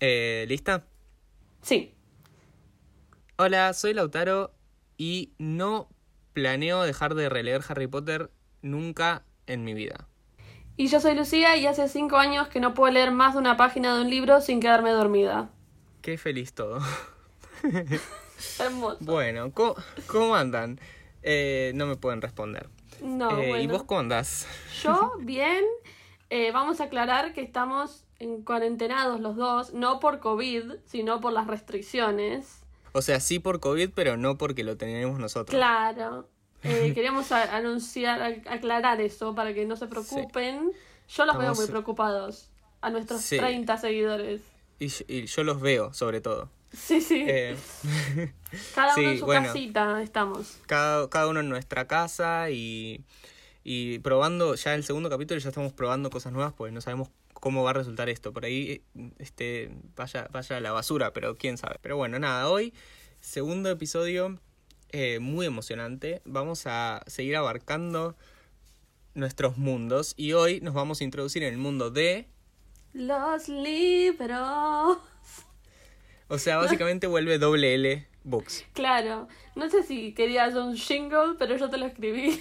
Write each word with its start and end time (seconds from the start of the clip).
Eh, 0.00 0.46
¿Lista? 0.48 0.84
Sí. 1.62 1.94
Hola, 3.36 3.72
soy 3.72 3.94
Lautaro 3.94 4.52
y 4.96 5.32
no 5.38 5.88
planeo 6.32 6.82
dejar 6.82 7.14
de 7.14 7.28
releer 7.28 7.62
Harry 7.68 7.86
Potter 7.86 8.30
nunca 8.62 9.24
en 9.46 9.64
mi 9.64 9.74
vida. 9.74 10.06
Y 10.76 10.86
yo 10.88 11.00
soy 11.00 11.14
Lucía 11.14 11.56
y 11.56 11.66
hace 11.66 11.88
cinco 11.88 12.16
años 12.16 12.48
que 12.48 12.60
no 12.60 12.72
puedo 12.72 12.92
leer 12.92 13.10
más 13.10 13.34
de 13.34 13.40
una 13.40 13.56
página 13.56 13.94
de 13.94 14.02
un 14.02 14.10
libro 14.10 14.40
sin 14.40 14.60
quedarme 14.60 14.90
dormida. 14.90 15.50
Qué 16.00 16.16
feliz 16.16 16.54
todo. 16.54 16.80
Hermoso. 18.58 18.96
Bueno, 19.00 19.52
¿cómo, 19.52 19.74
cómo 20.06 20.34
andan? 20.34 20.80
Eh, 21.22 21.72
no 21.74 21.86
me 21.86 21.96
pueden 21.96 22.22
responder. 22.22 22.70
No, 23.02 23.38
Eh, 23.38 23.62
¿Y 23.62 23.66
vos 23.66 23.84
cómo 23.84 24.00
andás? 24.00 24.46
Yo, 24.82 25.12
bien. 25.20 25.62
Eh, 26.30 26.52
vamos 26.52 26.80
a 26.80 26.84
aclarar 26.84 27.34
que 27.34 27.42
estamos 27.42 28.06
en 28.20 28.42
cuarentenados 28.42 29.20
los 29.20 29.34
dos, 29.36 29.72
no 29.72 29.98
por 29.98 30.20
COVID, 30.20 30.74
sino 30.86 31.20
por 31.20 31.32
las 31.32 31.46
restricciones. 31.48 32.60
O 32.92 33.02
sea, 33.02 33.18
sí 33.18 33.38
por 33.38 33.60
COVID, 33.60 33.90
pero 33.94 34.16
no 34.16 34.36
porque 34.38 34.62
lo 34.62 34.76
tenemos 34.76 35.18
nosotros. 35.18 35.56
Claro. 35.56 36.28
Eh, 36.62 36.92
queríamos 36.94 37.32
anunciar, 37.32 38.42
aclarar 38.46 39.00
eso 39.00 39.34
para 39.34 39.54
que 39.54 39.64
no 39.66 39.74
se 39.76 39.86
preocupen. 39.86 40.70
Yo 41.08 41.24
los 41.24 41.38
veo 41.38 41.54
muy 41.54 41.66
preocupados. 41.66 42.50
A 42.82 42.90
nuestros 42.90 43.20
Sí. 43.20 43.36
30 43.36 43.76
seguidores. 43.78 44.40
Y, 44.78 44.90
y 45.08 45.26
yo 45.26 45.44
los 45.44 45.60
veo, 45.60 45.92
sobre 45.92 46.20
todo. 46.20 46.48
Sí, 46.72 47.00
sí. 47.00 47.24
Eh, 47.26 47.56
Cada 48.74 48.94
uno 48.94 49.02
sí, 49.02 49.04
en 49.04 49.18
su 49.18 49.26
bueno. 49.26 49.46
casita 49.46 50.02
estamos. 50.02 50.58
cada, 50.66 51.08
cada 51.10 51.26
uno 51.28 51.40
en 51.40 51.48
nuestra 51.48 51.86
casa 51.86 52.50
y, 52.50 53.04
y 53.64 53.98
probando 54.00 54.54
ya 54.54 54.74
el 54.74 54.84
segundo 54.84 55.10
capítulo 55.10 55.40
ya 55.40 55.48
estamos 55.48 55.72
probando 55.72 56.10
cosas 56.10 56.32
nuevas 56.32 56.52
pues 56.54 56.72
no 56.72 56.80
sabemos 56.80 57.08
cómo 57.40 57.62
va 57.64 57.70
a 57.70 57.72
resultar 57.74 58.08
esto 58.08 58.32
por 58.32 58.44
ahí 58.44 58.82
este 59.18 59.70
vaya 59.96 60.28
vaya 60.30 60.56
a 60.58 60.60
la 60.60 60.72
basura 60.72 61.12
pero 61.12 61.36
quién 61.36 61.56
sabe 61.58 61.76
pero 61.82 61.96
bueno 61.96 62.18
nada 62.18 62.48
hoy 62.48 62.72
segundo 63.20 63.70
episodio 63.70 64.38
eh, 64.92 65.18
muy 65.20 65.46
emocionante 65.46 66.20
vamos 66.24 66.66
a 66.66 67.02
seguir 67.06 67.36
abarcando 67.36 68.16
nuestros 69.14 69.56
mundos 69.58 70.14
y 70.16 70.32
hoy 70.34 70.60
nos 70.60 70.74
vamos 70.74 71.00
a 71.00 71.04
introducir 71.04 71.42
en 71.42 71.52
el 71.54 71.58
mundo 71.58 71.90
de 71.90 72.28
Los 72.92 73.48
libros. 73.48 74.98
o 76.28 76.38
sea 76.38 76.58
básicamente 76.58 77.06
vuelve 77.06 77.38
doble 77.38 77.74
L 77.74 78.06
books 78.24 78.64
Claro. 78.74 79.28
No 79.56 79.68
sé 79.70 79.82
si 79.82 80.12
querías 80.12 80.54
un 80.54 80.76
jingle, 80.76 81.34
pero 81.38 81.56
yo 81.56 81.68
te 81.70 81.76
lo 81.78 81.86
escribí. 81.86 82.40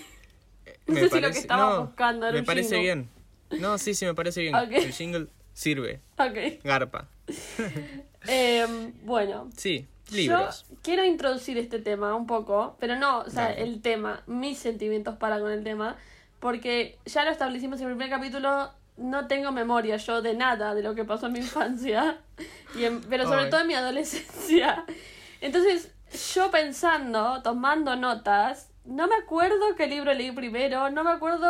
No 0.88 0.94
Me 0.95 1.00
sé 1.02 1.10
si 1.10 1.16
lo 1.16 1.22
parece- 1.22 1.34
que 1.34 1.40
estaba 1.40 1.76
no, 1.76 1.86
buscando 1.86 2.26
era 2.28 2.34
me 2.34 2.40
un 2.42 2.45
parece 2.45 2.76
jingle. 2.76 2.82
bien 2.82 3.10
no 3.59 3.78
sí 3.78 3.94
sí 3.94 4.05
me 4.05 4.14
parece 4.14 4.42
bien 4.42 4.55
Ok. 4.55 4.72
el 4.72 4.94
jingle 4.94 5.28
sirve 5.53 6.02
Ok. 6.17 6.64
garpa 6.64 7.08
Em, 8.28 8.94
bueno. 9.05 9.50
Sí, 9.55 9.88
libros. 10.11 10.66
Yo 10.69 10.75
quiero 10.83 11.05
introducir 11.05 11.58
este 11.58 11.80
tema 11.80 12.16
un 12.16 12.27
poco, 12.27 12.75
pero 12.80 12.95
no, 12.95 13.20
o 13.20 13.30
sea, 13.30 13.50
Dale. 13.50 13.64
el 13.64 13.81
tema, 13.81 14.23
mis 14.27 14.58
sentimientos 14.59 15.16
para 15.17 15.39
con 15.39 15.52
el 15.52 15.64
tema, 15.64 15.95
porque 16.39 16.97
ya 17.05 17.23
lo 17.23 17.31
establecimos 17.31 17.80
en 17.81 17.88
el 17.88 17.94
primer 17.95 18.09
capítulo, 18.09 18.72
no 18.97 19.27
tengo 19.27 19.52
memoria 19.52 19.95
yo 19.97 20.22
de 20.22 20.33
nada 20.33 20.75
de 20.75 20.83
lo 20.83 20.95
que 20.95 21.05
pasó 21.05 21.27
en 21.27 21.33
mi 21.33 21.39
infancia, 21.39 22.20
y 22.75 22.83
en- 22.83 23.02
pero 23.02 23.25
sobre 23.25 23.45
Ay. 23.45 23.50
todo 23.50 23.61
en 23.61 23.67
mi 23.67 23.73
adolescencia. 23.75 24.83
Entonces, 25.42 25.92
yo 26.36 26.52
pensando, 26.52 27.42
tomando 27.42 27.95
notas, 27.95 28.70
no 28.83 29.08
me 29.08 29.16
acuerdo 29.16 29.75
qué 29.77 29.88
libro 29.88 30.14
leí 30.14 30.31
primero, 30.31 30.89
no 30.89 31.03
me 31.03 31.11
acuerdo, 31.11 31.47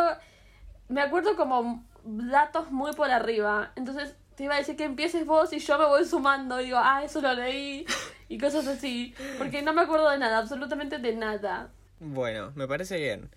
me 0.88 1.00
acuerdo 1.00 1.34
como 1.36 1.84
datos 2.04 2.70
muy 2.70 2.92
por 2.92 3.10
arriba. 3.10 3.72
Entonces, 3.76 4.14
te 4.36 4.44
iba 4.44 4.54
a 4.54 4.58
decir 4.58 4.76
que 4.76 4.84
empieces 4.84 5.26
vos 5.26 5.52
y 5.52 5.58
yo 5.58 5.78
me 5.78 5.86
voy 5.86 6.04
sumando 6.04 6.60
y 6.60 6.64
digo, 6.66 6.78
ah, 6.80 7.02
eso 7.04 7.20
lo 7.20 7.34
leí 7.34 7.84
y 8.28 8.38
cosas 8.38 8.66
así. 8.66 9.14
Porque 9.38 9.62
no 9.62 9.72
me 9.74 9.82
acuerdo 9.82 10.08
de 10.10 10.18
nada, 10.18 10.38
absolutamente 10.38 10.98
de 10.98 11.14
nada. 11.14 11.70
Bueno, 11.98 12.52
me 12.54 12.66
parece 12.66 12.98
bien. 12.98 13.28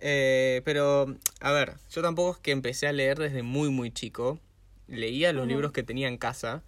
Eh, 0.00 0.62
pero, 0.64 1.14
a 1.40 1.52
ver, 1.52 1.74
yo 1.90 2.02
tampoco 2.02 2.32
es 2.32 2.38
que 2.38 2.50
empecé 2.52 2.86
a 2.86 2.92
leer 2.92 3.18
desde 3.18 3.42
muy, 3.42 3.70
muy 3.70 3.90
chico. 3.90 4.38
Leía 4.86 5.32
los 5.32 5.46
libros 5.46 5.72
que 5.72 5.82
tenía 5.82 6.08
en 6.08 6.18
casa. 6.18 6.62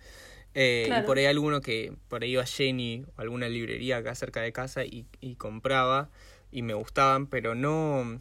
eh, 0.55 0.85
Claro. 0.87 1.03
Y 1.03 1.07
por 1.07 1.19
ahí 1.19 1.27
alguno 1.27 1.61
que, 1.61 1.95
por 2.09 2.23
ahí 2.23 2.33
iba 2.33 2.43
a 2.43 2.47
Jenny 2.47 3.05
o 3.17 3.21
alguna 3.21 3.49
librería 3.49 3.99
acá 3.99 4.15
cerca 4.15 4.41
de 4.41 4.53
casa 4.53 4.85
y, 4.85 5.07
y 5.21 5.35
compraba 5.37 6.09
y 6.51 6.63
me 6.63 6.75
gustaban, 6.75 7.27
pero 7.27 7.55
no... 7.55 8.21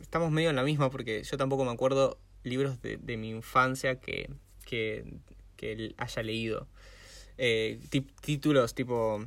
Estamos 0.00 0.30
medio 0.30 0.48
en 0.50 0.56
la 0.56 0.62
misma 0.62 0.90
porque 0.90 1.22
yo 1.22 1.36
tampoco 1.36 1.64
me 1.64 1.72
acuerdo 1.72 2.16
libros 2.42 2.80
de, 2.82 2.96
de 2.96 3.16
mi 3.16 3.30
infancia 3.30 4.00
que, 4.00 4.30
que, 4.64 5.04
que 5.56 5.94
haya 5.96 6.22
leído. 6.22 6.66
Eh, 7.38 7.80
títulos 8.20 8.74
tipo... 8.74 9.24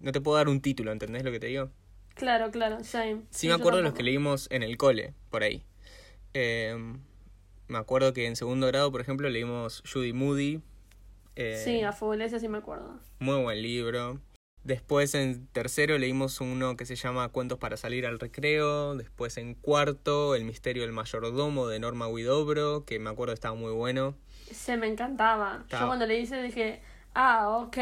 No 0.00 0.12
te 0.12 0.20
puedo 0.20 0.36
dar 0.36 0.48
un 0.48 0.60
título, 0.60 0.92
¿entendés 0.92 1.24
lo 1.24 1.32
que 1.32 1.40
te 1.40 1.46
digo? 1.46 1.70
Claro, 2.14 2.50
claro, 2.50 2.82
same. 2.84 3.22
Sí, 3.30 3.48
me 3.48 3.54
acuerdo 3.54 3.78
de 3.78 3.84
los 3.84 3.94
que 3.94 4.02
leímos 4.02 4.48
en 4.50 4.62
el 4.62 4.76
cole, 4.76 5.14
por 5.30 5.42
ahí. 5.42 5.62
Eh, 6.34 6.76
me 7.68 7.78
acuerdo 7.78 8.12
que 8.12 8.26
en 8.26 8.36
segundo 8.36 8.66
grado, 8.66 8.92
por 8.92 9.00
ejemplo, 9.00 9.28
leímos 9.30 9.82
Judy 9.90 10.12
Moody. 10.12 10.60
eh, 11.34 11.60
Sí, 11.64 11.82
a 11.82 11.92
full, 11.92 12.20
ese 12.20 12.40
sí 12.40 12.48
me 12.48 12.58
acuerdo. 12.58 13.00
Muy 13.20 13.42
buen 13.42 13.62
libro. 13.62 14.20
Después 14.70 15.14
en 15.14 15.46
tercero 15.52 15.96
leímos 15.96 16.40
uno 16.40 16.76
que 16.76 16.86
se 16.86 16.96
llama 16.96 17.28
Cuentos 17.28 17.56
para 17.56 17.76
salir 17.76 18.04
al 18.04 18.18
recreo. 18.18 18.96
Después 18.96 19.36
en 19.36 19.54
cuarto, 19.54 20.34
El 20.34 20.44
misterio 20.44 20.82
del 20.82 20.90
mayordomo 20.90 21.68
de 21.68 21.78
Norma 21.78 22.08
Widobro, 22.08 22.84
que 22.84 22.98
me 22.98 23.08
acuerdo 23.08 23.32
estaba 23.32 23.54
muy 23.54 23.70
bueno. 23.72 24.16
Se 24.50 24.76
me 24.76 24.88
encantaba. 24.88 25.60
Estaba- 25.62 25.82
Yo 25.82 25.86
cuando 25.86 26.06
le 26.06 26.18
hice 26.18 26.42
dije, 26.42 26.80
ah, 27.14 27.48
ok, 27.60 27.76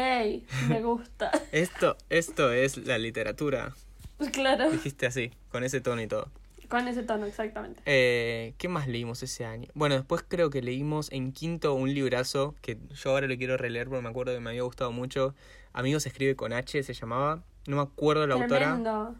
me 0.69 0.83
gusta. 0.83 1.31
Esto, 1.51 1.97
esto 2.11 2.51
es 2.53 2.77
la 2.77 2.99
literatura. 2.99 3.73
claro, 4.31 4.69
Dijiste 4.69 5.07
así, 5.07 5.31
con 5.51 5.63
ese 5.63 5.81
tono 5.81 6.03
y 6.03 6.07
todo. 6.07 6.29
con 6.69 6.87
ese 6.87 7.01
tono, 7.01 7.25
exactamente. 7.25 7.81
Eh, 7.87 8.53
¿Qué 8.59 8.67
más 8.67 8.87
leímos 8.87 9.23
ese 9.23 9.43
año? 9.45 9.69
Bueno, 9.73 9.95
después 9.95 10.23
creo 10.27 10.51
que 10.51 10.61
leímos 10.61 11.11
en 11.11 11.31
quinto 11.31 11.73
un 11.73 11.91
librazo 11.95 12.53
que 12.61 12.77
yo 12.93 13.09
ahora 13.09 13.25
lo 13.27 13.35
quiero 13.37 13.57
releer 13.57 13.87
porque 13.89 14.03
me 14.03 14.09
acuerdo 14.09 14.33
que 14.35 14.39
me 14.39 14.51
había 14.51 14.61
gustado 14.61 14.91
mucho. 14.91 15.33
Amigos 15.75 16.03
se 16.03 16.09
escribe 16.09 16.35
con 16.35 16.53
H, 16.53 16.81
se 16.83 16.93
llamaba. 16.93 17.43
No 17.67 17.75
me 17.75 17.81
acuerdo 17.83 18.25
la 18.27 18.35
autora. 18.35 18.59
Tremendo. 18.67 19.15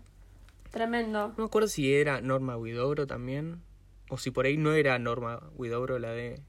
Tremendo. 0.71 1.27
No 1.29 1.35
me 1.37 1.43
acuerdo 1.45 1.67
si 1.67 1.93
era 1.93 2.21
Norma 2.21 2.57
Widobro 2.57 3.05
también. 3.07 3.61
O 4.09 4.17
si 4.17 4.31
por 4.31 4.45
ahí 4.45 4.57
no 4.57 4.73
era 4.73 4.97
Norma 4.99 5.41
Widobro 5.55 5.99
la 5.99 6.11
de... 6.11 6.41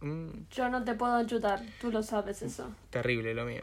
Mm, 0.00 0.46
Yo 0.50 0.68
no 0.68 0.82
te 0.84 0.94
puedo 0.94 1.24
chutar, 1.26 1.62
tú 1.80 1.90
lo 1.92 2.02
sabes 2.02 2.42
eso. 2.42 2.70
terrible 2.90 3.34
lo 3.34 3.44
mío. 3.44 3.62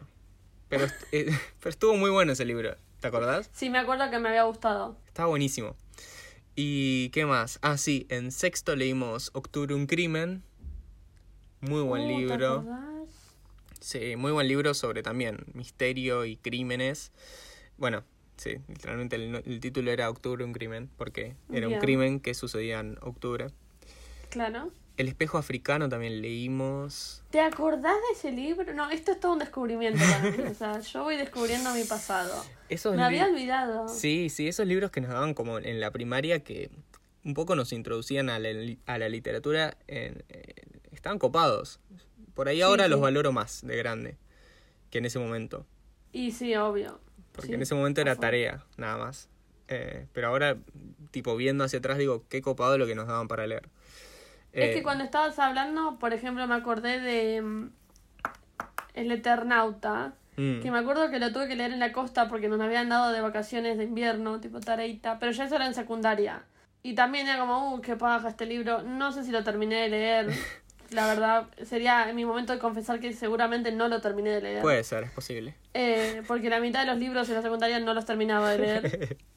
Pero, 0.69 0.85
est- 0.85 1.03
eh, 1.11 1.29
pero 1.59 1.69
estuvo 1.69 1.95
muy 1.97 2.09
bueno 2.11 2.31
ese 2.33 2.45
libro. 2.45 2.75
¿Te 2.99 3.07
acordás? 3.07 3.49
Sí, 3.53 3.69
me 3.69 3.77
acuerdo 3.79 4.09
que 4.09 4.19
me 4.19 4.29
había 4.29 4.43
gustado. 4.43 4.97
Estaba 5.07 5.29
buenísimo. 5.29 5.75
¿Y 6.55 7.09
qué 7.09 7.25
más? 7.25 7.59
Ah, 7.61 7.77
sí, 7.77 8.07
en 8.09 8.31
sexto 8.31 8.75
leímos 8.75 9.29
Octubre 9.33 9.75
un 9.75 9.85
crimen. 9.85 10.43
Muy 11.61 11.81
buen 11.81 12.03
Uh, 12.03 12.07
¿te 12.07 12.13
libro. 12.13 12.63
Sí, 13.79 14.15
muy 14.15 14.31
buen 14.31 14.47
libro 14.47 14.73
sobre 14.73 15.03
también 15.03 15.45
misterio 15.53 16.25
y 16.25 16.35
crímenes. 16.37 17.11
Bueno, 17.77 18.03
sí, 18.37 18.57
literalmente 18.67 19.15
el, 19.17 19.35
el 19.45 19.59
título 19.59 19.91
era 19.91 20.09
Octubre 20.09 20.43
un 20.43 20.53
crimen, 20.53 20.89
porque 20.97 21.35
era 21.51 21.67
un 21.67 21.73
crimen 21.79 22.19
que 22.19 22.33
sucedía 22.33 22.79
en 22.79 22.97
octubre. 23.01 23.47
Claro. 24.29 24.71
El 24.97 25.07
espejo 25.07 25.37
africano 25.37 25.89
también 25.89 26.21
leímos. 26.23 27.23
¿Te 27.29 27.39
acordás 27.39 27.93
de 28.09 28.17
ese 28.17 28.31
libro? 28.31 28.73
No, 28.73 28.89
esto 28.89 29.11
es 29.11 29.19
todo 29.19 29.33
un 29.33 29.39
descubrimiento 29.39 29.99
para 29.99 30.31
mí. 30.31 30.43
O 30.49 30.53
sea, 30.55 30.79
yo 30.79 31.03
voy 31.03 31.17
descubriendo 31.17 31.71
mi 31.75 31.83
pasado. 31.83 32.43
Esos 32.67 32.95
Me 32.95 33.03
había 33.03 33.25
olvidado. 33.27 33.87
Sí, 33.87 34.29
sí, 34.29 34.47
esos 34.47 34.65
libros 34.65 34.89
que 34.89 34.99
nos 35.01 35.11
daban 35.11 35.35
como 35.35 35.59
en 35.59 35.79
la 35.79 35.91
primaria 35.91 36.39
que 36.43 36.71
un 37.23 37.35
poco 37.35 37.55
nos 37.55 37.73
introducían 37.73 38.29
a 38.31 38.39
la, 38.39 38.49
a 38.87 38.97
la 38.97 39.07
literatura, 39.07 39.77
en- 39.87 40.23
eh, 40.29 40.53
estaban 40.91 41.19
copados. 41.19 41.79
Por 42.37 42.47
ahí 42.47 42.61
ahora 42.61 42.85
sí. 42.85 42.89
los 42.91 43.01
valoro 43.01 43.31
más 43.33 43.65
de 43.65 43.75
grande 43.75 44.15
que 44.91 44.99
en 44.99 45.05
ese 45.05 45.19
momento. 45.19 45.65
Y 46.13 46.31
sí, 46.31 46.55
obvio. 46.55 46.99
Porque 47.33 47.47
Sí, 47.49 47.53
en 47.55 47.61
ese 47.63 47.75
momento 47.75 47.99
era 47.99 48.15
tarea, 48.15 48.63
nada 48.77 48.97
más. 48.97 49.27
Eh, 49.67 50.05
pero 50.13 50.27
ahora, 50.29 50.55
tipo, 51.11 51.35
viendo 51.35 51.63
hacia 51.63 51.79
atrás, 51.79 51.97
digo, 51.97 52.23
qué 52.29 52.41
copado 52.41 52.77
lo 52.77 52.85
que 52.87 52.95
nos 52.95 53.07
daban 53.07 53.27
para 53.27 53.45
leer. 53.47 53.67
Es 54.53 54.69
Eh, 54.69 54.73
que 54.75 54.83
cuando 54.83 55.03
estabas 55.03 55.37
hablando, 55.39 55.97
por 55.99 56.13
ejemplo, 56.13 56.47
me 56.47 56.55
acordé 56.55 56.99
de 57.01 57.41
mm, 57.41 57.69
El 58.93 59.11
Eternauta, 59.11 60.13
mm, 60.37 60.61
que 60.61 60.71
me 60.71 60.77
acuerdo 60.77 61.09
que 61.11 61.19
lo 61.19 61.33
tuve 61.33 61.47
que 61.47 61.55
leer 61.55 61.73
en 61.73 61.79
la 61.79 61.91
costa 61.91 62.29
porque 62.29 62.47
nos 62.47 62.61
habían 62.61 62.87
dado 62.89 63.11
de 63.11 63.21
vacaciones 63.21 63.77
de 63.77 63.83
invierno, 63.83 64.39
tipo 64.39 64.59
tareita, 64.59 65.19
pero 65.19 65.31
ya 65.31 65.45
eso 65.45 65.55
era 65.55 65.65
en 65.67 65.73
secundaria. 65.73 66.43
Y 66.83 66.95
también 66.95 67.27
era 67.27 67.39
como, 67.39 67.73
uh, 67.73 67.81
qué 67.81 67.95
paja 67.97 68.29
este 68.29 68.45
libro. 68.45 68.83
No 68.83 69.11
sé 69.11 69.23
si 69.23 69.31
lo 69.31 69.43
terminé 69.43 69.75
de 69.81 69.89
leer. 69.89 70.27
La 70.91 71.05
verdad, 71.07 71.47
sería 71.65 72.09
en 72.09 72.15
mi 72.15 72.25
momento 72.25 72.53
de 72.53 72.59
confesar 72.59 72.99
que 72.99 73.11
seguramente 73.13 73.71
no 73.71 73.87
lo 73.87 73.99
terminé 74.01 74.29
de 74.31 74.41
leer. 74.41 74.61
Puede 74.61 74.83
ser, 74.83 75.03
es 75.03 75.11
posible. 75.11 75.55
Eh, 75.73 76.21
porque 76.27 76.49
la 76.49 76.59
mitad 76.59 76.79
de 76.81 76.85
los 76.87 76.97
libros 76.97 77.27
en 77.29 77.35
la 77.35 77.41
secundaria 77.41 77.79
no 77.79 77.93
los 77.93 78.05
terminaba 78.05 78.51
de 78.51 78.57
leer. 78.59 79.17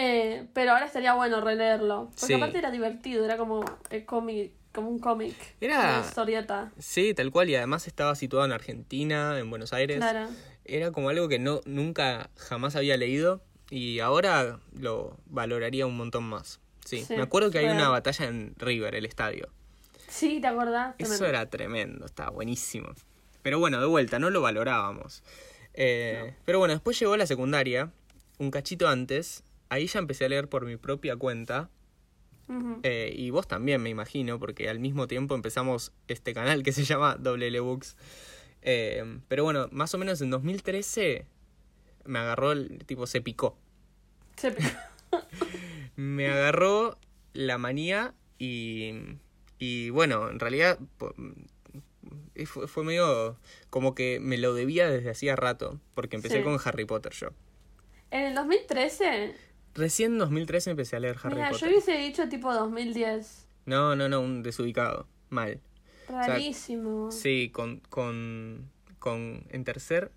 Eh, 0.00 0.46
pero 0.54 0.72
ahora 0.72 0.86
estaría 0.86 1.12
bueno 1.14 1.40
releerlo. 1.40 2.04
Porque 2.10 2.26
Sí. 2.26 2.34
aparte 2.34 2.58
era 2.58 2.70
divertido, 2.70 3.24
era 3.24 3.36
como 3.36 3.64
eh, 3.90 4.04
cómic, 4.04 4.52
como 4.72 4.90
un 4.90 5.00
cómic. 5.00 5.34
Era- 5.60 5.98
Una 5.98 6.06
historieta. 6.06 6.70
Sí, 6.78 7.14
tal 7.14 7.32
cual, 7.32 7.50
y 7.50 7.56
además 7.56 7.88
estaba 7.88 8.14
situado 8.14 8.44
en 8.44 8.52
Argentina, 8.52 9.36
en 9.40 9.50
Buenos 9.50 9.72
Aires. 9.72 9.96
Claro. 9.96 10.28
Era 10.64 10.92
como 10.92 11.08
algo 11.08 11.28
que 11.28 11.40
no 11.40 11.62
nunca 11.64 12.30
jamás 12.36 12.76
había 12.76 12.96
leído 12.96 13.42
y 13.70 13.98
ahora 13.98 14.60
lo 14.72 15.16
valoraría 15.26 15.84
un 15.86 15.96
montón 15.96 16.24
más. 16.24 16.60
Sí, 16.84 17.02
Sí, 17.04 17.16
me 17.16 17.22
acuerdo 17.22 17.50
que 17.50 17.58
hay 17.58 17.66
una 17.66 17.88
batalla 17.88 18.26
en 18.26 18.54
River, 18.56 18.94
el 18.94 19.04
estadio. 19.04 19.48
Sí, 20.08 20.40
¿te 20.40 20.46
acordás? 20.46 20.94
Eso 20.98 21.10
Tremendo. 21.16 21.26
era 21.26 21.50
tremendo, 21.50 22.06
estaba 22.06 22.30
buenísimo. 22.30 22.88
Pero 23.42 23.58
bueno, 23.58 23.80
de 23.80 23.86
vuelta, 23.86 24.18
no 24.18 24.30
lo 24.30 24.40
valorábamos. 24.40 25.22
Eh, 25.74 26.34
Pero 26.44 26.58
bueno, 26.58 26.74
después 26.74 26.98
llegó 26.98 27.16
la 27.16 27.26
secundaria, 27.26 27.92
un 28.38 28.50
cachito 28.50 28.88
antes. 28.88 29.44
Ahí 29.68 29.86
ya 29.86 29.98
empecé 30.00 30.24
a 30.24 30.28
leer 30.28 30.48
por 30.48 30.64
mi 30.66 30.76
propia 30.76 31.14
cuenta. 31.16 31.70
Eh, 32.82 33.12
y 33.14 33.28
vos 33.30 33.46
también, 33.46 33.82
me 33.82 33.90
imagino, 33.90 34.38
porque 34.38 34.70
al 34.70 34.80
mismo 34.80 35.06
tiempo 35.06 35.34
empezamos 35.34 35.92
este 36.08 36.32
canal 36.32 36.62
que 36.62 36.72
se 36.72 36.84
llama 36.84 37.16
WL 37.16 37.60
Books. 37.60 37.96
Eh, 38.62 39.20
pero 39.28 39.44
bueno, 39.44 39.68
más 39.70 39.92
o 39.94 39.98
menos 39.98 40.20
en 40.22 40.30
2013 40.30 41.26
me 42.06 42.18
agarró, 42.18 42.52
el 42.52 42.84
tipo, 42.86 43.06
se 43.06 43.20
picó. 43.20 43.56
Se 44.36 44.50
pe- 44.52 44.62
Me 45.96 46.28
agarró 46.28 46.98
la 47.34 47.58
manía 47.58 48.14
y, 48.38 48.94
y 49.58 49.90
bueno, 49.90 50.28
en 50.30 50.38
realidad 50.40 50.78
fue, 52.46 52.66
fue 52.68 52.84
medio 52.84 53.36
como 53.70 53.94
que 53.94 54.18
me 54.20 54.38
lo 54.38 54.54
debía 54.54 54.88
desde 54.88 55.10
hacía 55.10 55.36
rato, 55.36 55.80
porque 55.94 56.16
empecé 56.16 56.38
Sí. 56.38 56.42
con 56.44 56.58
Harry 56.64 56.84
Potter 56.84 57.12
yo. 57.12 57.28
En 58.10 58.24
el 58.26 58.34
2013, 58.34 59.34
Recién 59.74 60.12
en 60.12 60.18
2013 60.18 60.70
empecé 60.70 60.96
a 60.96 61.00
leer 61.00 61.16
Harry 61.22 61.34
mira, 61.36 61.48
yo 61.50 61.52
Potter. 61.52 61.68
hubiese 61.68 61.92
dicho 61.98 62.28
tipo 62.28 62.52
2010. 62.52 63.46
No, 63.66 63.94
no, 63.94 64.08
no, 64.08 64.20
un 64.20 64.42
desubicado, 64.42 65.06
mal. 65.28 65.60
sea, 66.06 66.26
Rarísimo. 66.26 67.10
Sí, 67.12 67.50
con, 67.52 67.80
con, 67.90 68.70
con, 68.98 69.44
en 69.50 69.64
tercer, 69.64 70.10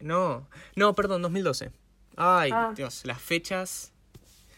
no, 0.00 0.46
no, 0.76 0.94
perdón, 0.94 1.22
2012. 1.22 1.70
Ay, 2.16 2.50
Ah. 2.52 2.72
Dios, 2.76 3.04
las 3.06 3.20
fechas. 3.22 3.92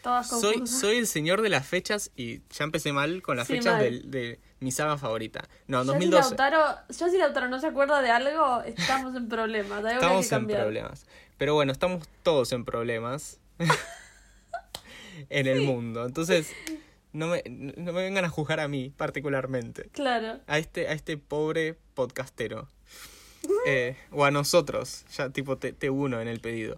Todas 0.03 0.27
Soy, 0.27 0.67
soy 0.67 0.97
el 0.97 1.07
señor 1.07 1.41
de 1.41 1.47
las 1.47 1.65
fechas 1.65 2.11
y 2.17 2.41
ya 2.49 2.65
empecé 2.65 2.91
mal 2.91 3.21
con 3.21 3.37
las 3.37 3.47
Sí, 3.47 3.53
fechas 3.53 3.79
de, 3.79 4.37
mi 4.59 4.69
saga 4.69 4.97
favorita. 4.97 5.47
No, 5.67 5.77
Ya 5.77 5.83
si 5.83 5.87
2012. 5.87 6.29
Lautaro, 6.29 6.75
ya 6.89 7.09
si 7.09 7.17
Lautaro 7.17 7.47
no 7.47 7.57
se 7.61 7.67
acuerda 7.67 8.01
de 8.01 8.11
algo, 8.11 8.61
estamos 8.63 9.15
en 9.15 9.29
problemas. 9.29 9.85
Estamos 9.85 10.29
en 10.29 10.47
problemas. 10.47 11.05
Pero 11.37 11.53
bueno, 11.53 11.71
estamos 11.71 12.05
todos 12.21 12.51
en 12.51 12.65
problemas 12.65 13.39
en 15.29 15.47
el 15.47 15.61
mundo. 15.61 16.05
Entonces, 16.05 16.51
no 17.13 17.27
me, 17.27 17.41
no 17.47 17.93
me 17.93 18.03
vengan 18.03 18.25
a 18.25 18.29
juzgar 18.29 18.59
a 18.59 18.67
mí 18.67 18.91
particularmente. 18.97 19.87
Claro. 19.93 20.41
A 20.47 20.57
este, 20.57 20.89
a 20.89 20.91
este 20.91 21.17
pobre 21.17 21.77
podcastero. 21.93 22.67
Eh, 23.65 23.95
o 24.11 24.25
a 24.25 24.31
nosotros, 24.31 25.05
ya 25.15 25.29
tipo 25.29 25.57
te, 25.57 25.71
te 25.71 25.89
uno 25.89 26.19
en 26.19 26.27
el 26.27 26.41
pedido. 26.41 26.77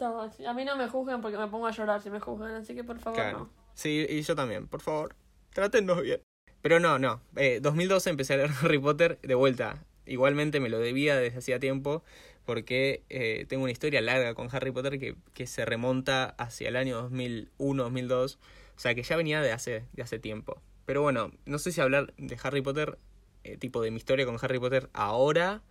No, 0.00 0.22
a 0.22 0.54
mí 0.54 0.64
no 0.64 0.76
me 0.76 0.88
juzguen 0.88 1.20
porque 1.20 1.36
me 1.38 1.46
pongo 1.48 1.66
a 1.66 1.70
llorar 1.70 2.00
si 2.00 2.10
me 2.10 2.20
juzgan, 2.20 2.52
así 2.54 2.74
que 2.74 2.84
por 2.84 2.98
favor 2.98 3.18
Claro. 3.18 3.38
no. 3.38 3.50
Sí, 3.74 4.06
y 4.08 4.22
yo 4.22 4.34
también, 4.34 4.66
por 4.66 4.80
favor, 4.80 5.14
trátennos 5.52 6.02
bien. 6.02 6.20
Pero 6.62 6.80
no, 6.80 6.98
no. 6.98 7.20
Eh, 7.36 7.60
2012 7.62 8.10
empecé 8.10 8.34
a 8.34 8.36
leer 8.38 8.50
Harry 8.62 8.78
Potter 8.78 9.18
de 9.22 9.34
vuelta. 9.34 9.84
Igualmente 10.06 10.60
me 10.60 10.68
lo 10.68 10.78
debía 10.78 11.16
desde 11.16 11.38
hacía 11.38 11.58
tiempo 11.60 12.02
porque 12.44 13.04
eh, 13.08 13.46
tengo 13.48 13.62
una 13.62 13.72
historia 13.72 14.00
larga 14.00 14.34
con 14.34 14.48
Harry 14.52 14.70
Potter 14.72 14.98
que, 14.98 15.14
que 15.34 15.46
se 15.46 15.64
remonta 15.64 16.24
hacia 16.38 16.68
el 16.68 16.76
año 16.76 17.00
2001, 17.02 17.82
2002. 17.84 18.38
O 18.76 18.80
sea 18.80 18.94
que 18.94 19.02
ya 19.02 19.16
venía 19.16 19.40
de 19.40 19.52
hace, 19.52 19.84
de 19.92 20.02
hace 20.02 20.18
tiempo. 20.18 20.60
Pero 20.86 21.02
bueno, 21.02 21.30
no 21.46 21.58
sé 21.58 21.70
si 21.72 21.80
hablar 21.80 22.12
de 22.16 22.36
Harry 22.42 22.60
Potter, 22.62 22.98
eh, 23.44 23.56
tipo 23.56 23.80
de 23.82 23.90
mi 23.90 23.98
historia 23.98 24.26
con 24.26 24.36
Harry 24.42 24.58
Potter 24.58 24.90
ahora 24.92 25.62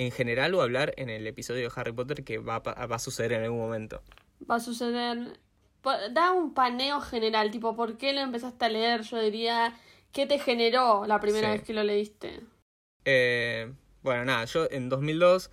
en 0.00 0.10
general 0.12 0.54
o 0.54 0.62
hablar 0.62 0.94
en 0.96 1.10
el 1.10 1.26
episodio 1.26 1.68
de 1.68 1.72
Harry 1.76 1.92
Potter 1.92 2.24
que 2.24 2.38
va, 2.38 2.56
a 2.56 2.62
pa- 2.62 2.86
va 2.86 2.96
a 2.96 2.98
suceder 2.98 3.32
en 3.34 3.42
algún 3.44 3.58
momento. 3.60 4.02
Va 4.50 4.54
a 4.56 4.60
suceder. 4.60 5.38
Da 6.12 6.32
un 6.32 6.54
paneo 6.54 7.00
general, 7.02 7.50
tipo, 7.50 7.76
¿por 7.76 7.98
qué 7.98 8.12
lo 8.14 8.20
empezaste 8.20 8.64
a 8.64 8.68
leer? 8.70 9.02
Yo 9.02 9.18
diría, 9.20 9.74
¿qué 10.12 10.26
te 10.26 10.38
generó 10.38 11.04
la 11.06 11.20
primera 11.20 11.48
Sí. 11.48 11.52
vez 11.58 11.62
que 11.66 11.74
lo 11.74 11.82
leíste? 11.82 12.40
Eh, 13.04 13.72
bueno, 14.02 14.24
nada, 14.24 14.44
yo 14.46 14.66
en 14.70 14.88
2002 14.88 15.50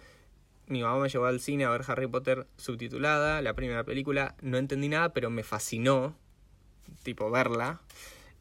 mi 0.67 0.81
mamá 0.81 0.99
me 0.99 1.09
llevó 1.09 1.25
al 1.25 1.39
cine 1.41 1.65
a 1.65 1.69
ver 1.69 1.83
Harry 1.87 2.07
Potter 2.07 2.47
subtitulada, 2.57 3.41
la 3.41 3.53
primera 3.53 3.83
película. 3.83 4.35
No 4.41 4.57
entendí 4.57 4.87
nada, 4.89 5.13
pero 5.13 5.29
me 5.29 5.43
fascinó, 5.43 6.15
tipo, 7.03 7.29
verla. 7.31 7.81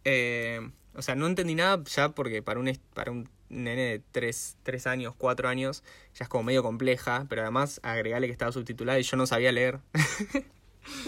Eh, 0.04 0.60
o 0.94 1.02
sea, 1.02 1.14
no 1.16 1.26
entendí 1.26 1.54
nada 1.56 1.82
ya 1.84 2.10
porque 2.10 2.42
para 2.42 2.60
un, 2.60 2.72
para 2.94 3.10
un 3.12 3.28
nene 3.48 3.82
de 3.82 4.02
3, 4.12 4.86
años, 4.86 5.14
4 5.16 5.48
años, 5.48 5.82
ya 6.14 6.24
es 6.24 6.28
como 6.28 6.44
medio 6.44 6.62
compleja, 6.62 7.26
pero 7.28 7.42
además 7.42 7.80
agregale 7.82 8.26
que 8.26 8.32
estaba 8.32 8.52
subtitulada 8.52 8.98
y 8.98 9.02
yo 9.02 9.16
no 9.16 9.26
sabía 9.26 9.52
leer. 9.52 9.80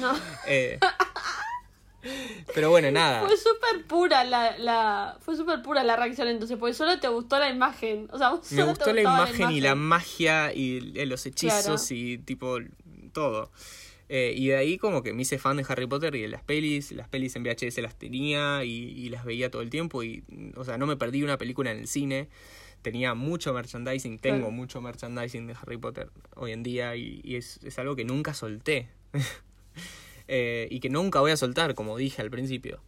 No. 0.01 0.13
Eh, 0.49 0.81
pero 2.55 2.71
bueno, 2.71 2.91
nada. 2.91 3.27
Fue 3.27 3.37
súper 3.37 3.85
pura 3.87 4.25
la, 4.25 4.57
la. 4.59 5.19
Fue 5.21 5.37
súper 5.37 5.63
pura 5.63 5.83
la 5.85 5.97
reacción 5.97 6.29
entonces, 6.29 6.57
porque 6.59 6.75
solo 6.75 6.99
te 6.99 7.09
gustó 7.09 7.39
la 7.39 7.49
imagen. 7.49 8.09
O 8.13 8.19
sea, 8.19 8.31
vos 8.31 8.41
Me 8.51 8.59
solo 8.59 8.63
te 8.65 8.69
gustó 8.71 8.93
la 8.93 9.03
gustaba 9.03 9.29
imagen, 9.29 9.51
y 9.51 9.61
la 9.61 9.75
magia 9.75 10.53
y 10.55 10.93
eh, 10.97 11.07
los 11.07 11.27
hechizos 11.27 11.65
Claro. 11.65 11.83
y 11.91 12.19
tipo 12.19 12.59
todo. 13.13 13.51
Eh, 14.11 14.33
y 14.37 14.49
de 14.49 14.57
ahí 14.57 14.79
como 14.79 15.03
que 15.03 15.13
me 15.13 15.23
hice 15.23 15.39
fan 15.39 15.57
de 15.59 15.67
Harry 15.69 15.87
Potter 15.87 16.15
y 16.15 16.23
de 16.23 16.29
las 16.29 16.43
pelis. 16.43 16.93
Las 16.93 17.09
pelis 17.09 17.37
en 17.37 17.43
VHS 17.43 17.79
las 17.83 17.97
tenía 17.99 18.65
y, 18.65 18.71
y 18.71 19.09
las 19.11 19.25
veía 19.25 19.51
todo 19.51 19.63
el 19.63 19.71
tiempo. 19.71 20.03
Y, 20.03 20.25
o 20.57 20.65
sea, 20.65 20.79
no 20.79 20.87
me 20.87 20.97
perdí 20.97 21.23
una 21.23 21.37
película 21.39 21.71
en 21.73 21.79
el 21.79 21.87
cine. 21.89 22.29
Tenía 22.83 23.15
mucho 23.15 23.53
merchandising, 23.53 24.19
tengo 24.19 24.39
Claro. 24.39 24.51
mucho 24.53 24.81
merchandising 24.81 25.47
de 25.49 25.55
Harry 25.61 25.77
Potter 25.77 26.11
hoy 26.37 26.53
en 26.53 26.63
día 26.63 26.95
y, 26.97 27.21
y 27.25 27.35
es, 27.37 27.59
es 27.65 27.79
algo 27.79 27.97
que 27.97 28.05
nunca 28.05 28.35
solté. 28.35 28.89
Eh, 30.31 30.69
y 30.71 30.81
que 30.81 30.91
nunca 30.91 31.21
voy 31.21 31.31
a 31.31 31.39
soltar, 31.39 31.75
como 31.75 31.97
dije 31.97 32.21
al 32.21 32.31
principio. 32.31 32.83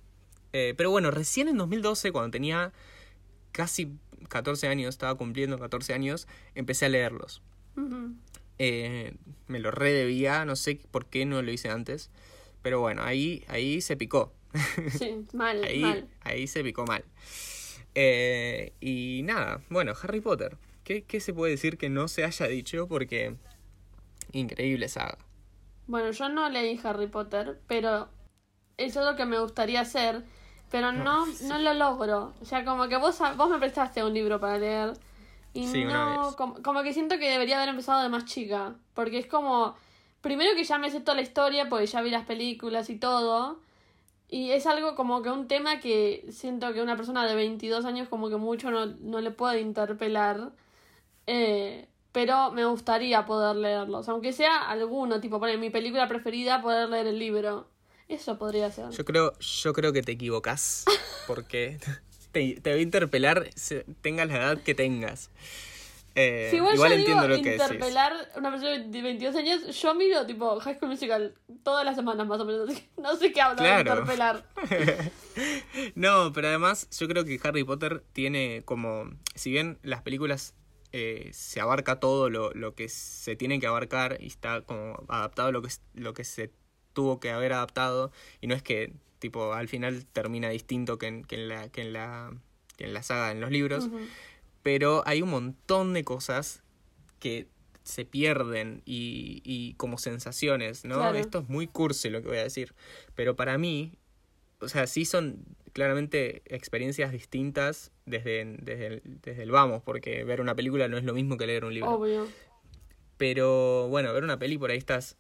Eh, 0.53 0.75
pero 0.77 0.91
bueno, 0.91 1.11
recién 1.11 1.49
en 1.49 1.57
2012, 1.57 2.13
cuando 2.13 2.31
tenía 2.31 2.75
casi 3.51 3.95
14 4.29 4.69
años, 4.69 4.91
estaba 4.91 5.15
cumpliendo 5.15 5.59
14 5.59 5.95
años, 5.95 6.29
empecé 6.55 6.85
a 6.85 6.89
leerlos. 6.91 7.41
Eh, 8.63 9.15
me 9.47 9.59
lo 9.59 9.71
redebía, 9.71 10.45
no 10.45 10.55
sé 10.55 10.79
por 10.91 11.07
qué 11.07 11.25
no 11.25 11.41
lo 11.41 11.51
hice 11.51 11.71
antes. 11.71 12.11
Pero 12.61 12.79
bueno, 12.79 13.03
ahí, 13.03 13.43
ahí 13.49 13.81
se 13.81 13.97
picó. 13.97 14.35
Sí, 14.99 15.25
mal, 15.33 15.65
Ahí, 15.65 15.81
mal. 15.81 16.09
ahí 16.21 16.47
se 16.47 16.63
picó 16.63 16.85
mal. 16.85 17.03
Eh, 17.95 18.75
y 18.81 19.23
nada, 19.25 19.63
bueno, 19.71 19.95
Harry 20.03 20.21
Potter. 20.21 20.59
¿Qué, 20.85 21.05
¿Qué 21.05 21.21
se 21.21 21.33
puede 21.33 21.53
decir 21.53 21.79
que 21.79 21.89
no 21.89 22.07
se 22.07 22.23
haya 22.25 22.47
dicho? 22.49 22.87
Porque 22.87 23.35
increíble 24.33 24.89
saga. 24.91 25.17
Bueno, 25.87 26.11
yo 26.11 26.29
no 26.29 26.51
leí 26.51 26.79
Harry 26.85 27.07
Potter, 27.07 27.59
pero 27.67 28.09
eso 28.77 29.01
es 29.01 29.07
lo 29.07 29.17
que 29.17 29.25
me 29.25 29.39
gustaría 29.41 29.81
hacer, 29.81 30.23
pero 30.71 30.93
no, 30.93 31.25
no 31.45 31.59
lo 31.59 31.73
logro. 31.73 32.35
O 32.43 32.45
sea, 32.45 32.65
como 32.67 32.89
que 32.89 32.99
vos, 32.99 33.19
vos 33.37 33.51
me 33.51 33.59
prestaste 33.59 34.05
un 34.05 34.13
libro 34.13 34.39
para 34.39 34.59
leer 34.59 34.93
y 35.53 35.67
Sí, 35.67 35.85
una 35.85 36.15
no, 36.17 36.27
vez. 36.27 36.37
como, 36.37 36.63
como 36.63 36.83
que 36.83 36.93
siento 36.93 37.19
que 37.19 37.29
debería 37.31 37.57
haber 37.57 37.69
empezado 37.71 38.03
de 38.03 38.09
más 38.09 38.25
chica, 38.25 38.75
porque 38.95 39.19
es 39.19 39.27
como, 39.27 39.77
primero 40.21 40.51
que 40.55 40.65
ya 40.65 40.79
me 40.79 40.91
sé 40.91 41.01
toda 41.01 41.17
la 41.17 41.23
historia, 41.23 41.69
porque 41.69 41.87
ya 41.87 42.01
vi 42.03 42.11
las 42.11 42.25
películas 42.25 42.89
y 42.91 42.97
todo, 42.99 43.61
y 44.29 44.51
es 44.53 44.67
algo 44.67 44.95
como 44.95 45.23
que 45.23 45.31
un 45.31 45.49
tema 45.49 45.81
que 45.81 46.25
siento 46.31 46.73
que 46.73 46.83
una 46.83 46.97
persona 46.97 47.27
de 47.27 47.35
22 47.35 47.85
años 47.85 48.09
como 48.09 48.29
que 48.29 48.37
mucho 48.37 48.71
no, 48.71 48.87
no 48.87 49.21
le 49.21 49.33
puede 49.33 49.61
interpelar. 49.61 50.53
Eh, 51.27 51.89
pero 52.13 52.51
me 52.51 52.65
gustaría 52.65 53.25
poder 53.27 53.57
leerlos, 53.57 54.09
aunque 54.09 54.33
sea 54.33 54.69
alguno, 54.69 55.21
tipo 55.21 55.39
poner 55.39 55.59
mi 55.59 55.71
película 55.71 56.09
preferida, 56.09 56.61
poder 56.63 56.89
leer 56.89 57.07
el 57.09 57.19
libro. 57.19 57.69
Eso 58.09 58.37
podría 58.39 58.71
ser. 58.73 58.91
Yo 58.91 59.05
creo, 59.05 59.39
yo 59.39 59.73
creo 59.73 59.93
que 59.93 60.03
te 60.03 60.13
equivocas. 60.13 60.85
Porque 61.29 61.79
te, 62.33 62.61
te 62.61 62.71
va 62.71 62.77
a 62.77 62.81
interpelar 62.81 63.49
tengas 64.03 64.29
la 64.29 64.37
edad 64.37 64.59
que 64.63 64.75
tengas. 64.75 65.31
Eh, 66.17 66.49
Si 66.51 66.57
igual, 66.57 66.75
igual 66.75 66.91
yo 66.91 66.97
entiendo 66.99 67.23
digo 67.23 67.37
lo 67.37 67.43
que 67.43 67.53
interpelar 67.53 68.13
una 68.37 68.51
persona 68.51 68.79
de 68.79 69.03
22 69.03 69.37
años, 69.37 69.81
yo 69.81 69.95
miro 69.95 70.27
tipo 70.27 70.59
High 70.59 70.77
School 70.77 70.91
Musical 70.91 71.35
todas 71.63 71.85
las 71.85 71.95
semanas 71.95 72.27
más 72.27 72.41
o 72.41 72.45
menos, 72.45 72.69
no 72.97 73.17
sé 73.17 73.31
qué 73.33 73.41
hablo 73.41 73.59
Claro. 73.59 73.95
de 73.95 74.01
interpelar. 74.01 74.45
No, 75.95 76.33
pero 76.33 76.49
además 76.49 76.89
yo 76.99 77.07
creo 77.09 77.25
que 77.25 77.39
Harry 77.43 77.65
Potter 77.65 78.03
tiene 78.13 78.63
como, 78.65 79.09
si 79.35 79.51
bien 79.51 79.79
las 79.83 80.03
películas 80.03 80.55
eh, 80.93 81.31
se 81.33 81.61
abarca 81.61 82.01
todo 82.01 82.29
lo, 82.29 82.51
lo 82.55 82.75
que 82.75 82.89
se 82.89 83.37
tiene 83.37 83.61
que 83.61 83.67
abarcar 83.69 84.19
y 84.21 84.27
está 84.27 84.63
como 84.63 85.05
adaptado 85.09 85.49
a 85.49 85.53
lo 85.53 85.63
que, 85.63 85.69
lo 85.95 86.13
que 86.13 86.25
se 86.25 86.51
tuvo 86.93 87.21
que 87.21 87.31
haber 87.31 87.53
adaptado 87.53 88.11
y 88.41 88.49
no 88.49 88.55
es 88.57 88.63
que 88.65 88.93
tipo 89.21 89.53
al 89.53 89.69
final 89.69 90.05
termina 90.07 90.49
distinto 90.49 90.99
que 90.99 91.07
en, 91.07 91.25
que 91.25 91.37
en, 91.37 91.49
la, 91.49 91.69
que 91.69 91.83
en, 91.83 91.93
la, 91.93 92.35
que 92.77 92.85
en 92.85 92.95
la 92.95 93.05
saga, 93.05 93.31
en 93.31 93.41
los 93.41 93.53
libros, 93.53 93.89
pero 94.63 95.05
hay 95.07 95.23
un 95.23 95.31
montón 95.31 95.93
de 95.93 96.03
cosas 96.03 96.65
que 97.21 97.47
se 97.85 98.05
pierden 98.05 98.83
y, 98.85 99.41
y 99.45 99.75
como 99.75 99.99
sensaciones, 99.99 100.85
¿no? 100.85 100.97
Claro. 100.97 101.19
Esto 101.19 101.39
es 101.41 101.49
muy 101.49 101.69
cursi 101.69 102.11
lo 102.11 102.21
que 102.23 102.29
voy 102.29 102.39
a 102.39 102.43
decir, 102.43 102.75
pero 103.15 103.37
para 103.37 103.57
mí 103.57 103.93
o 104.61 104.69
sea, 104.69 104.87
sí 104.87 105.05
son 105.05 105.45
claramente 105.73 106.43
experiencias 106.47 107.13
distintas 107.13 107.93
desde, 108.07 108.45
desde, 108.61 108.87
el, 108.87 109.03
desde 109.05 109.43
el 109.43 109.51
vamos, 109.51 109.83
porque 109.83 110.25
ver 110.25 110.41
una 110.41 110.55
película 110.55 110.89
no 110.89 110.99
es 110.99 111.05
lo 111.05 111.15
mismo 111.15 111.37
que 111.37 111.47
leer 111.47 111.65
un 111.65 111.75
libro. 111.75 111.91
Obvio. 111.91 112.29
Pero 113.17 113.89
bueno, 113.89 114.13
ver 114.13 114.25
una 114.25 114.39
peli 114.39 114.59
por 114.59 114.71
ahí 114.71 114.79
estás 114.79 115.17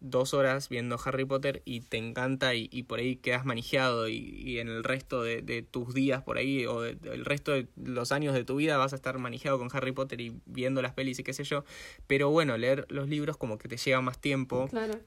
dos 0.00 0.34
horas 0.34 0.68
viendo 0.68 0.98
Harry 1.04 1.24
Potter 1.24 1.62
y 1.64 1.80
te 1.80 1.96
encanta 1.96 2.54
y, 2.54 2.68
y 2.70 2.82
por 2.82 2.98
ahí 2.98 3.16
quedas 3.16 3.44
manejado 3.44 4.08
y, 4.08 4.16
y 4.16 4.58
en 4.58 4.68
el 4.68 4.84
resto 4.84 5.22
de, 5.22 5.42
de, 5.42 5.62
tus 5.62 5.94
días 5.94 6.22
por 6.22 6.36
ahí 6.36 6.66
o 6.66 6.82
de, 6.82 6.98
el 7.04 7.24
resto 7.24 7.52
de 7.52 7.66
los 7.76 8.12
años 8.12 8.34
de 8.34 8.44
tu 8.44 8.56
vida 8.56 8.76
vas 8.76 8.92
a 8.92 8.96
estar 8.96 9.18
manejado 9.18 9.58
con 9.58 9.68
Harry 9.72 9.92
Potter 9.92 10.20
y 10.20 10.38
viendo 10.44 10.82
las 10.82 10.92
pelis 10.92 11.18
y 11.18 11.24
qué 11.24 11.32
sé 11.32 11.44
yo. 11.44 11.64
Pero 12.06 12.30
bueno, 12.30 12.56
leer 12.58 12.86
los 12.90 13.08
libros 13.08 13.36
como 13.36 13.58
que 13.58 13.68
te 13.68 13.76
lleva 13.76 14.00
más 14.02 14.18
tiempo. 14.18 14.68
Claro. 14.68 15.00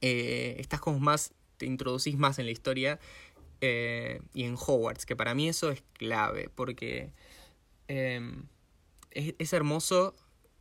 Eh, 0.00 0.56
estás 0.58 0.80
como 0.80 0.98
más, 1.00 1.32
te 1.56 1.66
introducís 1.66 2.16
más 2.16 2.38
en 2.38 2.44
la 2.46 2.52
historia 2.52 3.00
eh, 3.60 4.20
y 4.34 4.44
en 4.44 4.54
Hogwarts, 4.54 5.06
que 5.06 5.16
para 5.16 5.34
mí 5.34 5.48
eso 5.48 5.70
es 5.70 5.82
clave 5.94 6.50
porque 6.54 7.10
eh, 7.88 8.20
es, 9.10 9.34
es 9.38 9.52
hermoso 9.52 10.14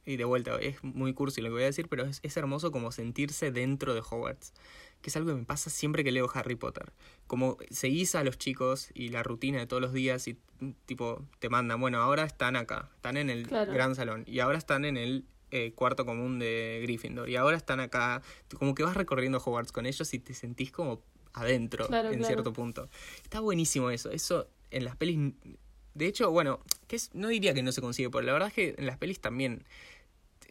y 0.08 0.16
de 0.16 0.24
vuelta, 0.24 0.58
es 0.62 0.82
muy 0.84 1.14
cursi 1.14 1.42
lo 1.42 1.50
que 1.50 1.54
voy 1.54 1.64
a 1.64 1.66
decir, 1.66 1.90
pero 1.90 2.06
es, 2.06 2.22
es, 2.24 2.38
hermoso 2.38 2.72
como 2.72 2.94
sentirse 2.94 3.52
dentro 3.52 3.94
de 3.94 4.00
Hogwarts, 4.00 4.54
que 5.02 5.10
es 5.10 5.18
algo 5.18 5.32
que 5.32 5.36
me 5.36 5.44
pasa 5.46 5.70
siempre 5.70 6.06
que 6.06 6.14
leo 6.14 6.30
Harry 6.34 6.56
Potter. 6.56 6.94
Como 7.28 7.58
seguís 7.70 8.16
a 8.16 8.24
los 8.24 8.38
chicos 8.38 8.90
y 8.94 9.10
la 9.10 9.22
rutina 9.22 9.60
de 9.60 9.68
todos 9.68 9.82
los 9.82 9.92
días 9.92 10.26
y 10.30 10.38
tipo 10.86 11.26
te 11.40 11.50
mandan, 11.50 11.82
bueno, 11.82 12.00
ahora 12.00 12.24
están 12.24 12.56
acá, 12.56 12.90
están 12.96 13.18
en 13.18 13.30
el 13.30 13.48
Claro. 13.48 13.74
gran 13.74 13.96
salón 13.96 14.24
y 14.26 14.40
ahora 14.40 14.58
están 14.58 14.86
en 14.86 14.96
el 14.96 15.26
eh, 15.52 15.74
cuarto 15.74 16.06
común 16.06 16.40
de 16.40 16.80
Gryffindor 16.84 17.30
y 17.30 17.36
ahora 17.36 17.58
están 17.58 17.82
acá, 17.82 18.22
como 18.58 18.76
que 18.76 18.84
vas 18.84 18.96
recorriendo 18.96 19.40
Hogwarts 19.40 19.74
con 19.74 19.86
ellos 19.86 20.14
y 20.14 20.20
te 20.20 20.34
sentís 20.34 20.72
como 20.72 21.04
adentro 21.34 21.86
Claro, 21.88 22.08
en 22.12 22.20
claro. 22.20 22.34
cierto 22.34 22.54
punto. 22.54 22.90
Está 23.24 23.42
buenísimo 23.42 23.92
eso, 23.92 24.10
eso 24.12 24.48
en 24.72 24.86
las 24.86 24.96
pelis... 24.96 25.34
De 25.94 26.06
hecho, 26.06 26.30
bueno, 26.30 26.60
que 26.88 26.96
es, 26.96 27.10
no 27.16 27.28
diría 27.28 27.56
que 27.56 27.64
no 27.64 27.72
se 27.72 27.82
consigue, 27.82 28.12
pero 28.12 28.22
la 28.22 28.32
verdad 28.34 28.50
es 28.50 28.54
que 28.54 28.76
en 28.78 28.86
las 28.86 28.98
pelis 29.00 29.20
también 29.20 29.64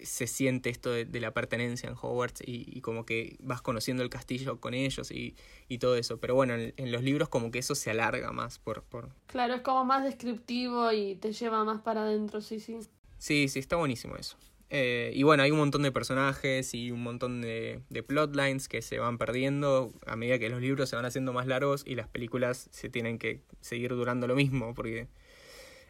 se 0.03 0.27
siente 0.27 0.71
esto 0.71 0.91
de, 0.91 1.05
de 1.05 1.21
la 1.21 1.33
pertenencia 1.33 1.89
en 1.89 1.95
Hogwarts 2.01 2.43
y, 2.43 2.65
y, 2.67 2.81
como 2.81 3.07
que 3.07 3.37
vas 3.41 3.63
conociendo 3.63 4.03
el 4.03 4.11
castillo 4.11 4.61
con 4.61 4.75
ellos 4.75 5.11
y, 5.11 5.35
y 5.69 5.79
todo 5.79 5.97
eso. 5.97 6.19
Pero 6.19 6.35
bueno, 6.35 6.55
en, 6.55 6.75
en, 6.77 6.93
los 6.93 7.03
libros 7.03 7.29
como 7.29 7.51
que 7.51 7.59
eso 7.59 7.75
se 7.75 7.91
alarga 7.91 8.33
más 8.33 8.59
por... 8.59 8.83
por... 8.83 9.11
Claro, 9.27 9.55
es 9.55 9.63
como 9.63 9.85
más 9.85 10.05
descriptivo 10.05 10.93
y 10.93 11.17
te 11.17 11.33
lleva 11.33 11.65
más 11.65 11.81
para 11.81 12.03
adentro, 12.03 12.41
sí, 12.41 12.61
sí. 12.61 12.79
Sí, 13.19 13.49
sí, 13.49 13.59
está 13.59 13.77
buenísimo 13.77 14.17
eso. 14.17 14.37
Eh, 14.69 15.13
y 15.15 15.23
bueno, 15.23 15.45
hay 15.45 15.53
un 15.53 15.59
montón 15.59 15.83
de 15.83 15.93
personajes 15.93 16.75
y 16.75 16.91
un 16.91 17.03
montón 17.03 17.41
de, 17.41 17.81
de 17.89 18.03
plotlines 18.03 18.69
que 18.69 18.83
se 18.83 18.99
van 18.99 19.17
perdiendo 19.17 19.93
a 20.07 20.17
medida 20.17 20.39
que 20.39 20.51
los 20.51 20.61
libros 20.61 20.89
se 20.89 20.97
van 20.97 21.05
haciendo 21.05 21.33
más 21.33 21.47
largos 21.47 21.85
y 21.87 21.95
las 21.95 22.09
películas 22.09 22.69
se 22.73 22.89
tienen 22.89 23.19
que 23.19 23.43
seguir 23.61 23.91
durando 23.91 24.27
lo 24.27 24.35
mismo 24.35 24.75
porque... 24.75 25.09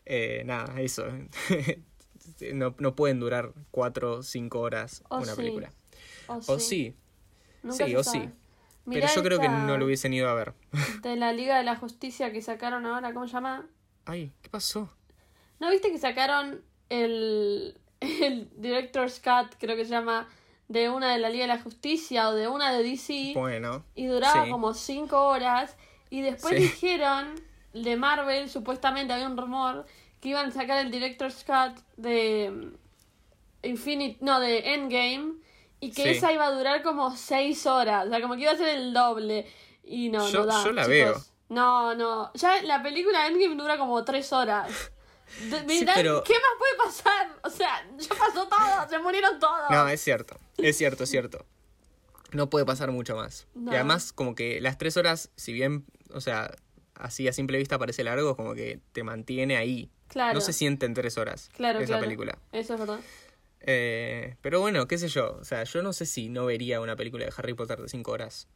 Eh, 0.08 0.44
nada, 0.46 0.80
eso. 0.80 1.04
no, 2.52 2.74
no 2.78 2.94
pueden 2.94 3.20
durar 3.20 3.52
cuatro 3.70 4.18
o 4.18 4.22
cinco 4.22 4.60
horas 4.60 5.02
una 5.10 5.24
sí. 5.26 5.36
película. 5.36 5.72
O 6.28 6.58
sí. 6.58 6.60
sí, 6.60 6.96
Nunca 7.62 7.84
sí, 7.84 7.90
se 7.90 7.96
o 7.96 8.04
sabe. 8.04 8.24
sí. 8.26 8.30
Mirá 8.84 9.00
pero 9.08 9.14
yo 9.16 9.22
creo 9.24 9.40
que 9.40 9.48
no 9.48 9.76
lo 9.78 9.84
hubiesen 9.84 10.12
ido 10.12 10.28
a 10.28 10.34
ver. 10.34 10.54
De 11.02 11.16
la 11.16 11.32
Liga 11.32 11.56
de 11.58 11.64
la 11.64 11.74
Justicia 11.76 12.32
que 12.32 12.40
sacaron 12.42 12.86
ahora, 12.86 13.12
¿cómo 13.12 13.26
se 13.26 13.32
llama? 13.32 13.66
Ay, 14.04 14.32
¿qué 14.42 14.48
pasó? 14.50 14.92
¿No 15.58 15.70
viste 15.70 15.90
que 15.90 15.98
sacaron 15.98 16.62
el, 16.88 17.76
el 18.00 18.48
Director's 18.56 19.18
Cut, 19.20 19.56
creo 19.58 19.74
que 19.74 19.84
se 19.84 19.90
llama, 19.90 20.28
de 20.68 20.88
una 20.90 21.12
de 21.12 21.18
la 21.18 21.30
Liga 21.30 21.44
de 21.46 21.54
la 21.54 21.60
Justicia 21.62 22.28
o 22.28 22.34
de 22.34 22.46
una 22.46 22.72
de 22.72 22.84
DC? 22.84 23.32
Bueno, 23.34 23.84
y 23.96 24.06
duraba 24.06 24.44
sí. 24.44 24.50
como 24.50 24.72
5 24.74 25.20
horas. 25.20 25.76
Y 26.10 26.20
después 26.20 26.54
Sí. 26.54 26.62
dijeron, 26.62 27.34
de 27.74 27.96
Marvel, 27.96 28.48
supuestamente 28.48 29.12
había 29.12 29.26
un 29.26 29.36
rumor, 29.36 29.86
que 30.26 30.30
iban 30.30 30.48
a 30.48 30.52
sacar 30.52 30.84
el 30.84 30.90
Director's 30.90 31.44
Cut 31.44 31.78
de 31.96 32.50
mm, 32.50 33.66
Infinite, 33.68 34.18
no, 34.20 34.40
de 34.40 34.74
Endgame. 34.74 35.34
Y 35.78 35.92
que 35.92 36.02
Sí. 36.02 36.08
esa 36.10 36.32
iba 36.32 36.46
a 36.46 36.50
durar 36.50 36.82
como 36.82 37.14
6 37.16 37.64
horas. 37.66 38.06
O 38.06 38.10
sea, 38.10 38.20
como 38.20 38.34
que 38.34 38.42
iba 38.42 38.50
a 38.52 38.56
ser 38.56 38.68
el 38.76 38.92
doble. 38.92 39.46
Y 39.84 40.08
no, 40.08 40.28
Yo- 40.28 40.40
no 40.40 40.46
da. 40.46 40.64
yo 40.64 40.72
la 40.72 40.82
chicos. 40.82 40.88
veo. 40.88 41.16
No, 41.50 41.94
no. 41.94 42.32
Ya 42.34 42.60
la 42.62 42.82
película 42.82 43.26
Endgame 43.28 43.54
dura 43.54 43.78
como 43.78 44.02
3 44.04 44.32
horas. 44.32 44.68
Pero- 45.94 46.24
¿Qué 46.24 46.32
más 46.34 46.52
puede 46.58 46.76
pasar? 46.84 47.38
O 47.44 47.50
sea, 47.50 47.86
ya 47.98 48.08
pasó 48.08 48.48
todo, 48.48 48.88
se 48.88 48.98
murieron 48.98 49.38
todos. 49.38 49.70
No, 49.70 49.86
es 49.88 50.00
cierto, 50.00 50.36
es 50.56 50.76
cierto, 50.76 51.04
es 51.04 51.10
cierto. 51.10 51.44
No 52.32 52.48
puede 52.50 52.64
pasar 52.64 52.90
mucho 52.90 53.14
más. 53.16 53.46
No. 53.54 53.70
Y 53.72 53.74
además, 53.76 54.12
como 54.12 54.34
que 54.34 54.60
las 54.60 54.78
tres 54.78 54.96
horas, 54.96 55.30
si 55.36 55.52
bien, 55.52 55.84
o 56.12 56.20
sea, 56.20 56.50
así 56.94 57.28
a 57.28 57.32
simple 57.32 57.58
vista 57.58 57.78
parece 57.78 58.02
largo, 58.04 58.36
como 58.36 58.54
que 58.54 58.80
te 58.92 59.02
mantiene 59.04 59.56
ahí. 59.56 59.90
Claro. 60.08 60.34
No 60.34 60.40
se 60.40 60.52
sienten 60.52 60.94
tres 60.94 61.18
horas 61.18 61.50
Claro, 61.54 61.78
esa 61.80 61.86
claro. 61.88 62.02
película. 62.04 62.38
Eso 62.52 62.74
es 62.74 62.80
verdad. 62.80 63.00
Eh, 63.60 64.36
pero 64.42 64.60
bueno, 64.60 64.86
qué 64.86 64.98
sé 64.98 65.08
yo. 65.08 65.36
O 65.40 65.44
sea, 65.44 65.64
yo 65.64 65.82
no 65.82 65.92
sé 65.92 66.06
si 66.06 66.28
no 66.28 66.46
vería 66.46 66.80
una 66.80 66.96
película 66.96 67.24
de 67.24 67.32
Harry 67.36 67.54
Potter 67.54 67.80
de 67.80 67.88
cinco 67.88 68.12
horas. 68.12 68.48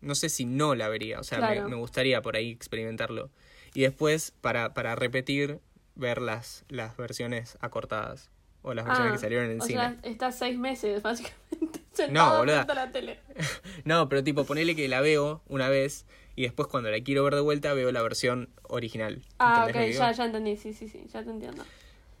No 0.00 0.14
sé 0.14 0.28
si 0.28 0.44
no 0.44 0.74
la 0.74 0.88
vería. 0.88 1.20
O 1.20 1.24
sea, 1.24 1.38
me- 1.38 1.46
Claro. 1.52 1.68
me, 1.68 1.76
gustaría 1.76 2.20
por 2.22 2.36
ahí 2.36 2.50
experimentarlo. 2.50 3.30
Y 3.74 3.82
después, 3.82 4.32
para, 4.40 4.74
para 4.74 4.94
repetir, 4.96 5.60
ver 5.94 6.20
las, 6.20 6.64
las 6.68 6.96
versiones 6.96 7.56
acortadas. 7.60 8.30
O 8.62 8.74
las 8.74 8.84
versiones 8.84 9.12
Ah, 9.12 9.14
que 9.14 9.20
salieron 9.20 9.50
en 9.50 9.60
o 9.60 9.64
cine. 9.64 9.78
sea, 9.80 9.96
estás 10.02 10.38
seis 10.38 10.58
meses, 10.58 11.00
básicamente, 11.02 11.80
sentado 11.92 12.38
boluda. 12.38 12.66
la 12.74 12.90
tele. 12.90 13.20
No, 13.84 14.08
pero 14.08 14.24
tipo, 14.24 14.44
ponele 14.44 14.74
que 14.74 14.88
la 14.88 15.00
veo 15.00 15.42
una 15.46 15.68
vez 15.68 16.04
y 16.36 16.42
después 16.42 16.68
cuando 16.68 16.90
la 16.90 17.00
quiero 17.00 17.24
ver 17.24 17.34
de 17.34 17.40
vuelta 17.40 17.72
veo 17.72 17.90
la 17.92 18.02
versión 18.02 18.50
original. 18.62 19.24
Ah, 19.38 19.62
ok, 19.62 19.68
¿Entendés 19.68 19.86
lo 19.86 19.92
que 19.92 19.98
ya, 19.98 20.12
ya 20.12 20.24
entendí, 20.26 20.56
sí, 20.56 20.72
sí, 20.72 20.88
sí, 20.88 21.04
ya 21.12 21.24
te 21.24 21.30
entiendo. 21.30 21.64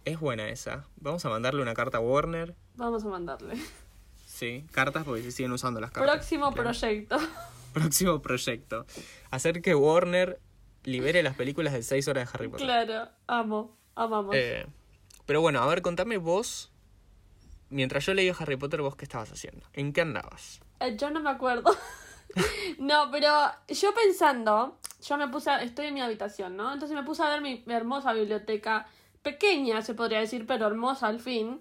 Es 0.04 0.18
buena 0.18 0.48
esa. 0.48 0.86
Vamos 0.96 1.24
a 1.24 1.28
mandarle 1.28 1.62
una 1.62 1.74
carta 1.74 1.98
a 1.98 2.00
Warner. 2.00 2.54
Vamos 2.76 3.04
a 3.04 3.08
mandarle. 3.08 3.54
Sí, 4.26 4.64
cartas 4.72 5.04
porque 5.04 5.22
se 5.22 5.32
siguen 5.32 5.52
usando 5.52 5.80
las 5.80 5.90
cartas. 5.90 6.16
Próximo 6.16 6.52
Claro. 6.52 6.70
proyecto. 6.70 7.16
Próximo 7.72 8.22
proyecto. 8.22 8.86
Hacer 9.30 9.60
que 9.62 9.74
Warner 9.74 10.40
libere 10.84 11.22
las 11.22 11.34
películas 11.36 11.72
de 11.72 11.82
6 11.82 12.08
horas 12.08 12.26
de 12.26 12.30
Harry 12.34 12.48
Potter. 12.48 12.66
claro, 12.66 13.08
amo, 13.26 13.76
amamos. 13.94 14.34
Eh, 14.36 14.66
pero 15.26 15.40
bueno, 15.40 15.60
a 15.60 15.66
ver, 15.66 15.82
contame 15.82 16.16
vos. 16.16 16.70
Mientras 17.68 18.06
yo 18.06 18.14
leía 18.14 18.34
Harry 18.38 18.56
Potter, 18.56 18.80
vos 18.80 18.94
qué 18.96 19.04
estabas 19.04 19.32
haciendo. 19.32 19.66
¿En 19.72 19.92
qué 19.92 20.00
andabas? 20.02 20.60
Eh, 20.80 20.96
yo 20.96 21.10
no 21.10 21.20
me 21.20 21.30
acuerdo. 21.30 21.70
no, 22.78 23.10
pero 23.10 23.30
yo 23.68 23.94
pensando, 23.94 24.78
yo 25.02 25.16
me 25.16 25.28
puse, 25.28 25.50
a- 25.50 25.62
estoy 25.62 25.86
en 25.86 25.94
mi 25.94 26.00
habitación, 26.00 26.56
¿no? 26.56 26.72
Entonces 26.72 26.96
me 26.96 27.02
puse 27.04 27.22
a 27.22 27.28
ver 27.30 27.40
mi, 27.40 27.62
mi 27.66 27.74
hermosa 27.74 28.12
biblioteca, 28.12 28.86
pequeña 29.22 29.82
se 29.82 29.94
podría 29.94 30.20
decir, 30.20 30.46
pero 30.46 30.66
hermosa 30.66 31.06
al 31.08 31.20
fin. 31.20 31.60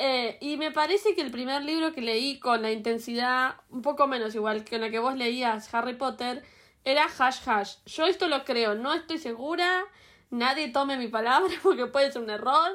Eh, 0.00 0.38
y 0.40 0.56
me 0.56 0.70
parece 0.70 1.14
que 1.16 1.22
el 1.22 1.30
primer 1.32 1.62
libro 1.64 1.92
que 1.92 2.00
leí 2.00 2.38
con 2.38 2.62
la 2.62 2.70
intensidad 2.70 3.56
un 3.68 3.82
poco 3.82 4.06
menos 4.06 4.32
igual 4.36 4.62
que 4.64 4.76
en 4.76 4.82
la 4.82 4.90
que 4.90 5.00
vos 5.00 5.16
leías 5.16 5.74
Harry 5.74 5.94
Potter 5.94 6.44
era 6.84 7.06
Hash 7.18 7.40
Hash. 7.46 7.76
Yo 7.86 8.06
esto 8.06 8.28
lo 8.28 8.44
creo, 8.44 8.76
no 8.76 8.94
estoy 8.94 9.18
segura, 9.18 9.82
nadie 10.30 10.68
tome 10.68 10.96
mi 10.96 11.08
palabra 11.08 11.52
porque 11.64 11.86
puede 11.86 12.12
ser 12.12 12.22
un 12.22 12.30
error, 12.30 12.70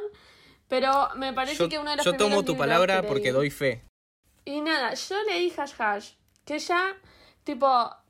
pero 0.68 1.10
me 1.16 1.32
parece 1.32 1.60
Yo, 1.60 1.70
que 1.70 1.80
uno 1.80 1.92
de 1.92 1.98
los 1.98 2.06
yo 2.06 2.18
tomo 2.18 2.44
tu 2.44 2.58
palabra 2.58 3.02
que 3.02 3.08
porque 3.08 3.32
doy 3.32 3.50
fe. 3.50 3.86
y 4.44 4.60
nada, 4.60 4.94
yo 4.94 5.16
leí 5.24 5.52
Hash 5.58 5.74
Hash, 5.80 6.12
que 6.46 6.60
ya, 6.60 6.94
tipo, 7.44 7.68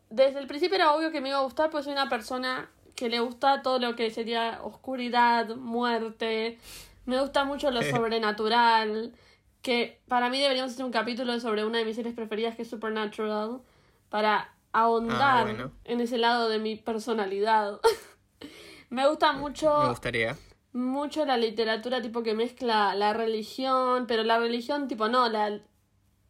desde 0.10 0.40
el 0.40 0.48
principio 0.48 0.76
era 0.76 0.94
obvio 0.94 1.12
que 1.12 1.22
me 1.22 1.30
iba 1.30 1.38
a 1.40 1.44
gustar, 1.44 1.70
pues 1.70 1.86
soy 1.86 1.94
una 1.94 2.10
persona 2.10 2.70
que 2.96 3.10
le 3.10 3.20
gusta 3.20 3.62
todo 3.62 3.80
lo 3.80 3.96
que 3.96 4.12
sería 4.12 4.60
oscuridad, 4.64 5.56
muerte, 5.56 6.60
me 7.06 7.20
gusta 7.20 7.44
mucho 7.44 7.72
lo 7.72 7.82
sobrenatural, 7.84 9.14
que 9.62 10.02
para 10.08 10.30
mí 10.30 10.40
deberíamos 10.40 10.74
hacer 10.74 10.86
un 10.86 10.92
capítulo 10.92 11.40
sobre 11.40 11.66
una 11.66 11.80
de 11.80 11.86
mis 11.86 11.96
series 11.96 12.14
preferidas 12.14 12.56
que 12.56 12.62
es 12.64 12.70
Supernatural, 12.70 13.62
para 14.10 14.54
ahondar 14.74 15.40
Ah, 15.40 15.44
bueno. 15.44 15.72
en 15.86 16.02
ese 16.02 16.18
lado 16.18 16.50
de 16.50 16.60
mi 16.60 16.76
personalidad. 16.76 17.80
me 18.90 19.08
gusta 19.08 19.32
mucho 19.34 19.80
Me 19.84 19.90
gustaría. 19.90 20.38
mucho 20.74 21.26
la 21.26 21.38
literatura 21.38 22.02
tipo 22.02 22.24
que 22.24 22.34
mezcla 22.34 22.94
la 22.96 23.14
religión, 23.14 24.06
pero 24.08 24.24
la 24.24 24.38
religión 24.40 24.88
tipo 24.88 25.08
no, 25.10 25.30
la, 25.30 25.60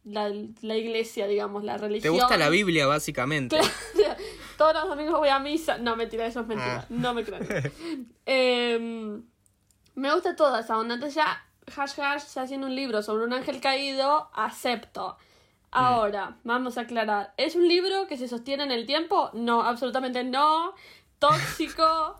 la, 0.04 0.32
la 0.60 0.76
iglesia, 0.76 1.26
digamos, 1.26 1.64
la 1.64 1.76
¿Te 1.76 1.82
religión. 1.82 2.14
gusta 2.14 2.36
la 2.36 2.48
Biblia, 2.48 2.86
básicamente? 2.86 3.58
Claro. 3.94 4.22
Todos 4.56 4.74
los 4.74 4.88
domingos 4.88 5.18
voy 5.18 5.28
a 5.28 5.38
misa. 5.38 5.78
No, 5.78 5.96
mentira, 5.96 6.26
eso 6.26 6.40
es 6.40 6.46
mentira. 6.46 6.80
Ah. 6.82 6.86
No 6.88 7.14
me 7.14 7.24
crean. 7.24 7.46
Em, 8.26 9.22
me 9.94 10.14
gusta 10.14 10.36
toda 10.36 10.60
esa 10.60 10.78
onda. 10.78 10.94
Entonces 10.94 11.16
ya, 11.16 11.44
hash 11.76 11.98
hash, 11.98 12.34
ya 12.34 12.42
haciendo 12.42 12.66
un 12.66 12.76
libro 12.76 13.02
sobre 13.02 13.24
un 13.24 13.32
ángel 13.32 13.60
caído, 13.60 14.30
acepto. 14.34 15.16
Ahora, 15.70 16.36
vamos 16.44 16.78
a 16.78 16.82
aclarar. 16.82 17.34
¿Es 17.36 17.56
un 17.56 17.66
libro 17.66 18.06
que 18.06 18.16
se 18.16 18.28
sostiene 18.28 18.62
en 18.62 18.70
el 18.70 18.86
tiempo? 18.86 19.30
No, 19.32 19.62
absolutamente 19.62 20.22
no. 20.22 20.72
Tóxico, 21.18 22.14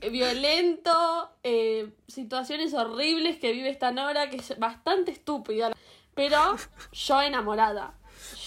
eh, 0.00 0.08
violento, 0.10 1.30
eh, 1.42 1.92
situaciones 2.08 2.72
horribles 2.72 3.36
que 3.38 3.52
vive 3.52 3.68
esta 3.68 3.90
Nora, 3.90 4.30
que 4.30 4.36
es 4.36 4.58
bastante 4.58 5.10
estúpida. 5.10 5.72
Pero 6.14 6.56
yo 6.92 7.22
enamorada. 7.22 7.94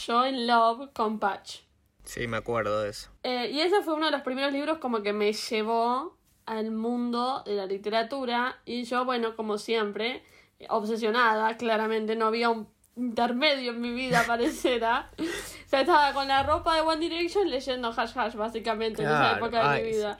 Yo 0.06 0.26
en 0.26 0.48
love 0.48 0.90
con 0.94 1.20
Patch. 1.20 1.62
Sí, 2.04 2.28
me 2.28 2.38
acuerdo 2.38 2.84
de 2.84 2.90
eso. 2.90 3.10
Eh, 3.24 3.50
y 3.52 3.60
ese 3.60 3.82
fue 3.82 3.94
uno 3.94 4.06
de 4.06 4.14
los 4.14 4.22
primeros 4.22 4.54
libros 4.54 4.78
como 4.78 5.04
que 5.04 5.12
me 5.12 5.34
llevó 5.34 6.18
al 6.46 6.72
mundo 6.72 7.44
de 7.46 7.56
la 7.56 7.66
literatura 7.66 8.62
y 8.66 8.86
yo, 8.86 9.04
bueno, 9.04 9.36
como 9.36 9.58
siempre, 9.58 10.24
obsesionada, 10.70 11.58
claramente 11.58 12.16
no 12.16 12.28
había 12.28 12.50
un 12.50 12.70
intermedio 12.96 13.72
en 13.72 13.82
mi 13.82 13.92
vida, 13.92 14.24
pareciera. 14.28 15.12
o 15.20 15.70
sea, 15.70 15.82
estaba 15.82 16.14
con 16.14 16.30
la 16.30 16.44
ropa 16.44 16.76
de 16.76 16.82
One 16.82 17.02
Direction 17.02 17.50
leyendo 17.50 17.94
hash 17.96 18.18
hash, 18.18 18.36
básicamente, 18.36 19.04
en 19.04 19.10
esa 19.10 19.38
época 19.38 19.74
de 19.74 19.84
mi 19.84 19.90
vida. 19.90 20.20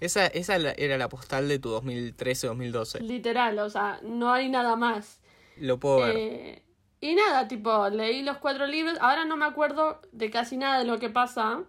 Esa, 0.00 0.26
esa 0.26 0.56
era 0.56 0.98
la 0.98 1.08
postal 1.08 1.48
de 1.48 1.58
tu 1.58 1.70
2013-2012. 1.80 3.00
Literal, 3.00 3.58
o 3.58 3.70
sea, 3.70 4.00
no 4.02 4.32
hay 4.32 4.48
nada 4.48 4.76
más. 4.76 5.20
Lo 5.58 5.78
puedo 5.78 5.98
ver. 5.98 6.62
Y 7.06 7.14
nada, 7.14 7.46
tipo, 7.46 7.88
leí 7.88 8.22
los 8.22 8.38
cuatro 8.38 8.66
libros. 8.66 8.98
Ahora 9.00 9.24
no 9.24 9.36
me 9.36 9.44
acuerdo 9.44 10.00
de 10.10 10.28
casi 10.30 10.56
nada 10.56 10.78
de 10.80 10.84
lo 10.86 10.98
que 10.98 11.08
pasa. 11.08 11.60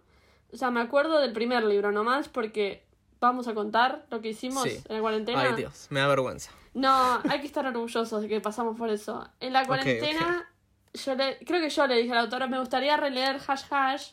O 0.52 0.58
sea, 0.58 0.72
me 0.72 0.82
acuerdo 0.82 1.20
del 1.20 1.32
primer 1.32 1.64
libro 1.64 1.92
nomás 1.92 2.28
porque 2.28 2.84
vamos 3.20 3.48
a 3.48 3.54
contar 3.54 4.06
lo 4.10 4.20
que 4.20 4.30
hicimos 4.30 4.64
Sí. 4.64 4.82
en 4.90 4.96
la 4.96 5.02
cuarentena. 5.02 5.42
Ay, 5.42 5.54
Dios, 5.56 5.88
me 5.92 6.00
da 6.00 6.08
vergüenza. 6.08 6.52
No, 6.74 7.20
hay 7.30 7.40
que 7.40 7.46
estar 7.46 7.66
orgullosos 7.68 8.22
de 8.22 8.28
que 8.28 8.42
pasamos 8.42 8.76
por 8.78 8.90
eso. 8.90 9.28
En 9.40 9.54
la 9.54 9.66
cuarentena, 9.66 10.50
yo 10.94 11.14
le, 11.14 11.38
creo 11.46 11.62
que 11.62 11.70
yo 11.70 11.86
le 11.86 11.96
dije 11.98 12.12
al 12.14 12.20
autor, 12.20 12.48
me 12.50 12.60
gustaría 12.60 12.98
releer 12.98 13.40
Hash 13.48 13.64
Hash. 13.70 14.12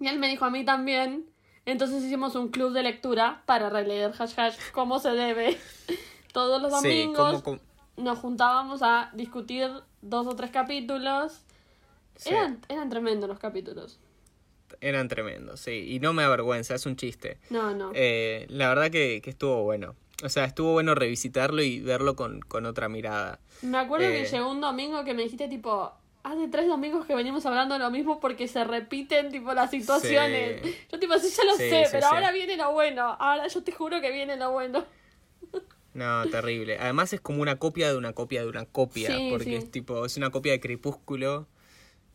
Y 0.00 0.08
él 0.08 0.18
me 0.18 0.28
dijo 0.28 0.44
a 0.44 0.50
mí 0.50 0.62
también. 0.64 1.24
Entonces 1.64 2.02
hicimos 2.02 2.34
un 2.34 2.48
club 2.48 2.72
de 2.72 2.82
lectura 2.82 3.42
para 3.46 3.70
releer 3.70 4.12
Hash 4.18 4.38
Hash 4.38 4.56
como 4.72 4.98
se 4.98 5.10
debe. 5.12 5.58
Todos 6.34 6.60
los 6.60 6.70
Sí, 6.82 6.88
domingos 6.88 7.30
como, 7.30 7.42
como- 7.42 7.67
nos 7.98 8.18
juntábamos 8.18 8.82
a 8.82 9.10
discutir 9.14 9.68
dos 10.02 10.26
o 10.26 10.34
tres 10.36 10.50
capítulos. 10.50 11.42
sí, 12.16 12.30
Eran, 12.30 12.60
eran 12.68 12.88
tremendos 12.88 13.28
los 13.28 13.38
capítulos. 13.38 13.98
eran 14.80 15.08
tremendos, 15.08 15.60
sí. 15.60 15.86
Y 15.92 16.00
no 16.00 16.12
me 16.12 16.22
da 16.22 16.28
vergüenza, 16.28 16.74
es 16.74 16.86
un 16.86 16.96
chiste. 16.96 17.38
No, 17.50 17.74
no. 17.74 17.90
Eh, 17.94 18.46
la 18.48 18.68
verdad 18.68 18.90
que, 18.90 19.20
que 19.22 19.30
estuvo 19.30 19.62
bueno. 19.64 19.94
O 20.24 20.28
sea, 20.28 20.44
estuvo 20.44 20.72
bueno 20.72 20.94
revisitarlo 20.96 21.62
y 21.62 21.80
verlo 21.80 22.16
con, 22.16 22.40
con 22.40 22.66
otra 22.66 22.88
mirada. 22.88 23.38
Me 23.62 23.78
acuerdo 23.78 24.06
eh, 24.06 24.12
que 24.12 24.24
llegó 24.28 24.50
un 24.50 24.60
domingo 24.60 25.04
que 25.04 25.14
me 25.14 25.22
dijiste 25.22 25.46
tipo, 25.48 25.92
hace 26.24 26.48
tres 26.48 26.66
domingos 26.66 27.06
que 27.06 27.14
venimos 27.14 27.46
hablando 27.46 27.74
de 27.74 27.78
lo 27.80 27.90
mismo 27.90 28.18
porque 28.18 28.48
se 28.48 28.64
repiten 28.64 29.30
tipo 29.30 29.54
las 29.54 29.70
situaciones. 29.70 30.60
Sí. 30.62 30.76
Yo 30.90 30.98
tipo, 30.98 31.16
sí, 31.18 31.28
ya 31.36 31.44
lo 31.44 31.52
Sí, 31.56 31.70
sé, 31.70 31.84
sí, 31.84 31.90
pero 31.92 32.06
ahora 32.08 32.32
viene 32.32 32.56
lo 32.56 32.72
bueno. 32.72 33.16
Ahora 33.20 33.46
yo 33.46 33.62
te 33.62 33.70
juro 33.72 34.00
que 34.00 34.10
viene 34.10 34.36
lo 34.36 34.50
bueno. 34.50 34.84
No, 35.98 36.28
terrible. 36.30 36.78
Además 36.78 37.12
es 37.12 37.20
como 37.20 37.42
una 37.42 37.58
copia 37.58 37.90
de 37.90 37.96
una 37.96 38.12
copia 38.12 38.42
de 38.42 38.48
una 38.48 38.64
copia. 38.66 39.08
Sí, 39.08 39.28
porque 39.30 39.44
sí. 39.46 39.54
es 39.56 39.70
tipo, 39.70 40.06
es 40.06 40.16
una 40.16 40.30
copia 40.30 40.52
de 40.52 40.60
Crepúsculo. 40.60 41.48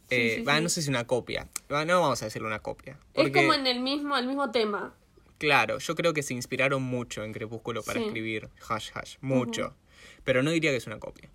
Eh, 0.09 0.43
sí, 0.45 0.61
no 0.61 0.69
sé 0.69 0.81
si 0.81 0.89
una 0.89 1.05
copia. 1.05 1.49
Va, 1.71 1.83
no 1.83 1.99
vamos 1.99 2.21
a 2.21 2.25
decirle 2.25 2.47
una 2.47 2.59
copia. 2.59 2.97
Es 3.13 3.29
como 3.31 3.53
en 3.53 3.67
el 3.67 3.81
mismo, 3.81 4.15
el 4.15 4.25
mismo 4.25 4.51
tema. 4.51 4.93
claro, 5.37 5.79
yo 5.79 5.95
creo 5.95 6.13
que 6.13 6.23
se 6.23 6.33
inspiraron 6.33 6.81
mucho 6.81 7.25
en 7.25 7.33
Crepúsculo 7.33 7.83
para 7.83 7.99
escribir 7.99 8.49
hash 8.69 8.91
hash. 8.93 9.17
Mucho. 9.19 9.75
Pero 10.23 10.43
no 10.43 10.51
diría 10.51 10.71
que 10.71 10.77
es 10.77 10.87
una 10.87 10.99
copia. 10.99 11.29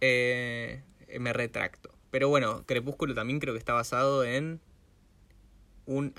Eh, 0.00 0.82
me 1.20 1.32
retracto. 1.32 1.90
Pero 2.10 2.28
bueno, 2.28 2.64
Crepúsculo 2.66 3.14
también 3.14 3.38
creo 3.38 3.54
que 3.54 3.58
está 3.58 3.74
basado 3.74 4.24
en 4.24 4.60
un... 5.86 6.14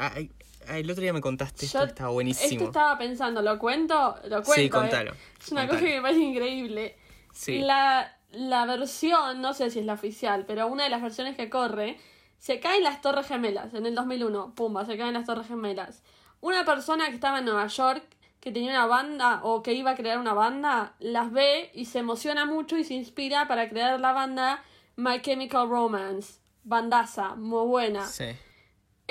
el 0.68 0.90
otro 0.90 1.02
día 1.02 1.14
me 1.14 1.22
contaste 1.22 1.66
esto, 1.66 1.80
Yo 1.80 1.86
estaba 1.86 2.10
buenísimo. 2.12 2.52
Esto 2.52 2.66
estaba 2.66 2.98
pensando, 2.98 3.42
¿lo 3.42 3.58
cuento? 3.60 4.16
Lo 4.24 4.44
cuento. 4.44 4.54
Sí, 4.54 4.62
eh. 4.62 4.70
contalo, 4.70 5.12
Es 5.40 5.52
una 5.52 5.62
contalo. 5.62 5.80
cosa 5.80 5.86
que 5.86 5.96
me 5.96 6.02
parece 6.02 6.20
increíble. 6.22 6.98
Sí. 7.34 7.60
La, 7.60 8.18
la 8.32 8.66
versión, 8.66 9.42
no 9.42 9.54
sé 9.54 9.70
si 9.72 9.80
es 9.80 9.86
la 9.86 9.94
oficial, 9.94 10.46
pero 10.46 10.68
una 10.68 10.84
de 10.84 10.90
las 10.90 11.02
versiones 11.02 11.36
que 11.36 11.50
corre, 11.50 11.98
se 12.40 12.60
caen 12.60 12.84
las 12.84 13.02
Torres 13.02 13.28
Gemelas 13.28 13.74
en 13.74 13.86
el 13.86 13.96
2001. 13.96 14.54
Pumba, 14.56 14.86
se 14.86 14.98
caen 14.98 15.14
las 15.14 15.26
Torres 15.26 15.48
Gemelas. 15.48 16.04
Una 16.42 16.66
persona 16.66 17.08
que 17.08 17.16
estaba 17.16 17.40
en 17.40 17.46
Nueva 17.46 17.68
York, 17.68 18.04
que 18.40 18.52
tenía 18.52 18.72
una 18.72 18.88
banda 18.88 19.42
o 19.44 19.62
que 19.62 19.74
iba 19.74 19.92
a 19.92 19.96
crear 19.96 20.18
una 20.18 20.34
banda, 20.34 20.94
las 21.00 21.32
ve 21.32 21.70
y 21.76 21.86
se 21.86 22.00
emociona 22.00 22.46
mucho 22.46 22.78
y 22.78 22.84
se 22.84 22.96
inspira 22.96 23.48
para 23.48 23.70
crear 23.70 24.00
la 24.00 24.12
banda 24.14 24.64
My 24.96 25.22
Chemical 25.22 25.70
Romance. 25.70 26.40
Bandaza, 26.64 27.36
muy 27.36 27.68
buena. 27.68 28.06
Sí. 28.08 28.26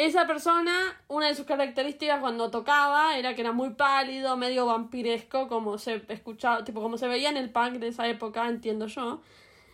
Esa 0.00 0.26
persona, 0.26 0.98
una 1.08 1.28
de 1.28 1.34
sus 1.34 1.44
características 1.44 2.20
cuando 2.20 2.50
tocaba 2.50 3.18
era 3.18 3.34
que 3.34 3.42
era 3.42 3.52
muy 3.52 3.74
pálido, 3.74 4.34
medio 4.38 4.64
vampiresco, 4.64 5.46
como 5.46 5.76
se 5.76 6.02
escuchaba, 6.08 6.64
tipo 6.64 6.80
como 6.80 6.96
se 6.96 7.06
veía 7.06 7.28
en 7.28 7.36
el 7.36 7.50
punk 7.50 7.74
de 7.74 7.88
esa 7.88 8.08
época, 8.08 8.48
entiendo 8.48 8.86
yo. 8.86 9.20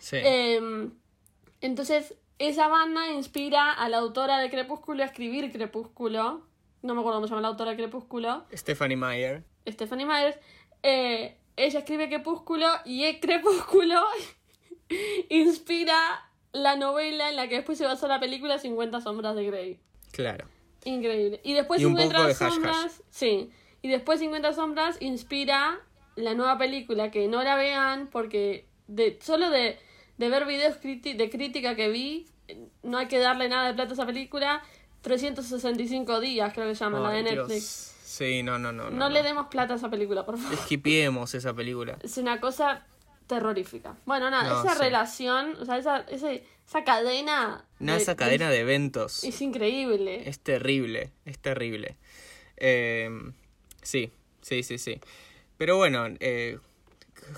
Sí. 0.00 0.16
Eh, 0.16 0.90
entonces, 1.60 2.16
esa 2.40 2.66
banda 2.66 3.08
inspira 3.12 3.70
a 3.70 3.88
la 3.88 3.98
autora 3.98 4.40
de 4.40 4.50
Crepúsculo 4.50 5.04
a 5.04 5.06
escribir 5.06 5.52
Crepúsculo. 5.52 6.44
No 6.82 6.94
me 6.94 7.00
acuerdo 7.02 7.18
cómo 7.18 7.28
se 7.28 7.30
llama 7.30 7.42
la 7.42 7.48
autora 7.48 7.70
de 7.70 7.76
Crepúsculo. 7.76 8.46
Stephanie 8.52 8.96
Meyer. 8.96 9.44
Stephanie 9.68 10.06
Myers. 10.06 10.40
Eh, 10.82 11.36
ella 11.54 11.78
escribe 11.78 12.08
Crepúsculo 12.08 12.66
y 12.84 13.04
el 13.04 13.20
Crepúsculo 13.20 14.02
inspira 15.28 16.28
la 16.50 16.74
novela 16.74 17.30
en 17.30 17.36
la 17.36 17.46
que 17.46 17.54
después 17.54 17.78
se 17.78 17.84
basó 17.86 18.08
la 18.08 18.18
película 18.18 18.58
50 18.58 19.00
sombras 19.00 19.36
de 19.36 19.46
Grey. 19.46 19.86
Claro. 20.16 20.48
Increíble. 20.84 21.40
Y 21.44 21.52
después 21.54 21.80
Y 21.80 21.84
un 21.84 21.92
50 21.96 22.14
poco 22.16 22.26
de 22.26 22.32
hash 22.32 22.52
sombras. 22.52 22.76
hash. 22.86 22.92
Sí. 23.10 23.50
Y 23.82 23.88
después 23.88 24.18
50 24.20 24.52
sombras 24.54 24.96
inspira 25.00 25.78
la 26.16 26.34
nueva 26.34 26.56
película 26.58 27.10
que 27.10 27.28
no 27.28 27.42
la 27.42 27.54
vean 27.56 28.08
porque 28.10 28.66
de 28.88 29.18
solo 29.22 29.50
de, 29.50 29.78
de 30.16 30.28
ver 30.28 30.46
videos 30.46 30.80
de 30.82 31.30
crítica 31.30 31.76
que 31.76 31.88
vi, 31.90 32.26
no 32.82 32.98
hay 32.98 33.06
que 33.08 33.18
darle 33.18 33.48
nada 33.48 33.68
de 33.68 33.74
plata 33.74 33.90
a 33.90 33.94
esa 33.94 34.06
película. 34.06 34.62
365 35.02 36.20
días 36.20 36.52
creo 36.54 36.66
que 36.68 36.74
se 36.74 36.84
llama 36.84 37.00
la 37.00 37.10
de 37.10 37.22
Dios. 37.22 37.48
Netflix. 37.48 37.64
Sí, 38.04 38.42
no, 38.42 38.58
no, 38.58 38.72
no. 38.72 38.90
No, 38.90 39.08
le 39.10 39.22
demos 39.22 39.48
plata 39.48 39.74
a 39.74 39.76
esa 39.76 39.90
película, 39.90 40.24
por 40.24 40.38
favor. 40.38 40.54
Esquipiemos 40.54 41.34
esa 41.34 41.52
película. 41.54 41.98
Es 42.02 42.16
una 42.18 42.40
cosa 42.40 42.86
terrorífica. 43.26 43.96
Bueno, 44.06 44.30
nada, 44.30 44.48
No, 44.48 44.60
esa 44.60 44.74
sí. 44.74 44.78
relación, 44.82 45.56
o 45.60 45.64
sea, 45.64 45.76
esa, 45.78 45.98
ese- 46.08 46.44
esa 46.66 46.84
cadena. 46.84 47.64
No, 47.78 47.92
de- 47.94 47.98
esa 48.02 48.16
cadena 48.16 48.50
de 48.50 48.60
eventos. 48.60 49.24
Es 49.24 49.40
increíble. 49.40 50.28
Es 50.28 50.40
terrible, 50.40 51.12
es 51.24 51.38
terrible. 51.38 51.96
Eh, 52.56 53.08
sí, 53.82 54.10
sí, 54.42 54.62
sí, 54.62 54.78
sí. 54.78 55.00
Pero 55.58 55.76
bueno, 55.76 56.06
eh, 56.20 56.58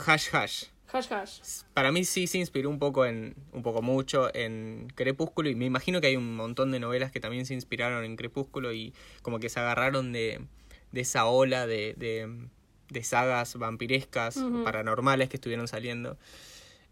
Hash 0.06 0.28
Hash. 0.34 0.64
Hash 0.90 1.12
hash. 1.12 1.40
Para 1.74 1.92
mí 1.92 2.04
sí 2.06 2.26
se 2.26 2.38
inspiró 2.38 2.70
un 2.70 2.78
poco 2.78 3.04
en, 3.04 3.34
un 3.52 3.62
poco 3.62 3.82
mucho 3.82 4.34
en 4.34 4.90
Crepúsculo 4.94 5.50
y 5.50 5.54
me 5.54 5.66
imagino 5.66 6.00
que 6.00 6.06
hay 6.06 6.16
un 6.16 6.34
montón 6.34 6.70
de 6.70 6.80
novelas 6.80 7.12
que 7.12 7.20
también 7.20 7.44
se 7.44 7.52
inspiraron 7.52 8.04
en 8.06 8.16
Crepúsculo 8.16 8.72
y 8.72 8.94
como 9.20 9.38
que 9.38 9.50
se 9.50 9.60
agarraron 9.60 10.12
de, 10.12 10.40
de 10.92 11.00
esa 11.02 11.26
ola 11.26 11.66
de, 11.66 11.92
de, 11.98 12.48
de 12.88 13.02
sagas 13.04 13.56
vampirescas, 13.56 14.38
paranormales 14.64 15.28
que 15.28 15.36
estuvieron 15.36 15.68
saliendo. 15.68 16.16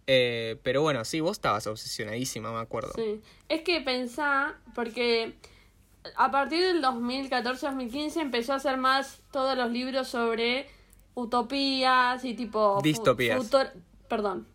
Eh, 0.06 0.58
pero 0.62 0.82
bueno, 0.82 1.04
sí, 1.04 1.20
vos 1.20 1.32
estabas 1.32 1.66
obsesionadísima, 1.66 2.52
me 2.52 2.60
acuerdo. 2.60 2.92
Sí. 2.94 3.20
Es 3.48 3.62
que 3.62 3.80
pensá, 3.80 4.54
porque 4.74 5.34
a 6.16 6.30
partir 6.30 6.62
del 6.62 6.82
2014-2015 6.82 8.20
empezó 8.20 8.52
a 8.52 8.56
hacer 8.56 8.76
más 8.76 9.20
todos 9.32 9.56
los 9.56 9.70
libros 9.70 10.06
sobre 10.08 10.68
utopías 11.14 12.24
y 12.24 12.34
tipo... 12.34 12.78
Distopías. 12.82 13.38
futur- 13.50 13.72
Perdón. 14.08 14.46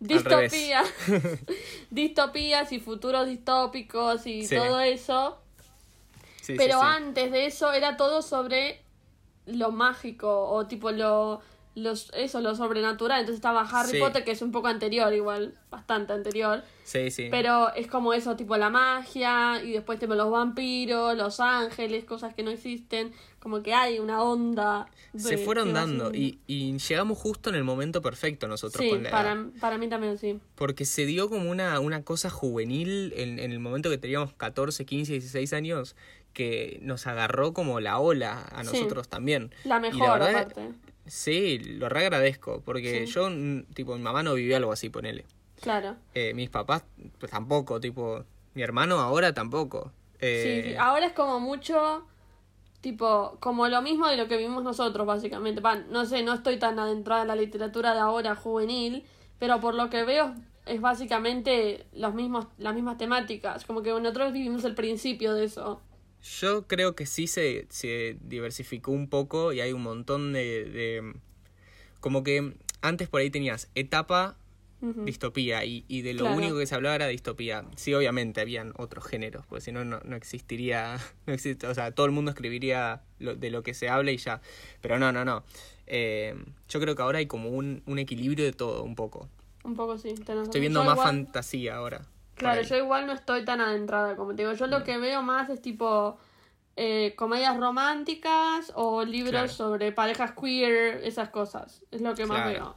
Distopías. 0.00 0.86
Distopías 1.90 2.72
y 2.72 2.80
futuros 2.80 3.26
distópicos 3.26 4.26
y 4.26 4.46
Sí. 4.46 4.56
todo 4.56 4.80
eso. 4.80 5.38
Sí, 6.42 6.52
sí, 6.52 6.54
Pero 6.56 6.80
sí. 6.80 6.86
antes 6.86 7.30
de 7.32 7.46
eso 7.46 7.72
era 7.72 7.96
todo 7.96 8.22
sobre 8.22 8.82
lo 9.46 9.70
mágico 9.72 10.48
o 10.48 10.66
tipo 10.66 10.90
lo 10.90 11.40
los 11.76 12.10
eso 12.14 12.40
lo 12.40 12.54
sobrenatural 12.56 13.20
entonces 13.20 13.36
estaba 13.36 13.60
Harry 13.62 13.92
Sí. 13.92 13.98
Potter 14.00 14.24
que 14.24 14.32
es 14.32 14.42
un 14.42 14.50
poco 14.50 14.66
anterior 14.66 15.12
igual 15.14 15.54
bastante 15.70 16.12
anterior 16.12 16.64
Sí, 16.82 17.12
sí. 17.12 17.28
pero 17.30 17.72
es 17.74 17.86
como 17.86 18.12
eso 18.12 18.34
tipo 18.34 18.56
la 18.56 18.70
magia 18.70 19.62
y 19.62 19.72
después 19.72 19.98
tipo 20.00 20.14
los 20.16 20.30
vampiros 20.30 21.16
los 21.16 21.38
ángeles 21.38 22.04
cosas 22.04 22.34
que 22.34 22.42
no 22.42 22.50
existen 22.50 23.12
como 23.38 23.62
que 23.62 23.72
hay 23.72 24.00
una 24.00 24.20
onda 24.22 24.88
de- 25.12 25.20
Se 25.20 25.38
fueron 25.38 25.72
dando 25.72 26.12
y, 26.12 26.40
y 26.48 26.76
llegamos 26.76 27.16
justo 27.18 27.50
en 27.50 27.56
el 27.56 27.62
momento 27.64 28.02
perfecto 28.02 28.48
nosotros 28.48 28.82
sí 28.84 28.90
con 28.90 29.04
la 29.04 29.10
para, 29.10 29.32
edad. 29.32 29.44
para 29.60 29.78
mí 29.78 29.88
también 29.88 30.18
sí 30.18 30.40
Porque 30.56 30.84
se 30.84 31.06
dio 31.06 31.28
como 31.30 31.48
una, 31.50 31.78
una 31.78 32.02
cosa 32.02 32.30
juvenil 32.30 33.12
en, 33.16 33.38
en 33.38 33.52
el 33.52 33.60
momento 33.60 33.90
que 33.90 33.98
teníamos 33.98 34.32
14, 34.34 34.84
15, 34.84 35.12
16 35.12 35.52
años 35.52 35.94
que 36.32 36.78
nos 36.82 37.06
agarró 37.06 37.52
como 37.54 37.80
la 37.80 37.98
ola 38.00 38.42
a 38.52 38.64
Sí. 38.64 38.72
nosotros 38.72 39.08
también. 39.08 39.52
la 39.64 39.78
Y 39.78 39.80
mejor 39.80 40.18
verdad, 40.20 40.36
aparte 40.36 40.68
Sí, 41.10 41.58
lo 41.58 41.88
re 41.88 42.00
agradezco 42.02 42.62
porque 42.64 43.04
Sí. 43.06 43.12
yo, 43.12 43.28
tipo, 43.74 43.96
mi 43.96 44.02
mamá 44.02 44.22
no 44.22 44.34
vivió 44.34 44.56
algo 44.56 44.70
así, 44.72 44.90
ponele. 44.90 45.24
claro 45.60 45.96
Eh, 46.14 46.32
mis 46.34 46.48
papás 46.50 46.84
pues, 47.18 47.32
tampoco, 47.32 47.80
tipo, 47.80 48.24
mi 48.54 48.62
hermano 48.62 49.00
ahora 49.00 49.34
tampoco. 49.34 49.92
Eh, 50.20 50.62
Sí, 50.62 50.70
sí, 50.70 50.76
ahora 50.78 51.06
es 51.06 51.12
como 51.12 51.40
mucho, 51.40 52.06
tipo, 52.80 53.36
como 53.40 53.66
lo 53.68 53.82
mismo 53.82 54.06
de 54.06 54.16
lo 54.16 54.28
que 54.28 54.36
vivimos 54.36 54.62
nosotros, 54.62 55.06
básicamente. 55.06 55.60
No 55.90 56.06
sé, 56.06 56.22
no 56.22 56.32
estoy 56.32 56.58
tan 56.58 56.78
adentrada 56.78 57.22
en 57.22 57.28
la 57.28 57.36
literatura 57.36 57.92
de 57.92 58.00
ahora 58.00 58.34
juvenil, 58.36 59.04
pero 59.40 59.60
por 59.60 59.74
lo 59.74 59.90
que 59.90 60.04
veo 60.04 60.34
es 60.66 60.80
básicamente 60.80 61.86
los 61.92 62.14
mismos, 62.14 62.46
las 62.58 62.74
mismas 62.74 62.96
temáticas. 62.98 63.64
Como 63.64 63.82
que 63.82 63.90
nosotros 63.90 64.32
vivimos 64.32 64.64
el 64.64 64.74
principio 64.76 65.34
de 65.34 65.44
eso. 65.44 65.80
Yo 66.22 66.66
creo 66.66 66.94
que 66.94 67.06
sí 67.06 67.26
se, 67.26 67.66
se 67.70 68.16
diversificó 68.20 68.90
un 68.92 69.08
poco 69.08 69.52
y 69.52 69.60
hay 69.60 69.72
un 69.72 69.82
montón 69.82 70.32
de, 70.32 70.64
de... 70.64 71.14
Como 72.00 72.22
que 72.22 72.54
antes 72.82 73.08
por 73.08 73.20
ahí 73.20 73.30
tenías 73.30 73.68
etapa, 73.74 74.36
distopía 75.04 75.62
y, 75.66 75.84
y 75.88 76.00
de 76.02 76.14
lo 76.14 76.20
Claro. 76.24 76.36
único 76.38 76.58
que 76.58 76.66
se 76.66 76.74
hablaba 76.74 76.94
era 76.94 77.06
distopía. 77.06 77.64
Sí, 77.76 77.92
obviamente 77.92 78.40
habían 78.40 78.72
otros 78.76 79.04
géneros, 79.06 79.44
porque 79.46 79.60
si 79.62 79.72
no, 79.72 79.84
no 79.84 80.16
existiría, 80.16 80.98
no 81.26 81.34
existe, 81.34 81.66
o 81.66 81.74
sea, 81.74 81.92
todo 81.92 82.06
el 82.06 82.12
mundo 82.12 82.30
escribiría 82.30 83.02
lo- 83.18 83.34
de 83.34 83.50
lo 83.50 83.62
que 83.62 83.74
se 83.74 83.88
habla 83.90 84.10
y 84.12 84.16
ya. 84.16 84.40
Pero 84.80 84.98
no, 84.98 85.12
no, 85.12 85.24
no. 85.24 85.44
Eh, 85.86 86.34
yo 86.68 86.80
creo 86.80 86.96
que 86.96 87.02
ahora 87.02 87.18
hay 87.18 87.26
como 87.26 87.50
un, 87.50 87.82
un 87.86 87.98
equilibrio 87.98 88.44
de 88.44 88.52
todo, 88.52 88.82
un 88.82 88.94
poco. 88.94 89.28
Un 89.64 89.74
poco 89.74 89.98
sí. 89.98 90.08
Estoy 90.10 90.60
viendo 90.60 90.82
más 90.84 90.94
igual- 90.94 91.06
fantasía 91.08 91.76
ahora. 91.76 92.06
Claro, 92.40 92.62
yo 92.62 92.76
igual 92.76 93.06
no 93.06 93.12
estoy 93.12 93.44
tan 93.44 93.60
adentrada, 93.60 94.16
como 94.16 94.34
te 94.34 94.42
digo. 94.42 94.54
Yo 94.54 94.66
Mm. 94.66 94.70
lo 94.70 94.84
que 94.84 94.98
veo 94.98 95.22
más 95.22 95.48
es 95.50 95.60
tipo 95.62 96.18
eh, 96.76 97.14
comedias 97.16 97.58
románticas 97.58 98.72
o 98.74 99.04
libros 99.04 99.30
Claro. 99.32 99.48
sobre 99.52 99.92
parejas 99.92 100.32
queer, 100.32 101.02
esas 101.04 101.28
cosas. 101.28 101.82
Es 101.90 102.00
lo 102.00 102.14
que 102.14 102.24
más 102.26 102.38
Claro. 102.42 102.50
veo. 102.52 102.76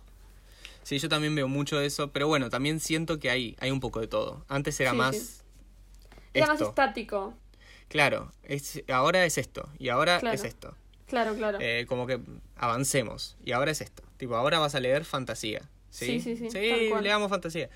Sí, 0.83 0.97
yo 0.99 1.07
también 1.07 1.33
veo 1.35 1.47
mucho 1.47 1.77
de 1.77 1.85
eso, 1.85 2.11
pero 2.11 2.27
bueno, 2.27 2.49
también 2.49 2.81
siento 2.81 3.17
que 3.19 3.29
hay, 3.29 3.55
hay 3.61 3.71
un 3.71 3.79
poco 3.79 4.01
de 4.01 4.07
todo. 4.07 4.43
Antes 4.49 4.77
era 4.81 4.91
Sí, 4.91 4.97
más... 4.97 5.15
sí. 5.15 5.41
Era 6.33 6.47
más 6.47 6.59
estático. 6.59 7.33
Claro, 7.87 8.31
es, 8.43 8.83
ahora 8.91 9.23
es 9.23 9.37
esto 9.37 9.69
y 9.79 9.87
ahora 9.89 10.19
Claro. 10.19 10.35
es 10.35 10.43
esto. 10.43 10.75
Claro, 11.07 11.35
claro. 11.35 11.59
Eh, 11.61 11.85
como 11.87 12.05
que 12.07 12.19
avancemos 12.57 13.37
y 13.45 13.51
ahora 13.51 13.71
es 13.71 13.79
esto. 13.81 14.03
Tipo, 14.17 14.35
ahora 14.35 14.59
vas 14.59 14.73
a 14.75 14.79
leer 14.79 15.05
fantasía. 15.05 15.61
Sí, 15.89 16.19
Sí, 16.19 16.35
sí, 16.35 16.49
sí, 16.49 16.91
leamos 17.01 17.29
fantasía. 17.29 17.69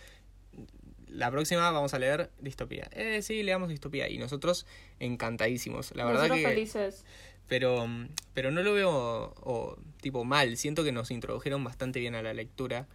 La 1.09 1.31
próxima 1.31 1.69
vamos 1.71 1.93
a 1.93 1.99
leer 1.99 2.29
distopía. 2.39 2.89
Eh, 2.91 3.21
sí, 3.21 3.43
leamos 3.43 3.69
distopía. 3.69 4.09
Y 4.09 4.17
nosotros 4.17 4.65
encantadísimos. 4.99 5.95
La 5.95 6.05
verdad 6.05 6.29
que... 6.29 6.43
felices. 6.43 7.05
Pero, 7.47 7.87
pero 8.33 8.51
no 8.51 8.61
lo 8.61 8.73
veo 8.73 8.91
o, 8.91 9.77
tipo 10.01 10.23
mal. 10.25 10.57
Siento 10.57 10.83
que 10.83 10.91
nos 10.91 11.11
introdujeron 11.11 11.63
bastante 11.63 11.99
bien 11.99 12.13
a 12.15 12.21
la 12.21 12.33
lectura 12.33 12.87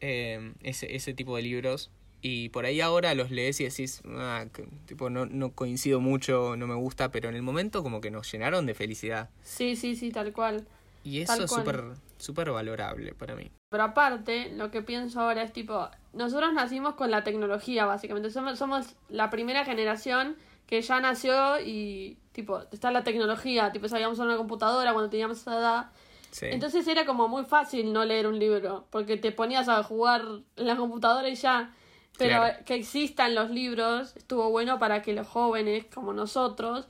eh, 0.00 0.52
ese, 0.62 0.94
ese 0.94 1.12
tipo 1.12 1.36
de 1.36 1.42
libros. 1.42 1.90
Y 2.22 2.50
por 2.50 2.66
ahí 2.66 2.80
ahora 2.80 3.14
los 3.14 3.30
lees 3.30 3.60
y 3.60 3.64
decís, 3.64 4.02
ah, 4.06 4.44
tipo, 4.86 5.08
no, 5.10 5.26
no 5.26 5.52
coincido 5.52 6.00
mucho, 6.00 6.54
no 6.56 6.66
me 6.66 6.74
gusta, 6.74 7.10
pero 7.10 7.30
en 7.30 7.34
el 7.34 7.42
momento 7.42 7.82
como 7.82 8.00
que 8.00 8.10
nos 8.10 8.30
llenaron 8.30 8.66
de 8.66 8.74
felicidad. 8.74 9.30
Sí, 9.42 9.74
sí, 9.74 9.96
sí, 9.96 10.10
tal 10.10 10.32
cual. 10.32 10.66
Y 11.02 11.24
Tal 11.24 11.36
eso 11.38 11.44
es 11.44 11.50
cual. 11.50 11.64
súper 11.64 11.84
súper 12.20 12.50
valorable 12.50 13.14
para 13.14 13.34
mí. 13.34 13.50
Pero 13.70 13.84
aparte, 13.84 14.50
lo 14.56 14.70
que 14.72 14.82
pienso 14.82 15.20
ahora 15.20 15.42
es 15.42 15.52
tipo, 15.52 15.88
nosotros 16.12 16.52
nacimos 16.52 16.94
con 16.94 17.10
la 17.10 17.22
tecnología, 17.22 17.86
básicamente. 17.86 18.30
Somos, 18.30 18.58
somos 18.58 18.96
la 19.08 19.30
primera 19.30 19.64
generación 19.64 20.36
que 20.66 20.82
ya 20.82 20.98
nació 21.00 21.60
y, 21.60 22.18
tipo, 22.32 22.62
está 22.72 22.90
la 22.90 23.04
tecnología. 23.04 23.70
Tipo, 23.70 23.86
sabíamos 23.88 24.18
usar 24.18 24.26
una 24.26 24.36
computadora 24.36 24.92
cuando 24.92 25.08
teníamos 25.08 25.38
esa 25.38 25.56
edad. 25.56 25.90
Sí. 26.32 26.46
Entonces 26.50 26.86
era 26.88 27.06
como 27.06 27.28
muy 27.28 27.44
fácil 27.44 27.92
no 27.92 28.04
leer 28.04 28.26
un 28.26 28.40
libro, 28.40 28.86
porque 28.90 29.16
te 29.16 29.30
ponías 29.30 29.68
a 29.68 29.82
jugar 29.84 30.22
en 30.56 30.66
la 30.66 30.74
computadora 30.76 31.28
y 31.28 31.36
ya. 31.36 31.72
Pero 32.18 32.38
Claro. 32.38 32.64
que 32.66 32.74
existan 32.74 33.36
los 33.36 33.50
libros 33.50 34.16
estuvo 34.16 34.50
bueno 34.50 34.80
para 34.80 35.00
que 35.00 35.12
los 35.12 35.28
jóvenes, 35.28 35.86
como 35.94 36.12
nosotros, 36.12 36.88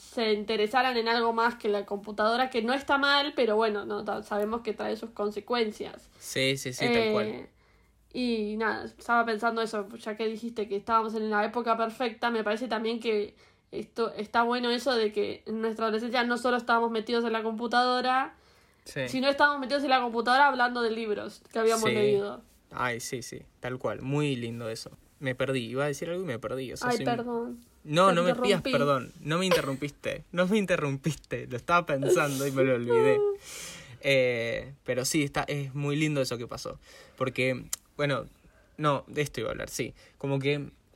se 0.00 0.32
interesaran 0.32 0.96
en 0.96 1.08
algo 1.08 1.32
más 1.32 1.56
que 1.56 1.68
la 1.68 1.84
computadora, 1.84 2.48
que 2.50 2.62
no 2.62 2.72
está 2.72 2.96
mal, 2.98 3.34
pero 3.36 3.56
bueno, 3.56 3.84
no 3.84 4.22
sabemos 4.22 4.62
que 4.62 4.72
trae 4.72 4.96
sus 4.96 5.10
consecuencias. 5.10 6.08
sí, 6.18 6.56
sí, 6.56 6.72
sí, 6.72 6.86
tal 6.86 7.02
Eh, 7.02 7.12
cual. 7.12 7.48
Y 8.12 8.56
nada, 8.56 8.84
estaba 8.86 9.24
pensando 9.24 9.62
eso, 9.62 9.86
ya 9.98 10.16
que 10.16 10.26
dijiste 10.26 10.68
que 10.68 10.76
estábamos 10.76 11.14
en 11.14 11.30
la 11.30 11.44
época 11.44 11.76
perfecta, 11.76 12.30
me 12.30 12.42
parece 12.42 12.66
también 12.66 12.98
que 12.98 13.34
esto 13.70 14.12
está 14.14 14.42
bueno 14.42 14.70
eso 14.70 14.94
de 14.94 15.12
que 15.12 15.44
en 15.46 15.60
nuestra 15.60 15.84
adolescencia 15.84 16.24
no 16.24 16.36
solo 16.38 16.56
estábamos 16.56 16.90
metidos 16.90 17.24
en 17.24 17.32
la 17.32 17.42
computadora, 17.42 18.34
Sí. 18.84 19.06
sino 19.08 19.28
estábamos 19.28 19.60
metidos 19.60 19.84
en 19.84 19.90
la 19.90 20.00
computadora 20.00 20.46
hablando 20.48 20.82
de 20.82 20.90
libros 20.90 21.42
que 21.52 21.58
habíamos 21.60 21.88
Sí. 21.90 21.94
leído. 21.94 22.42
Ay, 22.72 22.98
sí, 23.00 23.22
sí, 23.22 23.42
tal 23.60 23.78
cual. 23.78 24.00
Muy 24.00 24.34
lindo 24.34 24.68
eso. 24.70 24.90
Me 25.20 25.34
perdí, 25.34 25.66
iba 25.66 25.84
a 25.84 25.86
decir 25.86 26.08
algo 26.10 26.22
y 26.22 26.26
me 26.26 26.38
perdí. 26.38 26.72
O 26.72 26.76
sea, 26.76 26.90
Ay, 26.90 26.96
soy- 26.96 27.04
perdón. 27.06 27.60
No, 27.84 28.12
no 28.12 28.22
me 28.22 28.34
pidas 28.34 28.62
perdón. 28.62 29.12
No 29.20 29.38
me 29.38 29.46
interrumpiste. 29.46 30.24
No 30.32 30.46
me 30.46 30.58
interrumpiste. 30.58 31.46
Lo 31.46 31.56
estaba 31.56 31.86
pensando 31.86 32.46
y 32.46 32.52
me 32.52 32.64
lo 32.64 32.74
olvidé. 32.74 33.18
Eh, 34.02 34.74
pero 34.84 35.04
sí, 35.04 35.22
está, 35.22 35.42
es 35.44 35.74
muy 35.74 35.96
lindo 35.96 36.20
eso 36.20 36.38
que 36.38 36.46
pasó. 36.46 36.78
Porque, 37.16 37.64
bueno, 37.96 38.26
no, 38.76 39.04
de 39.06 39.22
esto 39.22 39.40
iba 39.40 39.50
a 39.50 39.52
hablar, 39.52 39.68
sí. 39.70 39.94
Como 40.18 40.38
que 40.38 40.54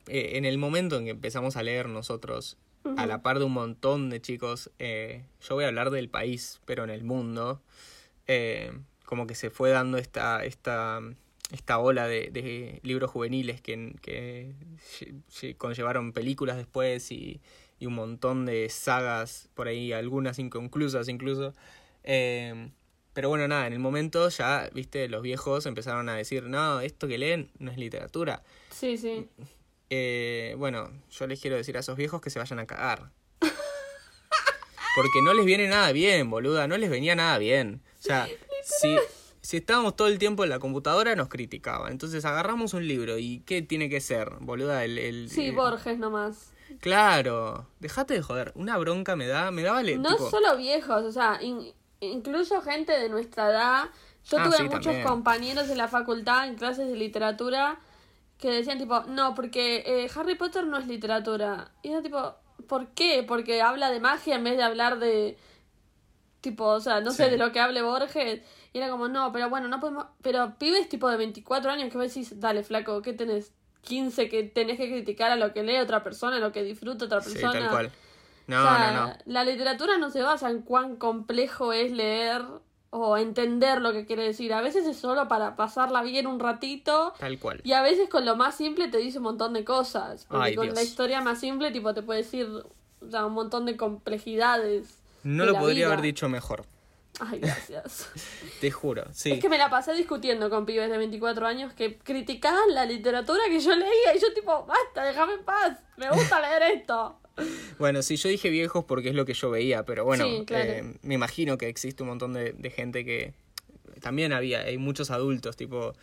eh, 0.08 0.30
en 0.34 0.44
el 0.44 0.58
momento 0.58 0.96
en 0.98 1.04
que 1.04 1.10
empezamos 1.10 1.56
a 1.56 1.62
leer 1.62 1.88
nosotros, 1.88 2.56
a 2.98 3.06
la 3.06 3.22
par 3.22 3.38
de 3.38 3.46
un 3.46 3.52
montón 3.52 4.10
de 4.10 4.20
chicos, 4.20 4.70
eh, 4.78 5.24
yo 5.48 5.54
voy 5.54 5.64
a 5.64 5.68
hablar 5.68 5.90
del 5.90 6.10
país, 6.10 6.60
pero 6.66 6.84
en 6.84 6.90
el 6.90 7.02
mundo, 7.02 7.62
como 9.06 9.26
que 9.26 9.34
se 9.34 9.48
fue 9.50 9.70
dando 9.70 9.96
esta, 9.96 10.44
esta, 10.44 11.00
esta 11.50 11.78
ola 11.78 12.08
de, 12.08 12.30
de 12.30 12.80
libros 12.82 13.10
juveniles 13.10 13.60
que, 13.60 13.94
que 14.00 14.54
lle- 14.98 15.14
lle- 15.30 15.56
conllevaron 15.56 16.12
películas 16.12 16.56
después 16.56 17.10
y, 17.12 17.40
y 17.78 17.86
un 17.86 17.94
montón 17.94 18.46
de 18.46 18.68
sagas 18.70 19.48
por 19.54 19.68
ahí, 19.68 19.92
algunas 19.92 20.38
inconclusas 20.38 21.08
incluso. 21.08 21.52
Eh, 22.02 22.70
pero 23.12 23.28
bueno, 23.28 23.46
nada, 23.46 23.66
en 23.68 23.72
el 23.72 23.78
momento 23.78 24.28
ya, 24.28 24.68
viste, 24.74 25.08
los 25.08 25.22
viejos 25.22 25.66
empezaron 25.66 26.08
a 26.08 26.16
decir, 26.16 26.44
no, 26.44 26.80
esto 26.80 27.06
que 27.06 27.18
leen 27.18 27.50
no 27.58 27.70
es 27.70 27.78
literatura. 27.78 28.42
Sí, 28.70 28.96
sí. 28.98 29.28
Eh, 29.90 30.56
bueno, 30.58 30.90
yo 31.10 31.26
les 31.28 31.40
quiero 31.40 31.56
decir 31.56 31.76
a 31.76 31.80
esos 31.80 31.96
viejos 31.96 32.20
que 32.20 32.30
se 32.30 32.40
vayan 32.40 32.58
a 32.58 32.66
cagar. 32.66 33.10
Porque 34.96 35.22
no 35.22 35.34
les 35.34 35.44
viene 35.44 35.68
nada 35.68 35.92
bien, 35.92 36.30
boluda, 36.30 36.66
no 36.66 36.76
les 36.76 36.90
venía 36.90 37.14
nada 37.14 37.38
bien. 37.38 37.82
O 38.00 38.02
sea, 38.02 38.26
si, 38.64 38.96
si 39.44 39.58
estábamos 39.58 39.94
todo 39.94 40.08
el 40.08 40.18
tiempo 40.18 40.42
en 40.42 40.48
la 40.50 40.58
computadora 40.58 41.14
nos 41.16 41.28
criticaban. 41.28 41.92
Entonces 41.92 42.24
agarramos 42.24 42.72
un 42.72 42.88
libro 42.88 43.18
y 43.18 43.40
¿qué 43.40 43.60
tiene 43.60 43.90
que 43.90 44.00
ser, 44.00 44.30
boluda? 44.40 44.84
El, 44.84 44.98
el, 44.98 45.28
Sí, 45.28 45.48
eh, 45.48 45.50
Borges 45.52 45.98
nomás. 45.98 46.52
Claro, 46.80 47.66
dejate 47.78 48.14
de 48.14 48.22
joder. 48.22 48.52
Una 48.54 48.78
bronca 48.78 49.16
me 49.16 49.26
da, 49.26 49.50
me 49.50 49.62
daba 49.62 49.82
le- 49.82 49.98
No 49.98 50.08
tipo, 50.16 50.30
solo 50.30 50.56
viejos, 50.56 51.04
o 51.04 51.12
sea, 51.12 51.38
in- 51.42 51.72
incluso 52.00 52.62
gente 52.62 52.92
de 52.98 53.08
nuestra 53.10 53.50
edad. 53.50 53.84
Yo 54.30 54.38
Ah, 54.38 54.44
tuve 54.44 54.56
sí, 54.56 54.62
muchos 54.64 54.82
también. 54.84 55.06
compañeros 55.06 55.68
en 55.68 55.76
la 55.76 55.88
facultad, 55.88 56.48
en 56.48 56.54
clases 56.54 56.88
de 56.88 56.96
literatura, 56.96 57.78
que 58.38 58.50
decían 58.50 58.78
tipo, 58.78 59.00
no, 59.02 59.34
porque 59.34 59.84
eh, 59.86 60.10
Harry 60.16 60.36
Potter 60.36 60.66
no 60.66 60.78
es 60.78 60.86
literatura. 60.86 61.70
Y 61.82 61.90
era 61.90 62.00
tipo, 62.02 62.34
¿por 62.66 62.88
qué? 62.94 63.22
Porque 63.28 63.60
habla 63.60 63.90
de 63.90 64.00
magia 64.00 64.36
en 64.36 64.44
vez 64.44 64.56
de 64.56 64.62
hablar 64.62 64.98
de... 64.98 65.36
Tipo, 66.40 66.64
o 66.66 66.80
sea, 66.80 67.00
no 67.00 67.10
sé, 67.12 67.30
de 67.30 67.38
lo 67.38 67.52
que 67.52 67.60
hable 67.60 67.80
Borges. 67.82 68.42
Y 68.74 68.78
era 68.78 68.90
como, 68.90 69.08
no, 69.08 69.32
pero 69.32 69.48
bueno, 69.48 69.68
no 69.68 69.80
podemos... 69.80 70.04
Pero 70.20 70.54
pibes 70.58 70.88
tipo 70.88 71.08
de 71.08 71.16
24 71.16 71.70
años 71.70 71.90
que 71.90 71.96
vos 71.96 72.08
decís, 72.08 72.38
dale, 72.40 72.62
flaco, 72.64 73.00
¿qué 73.00 73.12
tenés? 73.14 73.52
15 73.82 74.28
que 74.28 74.42
tenés 74.42 74.76
que 74.78 74.88
criticar 74.90 75.30
a 75.30 75.36
lo 75.36 75.52
que 75.52 75.62
lee 75.62 75.78
otra 75.78 76.02
persona, 76.02 76.36
a 76.36 76.40
lo 76.40 76.52
que 76.52 76.62
disfruta 76.64 77.04
otra 77.06 77.20
Sí, 77.22 77.32
persona. 77.34 77.52
tal 77.60 77.70
cual. 77.70 77.92
No, 78.48 78.58
O 78.58 78.62
sea, 78.62 78.90
no, 78.92 79.06
no. 79.06 79.14
La 79.26 79.44
literatura 79.44 79.96
no 79.96 80.10
se 80.10 80.22
basa 80.22 80.50
en 80.50 80.60
cuán 80.62 80.96
complejo 80.96 81.72
es 81.72 81.92
leer 81.92 82.42
o 82.90 83.16
entender 83.16 83.80
lo 83.80 83.92
que 83.92 84.06
quiere 84.06 84.24
decir. 84.24 84.52
A 84.52 84.60
veces 84.60 84.86
es 84.86 84.96
solo 84.96 85.28
para 85.28 85.54
pasarla 85.56 86.02
bien 86.02 86.26
un 86.26 86.40
ratito 86.40 87.12
Tal 87.18 87.38
cual. 87.38 87.60
y 87.64 87.72
a 87.72 87.82
veces 87.82 88.08
con 88.08 88.24
lo 88.24 88.34
más 88.36 88.56
simple 88.56 88.88
te 88.88 88.98
dice 88.98 89.18
un 89.18 89.24
montón 89.24 89.52
de 89.52 89.64
cosas. 89.64 90.26
Porque 90.28 90.44
Ay, 90.48 90.54
con 90.56 90.64
Dios. 90.66 90.74
la 90.76 90.82
historia 90.82 91.20
más 91.20 91.38
simple 91.40 91.70
tipo 91.70 91.94
te 91.94 92.02
puede 92.02 92.22
decir 92.22 92.46
o 92.46 93.10
sea, 93.10 93.24
un 93.26 93.34
montón 93.34 93.66
de 93.66 93.76
complejidades. 93.76 94.98
No 95.22 95.44
de 95.46 95.52
lo 95.52 95.58
podría 95.58 95.74
vida. 95.74 95.86
haber 95.86 96.02
dicho 96.02 96.28
mejor. 96.28 96.64
Ay, 97.20 97.38
gracias. 97.38 98.08
Te 98.60 98.70
juro, 98.70 99.04
sí. 99.12 99.32
Es 99.32 99.40
que 99.40 99.48
me 99.48 99.58
la 99.58 99.70
pasé 99.70 99.92
discutiendo 99.94 100.50
con 100.50 100.66
pibes 100.66 100.90
de 100.90 100.98
24 100.98 101.46
años 101.46 101.72
que 101.72 101.96
criticaban 101.98 102.74
la 102.74 102.84
literatura 102.84 103.40
que 103.48 103.60
yo 103.60 103.74
leía 103.74 104.14
y 104.16 104.20
yo 104.20 104.32
tipo, 104.34 104.66
basta, 104.66 105.04
déjame 105.04 105.34
en 105.34 105.44
paz, 105.44 105.78
me 105.96 106.10
gusta 106.10 106.40
leer 106.40 106.76
esto. 106.78 107.18
Bueno, 107.80 108.00
sí, 108.02 108.14
yo 108.14 108.28
dije 108.28 108.48
viejos 108.48 108.84
porque 108.84 109.08
es 109.08 109.14
lo 109.16 109.24
que 109.24 109.34
yo 109.34 109.50
veía, 109.50 109.84
pero 109.84 110.04
bueno, 110.04 110.24
Sí, 110.24 110.44
claro. 110.46 110.70
eh, 110.70 110.94
me 111.02 111.14
imagino 111.14 111.58
que 111.58 111.66
existe 111.68 112.04
un 112.04 112.10
montón 112.10 112.32
de, 112.32 112.52
de 112.52 112.70
gente 112.70 113.04
que 113.04 113.34
también 114.00 114.32
había, 114.32 114.60
hay 114.60 114.78
muchos 114.78 115.10
adultos, 115.10 115.56
tipo, 115.56 115.94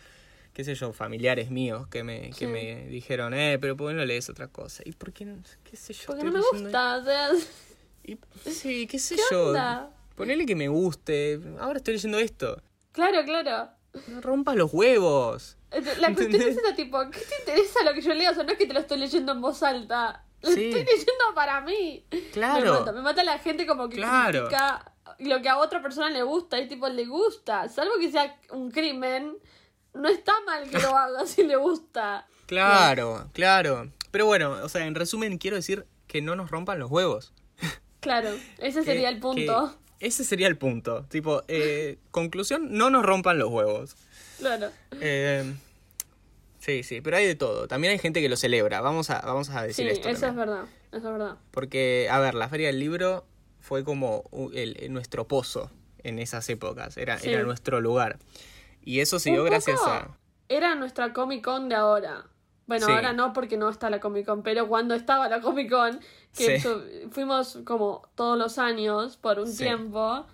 qué 0.52 0.62
sé 0.62 0.74
yo, 0.74 0.92
familiares 0.92 1.50
míos 1.50 1.86
que 1.88 2.04
me, 2.04 2.28
que 2.28 2.34
Sí. 2.34 2.46
me 2.48 2.84
dijeron, 2.88 3.32
eh, 3.32 3.56
pero 3.58 3.78
¿por 3.78 3.88
qué 3.88 3.94
no 3.94 4.04
lees 4.04 4.28
otra 4.28 4.48
cosa? 4.48 4.82
¿Y 4.84 4.92
por 4.92 5.14
qué 5.14 5.24
no? 5.24 5.38
¿Qué 5.64 5.74
sé 5.78 5.94
yo? 5.94 6.02
Porque 6.08 6.24
no 6.24 6.32
me 6.32 6.40
gusta, 6.40 6.98
o 6.98 7.04
sea, 7.04 7.30
Y- 8.04 8.18
sí, 8.50 8.86
qué 8.86 8.98
sé 8.98 9.16
¿qué 9.16 9.22
yo. 9.30 9.46
onda? 9.48 9.90
Ponele 10.14 10.46
que 10.46 10.56
me 10.56 10.68
guste. 10.68 11.40
Ahora 11.60 11.78
estoy 11.78 11.94
leyendo 11.94 12.18
esto. 12.18 12.60
Claro, 12.92 13.24
claro. 13.24 13.70
No 14.08 14.20
rompas 14.20 14.56
los 14.56 14.72
huevos. 14.72 15.56
La 15.70 15.80
cuestión 15.80 16.08
¿Entendés? 16.34 16.56
es 16.56 16.56
esa, 16.58 16.74
tipo, 16.74 16.98
¿qué 17.10 17.18
te 17.20 17.38
interesa 17.40 17.82
lo 17.84 17.94
que 17.94 18.00
yo 18.02 18.14
leo? 18.14 18.30
O 18.30 18.34
sea, 18.34 18.44
no 18.44 18.52
es 18.52 18.58
que 18.58 18.66
te 18.66 18.74
lo 18.74 18.80
estoy 18.80 18.98
leyendo 18.98 19.32
en 19.32 19.40
voz 19.40 19.62
alta. 19.62 20.24
Lo 20.42 20.50
Sí. 20.50 20.64
estoy 20.66 20.84
leyendo 20.84 21.34
para 21.34 21.60
mí. 21.60 22.04
Claro. 22.32 22.72
Me 22.72 22.78
mata, 22.80 22.92
me 22.92 23.00
mata 23.02 23.24
la 23.24 23.38
gente 23.38 23.66
como 23.66 23.88
que 23.88 23.96
Claro. 23.96 24.46
critica 24.48 24.92
lo 25.18 25.40
que 25.40 25.48
a 25.48 25.58
otra 25.58 25.80
persona 25.82 26.10
le 26.10 26.22
gusta 26.22 26.58
y 26.60 26.68
tipo 26.68 26.88
le 26.88 27.04
gusta. 27.06 27.68
Salvo 27.68 27.92
que 28.00 28.10
sea 28.10 28.38
un 28.50 28.70
crimen, 28.70 29.36
no 29.94 30.08
está 30.08 30.32
mal 30.46 30.68
que 30.68 30.78
lo 30.78 30.96
haga 30.96 31.26
si 31.26 31.42
le 31.44 31.56
gusta. 31.56 32.26
Claro, 32.46 33.28
claro. 33.32 33.90
Pero 34.10 34.26
bueno, 34.26 34.50
o 34.62 34.68
sea, 34.68 34.84
en 34.86 34.94
resumen 34.94 35.38
quiero 35.38 35.56
decir 35.56 35.86
que 36.06 36.20
no 36.22 36.34
nos 36.36 36.50
rompan 36.50 36.78
los 36.78 36.90
huevos. 36.90 37.32
Claro, 38.00 38.30
ese 38.58 38.82
sería 38.84 39.08
el 39.08 39.20
punto. 39.20 39.78
Ese 40.02 40.24
sería 40.24 40.48
el 40.48 40.58
punto. 40.58 41.04
Tipo, 41.08 41.44
eh, 41.46 41.98
conclusión, 42.10 42.72
no 42.72 42.90
nos 42.90 43.06
rompan 43.06 43.38
los 43.38 43.50
huevos. 43.50 43.94
Claro. 44.38 44.70
Eh, 45.00 45.54
sí, 46.58 46.82
sí, 46.82 47.00
pero 47.00 47.16
hay 47.16 47.26
de 47.26 47.36
todo. 47.36 47.68
También 47.68 47.92
hay 47.92 47.98
gente 48.00 48.20
que 48.20 48.28
lo 48.28 48.36
celebra. 48.36 48.80
Vamos 48.80 49.10
a, 49.10 49.20
vamos 49.20 49.50
a 49.50 49.62
decir 49.62 49.86
sí, 49.86 49.92
esto. 49.92 50.08
Eso 50.08 50.26
es 50.26 50.34
verdad, 50.34 50.64
eso 50.90 51.06
es 51.06 51.12
verdad. 51.12 51.36
Porque, 51.52 52.08
a 52.10 52.18
ver, 52.18 52.34
la 52.34 52.48
Feria 52.48 52.66
del 52.66 52.80
Libro 52.80 53.24
fue 53.60 53.84
como 53.84 54.24
el, 54.52 54.92
nuestro 54.92 55.28
pozo 55.28 55.70
en 56.02 56.18
esas 56.18 56.48
épocas. 56.48 56.96
Era, 56.96 57.18
era 57.22 57.44
nuestro 57.44 57.80
lugar. 57.80 58.18
Y 58.84 59.00
eso 59.00 59.20
se 59.20 59.30
dio 59.30 59.44
gracias 59.44 59.80
a. 59.86 60.18
Era 60.48 60.74
nuestra 60.74 61.12
Comic 61.12 61.44
Con 61.44 61.68
de 61.68 61.76
ahora. 61.76 62.26
Bueno, 62.66 62.86
ahora 62.86 63.12
no 63.12 63.32
porque 63.32 63.56
no 63.56 63.68
está 63.68 63.90
la 63.90 64.00
Comic 64.00 64.26
Con, 64.26 64.42
pero 64.42 64.68
cuando 64.68 64.94
estaba 64.94 65.28
la 65.28 65.40
Comic 65.40 65.70
Con, 65.70 66.00
que 66.36 66.60
fuimos 67.10 67.58
como 67.64 68.08
todos 68.14 68.38
los 68.38 68.58
años 68.58 69.16
por 69.16 69.38
un 69.38 69.54
tiempo, 69.56 70.26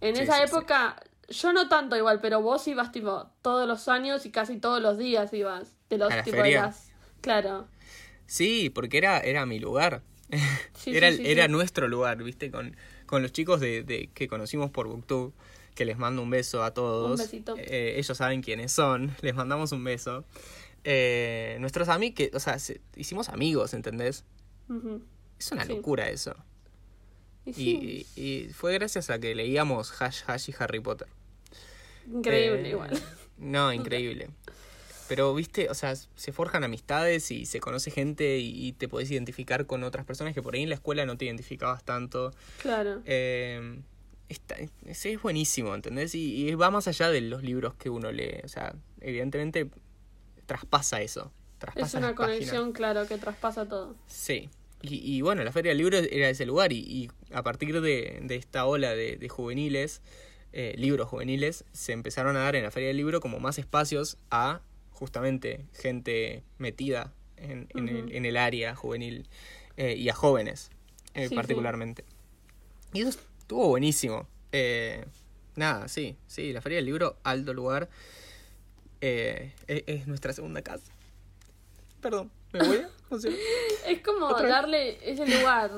en 0.00 0.16
esa 0.16 0.42
época, 0.42 1.02
yo 1.28 1.52
no 1.52 1.68
tanto 1.68 1.96
igual, 1.96 2.20
pero 2.20 2.40
vos 2.40 2.66
ibas 2.68 2.92
tipo 2.92 3.30
todos 3.42 3.66
los 3.66 3.88
años 3.88 4.26
y 4.26 4.30
casi 4.30 4.58
todos 4.58 4.80
los 4.80 4.98
días 4.98 5.32
ibas 5.32 5.74
de 5.90 5.98
los 5.98 6.08
tipos 6.24 6.42
de 6.42 6.72
Claro. 7.20 7.66
Sí, 8.26 8.70
porque 8.70 8.98
era, 8.98 9.18
era 9.20 9.46
mi 9.46 9.58
lugar. 9.58 10.02
era 10.86 11.08
era 11.08 11.48
nuestro 11.48 11.88
lugar, 11.88 12.22
¿viste? 12.22 12.50
Con, 12.50 12.76
con 13.06 13.22
los 13.22 13.32
chicos 13.32 13.60
de, 13.60 13.82
de 13.82 14.10
que 14.12 14.28
conocimos 14.28 14.70
por 14.70 14.86
Booktube, 14.86 15.32
que 15.74 15.84
les 15.84 15.96
mando 15.96 16.22
un 16.22 16.30
beso 16.30 16.62
a 16.62 16.74
todos. 16.74 17.12
Un 17.12 17.16
besito. 17.16 17.56
Eh, 17.56 17.94
ellos 17.96 18.16
saben 18.16 18.42
quiénes 18.42 18.72
son, 18.72 19.14
les 19.22 19.34
mandamos 19.34 19.72
un 19.72 19.82
beso. 19.82 20.24
Eh, 20.90 21.58
nuestros 21.60 21.90
amigos, 21.90 22.16
que, 22.16 22.30
o 22.32 22.40
sea, 22.40 22.56
hicimos 22.96 23.28
amigos, 23.28 23.74
¿entendés? 23.74 24.24
Es 25.38 25.52
una 25.52 25.66
locura 25.66 26.08
eso. 26.08 26.34
Y, 27.44 28.06
y, 28.16 28.48
fue 28.54 28.72
gracias 28.72 29.10
a 29.10 29.18
que 29.18 29.34
leíamos 29.34 30.00
Hash 30.00 30.22
Hash 30.26 30.48
y 30.48 30.54
Harry 30.58 30.80
Potter. 30.80 31.08
Increíble, 32.10 32.68
eh, 32.68 32.70
igual. 32.70 33.02
No, 33.36 33.70
increíble. 33.70 34.30
Pero, 35.08 35.34
viste, 35.34 35.68
o 35.68 35.74
sea, 35.74 35.94
se 35.94 36.32
forjan 36.32 36.64
amistades 36.64 37.30
y 37.32 37.44
se 37.44 37.60
conoce 37.60 37.90
gente 37.90 38.38
y, 38.38 38.72
te 38.72 38.88
podés 38.88 39.10
identificar 39.10 39.66
con 39.66 39.84
otras 39.84 40.06
personas 40.06 40.32
que 40.32 40.42
por 40.42 40.54
ahí 40.54 40.62
en 40.62 40.70
la 40.70 40.76
escuela 40.76 41.04
no 41.04 41.18
te 41.18 41.26
identificabas 41.26 41.84
tanto. 41.84 42.32
Claro. 42.62 43.02
Eh, 43.04 43.82
es, 44.30 45.22
buenísimo, 45.22 45.74
¿entendés? 45.74 46.14
Y, 46.14 46.48
y, 46.48 46.54
va 46.54 46.70
más 46.70 46.88
allá 46.88 47.10
de 47.10 47.20
los 47.20 47.42
libros 47.42 47.74
que 47.74 47.90
uno 47.90 48.10
lee. 48.10 48.40
O 48.42 48.48
sea, 48.48 48.74
evidentemente 49.02 49.70
traspasa 50.48 51.02
eso. 51.02 51.30
es 51.76 51.94
una 51.94 52.16
conexión, 52.16 52.72
claro, 52.72 53.06
que 53.06 53.18
traspasa 53.18 53.68
todo. 53.68 53.94
Sí. 54.08 54.48
Y, 54.80 55.22
bueno, 55.22 55.42
la 55.42 55.50
Feria 55.50 55.70
del 55.70 55.78
Libro 55.78 55.98
era 55.98 56.30
ese 56.30 56.46
lugar 56.46 56.72
y, 56.72 57.10
a 57.32 57.42
partir 57.42 57.80
de, 57.80 58.24
esta 58.30 58.64
ola 58.64 58.94
de, 58.94 59.28
juveniles, 59.28 60.00
eh, 60.52 60.74
libros 60.76 61.08
juveniles, 61.08 61.64
se 61.72 61.92
empezaron 61.92 62.36
a 62.36 62.40
dar 62.40 62.56
en 62.56 62.62
la 62.62 62.70
Feria 62.70 62.88
del 62.88 62.96
Libro 62.96 63.20
como 63.20 63.40
más 63.40 63.58
espacios 63.58 64.18
a 64.30 64.60
justamente 64.92 65.64
gente 65.74 66.44
metida 66.58 67.12
en, 67.36 67.68
en, 67.74 68.24
el, 68.24 68.36
área 68.36 68.74
juvenil 68.74 69.28
eh, 69.76 69.96
y 69.96 70.08
a 70.08 70.14
jóvenes 70.14 70.70
eh, 71.14 71.28
particularmente. 71.34 72.04
Y 72.92 73.02
eso 73.02 73.18
estuvo 73.40 73.68
buenísimo. 73.68 74.28
nada, 75.56 75.88
sí, 75.88 76.16
sí, 76.28 76.52
la 76.52 76.62
Feria 76.62 76.76
del 76.76 76.86
Libro, 76.86 77.16
alto 77.24 77.52
lugar. 77.52 77.90
Eh, 79.00 79.52
e-, 79.66 79.84
es, 79.86 80.06
nuestra 80.06 80.32
segunda 80.32 80.62
casa. 80.62 80.92
Perdón, 82.00 82.30
¿me 82.52 82.60
voy? 82.60 82.86
es 83.86 84.02
como 84.02 84.28
darle 84.32 84.98
ese 85.02 85.26
lugar. 85.26 85.70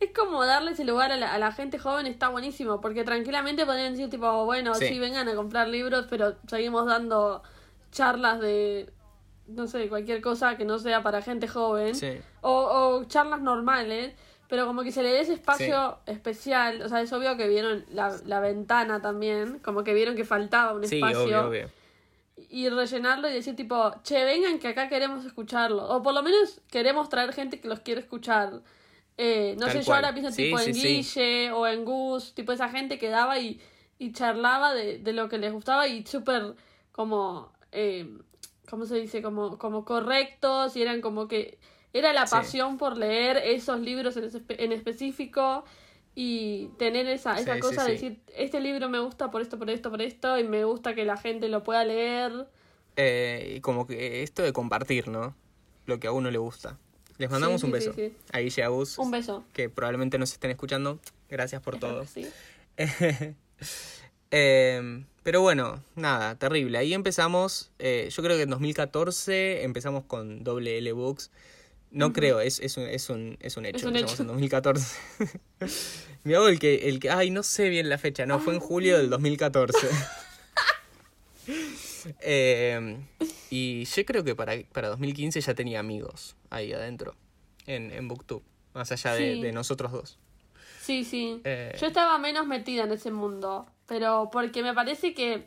es 0.00 0.10
como 0.14 0.44
darle 0.44 0.72
ese 0.72 0.84
lugar 0.84 1.12
a 1.12 1.38
la, 1.38 1.52
gente 1.52 1.78
joven, 1.78 2.06
está 2.06 2.28
buenísimo, 2.28 2.80
porque 2.80 3.04
tranquilamente 3.04 3.66
podrían 3.66 3.92
decir, 3.92 4.10
tipo, 4.10 4.44
bueno, 4.44 4.74
sí. 4.74 4.98
vengan 4.98 5.28
a 5.28 5.34
comprar 5.34 5.68
libros, 5.68 6.06
pero 6.08 6.36
seguimos 6.46 6.86
dando 6.86 7.42
charlas 7.90 8.40
de, 8.40 8.92
no 9.46 9.66
sé, 9.66 9.88
cualquier 9.88 10.20
cosa 10.20 10.56
que 10.56 10.64
no 10.64 10.78
sea 10.78 11.02
para 11.02 11.22
gente 11.22 11.48
joven, 11.48 11.94
o, 12.40 12.52
o 12.52 13.04
charlas 13.04 13.40
normales 13.40 14.14
pero 14.48 14.66
como 14.66 14.82
que 14.82 14.92
se 14.92 15.02
le 15.02 15.10
dé 15.10 15.20
ese 15.20 15.34
espacio 15.34 15.98
especial, 16.06 16.82
o 16.82 16.88
sea, 16.88 17.00
es 17.00 17.12
obvio 17.12 17.36
que 17.36 17.48
vieron 17.48 17.84
la, 17.90 18.14
la, 18.26 18.40
ventana 18.40 19.00
también, 19.00 19.58
como 19.60 19.84
que 19.84 19.94
vieron 19.94 20.16
que 20.16 20.24
faltaba 20.24 20.72
un 20.72 20.84
espacio. 20.84 21.52
Y 22.48 22.68
rellenarlo 22.68 23.28
y 23.28 23.32
decir 23.32 23.54
tipo, 23.56 23.94
che, 24.02 24.24
vengan 24.24 24.58
que 24.58 24.68
acá 24.68 24.88
queremos 24.88 25.24
escucharlo. 25.24 25.88
O 25.88 26.02
por 26.02 26.14
lo 26.14 26.22
menos 26.22 26.60
queremos 26.68 27.08
traer 27.08 27.32
gente 27.32 27.60
que 27.60 27.68
los 27.68 27.80
quiere 27.80 28.00
escuchar. 28.00 28.60
Eh, 29.16 29.54
no 29.58 29.68
sé, 29.68 29.82
yo 29.82 29.94
ahora 29.94 30.12
pienso 30.12 30.34
tipo 30.34 30.58
en 30.58 30.72
Guille 30.72 31.52
o 31.52 31.66
en 31.66 31.84
Gus, 31.84 32.34
tipo 32.34 32.52
esa 32.52 32.68
gente 32.68 32.98
que 32.98 33.08
daba 33.08 33.38
y, 33.38 33.60
y 33.98 34.12
charlaba 34.12 34.74
de, 34.74 34.98
de 34.98 35.12
lo 35.12 35.28
que 35.28 35.38
les 35.38 35.52
gustaba 35.52 35.86
y 35.86 36.04
súper 36.04 36.54
como, 36.90 37.52
eh, 37.72 38.18
¿cómo 38.68 38.86
se 38.86 38.96
dice? 38.96 39.22
Como, 39.22 39.58
como 39.58 39.84
correctos 39.84 40.76
y 40.76 40.82
eran 40.82 41.00
como 41.00 41.28
que 41.28 41.58
era 41.94 42.12
la 42.12 42.26
pasión 42.26 42.76
por 42.76 42.98
leer 42.98 43.36
esos 43.36 43.80
libros 43.80 44.16
en, 44.16 44.72
específico 44.72 45.64
y 46.16 46.68
tener 46.76 47.06
esa, 47.06 47.38
esa 47.38 47.60
cosa 47.60 47.84
de 47.84 47.92
decir, 47.92 48.20
este 48.36 48.60
libro 48.60 48.88
me 48.88 48.98
gusta 48.98 49.30
por 49.30 49.40
esto, 49.40 49.58
por 49.58 49.70
esto, 49.70 49.90
por 49.90 50.02
esto, 50.02 50.38
y 50.38 50.44
me 50.44 50.64
gusta 50.64 50.96
que 50.96 51.04
la 51.04 51.16
gente 51.16 51.48
lo 51.48 51.62
pueda 51.62 51.84
leer. 51.84 52.48
Eh, 52.96 53.54
y 53.56 53.60
como 53.60 53.86
que 53.86 54.24
esto 54.24 54.42
de 54.42 54.52
compartir, 54.52 55.06
¿no? 55.06 55.36
Lo 55.86 56.00
que 56.00 56.08
a 56.08 56.12
uno 56.12 56.32
le 56.32 56.38
gusta. 56.38 56.78
Les 57.16 57.30
mandamos 57.30 57.62
un 57.62 57.70
beso. 57.70 57.94
A 58.32 58.40
Guille 58.40 58.64
Agus. 58.64 58.98
Un 58.98 59.12
beso. 59.12 59.44
Que 59.52 59.68
probablemente 59.68 60.18
nos 60.18 60.32
estén 60.32 60.50
escuchando. 60.50 60.98
Gracias 61.28 61.62
por 61.62 61.78
todo. 61.78 62.04
eh, 62.76 63.34
pero 65.22 65.42
bueno, 65.42 65.80
nada, 65.94 66.34
terrible. 66.36 66.76
Ahí 66.76 66.92
empezamos, 66.92 67.70
eh, 67.78 68.08
yo 68.10 68.22
creo 68.24 68.36
que 68.36 68.42
en 68.42 68.50
2014 68.50 69.62
empezamos 69.62 70.02
con 70.04 70.42
doble 70.42 70.78
L 70.78 70.92
Books. 70.92 71.30
No 71.94 72.12
creo, 72.12 72.40
es, 72.40 72.58
es, 72.58 72.76
un, 72.76 72.86
es, 72.86 73.08
un, 73.08 73.38
es 73.40 73.56
un 73.56 73.66
hecho. 73.66 73.88
Es 73.88 74.18
en 74.18 74.26
2014. 74.26 74.98
Me 76.24 76.34
hago 76.34 76.48
el 76.48 76.58
que, 76.58 76.88
el 76.88 76.98
que. 76.98 77.08
Ay, 77.08 77.30
no 77.30 77.44
sé 77.44 77.68
bien 77.68 77.88
la 77.88 77.98
fecha. 77.98 78.26
No, 78.26 78.40
fue 78.40 78.52
en 78.52 78.58
julio 78.58 78.98
del 78.98 79.08
2014. 79.10 79.78
eh, 82.20 82.98
y 83.48 83.84
yo 83.84 84.04
creo 84.04 84.24
que 84.24 84.34
para, 84.34 84.54
para 84.72 84.88
2015 84.88 85.40
ya 85.40 85.54
tenía 85.54 85.78
amigos 85.78 86.34
ahí 86.50 86.72
adentro. 86.72 87.14
En, 87.66 87.92
en 87.92 88.08
Booktube. 88.08 88.42
Más 88.74 88.90
allá 88.90 89.14
de, 89.14 89.36
de 89.36 89.52
nosotros 89.52 89.92
dos. 89.92 90.18
Sí, 90.80 91.04
sí. 91.04 91.40
Eh, 91.44 91.76
yo 91.80 91.86
estaba 91.86 92.18
menos 92.18 92.44
metida 92.44 92.82
en 92.84 92.92
ese 92.92 93.12
mundo. 93.12 93.66
Pero 93.86 94.30
porque 94.32 94.64
me 94.64 94.74
parece 94.74 95.14
que 95.14 95.46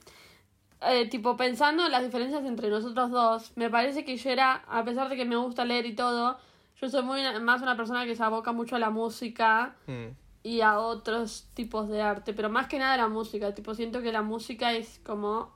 eh, 0.81 1.07
tipo 1.09 1.35
pensando 1.37 1.85
en 1.85 1.91
las 1.91 2.03
diferencias 2.03 2.45
entre 2.45 2.69
nosotros 2.69 3.11
dos, 3.11 3.51
me 3.55 3.69
parece 3.69 4.05
que 4.05 4.17
yo 4.17 4.29
era, 4.29 4.63
a 4.67 4.83
pesar 4.83 5.09
de 5.09 5.15
que 5.15 5.25
me 5.25 5.35
gusta 5.35 5.65
leer 5.65 5.85
y 5.85 5.95
todo, 5.95 6.37
yo 6.79 6.89
soy 6.89 7.03
muy 7.03 7.21
más 7.41 7.61
una 7.61 7.75
persona 7.75 8.05
que 8.05 8.15
se 8.15 8.23
aboca 8.23 8.51
mucho 8.51 8.75
a 8.75 8.79
la 8.79 8.89
música 8.89 9.75
mm. 9.87 10.07
y 10.43 10.61
a 10.61 10.79
otros 10.79 11.47
tipos 11.53 11.89
de 11.89 12.01
arte, 12.01 12.33
pero 12.33 12.49
más 12.49 12.67
que 12.67 12.77
nada 12.77 12.93
a 12.93 12.97
la 12.97 13.07
música, 13.07 13.55
tipo 13.55 13.73
siento 13.73 14.01
que 14.01 14.11
la 14.11 14.21
música 14.21 14.73
es 14.73 14.99
como 15.03 15.55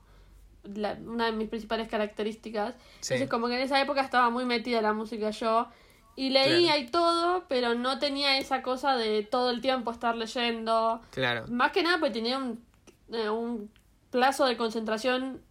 una 0.63 1.25
de 1.25 1.31
mis 1.31 1.49
principales 1.49 1.87
características. 1.87 2.75
Entonces 2.95 3.29
como 3.29 3.47
que 3.47 3.55
en 3.55 3.61
esa 3.61 3.81
época 3.81 4.01
estaba 4.01 4.29
muy 4.29 4.45
metida 4.45 4.77
en 4.77 4.83
la 4.83 4.93
música 4.93 5.31
yo 5.31 5.67
y 6.15 6.29
leía 6.29 6.77
y 6.77 6.87
todo, 6.87 7.45
pero 7.47 7.73
no 7.73 7.99
tenía 7.99 8.37
esa 8.37 8.61
cosa 8.61 8.95
de 8.95 9.23
todo 9.23 9.49
el 9.49 9.61
tiempo 9.61 9.91
estar 9.91 10.15
leyendo. 10.15 11.01
Claro. 11.11 11.45
Más 11.47 11.71
que 11.71 11.83
nada 11.83 11.99
porque 11.99 12.13
tenía 12.13 12.37
un, 12.37 12.63
eh, 13.11 13.29
un 13.29 13.71
plazo 14.11 14.45
de 14.45 14.57
concentración 14.57 15.41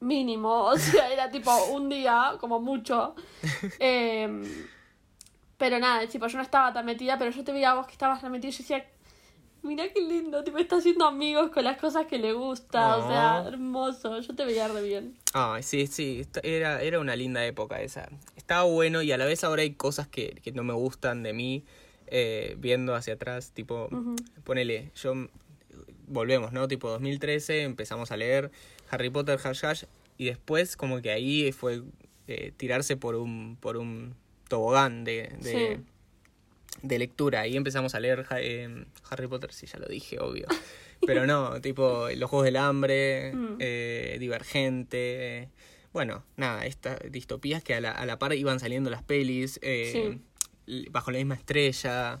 mínimo, 0.00 0.64
o 0.64 0.76
sea, 0.78 1.12
era 1.12 1.30
tipo 1.30 1.50
un 1.66 1.88
día, 1.88 2.36
como 2.40 2.60
mucho. 2.60 3.14
Em, 3.78 4.44
pero 5.56 5.78
nada, 5.78 6.06
tipo, 6.06 6.26
yo 6.28 6.36
no 6.36 6.44
estaba 6.44 6.72
tan 6.72 6.86
metida, 6.86 7.18
pero 7.18 7.30
yo 7.30 7.42
te 7.42 7.52
veía 7.52 7.72
a 7.72 7.74
vos 7.74 7.86
que 7.86 7.92
estabas 7.92 8.20
tan 8.20 8.30
metida 8.30 8.50
y 8.50 8.52
yo 8.52 8.58
decía, 8.58 8.86
mira 9.62 9.88
qué 9.92 10.00
lindo, 10.00 10.44
tipo, 10.44 10.58
está 10.58 10.76
haciendo 10.76 11.04
amigos 11.04 11.50
con 11.50 11.64
las 11.64 11.78
cosas 11.78 12.06
que 12.06 12.18
le 12.18 12.32
gusta, 12.32 12.96
o 12.96 13.08
sea, 13.08 13.44
hermoso, 13.46 14.20
yo 14.20 14.34
te 14.36 14.44
veía 14.44 14.68
re 14.68 14.82
bien. 14.82 15.16
Ay, 15.34 15.64
sí, 15.64 15.88
sí, 15.88 16.24
era, 16.44 16.80
era 16.80 17.00
una 17.00 17.16
linda 17.16 17.44
época 17.44 17.80
esa. 17.80 18.08
Estaba 18.36 18.62
bueno 18.62 19.02
y 19.02 19.10
a 19.10 19.18
la 19.18 19.24
vez 19.24 19.42
ahora 19.42 19.62
hay 19.62 19.74
cosas 19.74 20.06
que, 20.06 20.40
que 20.42 20.52
no 20.52 20.62
me 20.62 20.74
gustan 20.74 21.24
de 21.24 21.32
mí, 21.32 21.64
eh, 22.06 22.54
viendo 22.58 22.94
hacia 22.94 23.14
atrás, 23.14 23.50
tipo, 23.50 23.88
ponele, 24.44 24.92
yo 24.94 25.14
volvemos, 26.08 26.52
¿no? 26.52 26.68
Tipo 26.68 26.88
2013 26.90 27.62
empezamos 27.62 28.10
a 28.12 28.16
leer 28.16 28.50
Harry 28.90 29.10
Potter, 29.10 29.38
Hash 29.42 29.64
Hash, 29.64 29.84
y 30.16 30.26
después 30.26 30.76
como 30.76 31.00
que 31.02 31.10
ahí 31.10 31.52
fue 31.52 31.82
eh, 32.26 32.52
tirarse 32.56 32.96
por 32.96 33.14
un, 33.14 33.56
por 33.60 33.76
un 33.76 34.14
tobogán 34.48 35.04
de, 35.04 35.34
de 36.82 36.98
lectura. 36.98 37.40
Ahí 37.42 37.56
empezamos 37.56 37.94
a 37.94 38.00
leer 38.00 38.26
eh, 38.38 38.84
Harry 39.10 39.26
Potter, 39.26 39.52
sí, 39.52 39.66
ya 39.66 39.78
lo 39.78 39.86
dije, 39.86 40.18
obvio. 40.20 40.46
Pero 41.06 41.26
no, 41.26 41.60
tipo 41.60 42.08
Los 42.16 42.28
Juegos 42.28 42.44
del 42.46 42.56
Hambre, 42.56 43.32
Mm. 43.32 43.56
eh, 43.60 44.16
Divergente. 44.18 45.48
Bueno, 45.92 46.24
nada, 46.36 46.66
estas 46.66 46.98
distopías 47.10 47.62
que 47.62 47.74
a 47.74 47.80
la, 47.80 47.92
a 47.92 48.04
la 48.06 48.18
par 48.18 48.34
iban 48.34 48.58
saliendo 48.60 48.90
las 48.90 49.02
pelis. 49.02 49.60
Bajo 50.90 51.10
la 51.10 51.18
misma 51.18 51.34
estrella. 51.34 52.20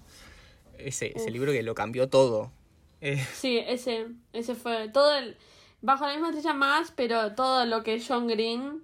Ese, 0.78 1.12
ese 1.14 1.30
libro 1.30 1.50
que 1.52 1.62
lo 1.64 1.74
cambió 1.74 2.08
todo. 2.08 2.52
Eh, 3.00 3.24
Sí, 3.34 3.58
ese, 3.66 4.06
ese 4.32 4.54
fue 4.54 4.88
todo 4.88 5.14
el... 5.16 5.36
Bajo 5.80 6.06
la 6.06 6.12
misma 6.14 6.28
estrella 6.30 6.54
más, 6.54 6.92
pero 6.96 7.34
todo 7.34 7.64
lo 7.64 7.82
que 7.84 8.02
John 8.06 8.26
Green. 8.26 8.82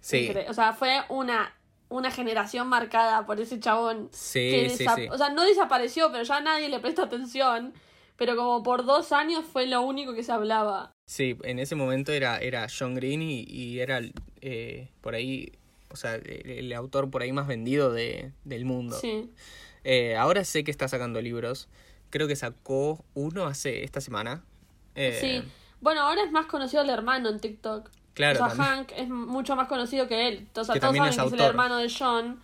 sí, 0.00 0.28
incre- 0.28 0.46
O 0.48 0.54
sea, 0.54 0.72
fue 0.72 1.00
una, 1.08 1.54
una 1.88 2.10
generación 2.10 2.66
marcada 2.66 3.24
por 3.24 3.40
ese 3.40 3.60
chabón. 3.60 4.08
sí, 4.12 4.50
que 4.50 4.70
sí, 4.70 4.84
sí. 4.96 5.08
O 5.10 5.16
sea, 5.18 5.30
no 5.30 5.44
desapareció, 5.44 6.10
pero 6.10 6.24
ya 6.24 6.40
nadie 6.40 6.68
le 6.68 6.80
presta 6.80 7.04
atención. 7.04 7.72
Pero 8.16 8.34
como 8.36 8.62
por 8.64 8.84
dos 8.84 9.10
años 9.12 9.44
fue 9.44 9.66
lo 9.66 9.82
único 9.82 10.12
que 10.14 10.22
se 10.24 10.32
hablaba. 10.32 10.92
Sí, 11.06 11.36
en 11.42 11.58
ese 11.60 11.74
momento 11.76 12.12
era, 12.12 12.38
era 12.38 12.66
John 12.68 12.94
Green 12.94 13.22
y, 13.22 13.42
y 13.48 13.78
era 13.80 14.00
eh, 14.40 14.88
por 15.00 15.14
ahí, 15.14 15.52
o 15.90 15.96
sea, 15.96 16.14
el, 16.16 16.48
el 16.50 16.72
autor 16.72 17.10
por 17.10 17.22
ahí 17.22 17.32
más 17.32 17.46
vendido 17.48 17.92
de, 17.92 18.32
del 18.44 18.64
mundo. 18.64 18.96
Sí. 19.00 19.30
Eh, 19.84 20.16
ahora 20.16 20.44
sé 20.44 20.62
que 20.64 20.70
está 20.70 20.86
sacando 20.88 21.20
libros. 21.20 21.68
Creo 22.14 22.28
que 22.28 22.36
sacó 22.36 23.04
uno 23.14 23.44
hace 23.46 23.82
esta 23.82 24.00
semana. 24.00 24.44
Eh, 24.94 25.18
Sí. 25.20 25.52
Bueno, 25.80 26.02
ahora 26.02 26.22
es 26.22 26.30
más 26.30 26.46
conocido 26.46 26.84
el 26.84 26.90
hermano 26.90 27.28
en 27.28 27.40
TikTok. 27.40 27.90
Claro, 28.12 28.44
o 28.46 28.50
sea. 28.50 28.64
Hank 28.64 28.92
es 28.96 29.08
mucho 29.08 29.56
más 29.56 29.66
conocido 29.66 30.06
que 30.06 30.28
él. 30.28 30.48
O 30.54 30.62
sea, 30.62 30.74
Que 30.74 30.78
todos 30.78 30.94
saben 30.96 31.10
es 31.10 31.16
que 31.18 31.26
es 31.26 31.32
el 31.32 31.40
hermano 31.40 31.76
de 31.78 31.92
John. 31.92 32.40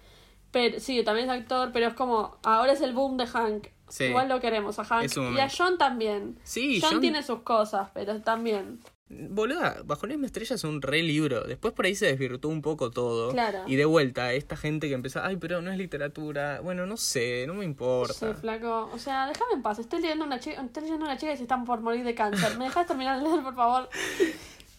Pero, 0.51 0.81
sí, 0.81 1.05
también 1.05 1.31
es 1.31 1.37
actor, 1.41 1.71
pero 1.73 1.87
es 1.87 1.95
como, 1.95 2.37
ahora 2.43 2.73
es 2.73 2.81
el 2.81 2.93
boom 2.93 3.17
de 3.17 3.29
Hank. 3.29 3.69
Sí. 3.89 4.07
Igual 4.07 4.29
lo 4.29 4.41
queremos 4.41 4.77
a 4.81 4.85
Hank. 4.85 5.05
Y 5.17 5.39
a. 5.39 5.49
John 5.57 5.79
también. 5.79 6.37
Sí, 6.43 6.81
John, 6.83 6.95
John- 6.95 7.01
tiene 7.01 7.23
sus 7.23 7.43
cosas, 7.43 7.91
pero 7.95 8.21
también. 8.23 8.81
Boluda, 9.13 9.83
Bajo 9.85 10.07
la 10.07 10.13
misma 10.15 10.27
estrella 10.27 10.55
es 10.55 10.63
un 10.63 10.81
re 10.81 11.03
libro. 11.03 11.43
Después 11.43 11.75
por 11.75 11.85
ahí 11.85 11.97
se 11.97 12.07
desvirtuó 12.07 12.49
un 12.51 12.63
poco 12.63 12.91
todo. 12.93 13.33
Claro. 13.33 13.65
Y 13.67 13.75
de 13.75 13.85
vuelta, 13.85 14.33
esta 14.33 14.57
gente 14.57 14.87
que 14.89 14.95
empezó, 14.95 15.21
ay, 15.23 15.37
pero 15.37 15.61
no 15.61 15.73
es 15.73 15.77
literatura. 15.79 16.61
Bueno, 16.63 16.87
no 16.87 16.97
sé, 16.97 17.45
no 17.49 17.55
me 17.55 17.65
importa. 17.65 18.15
Sí, 18.15 18.41
flaco. 18.41 18.89
O 18.95 18.99
sea, 18.99 19.27
déjame 19.27 19.55
en 19.55 19.63
paz. 19.63 19.81
Estoy 19.81 20.01
leyendo 20.01 20.25
una 20.25 20.39
chica, 20.39 20.63
estoy 20.63 20.85
leyendo 20.85 21.05
una 21.07 21.19
chica 21.19 21.33
y 21.33 21.37
se 21.37 21.43
están 21.43 21.65
por 21.65 21.81
morir 21.81 22.05
de 22.05 22.15
cáncer. 22.15 22.57
¿Me 22.57 22.67
dejas 22.67 22.87
terminar 22.87 23.19
de 23.21 23.29
leer, 23.29 23.43
por 23.43 23.55
favor? 23.55 23.89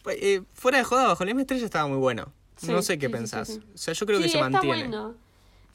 Eh, 0.09 0.41
fuera 0.53 0.79
de 0.79 0.83
joda, 0.83 1.07
Bajo 1.09 1.23
la 1.23 1.27
misma 1.27 1.41
estrella 1.41 1.63
estaba 1.65 1.87
muy 1.87 1.97
bueno. 1.99 2.33
Sí, 2.57 2.71
no 2.71 2.81
sé 2.81 2.97
qué 2.97 3.05
sí, 3.05 3.11
pensás. 3.11 3.47
sí. 3.49 3.61
O 3.75 3.77
sea, 3.77 3.93
yo 3.93 4.05
creo 4.07 4.17
que 4.19 4.29
se 4.29 4.37
está 4.39 4.49
mantiene. 4.49 4.87
bueno. 4.87 5.13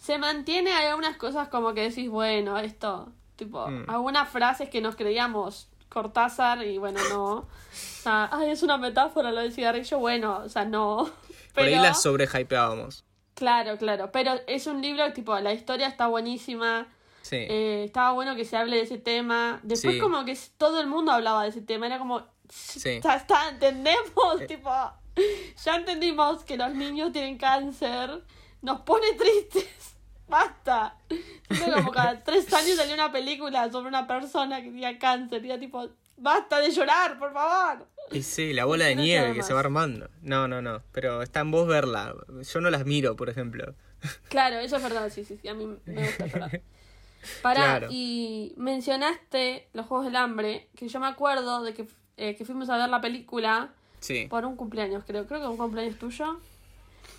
Se 0.01 0.19
mantiene, 0.19 0.73
hay 0.73 0.87
algunas 0.87 1.17
cosas 1.17 1.47
como 1.49 1.75
que 1.75 1.83
decís, 1.83 2.09
bueno, 2.11 2.59
esto, 2.59 3.13
tipo, 3.37 3.69
Mm. 3.71 3.85
algunas 3.89 4.29
frases 4.29 4.69
que 4.69 4.81
nos 4.81 4.97
creíamos 4.97 5.69
Cortázar 6.01 6.63
y 6.63 6.77
bueno, 6.77 7.01
no. 7.09 7.25
O 7.37 7.47
sea, 7.73 8.29
ay, 8.31 8.51
es 8.51 8.63
una 8.63 8.77
metáfora 8.77 9.33
lo 9.33 9.41
del 9.41 9.51
cigarrillo, 9.51 9.99
bueno, 9.99 10.43
o 10.45 10.49
sea, 10.51 10.67
no. 10.67 11.05
Por 11.55 11.65
Pero, 11.65 11.69
ahí 11.69 11.83
la 11.83 11.95
sobrehypeábamos. 11.95 13.03
claro, 13.33 13.79
claro, 13.79 14.13
pero 14.13 14.33
es 14.47 14.67
un 14.67 14.83
libro, 14.83 15.11
tipo, 15.15 15.39
la 15.41 15.55
historia 15.55 15.87
está 15.89 16.07
buenísima, 16.09 16.87
Sí. 17.23 17.37
eh, 17.37 17.85
estaba 17.87 18.13
bueno 18.13 18.37
que 18.37 18.45
se 18.45 18.59
hable 18.59 18.77
de 18.77 18.83
ese 18.83 18.99
tema. 18.99 19.59
Después 19.63 19.95
Sí. 19.95 20.01
como 20.01 20.23
que 20.27 20.39
todo 20.59 20.81
el 20.83 20.87
mundo 20.87 21.13
hablaba 21.13 21.45
de 21.45 21.49
ese 21.49 21.63
tema, 21.63 21.87
era 21.87 21.99
como, 21.99 22.21
Sí. 22.51 23.01
ya 23.03 23.15
está, 23.17 23.49
entendemos, 23.49 24.41
Eh. 24.43 24.47
tipo, 24.47 24.71
ya 25.65 25.77
entendimos 25.77 26.45
que 26.45 26.59
los 26.59 26.75
niños 26.75 27.11
tienen 27.11 27.39
cáncer, 27.39 28.23
nos 28.61 28.83
pone 28.83 29.15
tristes, 29.15 29.67
basta. 30.29 30.97
Como 31.75 31.91
cada 31.93 32.23
tres 32.23 32.53
años 32.53 32.77
salió 32.77 32.95
una 32.95 33.13
película 33.13 33.71
sobre 33.71 33.89
una 33.89 34.07
persona 34.07 34.59
que 34.63 34.69
tenía 34.69 34.99
cáncer 34.99 35.45
y 35.45 35.51
era 35.51 35.59
tipo, 35.61 35.89
basta 36.17 36.61
de 36.61 36.71
llorar, 36.71 37.19
por 37.19 37.33
favor. 37.33 37.87
Y 38.13 38.23
sí, 38.23 38.53
la 38.53 38.65
bola 38.65 38.87
de 38.87 38.97
No 38.97 39.03
nieve 39.03 39.35
que 39.35 39.43
se 39.43 39.53
va 39.53 39.61
armando. 39.61 40.09
No, 40.23 40.47
no, 40.49 40.63
no. 40.63 40.83
Pero 40.93 41.23
está 41.23 41.41
en 41.41 41.51
vos 41.51 41.67
verla. 41.67 42.15
Yo 42.53 42.61
no 42.61 42.71
las 42.71 42.85
miro, 42.87 43.17
por 43.17 43.29
ejemplo. 43.29 43.75
Claro, 44.29 44.59
eso 44.59 44.77
es 44.77 44.83
verdad, 44.83 45.11
sí, 45.11 45.25
sí, 45.25 45.39
sí, 45.41 45.49
a 45.49 45.55
mí 45.55 45.67
me 45.85 46.07
gusta 46.07 46.27
llorar. 46.27 46.61
Pará, 47.43 47.61
Claro. 47.63 47.89
y 47.91 48.55
mencionaste 48.57 49.69
los 49.73 49.87
Juegos 49.87 50.07
del 50.07 50.15
Hambre, 50.17 50.69
que 50.77 50.87
yo 50.89 51.01
me 51.01 51.07
acuerdo 51.09 51.63
de 51.65 51.75
que, 51.75 51.89
eh, 52.17 52.37
que 52.37 52.45
fuimos 52.45 52.69
a 52.71 52.77
ver 52.77 52.89
la 52.89 53.01
película 53.01 53.71
Sí. 53.99 54.27
por 54.31 54.45
un 54.45 54.55
cumpleaños, 54.55 55.03
creo, 55.05 55.27
creo 55.27 55.41
que 55.41 55.47
un 55.49 55.57
cumpleaños 55.57 55.99
tuyo. 55.99 56.39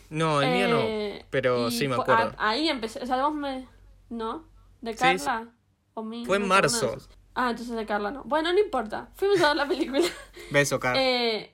No, 0.10 0.41
el 0.41 0.52
mío 0.52 0.67
Eh, 0.80 1.19
no. 1.21 1.28
Pero 1.30 1.67
y 1.67 1.71
sí 1.71 1.88
me 1.88 1.95
acuerdo. 1.95 2.34
a- 2.38 2.50
ahí 2.50 2.69
empecé, 2.69 3.00
o 3.02 3.06
sea, 3.06 3.17
vos 3.23 3.34
me... 3.36 3.67
¿No? 4.10 4.45
¿De 4.82 4.93
Sí, 4.93 5.00
Carla? 5.00 5.50
¿O 5.93 6.04
mí? 6.04 6.26
Fue 6.26 6.38
en 6.38 6.47
marzo. 6.47 6.95
Ah, 7.36 7.50
entonces 7.52 7.76
de 7.76 7.86
Carla 7.86 8.12
no. 8.12 8.23
Bueno, 8.23 8.52
no 8.54 8.60
importa. 8.60 9.10
Fuimos 9.15 9.41
a 9.41 9.47
ver 9.50 9.58
la 9.58 9.67
película. 9.67 10.02
Beso, 10.52 10.80
Car. 10.80 10.95
Eh, 10.97 11.54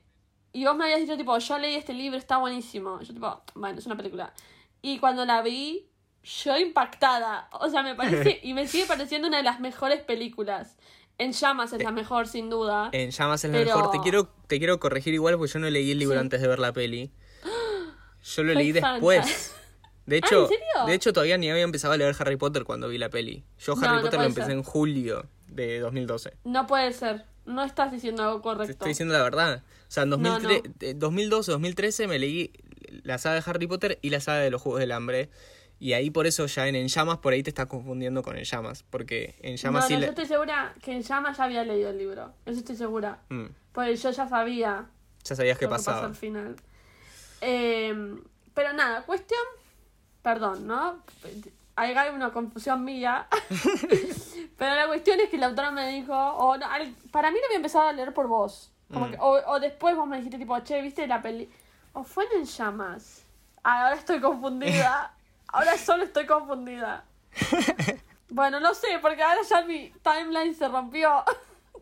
y 0.51 0.65
vos 0.65 0.75
me 0.75 0.83
habías 0.85 0.99
dicho, 0.99 1.17
tipo, 1.17 1.37
yo 1.37 1.57
leí 1.57 1.75
este 1.75 1.93
libro, 1.93 2.17
está 2.17 2.37
buenísimo. 2.37 2.99
Yo, 3.01 3.13
tipo, 3.13 3.41
bueno, 3.55 3.79
es 3.79 3.85
una 3.85 3.97
película. 3.97 4.33
Y 4.81 4.99
cuando 4.99 5.25
la 5.25 5.41
vi, 5.41 5.89
yo 6.23 6.55
impactada. 6.57 7.49
O 7.53 7.69
sea, 7.69 7.81
me 7.83 7.95
parece, 7.95 8.39
y 8.43 8.53
me 8.53 8.67
sigue 8.67 8.85
pareciendo 8.85 9.27
una 9.27 9.37
de 9.37 9.43
las 9.43 9.59
mejores 9.59 10.01
películas. 10.01 10.77
En 11.17 11.31
llamas 11.31 11.73
es 11.73 11.83
la 11.83 11.91
mejor, 11.91 12.27
sin 12.27 12.49
duda. 12.49 12.89
En 12.91 13.11
Llamas 13.11 13.43
es 13.43 13.51
la 13.51 13.57
pero- 13.59 13.75
mejor. 13.77 13.91
Te 13.91 13.99
quiero, 13.99 14.27
te 14.47 14.57
quiero 14.57 14.79
corregir 14.79 15.13
igual 15.13 15.37
porque 15.37 15.53
yo 15.53 15.59
no 15.59 15.69
leí 15.69 15.91
el 15.91 15.99
libro 15.99 16.15
Sí. 16.15 16.19
antes 16.21 16.41
de 16.41 16.47
ver 16.47 16.59
la 16.59 16.73
peli. 16.73 17.11
Yo 18.23 18.43
lo 18.43 18.53
Soy 18.53 18.63
leí 18.63 18.73
fan. 18.79 18.93
después. 18.95 19.53
De 20.05 20.17
Ah, 20.17 20.19
hecho, 20.19 20.41
¿en 20.41 20.47
serio? 20.49 20.85
de 20.87 20.93
hecho 20.95 21.13
todavía 21.13 21.37
ni 21.37 21.49
había 21.49 21.63
empezado 21.63 21.93
a 21.93 21.97
leer 21.97 22.13
Harry 22.19 22.35
Potter 22.35 22.65
cuando 22.65 22.89
vi 22.89 22.97
la 22.97 23.09
peli. 23.09 23.45
Yo 23.57 23.73
No, 23.75 23.81
Harry 23.87 23.95
no 23.95 24.01
Potter 24.01 24.19
lo 24.19 24.25
empecé 24.25 24.47
ser. 24.47 24.57
en 24.57 24.63
julio 24.63 25.25
de 25.47 25.79
2012. 25.79 26.33
No 26.43 26.67
puede 26.67 26.91
ser. 26.91 27.23
No 27.45 27.63
estás 27.63 27.89
diciendo 27.93 28.21
algo 28.23 28.37
Te 28.39 28.43
correcto. 28.43 28.71
estoy 28.73 28.89
diciendo 28.89 29.13
la 29.13 29.23
verdad. 29.23 29.63
O 29.63 29.91
sea, 29.91 30.03
en 30.03 30.09
No, 30.09 30.17
2003 30.17 30.61
eh, 30.81 30.93
2012, 30.95 31.51
2013 31.53 32.07
me 32.09 32.19
leí 32.19 32.51
la 33.03 33.17
saga 33.17 33.35
de 33.35 33.43
Harry 33.45 33.65
Potter 33.67 33.97
y 34.01 34.09
la 34.09 34.19
saga 34.19 34.39
de 34.39 34.51
los 34.51 34.61
Juegos 34.61 34.81
del 34.81 34.91
Hambre. 34.91 35.29
Y 35.79 35.93
ahí 35.93 36.09
por 36.09 36.27
eso 36.27 36.45
ya 36.47 36.67
en 36.67 36.75
En 36.75 36.89
Llamas 36.89 37.19
por 37.19 37.31
ahí 37.31 37.41
te 37.41 37.49
estás 37.51 37.67
confundiendo 37.67 38.23
con 38.23 38.37
En 38.37 38.43
Llamas. 38.43 38.83
Porque 38.89 39.35
En 39.41 39.51
No, 39.51 39.57
Llamas 39.57 39.83
no, 39.83 39.87
sí 39.87 39.93
yo 39.93 39.99
le- 40.01 40.05
estoy 40.07 40.25
segura 40.25 40.73
que 40.81 40.91
en 40.91 41.01
llamas 41.01 41.37
ya 41.37 41.45
había 41.45 41.63
leído 41.63 41.89
el 41.91 41.97
libro. 41.97 42.33
Eso 42.45 42.59
estoy 42.59 42.75
segura. 42.75 43.19
Mm, 43.29 43.45
Porque 43.71 43.95
yo 43.95 44.11
ya 44.11 44.27
sabía 44.27 44.89
ya 45.23 45.35
sabías 45.37 45.57
qué 45.57 45.63
lo 45.65 45.69
que 45.71 45.75
pasó 45.75 45.85
pasaba. 45.91 46.07
al 46.07 46.15
final. 46.15 46.57
Eh, 47.45 48.15
pero 48.53 48.73
nada, 48.73 49.03
cuestión. 49.03 49.41
Perdón, 50.21 50.65
¿no? 50.67 50.99
Hay 51.75 51.91
hay 51.93 52.09
una 52.13 52.31
confusión 52.31 52.83
mía. 52.85 53.27
pero 54.57 54.75
la 54.75 54.87
cuestión 54.87 55.19
es 55.19 55.29
que 55.29 55.37
la 55.37 55.47
autora 55.47 55.71
me 55.71 55.89
dijo. 55.89 56.13
O 56.13 56.57
no, 56.57 56.65
al- 56.65 56.95
para 57.11 57.31
mí 57.31 57.37
lo 57.39 57.45
había 57.45 57.57
empezado 57.57 57.87
a 57.89 57.93
leer 57.93 58.13
por 58.13 58.27
vos. 58.27 58.71
Como 58.91 59.07
Mm. 59.07 59.11
que- 59.11 59.17
o, 59.19 59.31
o 59.53 59.59
después 59.59 59.95
vos 59.95 60.07
me 60.07 60.17
dijiste, 60.17 60.37
tipo, 60.37 60.57
che, 60.61 60.81
¿viste 60.81 61.07
la 61.07 61.21
peli? 61.21 61.49
O 61.93 62.03
fue 62.03 62.25
en 62.35 62.45
llamas. 62.45 63.23
Ah, 63.63 63.85
ahora 63.87 63.95
estoy 63.95 64.19
confundida. 64.19 65.13
Ahora 65.47 65.77
solo 65.77 66.03
estoy 66.03 66.25
confundida. 66.25 67.05
Bueno, 68.29 68.59
no 68.59 68.73
sé, 68.73 68.87
porque 68.99 69.21
ahora 69.21 69.41
ya 69.47 69.61
mi 69.63 69.93
timeline 70.01 70.55
se 70.55 70.67
rompió. 70.67 71.23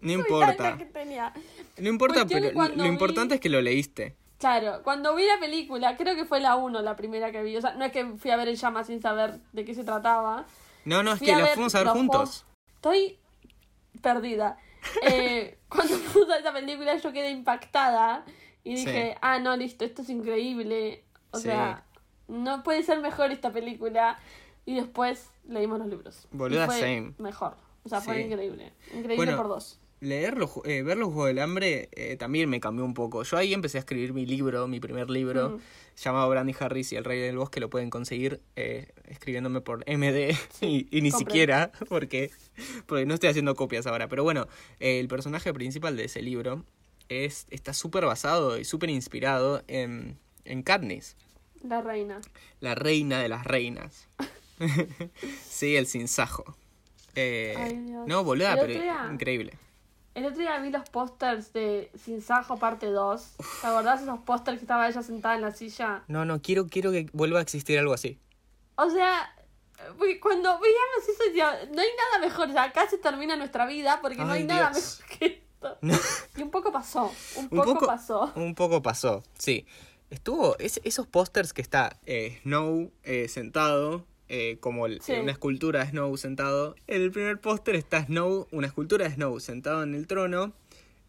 No 0.01 0.11
importa. 0.11 0.51
timeline 0.53 0.77
que 0.79 0.85
tenía. 0.85 1.33
No 1.77 1.87
importa, 1.87 2.25
Cuestión 2.25 2.41
pero 2.53 2.75
lo 2.75 2.85
importante 2.85 3.35
es 3.35 3.39
que 3.39 3.47
lo 3.47 3.61
leíste. 3.61 4.17
Claro, 4.41 4.81
cuando 4.83 5.15
vi 5.15 5.25
la 5.25 5.39
película, 5.39 5.95
creo 5.95 6.15
que 6.15 6.25
fue 6.25 6.39
la 6.41 6.55
1 6.57 6.81
la 6.81 6.95
primera 6.95 7.31
que 7.31 7.41
vi. 7.43 7.55
O 7.55 7.61
sea, 7.61 7.73
no 7.75 7.85
es 7.85 7.91
que 7.91 8.05
fui 8.17 8.31
a 8.31 8.35
ver 8.35 8.49
en 8.49 8.55
llamas 8.55 8.87
sin 8.87 9.01
saber 9.01 9.39
de 9.53 9.63
qué 9.63 9.73
se 9.73 9.83
trataba. 9.83 10.45
No, 10.83 11.03
no, 11.03 11.13
es 11.13 11.19
Fui 11.19 11.27
que 11.27 11.33
a 11.33 11.37
lo 11.37 11.43
ver 11.45 11.53
fuimos 11.53 11.75
a 11.75 11.79
ver 11.83 11.87
juntos. 11.89 12.45
Estoy 12.75 13.17
perdida. 14.01 14.57
Eh, 15.03 15.59
cuando 15.69 15.95
puse 16.13 16.39
esa 16.39 16.51
película 16.51 16.95
yo 16.95 17.13
quedé 17.13 17.29
impactada 17.29 18.25
y 18.63 18.75
dije, 18.77 19.11
Sí. 19.13 19.17
ah, 19.21 19.37
no, 19.37 19.55
listo, 19.55 19.85
esto 19.85 20.01
es 20.01 20.09
increíble. 20.09 21.03
O 21.29 21.37
Sí. 21.37 21.43
sea, 21.43 21.83
no 22.27 22.63
puede 22.63 22.81
ser 22.81 22.99
mejor 22.99 23.31
esta 23.31 23.51
película. 23.51 24.17
Y 24.65 24.75
después 24.75 25.29
leímos 25.47 25.77
los 25.79 25.87
libros. 25.87 26.27
Y 26.33 26.37
Boluda, 26.37 26.65
fue 26.65 26.79
same. 26.79 27.13
Mejor. 27.19 27.55
O 27.83 27.89
sea, 27.89 28.01
fue 28.01 28.21
increíble. 28.21 28.73
Increíble 28.87 29.15
Bueno, 29.17 29.37
por 29.37 29.47
dos. 29.49 29.79
Leer 30.01 30.35
los, 30.37 30.49
eh, 30.65 30.81
ver 30.81 30.97
los 30.97 31.09
Juegos 31.09 31.27
del 31.27 31.37
Hambre 31.39 31.87
eh, 31.91 32.17
también 32.17 32.49
me 32.49 32.59
cambió 32.59 32.83
un 32.83 32.95
poco. 32.95 33.21
Yo 33.21 33.37
ahí 33.37 33.53
empecé 33.53 33.77
a 33.77 33.81
escribir 33.81 34.13
mi 34.13 34.25
libro, 34.25 34.67
mi 34.67 34.79
primer 34.79 35.09
libro, 35.11 35.51
Mm. 35.51 35.59
llamado 36.03 36.27
Brandy 36.29 36.55
Harris 36.59 36.91
y 36.91 36.95
el 36.95 37.03
Rey 37.03 37.19
del 37.19 37.37
Bosque. 37.37 37.59
Lo 37.59 37.69
pueden 37.69 37.91
conseguir 37.91 38.41
eh, 38.55 38.87
escribiéndome 39.07 39.61
por 39.61 39.83
MD 39.87 40.35
y, 40.61 40.87
y 40.89 41.01
ni 41.01 41.11
siquiera, 41.11 41.71
porque, 41.87 42.31
porque 42.87 43.05
no 43.05 43.13
estoy 43.13 43.29
haciendo 43.29 43.53
copias 43.55 43.85
ahora. 43.85 44.07
Pero 44.07 44.23
bueno, 44.23 44.47
eh, 44.79 44.99
el 44.99 45.07
personaje 45.07 45.53
principal 45.53 45.95
de 45.95 46.05
ese 46.05 46.23
libro 46.23 46.65
es, 47.07 47.45
está 47.51 47.73
súper 47.73 48.05
basado 48.05 48.57
y 48.57 48.65
súper 48.65 48.89
inspirado 48.89 49.63
en, 49.67 50.17
en 50.45 50.63
Katniss, 50.63 51.15
La 51.63 51.81
reina. 51.81 52.21
la 52.59 52.73
reina 52.73 53.21
de 53.21 53.29
las 53.29 53.45
reinas. 53.45 54.07
sí, 55.47 55.75
el 55.75 55.85
sinsajo. 55.85 56.55
Eh, 57.13 57.53
Ay, 57.55 57.77
Dios. 57.77 58.07
no, 58.07 58.23
boluda, 58.23 58.55
pero 58.59 58.73
increíble. 59.13 59.53
El 60.13 60.25
otro 60.25 60.39
día 60.39 60.57
vi 60.59 60.69
los 60.71 60.89
pósters 60.89 61.53
de 61.53 61.89
Sin 62.03 62.21
Sajo 62.21 62.57
parte 62.57 62.87
2. 62.87 63.35
¿Te 63.61 63.67
acordás 63.67 64.01
esos 64.01 64.19
pósters 64.19 64.57
que 64.57 64.65
estaba 64.65 64.89
ella 64.89 65.01
sentada 65.01 65.35
en 65.35 65.41
la 65.41 65.51
silla? 65.51 66.03
No, 66.07 66.25
no, 66.25 66.41
quiero, 66.41 66.67
quiero 66.67 66.91
que 66.91 67.09
vuelva 67.13 67.39
a 67.39 67.41
existir 67.41 67.79
algo 67.79 67.93
así. 67.93 68.19
O 68.75 68.89
sea, 68.89 69.33
cuando 70.21 70.59
veíamos 70.59 71.09
eso 71.09 71.23
decía, 71.27 71.51
no 71.73 71.81
hay 71.81 71.87
nada 71.97 72.19
mejor, 72.27 72.49
o 72.49 72.51
sea, 72.51 72.63
acá 72.63 72.89
se 72.89 72.97
termina 72.97 73.35
nuestra 73.37 73.65
vida 73.65 73.99
porque 74.01 74.17
no 74.17 74.31
Ay, 74.31 74.41
hay 74.41 74.47
nada 74.47 74.69
mejor 74.71 75.05
que 75.17 75.25
esto. 75.25 75.77
Y 76.37 76.41
un 76.41 76.49
poco 76.51 76.71
pasó, 76.71 77.11
un 77.37 77.49
poco- 77.49 77.85
pasó. 77.85 78.31
Un 78.35 78.55
poco 78.55 78.81
pasó, 78.81 79.23
sí. 79.37 79.65
Estuvo, 80.09 80.57
es- 80.59 80.81
esos 80.83 81.07
pósters 81.07 81.53
que 81.53 81.61
está 81.61 81.97
eh, 82.05 82.39
Snow 82.43 82.91
eh, 83.03 83.27
sentado, 83.29 84.05
eh, 84.33 84.57
como 84.61 84.85
el- 84.85 85.01
Sí. 85.01 85.11
una 85.11 85.33
escultura 85.33 85.81
de 85.83 85.89
Snow 85.91 86.15
sentado. 86.15 86.75
En 86.87 87.01
el 87.01 87.11
primer 87.11 87.41
póster 87.41 87.75
está 87.75 88.05
Snow, 88.05 88.47
una 88.51 88.67
escultura 88.67 89.03
de 89.07 89.13
Snow 89.15 89.39
sentado 89.41 89.83
en 89.83 89.93
el 89.93 90.07
trono, 90.07 90.53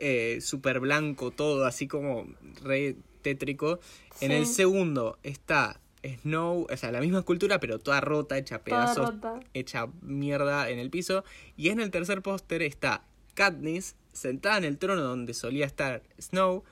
eh, 0.00 0.38
súper 0.40 0.80
blanco 0.80 1.30
todo, 1.30 1.64
así 1.64 1.86
como 1.86 2.26
re 2.64 2.96
tétrico. 3.22 3.78
En 4.20 4.32
el 4.32 4.46
segundo 4.46 5.18
está 5.22 5.80
Snow, 6.04 6.66
o 6.68 6.76
sea, 6.76 6.90
la 6.90 7.00
misma 7.00 7.20
escultura, 7.20 7.60
pero 7.60 7.78
toda 7.78 8.00
rota, 8.00 8.36
hecha 8.36 8.64
pedazos, 8.64 9.14
rota. 9.14 9.38
hecha 9.54 9.86
mierda 10.00 10.68
en 10.70 10.80
el 10.80 10.90
piso. 10.90 11.22
Y 11.56 11.68
en 11.68 11.78
el 11.78 11.92
tercer 11.92 12.22
póster 12.22 12.62
está 12.62 13.04
Katniss 13.34 13.94
sentada 14.12 14.56
en 14.58 14.64
el 14.64 14.78
trono 14.78 15.00
donde 15.02 15.32
solía 15.32 15.64
estar 15.64 16.02
Snow, 16.20 16.64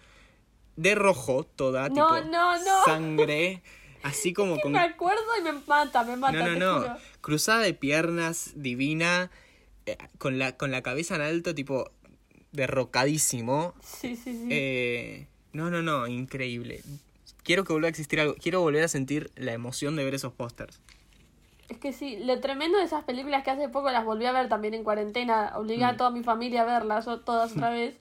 de 0.76 0.94
rojo, 0.96 1.44
toda, 1.44 1.88
No, 1.90 1.94
tipo 1.94 2.30
no, 2.32 2.58
no. 2.58 2.84
sangre, 2.86 3.62
así 4.02 4.32
como 4.32 4.58
con... 4.60 4.72
Me 4.72 4.78
acuerdo 4.80 5.22
y 5.38 5.42
me 5.42 5.52
mata, 5.52 6.04
me 6.04 6.16
mata, 6.16 6.32
No, 6.32 6.46
no, 6.46 6.52
te 6.54 6.58
no, 6.60 6.80
juro. 6.80 6.96
cruzada 7.20 7.60
de 7.60 7.74
piernas, 7.74 8.52
divina, 8.56 9.30
eh, 9.86 9.96
con, 10.18 10.38
la, 10.38 10.56
con 10.56 10.70
la 10.70 10.82
cabeza 10.82 11.16
en 11.16 11.22
alto, 11.22 11.54
tipo 11.54 11.90
derrocadísimo. 12.52 13.74
Sí, 13.82 14.16
sí, 14.16 14.32
sí. 14.32 14.48
Eh, 14.50 15.26
no, 15.52 15.70
no, 15.70 15.82
no, 15.82 16.06
increíble. 16.06 16.82
Quiero 17.42 17.64
que 17.64 17.72
vuelva 17.72 17.86
a 17.86 17.90
existir 17.90 18.20
algo, 18.20 18.34
quiero 18.34 18.60
volver 18.60 18.84
a 18.84 18.88
sentir 18.88 19.30
la 19.36 19.52
emoción 19.52 19.96
de 19.96 20.04
ver 20.04 20.14
esos 20.14 20.32
pósters. 20.32 20.80
Es 21.68 21.78
que 21.78 21.92
sí, 21.92 22.16
lo 22.18 22.40
tremendo 22.40 22.78
de 22.78 22.84
esas 22.84 23.04
películas 23.04 23.44
que 23.44 23.50
hace 23.50 23.68
poco 23.68 23.90
las 23.90 24.04
volví 24.04 24.26
a 24.26 24.32
ver 24.32 24.48
también 24.48 24.74
en 24.74 24.82
cuarentena, 24.84 25.52
obligué 25.56 25.84
Mm. 25.84 25.88
a 25.88 25.96
toda 25.96 26.10
mi 26.10 26.22
familia 26.22 26.62
a 26.62 26.64
verlas 26.64 27.04
todas 27.24 27.52
otra 27.52 27.70
vez. 27.70 27.94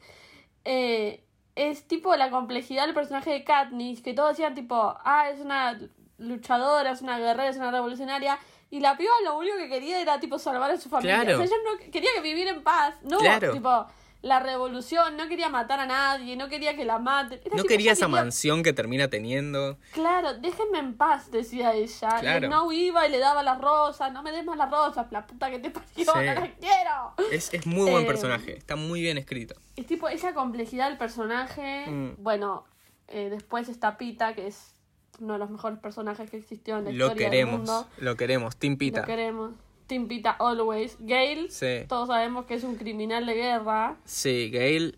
eh, 0.65 1.23
es 1.55 1.87
tipo 1.87 2.15
la 2.15 2.29
complejidad 2.29 2.85
del 2.85 2.93
personaje 2.93 3.31
de 3.31 3.43
Katniss, 3.43 4.01
que 4.01 4.13
todos 4.13 4.29
decían 4.29 4.55
tipo, 4.55 4.95
ah, 5.03 5.29
es 5.29 5.39
una 5.41 5.79
luchadora, 6.17 6.91
es 6.91 7.01
una 7.01 7.17
guerrera, 7.17 7.49
es 7.49 7.57
una 7.57 7.71
revolucionaria. 7.71 8.37
Y 8.71 8.81
la 8.81 8.95
piba 8.95 9.11
lo 9.23 9.37
único 9.37 9.57
que 9.57 9.67
quería 9.67 9.99
era 9.99 10.19
tipo 10.19 10.37
salvar 10.37 10.69
a 10.71 10.77
su 10.77 10.89
familia. 10.89 11.21
Claro. 11.21 11.41
O 11.41 11.47
sea, 11.47 11.57
ella 11.57 11.63
no 11.65 11.91
quería 11.91 12.09
que 12.15 12.21
vivir 12.21 12.47
en 12.47 12.61
paz. 12.63 12.95
No, 13.01 13.17
Claro. 13.17 13.51
tipo, 13.51 13.87
la 14.21 14.41
revolución, 14.41 15.15
no 15.15 15.29
quería 15.29 15.47
matar 15.47 15.79
a 15.79 15.85
nadie, 15.85 16.35
no 16.35 16.49
quería 16.49 16.75
que 16.75 16.83
la 16.83 16.99
maten. 16.99 17.39
Era 17.45 17.55
No 17.55 17.63
quería 17.63 17.93
esa 17.93 18.09
mansión 18.09 18.63
que 18.63 18.73
termina 18.73 19.07
teniendo. 19.09 19.77
Claro, 19.93 20.33
déjenme 20.33 20.79
en 20.79 20.97
paz, 20.97 21.31
decía 21.31 21.73
ella. 21.73 22.09
Claro. 22.19 22.45
Y 22.45 22.49
no 22.49 22.71
iba 22.73 23.07
y 23.07 23.11
le 23.11 23.19
daba 23.19 23.43
las 23.43 23.59
rosas, 23.61 24.11
no 24.11 24.21
me 24.21 24.31
des 24.33 24.43
más 24.43 24.57
las 24.57 24.69
rosas, 24.69 25.07
la 25.11 25.25
puta 25.25 25.49
que 25.49 25.59
te 25.59 25.69
parió, 25.71 25.87
Sí. 25.95 26.03
no 26.05 26.21
las 26.21 26.49
quiero. 26.59 27.13
Es, 27.31 27.53
es 27.53 27.65
muy 27.65 27.89
buen 27.89 28.03
Eh, 28.03 28.07
personaje, 28.07 28.57
está 28.57 28.75
muy 28.75 28.99
bien 29.01 29.17
escrito. 29.17 29.55
Es 29.77 29.85
tipo 29.85 30.09
esa 30.09 30.33
complejidad 30.33 30.89
del 30.89 30.97
personaje. 30.97 31.85
Mm. 31.87 32.15
Bueno, 32.17 32.65
eh, 33.07 33.29
después 33.29 33.69
está 33.69 33.97
Pita, 33.97 34.33
que 34.35 34.47
es 34.47 34.73
uno 35.19 35.33
de 35.33 35.39
los 35.39 35.49
mejores 35.49 35.79
personajes 35.79 36.29
que 36.29 36.37
existió 36.37 36.77
en 36.77 36.85
la 36.85 36.91
Lo 36.91 37.05
historia 37.07 37.29
del 37.29 37.31
queremos, 37.31 37.55
mundo. 37.59 37.87
lo 37.99 38.15
queremos, 38.17 38.57
Tim 38.57 38.77
Pita. 38.77 39.01
Lo 39.01 39.05
queremos. 39.07 39.51
Team 39.89 40.07
Pita 40.07 40.31
always. 40.39 40.95
Gale, 40.99 41.49
Sí. 41.49 41.83
todos 41.89 42.07
sabemos 42.07 42.45
que 42.45 42.53
es 42.53 42.63
un 42.63 42.75
criminal 42.75 43.25
de 43.25 43.33
guerra. 43.33 43.97
Sí, 44.05 44.49
Gail 44.51 44.97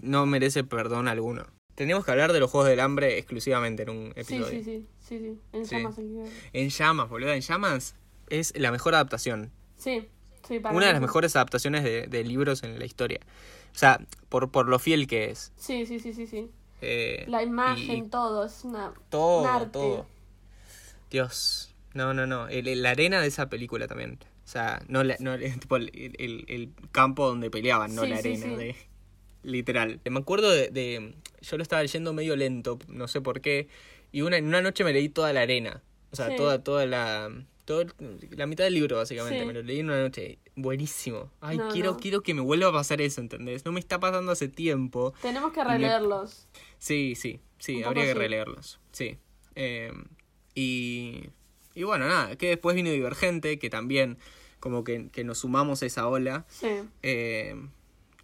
no 0.00 0.26
merece 0.26 0.64
perdón 0.64 1.08
alguno. 1.08 1.46
Tenemos 1.76 2.04
que 2.04 2.10
hablar 2.10 2.32
de 2.34 2.40
los 2.40 2.50
Juegos 2.50 2.68
del 2.68 2.80
Hambre 2.80 3.16
exclusivamente 3.16 3.84
en 3.84 3.90
un 3.90 4.06
episodio. 4.16 4.48
sí, 4.50 4.62
sí, 4.62 4.86
sí, 5.00 5.18
sí. 5.18 5.38
En 5.54 5.64
Sí. 5.64 5.76
llamas 5.76 5.96
en 5.98 6.14
guerra. 6.14 6.30
En 6.52 6.68
Llamas, 6.68 7.08
boludo, 7.08 7.32
en 7.32 7.40
Llamas 7.40 7.94
es 8.28 8.52
la 8.58 8.70
mejor 8.70 8.94
adaptación. 8.94 9.50
Sí, 9.78 10.06
sí, 10.46 10.58
para 10.60 10.76
Una 10.76 10.86
de 10.88 10.92
las 10.92 11.00
mejores 11.00 11.34
adaptaciones 11.36 11.82
de, 11.84 12.06
de 12.06 12.24
libros 12.24 12.62
en 12.64 12.78
la 12.78 12.84
historia. 12.84 13.20
O 13.74 13.78
sea, 13.78 14.00
por, 14.28 14.50
por 14.50 14.68
lo 14.68 14.78
fiel 14.78 15.06
que 15.06 15.30
es. 15.30 15.52
Sí, 15.56 15.86
sí, 15.86 16.00
sí, 16.00 16.12
sí, 16.12 16.26
sí. 16.26 16.50
Eh, 16.82 17.24
La 17.28 17.42
imagen, 17.42 17.96
y 18.06 18.08
todo, 18.08 18.44
es 18.44 18.64
una... 18.64 18.92
todo, 19.08 19.42
un 19.42 19.46
arte. 19.48 19.70
todo. 19.70 20.06
Dios. 21.10 21.74
No, 21.94 22.14
no, 22.14 22.26
no. 22.26 22.48
El- 22.48 22.68
el- 22.68 22.82
la 22.82 22.90
arena 22.90 23.20
de 23.20 23.28
esa 23.28 23.48
película 23.48 23.86
también. 23.88 24.18
O 24.44 24.48
sea, 24.48 24.82
no, 24.88 25.02
la, 25.04 25.16
no 25.20 25.34
el, 25.34 25.58
tipo 25.60 25.76
el, 25.76 25.90
el- 25.94 26.72
campo 26.92 27.26
donde 27.26 27.50
peleaban, 27.50 27.94
no 27.94 28.02
Sí, 28.04 28.08
la 28.10 28.16
arena. 28.18 28.46
sí. 28.46 28.54
De, 28.54 28.76
literal. 29.42 30.00
Me 30.08 30.18
acuerdo 30.20 30.50
de, 30.50 30.68
de- 30.70 31.14
Yo 31.42 31.56
lo 31.56 31.62
estaba 31.62 31.82
leyendo 31.82 32.12
medio 32.12 32.36
lento, 32.36 32.78
no 32.88 33.08
sé 33.08 33.20
por 33.20 33.40
qué. 33.40 33.68
Y 34.12 34.22
una, 34.22 34.36
en 34.38 34.46
una 34.46 34.60
noche 34.60 34.84
me 34.84 34.92
leí 34.92 35.08
toda 35.08 35.32
la 35.32 35.42
arena. 35.42 35.82
O 36.12 36.16
sea, 36.16 36.34
toda, 36.34 36.62
toda 36.64 36.86
la. 36.86 37.30
todo 37.64 37.84
la 38.30 38.46
mitad 38.46 38.64
del 38.64 38.74
libro, 38.74 38.96
básicamente. 38.96 39.44
Me 39.46 39.52
lo 39.52 39.62
leí 39.62 39.78
en 39.80 39.86
una 39.86 40.00
noche. 40.02 40.38
Buenísimo. 40.56 41.30
Ay, 41.40 41.56
No, 41.58 41.68
quiero, 41.70 41.92
no. 41.92 41.96
quiero 41.98 42.20
que 42.22 42.34
me 42.34 42.40
vuelva 42.40 42.68
a 42.68 42.72
pasar 42.72 43.00
eso, 43.00 43.20
¿entendés? 43.20 43.64
No 43.64 43.70
me 43.72 43.78
está 43.80 44.00
pasando 44.00 44.32
hace 44.32 44.48
tiempo. 44.48 45.14
Tenemos 45.22 45.52
que 45.52 45.60
me- 45.64 45.70
releerlos. 45.74 46.48
Sí, 46.78 47.14
sí, 47.14 47.40
sí, 47.58 47.76
Un 47.76 47.84
habría 47.84 48.04
que 48.06 48.14
releerlos. 48.14 48.80
Sí. 48.90 49.16
Eh, 49.54 49.92
y, 50.56 51.30
y 51.74 51.82
bueno, 51.84 52.06
nada, 52.08 52.36
que 52.36 52.48
después 52.48 52.74
vino 52.76 52.90
Divergente, 52.90 53.58
que 53.58 53.70
también 53.70 54.18
como 54.60 54.84
que, 54.84 55.08
que 55.10 55.24
nos 55.24 55.38
sumamos 55.38 55.82
a 55.82 55.86
esa 55.86 56.06
ola. 56.08 56.44
Sí. 56.48 56.68
Eh, 57.02 57.54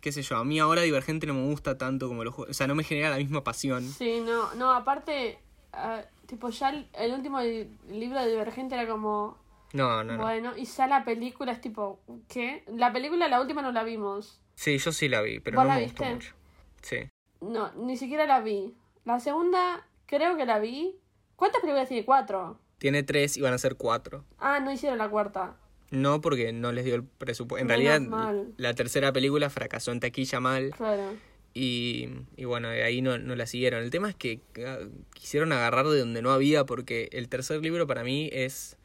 qué 0.01 0.13
sé 0.13 0.23
yo, 0.23 0.37
a 0.37 0.45
mí 0.45 0.59
ahora 0.61 0.83
Divergente 0.83 1.27
no 1.27 1.35
me 1.35 1.45
gusta 1.47 1.79
tanto 1.79 2.09
como 2.09 2.25
los 2.25 2.35
juegos, 2.35 2.51
o 2.51 2.55
sea, 2.55 2.67
no 2.67 2.75
me 2.75 2.85
genera 2.85 3.11
la 3.11 3.17
misma 3.17 3.43
pasión. 3.45 3.83
Sí, 3.83 4.21
no, 4.21 4.55
no, 4.55 4.73
aparte, 4.73 5.39
ah, 5.73 6.03
tipo, 6.27 6.51
ya 6.51 6.71
el, 6.71 6.89
el 6.95 7.13
último 7.13 7.41
li- 7.41 7.69
libro 7.91 8.21
de 8.23 8.29
Divergente 8.31 8.75
era 8.75 8.87
como, 8.87 9.37
No, 9.73 10.05
no, 10.05 10.17
no. 10.17 10.23
bueno, 10.23 10.57
y 10.57 10.65
ya 10.65 10.87
la 10.87 11.05
película 11.05 11.53
es 11.53 11.61
tipo, 11.61 11.99
¿qué? 12.29 12.63
La 12.69 12.93
película, 12.93 13.27
la 13.29 13.41
última 13.41 13.63
no 13.63 13.73
la 13.73 13.83
vimos. 13.85 14.41
Sí, 14.55 14.79
yo 14.79 14.93
sí 14.93 15.09
la 15.09 15.23
vi, 15.23 15.41
pero 15.41 15.57
¿Vos 15.57 15.65
no 15.65 15.69
la 15.73 15.77
me 15.79 15.83
gustó 15.85 16.03
viste? 16.05 16.15
mucho. 16.15 16.35
Sí. 16.83 16.97
No, 17.41 17.73
ni 17.75 17.97
siquiera 17.97 18.27
la 18.27 18.41
vi. 18.41 18.75
La 19.05 19.19
segunda, 19.21 19.87
creo 20.07 20.37
que 20.37 20.47
la 20.47 20.59
vi. 20.59 20.97
¿Cuántas 21.37 21.61
películas 21.61 21.89
tiene? 21.89 22.05
Cuatro. 22.05 22.59
Tiene 22.79 23.03
tres 23.03 23.37
y 23.37 23.41
van 23.41 23.55
a 23.55 23.59
ser 23.59 23.77
cuatro. 23.77 24.25
Ah, 24.39 24.61
no 24.61 24.73
hicieron 24.73 24.99
la 24.99 25.09
cuarta. 25.09 25.57
No, 25.91 26.21
porque 26.21 26.53
no 26.53 26.73
les 26.73 26.85
dio 26.85 26.95
el 26.97 27.05
presupuesto. 27.05 27.61
En 27.63 27.69
Menos 27.69 27.83
realidad, 27.85 28.09
mal. 28.11 28.53
la 28.57 28.75
tercera 28.75 29.13
película 29.13 29.49
fracasó 29.51 29.93
en 29.93 30.01
taquilla 30.01 30.41
mal. 30.41 30.71
Claro. 30.77 31.15
Y, 31.55 32.09
y 32.37 32.45
bueno, 32.45 32.69
de 32.69 32.83
ahí 32.83 33.01
no, 33.01 33.17
no 33.19 33.35
la 33.35 33.47
siguieron. 33.47 33.83
El 33.83 33.91
tema 33.91 34.11
es 34.11 34.15
que 34.17 34.41
ah, 34.67 34.79
quisieron 35.15 35.53
agarrar 35.53 35.87
de 35.87 36.01
donde 36.01 36.21
no 36.23 36.33
había 36.33 36.65
porque 36.67 37.09
el 37.13 37.29
tercer 37.29 37.63
libro 37.63 37.87
para 37.87 38.05
mí 38.05 38.29
es 38.33 38.77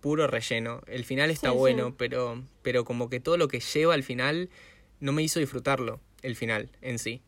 puro 0.00 0.26
relleno. 0.28 0.80
El 0.86 1.04
final 1.04 1.30
está 1.30 1.50
Sí, 1.50 1.56
bueno, 1.56 1.88
sí. 1.88 1.94
pero 1.98 2.44
pero 2.62 2.84
como 2.84 3.10
que 3.10 3.18
todo 3.20 3.36
lo 3.36 3.48
que 3.48 3.58
lleva 3.60 3.94
al 3.94 4.04
final 4.04 4.48
no 5.00 5.12
me 5.12 5.22
hizo 5.22 5.40
disfrutarlo, 5.40 5.98
el 6.22 6.36
final 6.36 6.70
en 6.82 6.98
sí. 6.98 7.22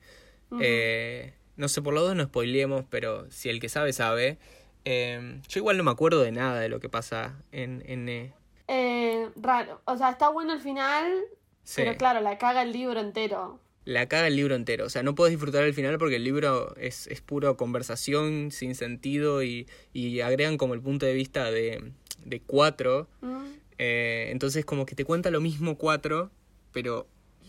Eh, 0.60 1.32
no 1.56 1.68
sé, 1.68 1.82
por 1.82 1.94
los 1.94 2.02
dos 2.04 2.14
no 2.14 2.24
spoileemos, 2.24 2.84
pero 2.90 3.30
si 3.30 3.48
el 3.48 3.58
que 3.60 3.68
sabe, 3.68 3.92
sabe. 3.92 4.38
Eh, 4.84 5.40
yo 5.48 5.60
igual 5.60 5.76
no 5.76 5.84
me 5.84 5.90
acuerdo 5.90 6.22
de 6.22 6.32
nada 6.32 6.60
de 6.60 6.68
lo 6.68 6.80
que 6.80 6.88
pasa 6.88 7.36
en... 7.52 7.82
en 7.86 8.32
eh, 8.68 9.28
raro. 9.36 9.80
O 9.84 9.96
sea, 9.96 10.10
está 10.10 10.28
bueno 10.28 10.52
el 10.52 10.60
final, 10.60 11.12
sí. 11.62 11.82
pero 11.82 11.96
claro, 11.96 12.20
la 12.20 12.38
caga 12.38 12.62
el 12.62 12.72
libro 12.72 13.00
entero. 13.00 13.60
la 13.84 14.08
caga 14.08 14.26
el 14.28 14.36
libro 14.36 14.54
entero. 14.54 14.86
O 14.86 14.88
sea, 14.90 15.02
no 15.02 15.14
puedes 15.14 15.32
disfrutar 15.32 15.64
el 15.64 15.74
final 15.74 15.98
porque 15.98 16.16
el 16.16 16.24
libro 16.24 16.74
es, 16.76 17.06
es 17.08 17.20
puro 17.20 17.56
conversación 17.56 18.50
sin 18.50 18.74
sentido 18.74 19.42
y, 19.42 19.66
y 19.92 20.20
agregan 20.20 20.56
como 20.56 20.74
el 20.74 20.80
punto 20.80 21.04
de 21.06 21.14
vista 21.14 21.50
de, 21.50 21.92
de 22.24 22.40
cuatro. 22.40 23.08
Mm. 23.20 23.44
Eh, 23.78 24.28
entonces 24.30 24.64
como 24.64 24.86
que 24.86 24.94
te 24.94 25.04
cuenta 25.04 25.30
lo 25.30 25.40
mismo 25.40 25.76
cuatro, 25.76 26.30
pero 26.72 27.06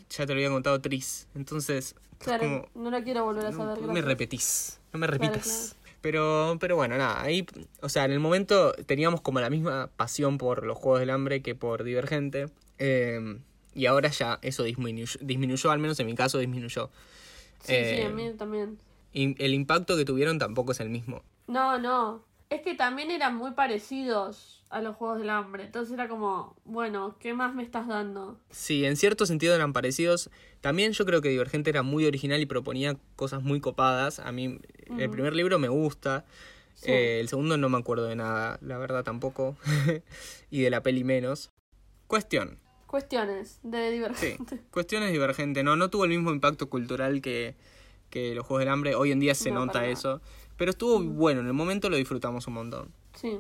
ya 0.09 0.25
te 0.25 0.33
lo 0.33 0.39
había 0.39 0.49
contado 0.49 0.81
Tris. 0.81 1.27
Entonces, 1.35 1.95
es 2.19 2.25
Claro, 2.25 2.69
como, 2.73 2.83
no 2.85 2.89
lo 2.91 3.03
quiero 3.03 3.23
volver 3.25 3.45
a 3.45 3.51
saber. 3.51 3.81
no 3.81 3.93
me 3.93 4.01
repetís, 4.01 4.79
no 4.93 4.99
me 4.99 5.07
Claro, 5.07 5.23
repitas. 5.23 5.75
Pero, 6.03 6.57
pero 6.59 6.75
bueno, 6.75 6.97
nada, 6.97 7.23
ahí, 7.23 7.47
o 7.81 7.87
sea, 7.87 8.03
en 8.03 8.11
el 8.11 8.19
momento 8.19 8.73
teníamos 8.85 9.21
como 9.21 9.39
la 9.39 9.49
misma 9.49 9.89
pasión 9.95 10.37
por 10.37 10.65
los 10.65 10.77
Juegos 10.77 10.99
del 10.99 11.09
Hambre 11.09 11.41
que 11.41 11.55
por 11.55 11.83
Divergente. 11.83 12.47
eh, 12.77 13.39
y 13.75 13.85
ahora 13.87 14.09
ya 14.09 14.39
eso 14.41 14.63
disminuyó, 14.63 15.19
disminuyó, 15.21 15.71
al 15.71 15.79
menos 15.79 15.99
en 15.99 16.05
mi 16.05 16.15
caso 16.15 16.37
disminuyó. 16.37 16.89
Sí, 17.61 17.73
sí, 17.73 18.01
a 18.01 18.09
mí 18.09 18.31
también. 18.37 18.77
Y 19.13 19.41
el 19.43 19.53
impacto 19.53 19.95
que 19.95 20.05
tuvieron 20.05 20.39
tampoco 20.39 20.73
es 20.73 20.79
el 20.79 20.89
mismo. 20.89 21.23
No, 21.47 21.79
no. 21.79 22.23
Es 22.49 22.61
que 22.61 22.75
también 22.75 23.09
eran 23.09 23.35
muy 23.35 23.51
parecidos 23.51 24.62
a 24.73 24.81
los 24.81 24.95
Juegos 24.95 25.19
del 25.19 25.29
Hambre. 25.29 25.63
Entonces 25.65 25.93
era 25.93 26.07
como, 26.07 26.55
bueno, 26.65 27.15
¿qué 27.19 27.33
más 27.33 27.53
me 27.53 27.61
estás 27.63 27.87
dando? 27.87 28.39
Sí, 28.49 28.85
en 28.85 28.97
cierto 28.97 29.25
sentido 29.25 29.53
eran 29.53 29.71
parecidos. 29.71 30.29
También 30.61 30.91
yo 30.93 31.05
creo 31.05 31.21
que 31.21 31.29
Divergente 31.29 31.69
era 31.69 31.83
muy 31.83 32.05
original 32.05 32.41
y 32.41 32.45
proponía 32.45 32.97
cosas 33.15 33.43
muy 33.43 33.59
copadas. 33.59 34.19
A 34.19 34.31
mí 34.31 34.59
el 34.97 35.09
primer 35.09 35.35
libro 35.35 35.59
me 35.59 35.67
gusta. 35.69 36.25
Sí. 36.75 36.91
Eh, 36.91 37.19
el 37.19 37.29
segundo 37.29 37.55
no 37.57 37.69
me 37.69 37.77
acuerdo 37.77 38.05
de 38.05 38.15
nada, 38.15 38.57
la 38.61 38.77
verdad 38.79 39.03
tampoco. 39.03 39.55
y 40.49 40.61
de 40.61 40.69
la 40.69 40.81
peli 40.81 41.03
menos. 41.03 41.49
Cuestión. 42.07 42.59
Cuestiones 42.87 43.59
de 43.63 43.87
Sí, 43.87 43.93
Divergente. 43.93 44.61
cuestiones 44.71 45.11
divergente. 45.11 45.63
No, 45.63 45.75
no 45.75 45.89
tuvo 45.89 46.05
el 46.05 46.09
mismo 46.09 46.31
impacto 46.31 46.69
cultural 46.69 47.21
que, 47.21 47.55
que 48.09 48.33
los 48.35 48.45
Juegos 48.45 48.61
del 48.61 48.69
Hambre. 48.69 48.95
Hoy 48.95 49.11
en 49.11 49.19
día 49.19 49.35
se 49.35 49.51
No, 49.51 49.65
nota 49.65 49.85
eso. 49.87 50.21
Pero 50.57 50.71
estuvo 50.71 50.99
bueno, 50.99 51.41
en 51.41 51.47
el 51.47 51.53
momento 51.53 51.89
lo 51.89 51.97
disfrutamos 51.97 52.47
un 52.47 52.53
montón. 52.53 52.91
Sí, 53.15 53.39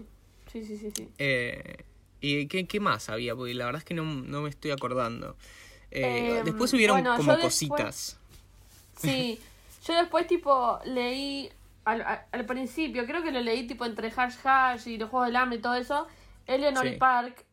sí, 0.53 0.63
sí, 0.65 0.77
sí. 0.77 0.91
sí. 0.95 1.09
Eh, 1.17 1.77
¿Y 2.21 2.47
qué, 2.47 2.65
qué 2.67 2.79
más 2.79 3.09
había? 3.09 3.35
Porque 3.35 3.53
la 3.53 3.65
verdad 3.65 3.79
es 3.79 3.85
que 3.85 3.93
no, 3.93 4.03
no 4.05 4.41
me 4.41 4.49
estoy 4.49 4.71
acordando. 4.71 5.35
Eh, 5.91 6.37
Em, 6.39 6.45
después 6.45 6.73
hubieron 6.73 6.95
bueno, 7.01 7.17
como 7.17 7.33
después- 7.33 7.53
cositas. 7.53 8.17
Sí, 8.97 9.39
yo 9.85 9.93
después 9.95 10.25
tipo 10.27 10.79
leí 10.85 11.49
al, 11.85 12.01
al- 12.31 12.45
principio, 12.45 13.05
creo 13.05 13.21
que 13.23 13.31
lo 13.31 13.41
leí 13.41 13.67
tipo 13.67 13.85
entre 13.85 14.11
Hash 14.15 14.35
Hash 14.43 14.87
y 14.87 14.97
los 14.97 15.09
Juegos 15.09 15.27
del 15.27 15.35
Hambre 15.35 15.57
y 15.59 15.61
todo 15.61 15.75
eso, 15.75 16.07
Eleanor 16.47 16.87
Sí. 16.87 16.95
Park, 16.97 17.45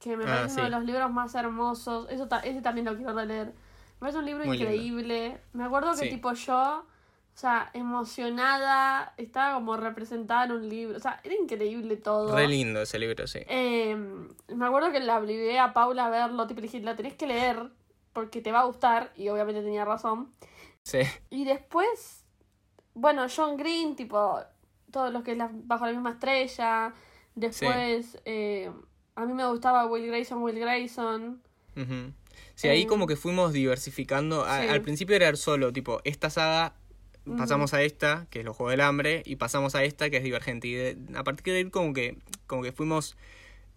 que 0.00 0.16
me 0.16 0.24
Ah, 0.24 0.38
parece 0.38 0.54
uno 0.54 0.64
de 0.64 0.70
los 0.70 0.84
libros 0.84 1.10
más 1.12 1.34
hermosos, 1.34 2.08
eso 2.10 2.26
ta- 2.28 2.40
ese 2.40 2.60
también 2.62 2.86
lo 2.86 2.96
quiero 2.96 3.12
releer. 3.14 3.46
Me 3.46 4.00
parece 4.00 4.18
un 4.18 4.26
libro 4.26 4.44
Muy 4.44 4.56
lindo. 4.58 4.72
increíble. 4.72 5.38
Me 5.52 5.64
acuerdo 5.64 5.92
que 5.92 5.98
Sí. 6.04 6.10
tipo 6.10 6.32
yo, 6.32 6.84
o 7.36 7.38
sea, 7.38 7.70
emocionada, 7.74 9.12
estaba 9.18 9.54
como 9.56 9.76
representada 9.76 10.46
en 10.46 10.52
un 10.52 10.68
libro, 10.70 10.96
o 10.96 11.00
sea, 11.00 11.20
era 11.22 11.34
increíble 11.34 11.98
todo. 11.98 12.34
Re 12.34 12.48
lindo 12.48 12.80
ese 12.80 12.98
libro, 12.98 13.26
sí. 13.26 13.40
Eh, 13.46 13.94
me 14.54 14.66
acuerdo 14.66 14.90
que 14.90 15.00
la 15.00 15.18
obligué 15.18 15.58
a 15.58 15.74
Paula 15.74 16.06
a 16.06 16.10
verlo, 16.10 16.46
tipo 16.46 16.60
le 16.62 16.66
dije, 16.68 16.80
la 16.80 16.96
tenés 16.96 17.12
que 17.14 17.26
leer 17.26 17.70
porque 18.14 18.40
te 18.40 18.52
va 18.52 18.60
a 18.60 18.64
gustar, 18.64 19.12
y 19.16 19.28
obviamente 19.28 19.60
tenía 19.62 19.84
razón. 19.84 20.32
Sí. 20.82 21.00
Y 21.28 21.44
después, 21.44 22.24
bueno, 22.94 23.26
John 23.34 23.58
Green, 23.58 23.96
tipo, 23.96 24.40
todos 24.90 25.12
los 25.12 25.22
que 25.22 25.32
es 25.32 25.36
la- 25.38 25.50
bajo 25.52 25.84
la 25.84 25.92
misma 25.92 26.12
estrella. 26.12 26.94
Después, 27.34 28.18
eh, 28.24 28.70
a 29.14 29.26
mí 29.26 29.34
me 29.34 29.46
gustaba 29.46 29.84
Will 29.84 30.06
Grayson, 30.06 30.42
Will 30.42 30.58
Grayson. 30.58 31.42
Ujú. 31.76 32.12
Sí, 32.54 32.68
ahí 32.68 32.82
Eh, 32.84 32.86
como 32.86 33.06
que 33.06 33.16
fuimos 33.16 33.52
diversificando. 33.52 34.46
A- 34.46 34.62
sí. 34.62 34.68
Al 34.68 34.80
principio 34.80 35.14
era 35.16 35.36
solo, 35.36 35.70
tipo, 35.74 36.00
esta 36.04 36.30
saga, 36.30 36.72
Pasamos 37.36 37.74
a 37.74 37.82
esta, 37.82 38.26
que 38.30 38.38
es 38.40 38.44
los 38.44 38.56
Juegos 38.56 38.72
del 38.72 38.80
Hambre, 38.82 39.22
y 39.26 39.36
pasamos 39.36 39.74
a 39.74 39.82
esta, 39.84 40.10
que 40.10 40.18
es 40.18 40.22
Divergente. 40.22 40.68
Y 40.68 40.74
de- 40.74 40.96
a 41.16 41.24
partir 41.24 41.52
de 41.54 41.58
ahí 41.60 41.70
como 41.70 41.92
que, 41.92 42.16
como 42.46 42.62
que 42.62 42.72
fuimos 42.72 43.16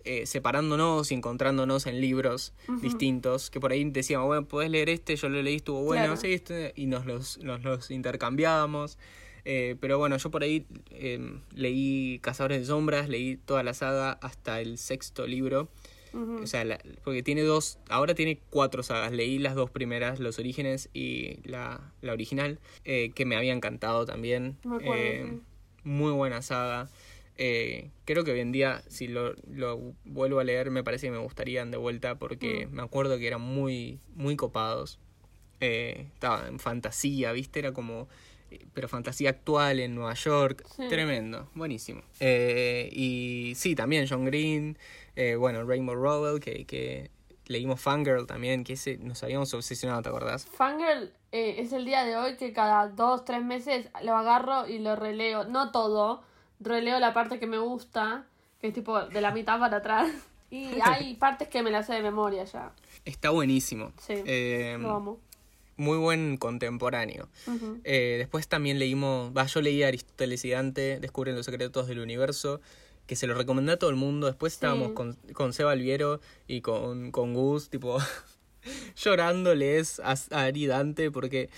eh, 0.05 0.25
separándonos 0.25 1.11
y 1.11 1.15
encontrándonos 1.15 1.85
en 1.85 1.99
libros 1.99 2.53
distintos, 2.81 3.49
que 3.49 3.59
por 3.59 3.71
ahí 3.73 3.83
decíamos, 3.83 4.27
bueno, 4.27 4.45
podés 4.47 4.69
leer 4.69 4.89
este, 4.89 5.15
yo 5.17 5.27
lo 5.29 5.41
leí, 5.41 5.55
estuvo 5.57 5.83
bueno, 5.83 6.05
Claro. 6.05 6.17
sí, 6.21 6.31
este, 6.33 6.71
y 6.75 6.85
nos 6.85 7.05
los, 7.05 7.37
nos 7.39 7.63
los 7.63 7.91
intercambiábamos. 7.91 8.97
Eh, 9.45 9.75
pero 9.79 9.97
bueno, 9.97 10.17
yo 10.17 10.29
por 10.31 10.43
ahí 10.43 10.65
eh, 10.91 11.19
leí 11.53 12.19
Cazadores 12.21 12.59
de 12.59 12.65
Sombras, 12.65 13.09
leí 13.09 13.37
toda 13.37 13.63
la 13.63 13.73
saga 13.73 14.11
hasta 14.21 14.61
el 14.61 14.77
sexto 14.77 15.25
libro. 15.27 15.69
O 16.13 16.47
sea, 16.47 16.63
la- 16.65 16.79
porque 17.03 17.21
tiene 17.23 17.41
dos, 17.43 17.79
ahora 17.89 18.15
tiene 18.15 18.39
cuatro 18.49 18.83
sagas. 18.83 19.11
Leí 19.11 19.37
las 19.39 19.55
dos 19.55 19.69
primeras, 19.69 20.19
Los 20.19 20.39
Orígenes 20.39 20.89
y 20.93 21.39
la, 21.47 21.93
la 22.01 22.13
original, 22.13 22.59
eh, 22.85 23.11
que 23.13 23.25
me 23.25 23.35
había 23.35 23.53
encantado 23.53 24.05
también. 24.05 24.57
Me 24.63 24.75
acuerdo, 24.77 24.95
Eh, 25.03 25.25
sí. 25.29 25.41
Muy 25.83 26.11
buena 26.11 26.41
saga. 26.41 26.89
Eh, 27.37 27.89
creo 28.05 28.25
que 28.25 28.31
hoy 28.31 28.41
en 28.41 28.51
día, 28.51 28.83
si 28.89 29.07
lo, 29.07 29.33
lo 29.49 29.93
vuelvo 30.03 30.39
a 30.39 30.43
leer, 30.43 30.71
me 30.71 30.83
parece 30.83 31.07
que 31.07 31.11
me 31.11 31.19
gustarían 31.19 31.71
de 31.71 31.77
vuelta 31.77 32.19
porque 32.19 32.67
Mm. 32.67 32.75
me 32.75 32.81
acuerdo 32.81 33.17
que 33.17 33.27
eran 33.27 33.41
muy, 33.41 33.99
muy 34.15 34.35
copados. 34.35 34.99
Eh, 35.61 36.07
estaba 36.13 36.47
en 36.47 36.59
fantasía, 36.59 37.31
¿viste? 37.31 37.59
Era 37.59 37.71
como 37.71 38.07
pero 38.73 38.87
fantasía 38.87 39.29
actual 39.29 39.79
en 39.79 39.93
Nueva 39.93 40.15
York. 40.15 40.65
Sí. 40.75 40.83
Tremendo, 40.89 41.49
buenísimo. 41.53 42.01
Eh, 42.19 42.89
y 42.91 43.53
sí, 43.55 43.75
también 43.75 44.07
John 44.09 44.25
Green, 44.25 44.75
eh, 45.15 45.35
bueno, 45.35 45.63
Rainbow 45.65 45.95
Rowell, 45.95 46.39
que, 46.39 46.65
que 46.65 47.11
leímos 47.47 47.81
Fangirl 47.81 48.25
también, 48.27 48.63
que 48.63 48.73
ese 48.73 48.97
nos 48.97 49.23
habíamos 49.23 49.53
obsesionado, 49.53 50.01
¿te 50.01 50.09
acordás? 50.09 50.45
Fangirl 50.45 51.11
eh, 51.31 51.55
es 51.59 51.73
el 51.73 51.85
día 51.85 52.03
de 52.05 52.15
hoy 52.15 52.35
que 52.37 52.53
cada 52.53 52.87
dos, 52.89 53.25
tres 53.25 53.43
meses 53.43 53.87
lo 54.03 54.15
agarro 54.15 54.67
y 54.67 54.79
lo 54.79 54.95
releo. 54.95 55.43
No 55.45 55.71
todo, 55.71 56.21
releo 56.59 56.99
la 56.99 57.13
parte 57.13 57.39
que 57.39 57.47
me 57.47 57.57
gusta, 57.57 58.25
que 58.59 58.67
es 58.67 58.73
tipo 58.73 58.99
de 59.01 59.21
la 59.21 59.31
mitad 59.31 59.59
para 59.59 59.77
atrás. 59.77 60.09
Y 60.51 60.79
hay 60.81 61.13
partes 61.13 61.47
que 61.47 61.61
me 61.61 61.69
las 61.69 61.85
sé 61.85 61.93
de 61.93 62.01
memoria 62.01 62.43
ya. 62.43 62.71
Está 63.05 63.29
buenísimo. 63.29 63.91
Sí, 63.99 64.15
Eh, 64.25 64.77
lo 64.79 64.95
amo. 64.95 65.19
muy 65.77 65.99
buen 65.99 66.37
contemporáneo. 66.37 67.29
Eh, 67.83 68.15
después 68.17 68.47
también 68.47 68.79
leímos, 68.79 69.31
va, 69.37 69.45
yo 69.45 69.61
leí 69.61 69.83
Aristóteles 69.83 70.43
y 70.45 70.49
Dante, 70.49 70.99
Descubren 70.99 71.35
los 71.35 71.45
secretos 71.45 71.87
del 71.87 71.99
universo, 71.99 72.61
que 73.09 73.15
se 73.15 73.25
lo 73.25 73.33
recomendé 73.33 73.71
a 73.71 73.77
todo 73.79 73.89
el 73.89 73.95
mundo. 73.95 74.27
Después 74.27 74.53
Sí. 74.53 74.57
estábamos 74.57 74.91
con, 74.91 75.15
con 75.33 75.51
Seba 75.51 75.71
Alviero 75.71 76.21
y 76.47 76.61
con, 76.61 77.09
con 77.11 77.33
Gus, 77.33 77.71
tipo, 77.71 77.97
llorándoles 78.95 79.99
a, 79.99 80.11
a 80.31 80.43
Ari 80.43 80.67
Dante 80.67 81.09
porque 81.11 81.49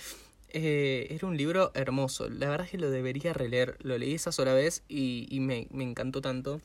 eh, 0.48 1.08
era 1.10 1.26
un 1.26 1.36
libro 1.36 1.70
hermoso. 1.74 2.28
La 2.30 2.48
verdad 2.48 2.64
es 2.64 2.70
que 2.70 2.78
lo 2.78 2.90
debería 2.90 3.32
releer. 3.34 3.76
Lo 3.82 3.98
leí 3.98 4.14
esa 4.14 4.32
sola 4.32 4.54
vez 4.54 4.82
y, 4.88 5.26
y 5.30 5.40
me, 5.40 5.68
me 5.70 5.84
encantó 5.84 6.20
tanto. 6.22 6.60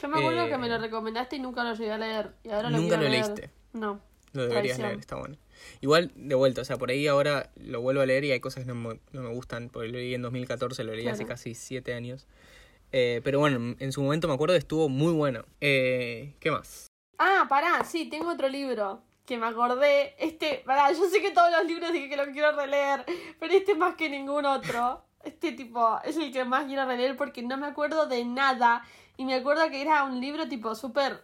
Yo 0.00 0.08
me 0.08 0.18
acuerdo 0.18 0.46
eh, 0.46 0.48
que 0.50 0.58
me 0.58 0.68
lo 0.68 0.78
recomendaste 0.78 1.36
y 1.36 1.38
nunca 1.38 1.62
lo 1.64 1.74
llegué 1.74 1.92
a 1.92 1.98
leer. 1.98 2.30
Y 2.44 2.48
ahora 2.50 2.70
lo 2.70 2.78
Nunca 2.78 2.96
lo 2.96 3.02
leer. 3.08 3.12
leíste. 3.26 3.50
No. 3.74 4.00
Lo 4.32 4.42
deberías 4.42 4.76
Traición. 4.78 4.88
leer, 4.88 4.98
está 5.00 5.16
bueno. 5.16 5.36
Igual, 5.82 6.10
de 6.16 6.34
vuelta, 6.34 6.62
o 6.62 6.64
sea, 6.64 6.78
por 6.78 6.90
ahí 6.90 7.06
ahora 7.06 7.50
lo 7.56 7.80
vuelvo 7.80 8.00
a 8.00 8.06
leer 8.06 8.24
y 8.24 8.32
hay 8.32 8.40
cosas 8.40 8.64
que 8.64 8.68
no 8.68 8.74
me, 8.74 8.98
no 9.12 9.22
me 9.22 9.28
gustan, 9.28 9.68
porque 9.68 9.88
lo 9.88 9.98
leí 9.98 10.14
en 10.14 10.22
2014, 10.22 10.82
lo 10.82 10.94
leí 10.94 11.06
hace 11.06 11.26
casi 11.26 11.54
siete 11.54 11.94
años. 11.94 12.26
Eh, 12.92 13.20
pero 13.24 13.38
bueno, 13.40 13.74
en 13.78 13.92
su 13.92 14.02
momento 14.02 14.28
me 14.28 14.34
acuerdo 14.34 14.54
que 14.54 14.58
estuvo 14.58 14.88
muy 14.88 15.12
bueno. 15.12 15.44
Eh, 15.60 16.34
¿Qué 16.40 16.50
más? 16.50 16.86
Ah, 17.18 17.46
pará, 17.48 17.82
sí, 17.84 18.08
tengo 18.08 18.30
otro 18.30 18.48
libro 18.48 19.00
que 19.24 19.38
me 19.38 19.46
acordé. 19.46 20.14
Este, 20.18 20.62
pará, 20.66 20.92
yo 20.92 21.08
sé 21.08 21.20
que 21.22 21.30
todos 21.30 21.50
los 21.50 21.64
libros 21.64 21.92
dije 21.92 22.08
que 22.08 22.16
lo 22.16 22.26
quiero 22.32 22.52
releer, 22.52 23.04
pero 23.40 23.54
este 23.54 23.74
más 23.74 23.94
que 23.94 24.10
ningún 24.10 24.44
otro. 24.44 25.04
Este 25.24 25.52
tipo 25.52 26.00
es 26.04 26.16
el 26.16 26.32
que 26.32 26.44
más 26.44 26.64
quiero 26.66 26.84
releer 26.84 27.16
porque 27.16 27.42
no 27.42 27.56
me 27.56 27.66
acuerdo 27.68 28.06
de 28.06 28.24
nada. 28.24 28.84
Y 29.16 29.24
me 29.24 29.34
acuerdo 29.34 29.70
que 29.70 29.80
era 29.80 30.02
un 30.04 30.20
libro 30.20 30.48
tipo 30.48 30.74
súper 30.74 31.22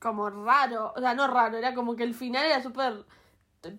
como 0.00 0.28
raro. 0.30 0.92
O 0.96 1.00
sea, 1.00 1.14
no 1.14 1.28
raro, 1.28 1.56
era 1.56 1.74
como 1.74 1.94
que 1.96 2.02
el 2.02 2.14
final 2.14 2.44
era 2.44 2.62
súper 2.62 3.04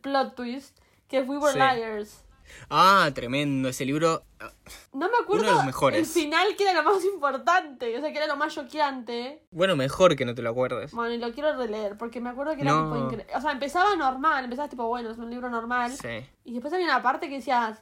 plot 0.02 0.36
twist. 0.36 0.78
Que 1.10 1.22
We 1.22 1.38
Were 1.38 1.54
Sí. 1.54 1.60
Liars. 1.60 2.24
Ah, 2.70 3.10
tremendo, 3.14 3.70
ese 3.70 3.86
libro. 3.86 4.24
ah, 4.40 4.52
No 4.94 5.08
me 5.10 5.18
acuerdo 5.22 5.44
Uno 5.44 5.52
de 5.52 5.56
los 5.58 5.66
mejores. 5.66 6.00
el 6.00 6.06
final 6.06 6.56
que 6.58 6.64
era 6.70 6.82
lo 6.82 6.84
más 6.92 7.04
importante. 7.06 7.98
O 7.98 8.02
sea, 8.02 8.12
que 8.12 8.18
era 8.18 8.28
lo 8.28 8.36
más 8.36 8.54
choqueante. 8.54 9.44
Bueno, 9.52 9.76
mejor 9.76 10.16
que 10.16 10.26
no 10.26 10.36
te 10.36 10.42
lo 10.42 10.50
acuerdes. 10.50 10.92
Bueno, 10.92 11.14
y 11.14 11.18
lo 11.18 11.32
quiero 11.34 11.56
releer 11.56 11.98
porque 11.98 12.20
me 12.22 12.30
acuerdo 12.30 12.56
que 12.56 12.62
era 12.62 12.72
No. 12.72 12.84
tipo 12.92 12.98
increíble. 13.06 13.28
O 13.36 13.42
sea, 13.42 13.52
empezaba 13.52 13.96
normal, 13.96 14.44
empezaba 14.44 14.68
tipo, 14.70 14.88
bueno, 14.88 15.10
es 15.12 15.18
un 15.18 15.30
libro 15.30 15.50
normal. 15.50 15.92
Sí. 15.92 16.26
Y 16.46 16.54
después 16.54 16.74
había 16.74 16.86
una 16.86 17.02
parte 17.02 17.30
que 17.30 17.36
decías, 17.36 17.82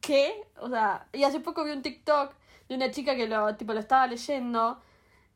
¿qué? 0.00 0.42
O 0.60 0.68
sea, 0.68 1.06
y 1.12 1.24
hace 1.24 1.40
poco 1.40 1.64
vi 1.64 1.70
un 1.72 1.82
TikTok 1.82 2.32
de 2.68 2.74
una 2.74 2.90
chica 2.90 3.14
que 3.16 3.26
lo, 3.28 3.54
tipo, 3.56 3.72
lo 3.72 3.80
estaba 3.80 4.06
leyendo. 4.06 4.80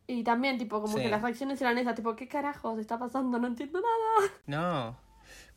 Y 0.06 0.24
también, 0.24 0.58
tipo, 0.58 0.82
como 0.82 0.96
Sí. 0.96 1.02
que 1.04 1.08
las 1.08 1.22
reacciones 1.22 1.60
eran 1.62 1.78
esas, 1.78 1.94
tipo, 1.94 2.16
¿qué 2.16 2.26
carajos 2.28 2.78
está 2.78 2.98
pasando? 2.98 3.38
No 3.38 3.46
entiendo 3.46 3.80
nada. 3.80 4.32
No, 4.46 4.96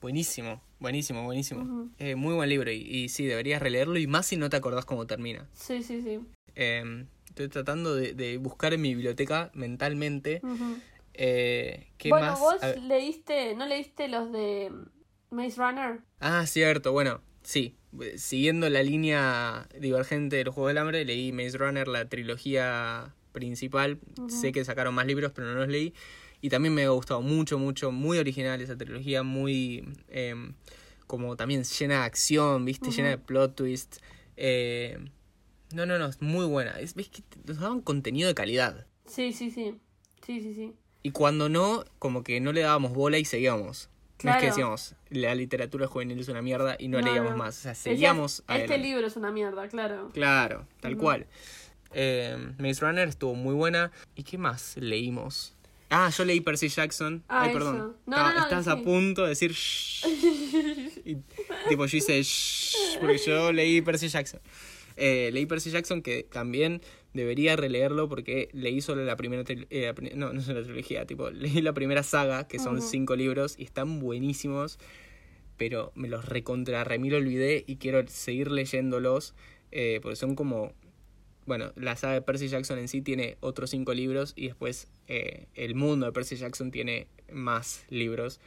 buenísimo, 0.06 0.62
buenísimo, 0.80 1.24
buenísimo. 1.24 1.90
Eh, 1.98 2.14
muy 2.14 2.36
buen 2.36 2.48
libro 2.48 2.72
y, 2.72 2.76
y 2.76 3.10
sí, 3.10 3.26
deberías 3.26 3.60
releerlo 3.60 3.98
y 3.98 4.06
más 4.06 4.28
si 4.28 4.38
no 4.38 4.52
te 4.52 4.56
acordás 4.58 4.86
cómo 4.86 5.08
termina. 5.08 5.50
Sí, 5.56 5.82
sí, 5.82 6.04
sí. 6.04 6.20
Eh, 6.54 7.06
estoy 7.28 7.48
tratando 7.50 7.96
de, 7.96 8.14
de 8.14 8.38
buscar 8.38 8.76
en 8.76 8.82
mi 8.82 8.94
biblioteca 8.94 9.50
mentalmente 9.56 10.42
Ujú. 10.44 10.78
eh, 11.16 11.88
qué 11.98 12.10
Bueno, 12.10 12.28
más. 12.28 12.40
vos 12.40 12.62
A 12.62 12.74
leíste, 12.76 13.56
¿no 13.56 13.66
leíste 13.66 14.08
los 14.08 14.32
de 14.32 14.72
Maze 15.32 15.56
Runner? 15.58 16.02
Ah, 16.20 16.46
cierto, 16.46 16.92
bueno, 16.92 17.22
sí. 17.42 17.76
Eh, 18.00 18.20
Siguiendo 18.20 18.70
la 18.70 18.84
línea 18.84 19.68
divergente 19.80 20.36
de 20.36 20.44
los 20.44 20.54
Juegos 20.54 20.70
del 20.70 20.78
Hambre, 20.78 21.04
leí 21.04 21.32
Maze 21.32 21.58
Runner, 21.58 21.88
la 21.88 22.08
trilogía 22.08 23.16
principal. 23.32 23.98
Sé 24.28 24.52
que 24.52 24.64
sacaron 24.66 24.94
más 24.94 25.08
libros, 25.08 25.32
pero 25.34 25.48
no 25.48 25.56
los 25.56 25.68
leí. 25.68 25.96
Y 26.46 26.50
también 26.50 26.76
me 26.76 26.84
ha 26.84 26.90
gustado 26.90 27.24
mucho, 27.24 27.58
mucho, 27.58 27.92
muy 27.92 28.20
original 28.20 28.62
esa 28.62 28.78
trilogía, 28.78 29.24
muy 29.24 29.84
eh, 30.10 30.36
como 31.08 31.36
también 31.36 31.64
llena 31.64 32.02
de 32.02 32.06
acción, 32.06 32.66
¿viste? 32.66 32.92
Llena 32.92 33.10
de 33.10 33.18
plot 33.18 33.56
twist. 33.56 33.98
Eh, 34.38 35.00
no, 35.74 35.88
no, 35.88 35.98
no, 35.98 36.06
es 36.06 36.22
muy 36.22 36.46
buena. 36.46 36.80
Es, 36.80 36.94
ves 36.94 37.10
que 37.10 37.24
nos 37.46 37.58
daban 37.60 37.82
contenido 37.82 38.28
de 38.28 38.36
calidad. 38.36 38.86
Sí, 39.08 39.34
sí, 39.34 39.50
sí. 39.50 39.80
Sí, 40.24 40.40
sí, 40.40 40.54
sí. 40.54 40.74
Y 41.02 41.10
cuando 41.10 41.50
no, 41.50 41.84
como 41.98 42.24
que 42.24 42.40
no 42.40 42.54
le 42.54 42.62
dábamos 42.62 42.94
bola 42.94 43.18
y 43.18 43.26
seguíamos. 43.26 43.90
No 44.24 44.30
es 44.30 44.36
que 44.36 44.42
Claro. 44.42 44.46
decíamos, 44.46 44.94
la 45.10 45.34
literatura 45.34 45.88
juvenil 45.88 46.20
es 46.20 46.28
una 46.28 46.44
mierda 46.44 46.76
y 46.78 46.90
no, 46.90 47.02
No, 47.02 47.08
leíamos 47.08 47.32
no. 47.32 47.38
más. 47.38 47.58
O 47.58 47.62
sea, 47.62 47.72
Decías, 47.72 47.84
seguíamos 47.96 48.40
Este 48.42 48.54
adelante. 48.54 48.78
libro 48.78 49.08
es 49.08 49.16
una 49.16 49.32
mierda, 49.32 49.68
claro. 49.68 50.12
Claro, 50.14 50.68
tal 50.80 50.96
cual. 50.96 51.26
Eh, 51.92 52.38
Maze 52.60 52.82
Runner 52.86 53.08
estuvo 53.08 53.34
muy 53.34 53.56
buena. 53.56 53.92
¿Y 54.16 54.22
qué 54.22 54.38
más 54.38 54.78
leímos? 54.78 55.55
Ah, 55.90 56.10
yo 56.10 56.26
leí 56.26 56.42
Percy 56.42 56.68
Jackson. 56.70 57.24
Ah, 57.28 57.44
Ay, 57.44 57.54
perdón. 57.54 57.78
No, 58.06 58.16
Estaba- 58.16 58.30
no, 58.34 58.40
no, 58.40 58.44
Estabas 58.44 58.68
a 58.68 58.78
punto 58.82 59.24
de 59.24 59.30
decir 59.30 59.52
shh. 59.52 60.06
Y, 61.06 61.18
tipo, 61.70 61.86
yo 61.86 61.98
hice 61.98 62.22
shh, 62.24 62.98
porque 63.00 63.18
yo 63.20 63.52
leí 63.54 63.82
Percy 63.82 64.08
Jackson. 64.08 64.40
Eh, 64.98 65.30
leí 65.34 65.46
Percy 65.46 65.72
Jackson 65.72 66.02
que 66.02 66.24
también 66.24 66.82
debería 67.14 67.56
releerlo 67.56 68.08
porque 68.10 68.50
leí 68.54 68.82
solo 68.82 69.04
la 69.06 69.16
primera 69.18 69.44
eh, 69.48 69.94
no, 70.16 70.34
no 70.34 70.40
es 70.40 70.48
la 70.48 70.64
trilogía, 70.64 71.06
tipo, 71.06 71.30
leí 71.32 71.62
la 71.62 71.74
primera 71.74 72.02
saga, 72.04 72.48
que 72.48 72.60
son 72.60 72.82
cinco 72.82 73.16
libros, 73.16 73.56
y 73.58 73.64
están 73.64 74.00
buenísimos, 74.00 74.80
pero 75.58 75.92
me 75.96 76.08
los 76.10 76.26
recontra 76.26 76.84
remil 76.84 77.14
olvidé 77.16 77.64
y 77.68 77.76
quiero 77.78 78.06
seguir 78.08 78.52
leyéndolos, 78.52 79.34
eh, 79.72 80.00
porque 80.02 80.16
son 80.16 80.36
como 80.36 80.74
bueno, 81.46 81.72
la 81.76 81.96
saga 81.96 82.14
de 82.14 82.22
Percy 82.22 82.48
Jackson 82.48 82.78
en 82.80 82.88
sí 82.88 83.02
tiene 83.02 83.38
otros 83.40 83.70
cinco 83.70 83.94
libros 83.94 84.34
y 84.36 84.48
después 84.48 84.88
eh, 85.08 85.48
el 85.56 85.76
mundo 85.76 86.06
de 86.08 86.12
Percy 86.12 86.36
Jackson 86.38 86.72
tiene 86.72 87.08
más 87.32 87.86
libros, 87.90 88.40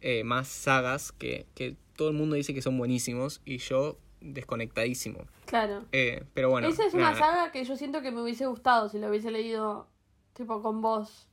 eh, 0.00 0.24
más 0.24 0.48
sagas 0.48 1.12
que, 1.12 1.46
que 1.54 1.76
todo 1.96 2.08
el 2.08 2.14
mundo 2.16 2.36
dice 2.36 2.54
que 2.54 2.62
son 2.62 2.76
buenísimos 2.78 3.40
y 3.44 3.58
yo 3.58 3.98
desconectadísimo. 4.20 5.20
Claro. 5.46 5.84
Eh, 5.92 6.24
pero 6.34 6.50
bueno. 6.50 6.68
Esa 6.68 6.86
es 6.86 6.94
una 6.94 7.14
saga 7.16 7.52
que 7.52 7.64
yo 7.64 7.76
siento 7.76 8.02
que 8.02 8.10
me 8.10 8.22
hubiese 8.22 8.46
gustado 8.46 8.88
si 8.88 8.98
lo 8.98 9.08
hubiese 9.08 9.30
leído 9.30 9.88
tipo 10.32 10.62
con 10.62 10.80
vos. 10.80 11.26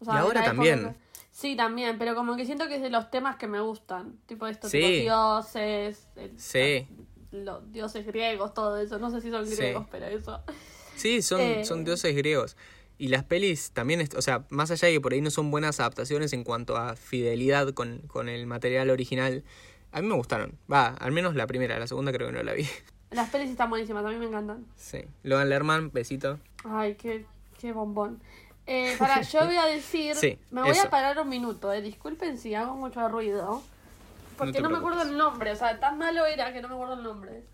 O 0.00 0.04
Y 0.06 0.16
ahora 0.16 0.44
también. 0.44 0.80
que- 0.94 1.10
Sí, 1.32 1.54
también, 1.54 1.96
pero 1.96 2.14
como 2.16 2.34
que 2.36 2.44
siento 2.44 2.66
que 2.66 2.74
es 2.76 2.82
de 2.82 2.90
los 2.90 3.10
temas 3.10 3.36
que 3.36 3.46
me 3.46 3.60
gustan. 3.60 4.18
Tipo 4.26 4.46
esto, 4.48 4.68
Sí. 4.68 4.78
tipo 4.80 5.02
dioses, 5.02 6.08
el- 6.16 6.38
Sí. 6.38 6.86
Los 7.32 7.70
dioses 7.72 8.06
griegos, 8.06 8.54
todo 8.54 8.76
eso. 8.78 8.98
No 8.98 9.10
sé 9.10 9.20
si 9.20 9.30
son 9.30 9.46
Sí. 9.46 9.56
griegos, 9.56 9.86
pero 9.90 10.06
eso. 10.06 10.40
Sí, 10.96 11.22
son, 11.22 11.40
Eh. 11.40 11.64
son 11.64 11.84
dioses 11.84 12.14
griegos. 12.14 12.56
Y 12.98 13.08
las 13.08 13.24
pelis 13.24 13.70
también, 13.70 14.06
o 14.16 14.20
sea, 14.22 14.44
más 14.50 14.70
allá 14.70 14.88
de 14.88 14.94
que 14.94 15.00
por 15.00 15.12
ahí 15.14 15.22
no 15.22 15.30
son 15.30 15.50
buenas 15.50 15.80
adaptaciones 15.80 16.32
en 16.34 16.44
cuanto 16.44 16.76
a 16.76 16.96
fidelidad 16.96 17.72
con, 17.72 18.00
con 18.08 18.28
el 18.28 18.46
material 18.46 18.90
original, 18.90 19.42
a 19.92 20.02
mí 20.02 20.06
me 20.08 20.14
gustaron. 20.14 20.58
Va, 20.70 20.88
al 20.88 21.10
menos 21.12 21.34
la 21.34 21.46
primera, 21.46 21.78
la 21.78 21.86
segunda 21.86 22.12
creo 22.12 22.28
que 22.28 22.34
no 22.34 22.42
la 22.42 22.52
vi. 22.52 22.66
Las 23.10 23.30
pelis 23.30 23.50
están 23.50 23.70
buenísimas, 23.70 24.04
a 24.04 24.08
mí 24.08 24.16
me 24.16 24.26
encantan. 24.26 24.66
Sí. 24.76 24.98
Logan 25.22 25.48
Lerman, 25.48 25.90
besito. 25.90 26.38
Ay, 26.64 26.94
qué, 26.96 27.24
qué 27.58 27.72
bombón. 27.72 28.20
Eh, 28.66 28.94
para, 28.98 29.22
yo 29.22 29.40
voy 29.46 29.56
a 29.56 29.64
decir, 29.64 30.14
Sí, 30.14 30.38
me 30.50 30.60
voy 30.60 30.70
eso. 30.72 30.86
a 30.86 30.90
parar 30.90 31.18
un 31.18 31.28
minuto, 31.30 31.72
eh. 31.72 31.80
disculpen 31.80 32.36
si 32.38 32.54
hago 32.54 32.76
mucho 32.76 33.08
ruido, 33.08 33.62
porque 34.40 34.60
no, 34.60 34.70
me 34.70 34.78
acuerdo 34.78 35.02
el 35.02 35.16
nombre, 35.16 35.52
o 35.52 35.56
sea, 35.56 35.78
tan 35.78 35.98
malo 35.98 36.26
era 36.26 36.52
que 36.52 36.60
no 36.62 36.68
me 36.68 36.74
acuerdo 36.74 36.94
el 36.94 37.02
nombre. 37.02 37.44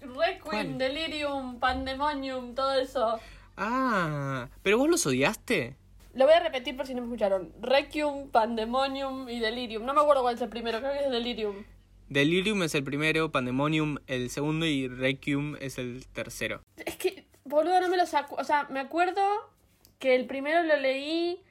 Requiem. 0.00 0.78
Delirium, 0.78 1.58
Pandemonium, 1.58 2.54
todo 2.54 2.74
eso. 2.74 3.18
Ah, 3.56 4.48
pero 4.62 4.78
vos 4.78 4.88
los 4.88 5.06
odiaste. 5.06 5.76
Lo 6.14 6.26
voy 6.26 6.34
a 6.34 6.40
repetir 6.40 6.76
por 6.76 6.86
si 6.86 6.94
no 6.94 7.00
me 7.00 7.06
escucharon. 7.06 7.52
Requiem, 7.60 8.28
Pandemonium 8.28 9.28
y 9.28 9.40
Delirium. 9.40 9.84
No 9.84 9.94
me 9.94 10.00
acuerdo 10.00 10.22
cuál 10.22 10.34
es 10.34 10.42
el 10.42 10.48
primero, 10.48 10.80
creo 10.80 10.92
que 10.92 11.04
es 11.04 11.10
Delirium. 11.10 11.64
Delirium 12.08 12.62
es 12.62 12.74
el 12.74 12.84
primero, 12.84 13.32
Pandemonium 13.32 13.96
el 14.06 14.28
segundo 14.28 14.66
y 14.66 14.88
Requiem 14.88 15.56
es 15.60 15.78
el 15.78 16.06
tercero. 16.08 16.60
Es 16.84 16.96
que, 16.96 17.26
boludo, 17.44 17.80
no 17.80 17.88
me 17.88 17.96
lo 17.96 18.04
saco. 18.04 18.36
O 18.36 18.44
sea, 18.44 18.66
me 18.70 18.80
acuerdo 18.80 19.22
que 19.98 20.14
el 20.14 20.26
primero 20.26 20.62
lo 20.62 20.76
leí 20.76 21.42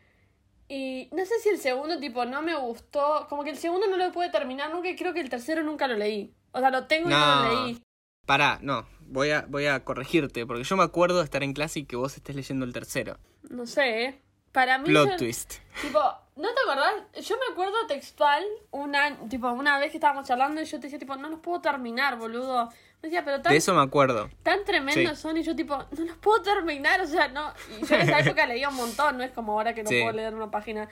y 0.74 1.10
no 1.12 1.26
sé 1.26 1.38
si 1.44 1.50
el 1.50 1.58
segundo, 1.58 2.00
tipo, 2.00 2.24
no 2.26 2.42
me 2.42 2.56
gustó. 2.56 3.26
Como 3.30 3.44
que 3.44 3.50
el 3.50 3.58
segundo 3.58 3.88
no 3.88 3.98
lo 3.98 4.12
pude 4.12 4.30
terminar 4.30 4.72
nunca 4.72 4.90
y 4.90 4.96
creo 4.96 5.14
que 5.14 5.20
el 5.20 5.30
tercero 5.30 5.64
nunca 5.64 5.88
lo 5.88 5.96
leí. 5.96 6.34
O 6.54 6.60
sea, 6.60 6.72
lo 6.72 6.88
tengo 6.88 7.10
y 7.10 7.12
no, 7.12 7.20
No. 7.20 7.44
lo 7.54 7.66
leí. 7.66 7.82
Pará, 8.26 8.60
no, 8.62 8.86
voy 9.02 9.32
a, 9.32 9.46
voy 9.50 9.66
a 9.66 9.84
corregirte, 9.84 10.46
porque 10.46 10.64
yo 10.64 10.78
me 10.78 10.84
acuerdo 10.84 11.18
de 11.18 11.26
estar 11.26 11.44
en 11.44 11.54
clase 11.54 11.80
y 11.80 11.86
que 11.86 11.96
vos 11.98 12.16
estés 12.16 12.36
leyendo 12.36 12.66
el 12.66 12.72
tercero. 12.72 13.18
No 13.50 13.66
sé, 13.66 14.04
¿eh? 14.06 14.22
Para 14.54 14.78
mí. 14.78 14.86
Plot 14.86 15.10
yo- 15.12 15.18
twist. 15.18 15.56
Tipo, 15.82 16.00
¿no 16.36 16.48
te 16.54 16.62
acordás? 16.66 16.94
Yo 17.26 17.36
me 17.38 17.52
acuerdo 17.54 17.88
textual, 17.88 18.44
una, 18.70 19.18
tipo, 19.28 19.50
una 19.52 19.80
vez 19.80 19.92
que 19.92 19.98
estábamos 19.98 20.28
charlando 20.28 20.62
y 20.62 20.66
yo 20.66 20.78
te 20.80 20.84
decía, 20.88 21.00
tipo, 21.00 21.16
no 21.16 21.30
los 21.30 21.40
puedo 21.40 21.62
terminar, 21.62 22.18
boludo. 22.18 22.70
Pero 23.02 23.42
tan 23.42 23.52
De 23.52 23.58
eso 23.58 23.74
me 23.74 23.82
acuerdo. 23.82 24.30
tan 24.44 24.64
tremendos 24.64 25.18
Sí. 25.18 25.22
son 25.22 25.36
y 25.38 25.44
yo 25.44 25.56
tipo, 25.56 25.76
no 25.76 26.06
los 26.06 26.18
puedo 26.18 26.42
terminar, 26.44 27.02
o 27.02 27.08
sea, 27.08 27.28
no. 27.30 27.52
Y 27.82 27.86
yo 27.86 27.96
en 27.96 28.02
esa 28.02 28.20
época 28.36 28.46
leía 28.46 28.70
un 28.70 28.76
montón, 28.76 29.18
no 29.18 29.24
es 29.24 29.32
como 29.32 29.54
ahora 29.54 29.74
que 29.74 29.84
no 29.84 29.90
Sí. 29.90 30.00
puedo 30.02 30.16
leer 30.16 30.34
una 30.36 30.52
página. 30.52 30.88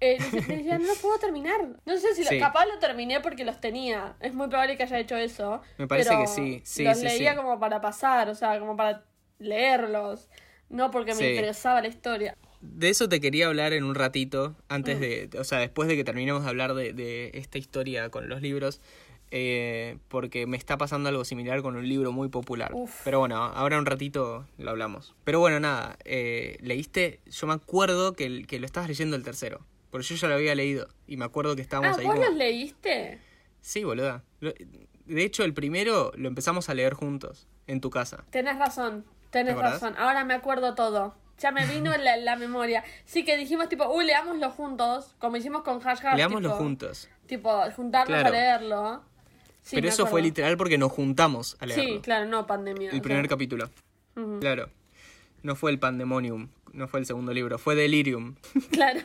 Eh, 0.00 0.18
decía, 0.48 0.78
no 0.78 0.86
los 0.86 0.98
puedo 0.98 1.16
terminar. 1.18 1.60
No 1.84 1.96
sé 1.96 2.14
si 2.14 2.24
lo- 2.24 2.30
Sí. 2.30 2.38
capaz 2.40 2.66
lo 2.66 2.78
terminé 2.78 3.20
porque 3.20 3.44
los 3.44 3.60
tenía. 3.60 4.16
Es 4.20 4.34
muy 4.34 4.48
probable 4.48 4.76
que 4.76 4.82
haya 4.82 4.98
hecho 4.98 5.16
eso. 5.16 5.60
Me 5.78 5.86
parece 5.86 6.08
pero 6.08 6.22
que 6.22 6.26
sí, 6.26 6.60
sí, 6.64 6.82
Los 6.84 6.98
leía 7.02 7.36
como 7.36 7.60
para 7.60 7.80
pasar, 7.80 8.28
o 8.28 8.34
sea, 8.34 8.58
como 8.58 8.76
para 8.76 9.04
leerlos. 9.38 10.28
No 10.68 10.90
porque 10.90 11.14
me 11.14 11.30
interesaba 11.30 11.82
la 11.82 11.88
historia. 11.88 12.36
De 12.62 12.88
eso 12.88 13.08
te 13.08 13.20
quería 13.20 13.48
hablar 13.48 13.72
en 13.74 13.84
un 13.84 13.94
ratito, 13.94 14.56
antes 14.68 14.98
de, 15.00 15.28
o 15.38 15.44
sea, 15.44 15.58
después 15.58 15.88
de 15.88 15.96
que 15.96 16.04
terminemos 16.04 16.44
de 16.44 16.48
hablar 16.48 16.74
de, 16.74 16.92
de 16.94 17.30
esta 17.34 17.58
historia 17.58 18.08
con 18.08 18.28
los 18.28 18.40
libros, 18.40 18.80
eh, 19.34 19.96
porque 20.08 20.46
me 20.46 20.58
está 20.58 20.76
pasando 20.76 21.08
algo 21.08 21.24
similar 21.24 21.62
con 21.62 21.74
un 21.76 21.88
libro 21.88 22.12
muy 22.12 22.28
popular. 22.28 22.70
Uf. 22.74 23.00
Pero 23.02 23.18
bueno, 23.18 23.36
ahora 23.42 23.78
un 23.78 23.86
ratito 23.86 24.46
lo 24.58 24.70
hablamos. 24.70 25.14
Pero 25.24 25.40
bueno, 25.40 25.58
nada, 25.58 25.96
eh, 26.04 26.58
leíste, 26.60 27.20
yo 27.26 27.46
me 27.46 27.54
acuerdo 27.54 28.12
que, 28.12 28.44
que 28.46 28.60
lo 28.60 28.66
estabas 28.66 28.88
leyendo 28.88 29.16
el 29.16 29.24
tercero, 29.24 29.64
porque 29.90 30.06
yo 30.06 30.16
ya 30.16 30.28
lo 30.28 30.34
había 30.34 30.54
leído 30.54 30.86
y 31.06 31.16
me 31.16 31.24
acuerdo 31.24 31.56
que 31.56 31.62
estábamos 31.62 31.96
Ah, 31.96 32.00
ahí 32.00 32.06
¿vos 32.06 32.16
como... 32.16 32.26
los 32.28 32.36
leíste? 32.36 33.18
Sí, 33.62 33.84
boluda. 33.84 34.22
De 34.40 35.24
hecho, 35.24 35.44
el 35.44 35.54
primero 35.54 36.12
lo 36.14 36.28
empezamos 36.28 36.68
a 36.68 36.74
leer 36.74 36.92
juntos, 36.94 37.48
en 37.66 37.80
tu 37.80 37.88
casa. 37.90 38.24
Tenés 38.30 38.58
razón, 38.58 39.04
tenés 39.30 39.56
razón. 39.56 39.94
Ahora 39.96 40.24
me 40.24 40.34
acuerdo 40.34 40.74
todo. 40.74 41.14
Ya 41.38 41.52
me 41.52 41.64
vino 41.66 41.90
la, 41.96 42.16
la 42.18 42.36
memoria. 42.36 42.84
Sí 43.06 43.24
que 43.24 43.36
dijimos 43.38 43.68
tipo, 43.70 43.88
uy, 43.88 44.04
leámoslo 44.04 44.50
juntos, 44.50 45.14
como 45.18 45.36
hicimos 45.38 45.62
con 45.62 45.76
Hash 45.86 46.04
Hash. 46.04 46.16
Leámoslo 46.16 46.50
tipo, 46.50 46.58
juntos. 46.62 47.08
Tipo, 47.26 47.62
juntarnos 47.74 48.08
Claro. 48.08 48.28
a 48.28 48.30
leerlo. 48.30 49.11
Sí, 49.62 49.76
Pero 49.76 49.88
eso 49.88 50.06
fue 50.06 50.22
literal 50.22 50.56
porque 50.56 50.76
nos 50.76 50.90
juntamos 50.92 51.56
a 51.60 51.66
leerlo. 51.66 51.84
Sí, 51.84 52.00
claro, 52.00 52.26
no 52.26 52.46
pandemia. 52.46 52.90
El 52.90 53.00
primer 53.00 53.22
sea. 53.22 53.28
capítulo. 53.30 53.70
Claro. 54.40 54.68
No 55.42 55.56
fue 55.56 55.70
el 55.70 55.78
Pandemonium, 55.78 56.48
no 56.72 56.86
fue 56.88 57.00
el 57.00 57.06
segundo 57.06 57.32
libro, 57.32 57.58
fue 57.58 57.74
Delirium. 57.74 58.36
Claro. 58.70 59.00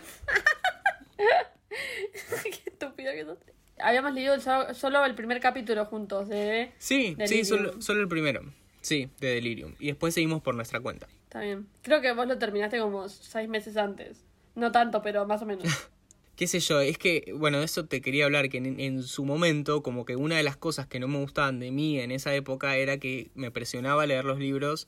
Qué 2.43 2.69
estúpido 2.69 3.11
que 3.13 3.25
sos. 3.25 3.37
Habíamos 3.79 4.13
leído 4.13 4.39
solo, 4.39 4.73
solo 4.73 5.05
el 5.05 5.15
primer 5.15 5.39
capítulo 5.39 5.85
juntos 5.85 6.27
de... 6.27 6.71
Sí, 6.77 7.09
sí, 7.09 7.15
Delirium. 7.15 7.45
solo, 7.45 7.81
solo 7.81 8.01
el 8.01 8.07
primero. 8.07 8.41
Sí, 8.81 9.09
de 9.19 9.29
Delirium. 9.35 9.73
Y 9.79 9.87
después 9.87 10.13
seguimos 10.13 10.41
por 10.41 10.55
nuestra 10.55 10.79
cuenta. 10.79 11.07
Está 11.23 11.41
bien. 11.41 11.67
Creo 11.81 12.01
que 12.01 12.13
vos 12.13 12.27
lo 12.27 12.37
terminaste 12.37 12.79
como 12.79 13.07
seis 13.09 13.49
meses 13.49 13.77
antes. 13.77 14.23
No 14.55 14.71
tanto, 14.71 15.01
pero 15.01 15.25
más 15.27 15.41
o 15.41 15.45
menos. 15.45 15.65
Qué 16.37 16.45
sé 16.47 16.59
yo, 16.59 16.79
es 16.81 16.97
que, 16.99 17.33
bueno, 17.35 17.57
de 17.59 17.65
eso 17.65 17.85
te 17.85 17.99
quería 17.99 18.25
hablar, 18.25 18.47
que 18.47 18.57
en, 18.59 18.79
en 18.79 19.01
su 19.03 19.25
momento, 19.25 19.81
como 19.81 20.05
que 20.05 20.15
una 20.15 20.37
de 20.37 20.43
las 20.43 20.55
cosas 20.55 20.85
que 20.87 20.99
no 20.99 21.07
me 21.07 21.17
gustaban 21.17 21.59
de 21.59 21.71
mí 21.71 21.99
en 21.99 22.11
esa 22.11 22.33
época 22.35 22.77
era 22.77 22.99
que 22.99 23.29
me 23.33 23.49
presionaba 23.49 24.03
a 24.03 24.05
leer 24.05 24.23
los 24.23 24.37
libros, 24.37 24.87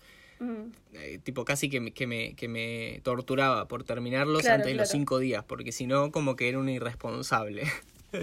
eh, 0.94 1.20
tipo 1.24 1.46
casi 1.46 1.68
que 1.70 1.80
me, 1.82 1.92
que, 1.92 2.06
me, 2.06 2.36
que 2.36 2.48
me 2.48 3.02
torturaba 3.04 3.68
por 3.68 3.84
terminarlos 3.84 4.44
Claro, 4.44 4.58
antes 4.58 4.72
de 4.72 4.78
los 4.78 4.90
cinco 4.90 5.18
días, 5.18 5.44
porque 5.44 5.72
si 5.72 5.88
no, 5.88 6.12
como 6.12 6.36
que 6.36 6.50
era 6.50 6.60
un 6.60 6.70
irresponsable. 6.70 7.64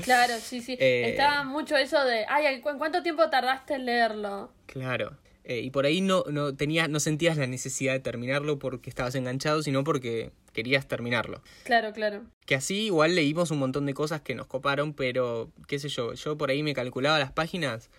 Claro, 0.02 0.34
sí, 0.40 0.60
sí. 0.62 0.76
Eh, 0.80 1.10
Estaba 1.10 1.44
mucho 1.44 1.76
eso 1.76 2.04
de, 2.04 2.24
ay, 2.28 2.60
¿cu- 2.60 2.76
¿cuánto 2.76 3.04
tiempo 3.04 3.30
tardaste 3.30 3.74
en 3.74 3.86
leerlo? 3.86 4.50
Claro. 4.66 5.16
Eh, 5.44 5.60
y 5.60 5.70
por 5.70 5.86
ahí 5.86 6.00
no, 6.00 6.24
no, 6.28 6.56
tenías, 6.56 6.88
no 6.88 6.98
sentías 6.98 7.36
la 7.36 7.46
necesidad 7.46 7.92
de 7.92 8.00
terminarlo 8.00 8.58
porque 8.58 8.90
estabas 8.90 9.14
enganchado, 9.14 9.62
sino 9.62 9.84
porque 9.84 10.32
querías 10.56 10.88
terminarlo. 10.88 11.40
Claro, 11.62 11.92
claro. 11.92 12.24
Que 12.46 12.56
así 12.56 12.86
igual 12.86 13.14
leímos 13.14 13.52
un 13.52 13.58
montón 13.60 13.86
de 13.86 13.94
cosas 13.94 14.22
que 14.22 14.34
nos 14.34 14.46
coparon, 14.48 14.92
pero 14.94 15.52
qué 15.68 15.78
sé 15.78 15.88
yo, 15.88 16.14
yo 16.14 16.36
por 16.36 16.50
ahí 16.50 16.62
me 16.64 16.74
calculaba 16.74 17.18
las 17.20 17.30
páginas, 17.30 17.90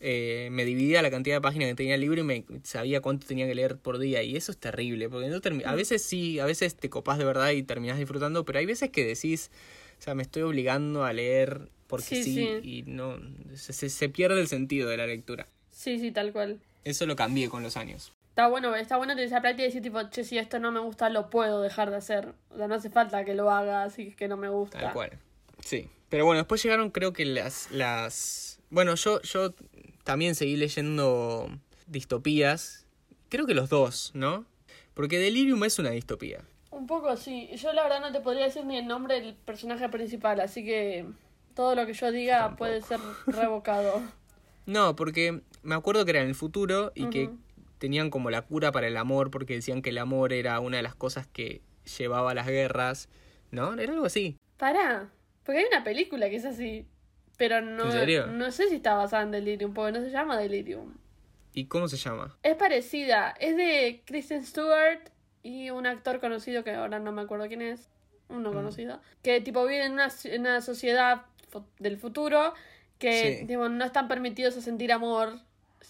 eh, 0.00 0.48
me 0.52 0.64
dividía 0.64 1.00
la 1.02 1.10
cantidad 1.10 1.36
de 1.36 1.40
páginas 1.40 1.68
que 1.68 1.74
tenía 1.74 1.94
el 1.94 2.00
libro 2.02 2.20
y 2.20 2.24
me 2.24 2.44
sabía 2.62 3.00
cuánto 3.00 3.26
tenía 3.26 3.46
que 3.46 3.54
leer 3.54 3.76
por 3.78 3.98
día. 3.98 4.22
Y 4.22 4.36
eso 4.36 4.52
es 4.52 4.58
terrible, 4.58 5.08
porque 5.08 5.28
no 5.28 5.40
a 5.68 5.74
veces 5.74 6.02
sí, 6.02 6.38
a 6.38 6.44
veces 6.46 6.74
te 6.76 6.88
copás 6.90 7.18
de 7.18 7.24
verdad 7.24 7.50
y 7.50 7.62
terminás 7.62 7.98
disfrutando, 7.98 8.44
pero 8.44 8.58
hay 8.58 8.66
veces 8.66 8.90
que 8.90 9.04
decís, 9.04 9.50
o 9.98 10.02
sea, 10.02 10.14
me 10.14 10.22
estoy 10.22 10.42
obligando 10.42 11.04
a 11.04 11.12
leer 11.12 11.70
porque 11.86 12.04
Sí, 12.04 12.22
sí, 12.24 12.34
sí. 12.62 12.68
y 12.68 12.82
no, 12.82 13.18
se, 13.54 13.72
se- 13.72 13.88
se 13.90 14.08
pierde 14.08 14.40
el 14.40 14.48
sentido 14.48 14.88
de 14.90 14.96
la 14.98 15.06
lectura. 15.06 15.48
Sí, 15.70 15.98
sí, 15.98 16.10
tal 16.10 16.32
cual. 16.32 16.60
Eso 16.84 17.06
lo 17.06 17.16
cambié 17.16 17.48
con 17.48 17.62
los 17.62 17.76
años. 17.76 18.12
Está 18.36 18.48
bueno, 18.48 18.76
está 18.76 18.98
bueno 18.98 19.14
tener 19.14 19.28
esa 19.28 19.40
práctica 19.40 19.62
y 19.62 19.66
decir, 19.68 19.80
tipo, 19.80 19.98
che, 20.10 20.22
si 20.22 20.36
esto 20.36 20.58
no 20.58 20.70
me 20.70 20.78
gusta, 20.78 21.08
lo 21.08 21.30
puedo 21.30 21.62
dejar 21.62 21.88
de 21.88 21.96
hacer. 21.96 22.34
O 22.50 22.58
sea, 22.58 22.68
no 22.68 22.74
hace 22.74 22.90
falta 22.90 23.24
que 23.24 23.32
lo 23.32 23.50
haga, 23.50 23.82
así 23.82 24.12
que 24.12 24.28
no 24.28 24.36
me 24.36 24.50
gusta. 24.50 24.78
Tal 24.78 24.92
cual. 24.92 25.10
Sí. 25.60 25.88
Pero 26.10 26.26
bueno, 26.26 26.40
después 26.40 26.62
llegaron 26.62 26.90
creo 26.90 27.14
que 27.14 27.24
las... 27.24 27.70
las... 27.70 28.60
Bueno, 28.68 28.94
yo, 28.96 29.22
yo 29.22 29.54
también 30.04 30.34
seguí 30.34 30.56
leyendo 30.56 31.48
distopías. 31.86 32.84
Creo 33.30 33.46
que 33.46 33.54
los 33.54 33.70
dos, 33.70 34.10
¿no? 34.12 34.44
Porque 34.92 35.18
Delirium 35.18 35.64
es 35.64 35.78
una 35.78 35.88
distopía. 35.88 36.44
Un 36.70 36.86
poco, 36.86 37.16
sí. 37.16 37.48
Yo 37.56 37.72
la 37.72 37.84
verdad 37.84 38.02
no 38.02 38.12
te 38.12 38.20
podría 38.20 38.44
decir 38.44 38.66
ni 38.66 38.76
el 38.76 38.86
nombre 38.86 39.18
del 39.18 39.32
personaje 39.32 39.88
principal, 39.88 40.40
así 40.40 40.62
que 40.62 41.06
todo 41.54 41.74
lo 41.74 41.86
que 41.86 41.94
yo 41.94 42.12
diga 42.12 42.40
Tampoco. 42.40 42.58
puede 42.58 42.82
ser 42.82 43.00
revocado. 43.28 44.02
No, 44.66 44.96
porque 44.96 45.42
me 45.62 45.76
acuerdo 45.76 46.04
que 46.04 46.10
era 46.10 46.22
en 46.22 46.26
el 46.28 46.34
futuro 46.34 46.90
y 46.96 47.08
que. 47.08 47.30
Tenían 47.78 48.10
como 48.10 48.30
la 48.30 48.42
cura 48.42 48.72
para 48.72 48.86
el 48.86 48.96
amor 48.96 49.30
porque 49.30 49.54
decían 49.54 49.82
que 49.82 49.90
el 49.90 49.98
amor 49.98 50.32
era 50.32 50.58
una 50.60 50.78
de 50.78 50.82
las 50.82 50.94
cosas 50.94 51.26
que 51.26 51.62
llevaba 51.98 52.30
a 52.30 52.34
las 52.34 52.46
guerras, 52.46 53.08
¿no? 53.50 53.74
Era 53.74 53.92
algo 53.92 54.06
así. 54.06 54.36
Pará, 54.56 55.10
porque 55.44 55.60
hay 55.60 55.66
una 55.70 55.84
película 55.84 56.28
que 56.30 56.36
es 56.36 56.44
así. 56.44 56.86
Pero 57.36 57.60
no, 57.60 57.84
¿En 57.84 57.92
serio? 57.92 58.26
no 58.28 58.50
sé 58.50 58.68
si 58.68 58.76
está 58.76 58.94
basada 58.94 59.22
en 59.22 59.30
Delirium, 59.30 59.74
porque 59.74 59.98
no 59.98 60.02
se 60.04 60.10
llama 60.10 60.38
Delirium. 60.38 60.94
¿Y 61.52 61.66
cómo 61.66 61.86
se 61.88 61.96
llama? 61.98 62.36
Es 62.42 62.54
parecida, 62.56 63.34
es 63.40 63.56
de 63.56 64.02
Kristen 64.06 64.44
Stewart 64.44 65.00
y 65.42 65.70
un 65.70 65.86
actor 65.86 66.18
conocido 66.20 66.64
que 66.64 66.72
ahora 66.72 66.98
no 66.98 67.12
me 67.12 67.22
acuerdo 67.22 67.46
quién 67.48 67.62
es, 67.62 67.88
uno 68.28 68.52
conocido, 68.52 69.00
que 69.22 69.40
tipo 69.40 69.64
vive 69.66 69.84
en 69.84 69.92
una, 69.92 70.08
en 70.24 70.40
una 70.40 70.60
sociedad 70.60 71.26
del 71.78 71.96
futuro 71.98 72.54
que 72.98 73.38
Sí. 73.40 73.46
tipo, 73.46 73.68
no 73.68 73.84
están 73.84 74.08
permitidos 74.08 74.56
a 74.56 74.60
sentir 74.62 74.90
amor 74.92 75.38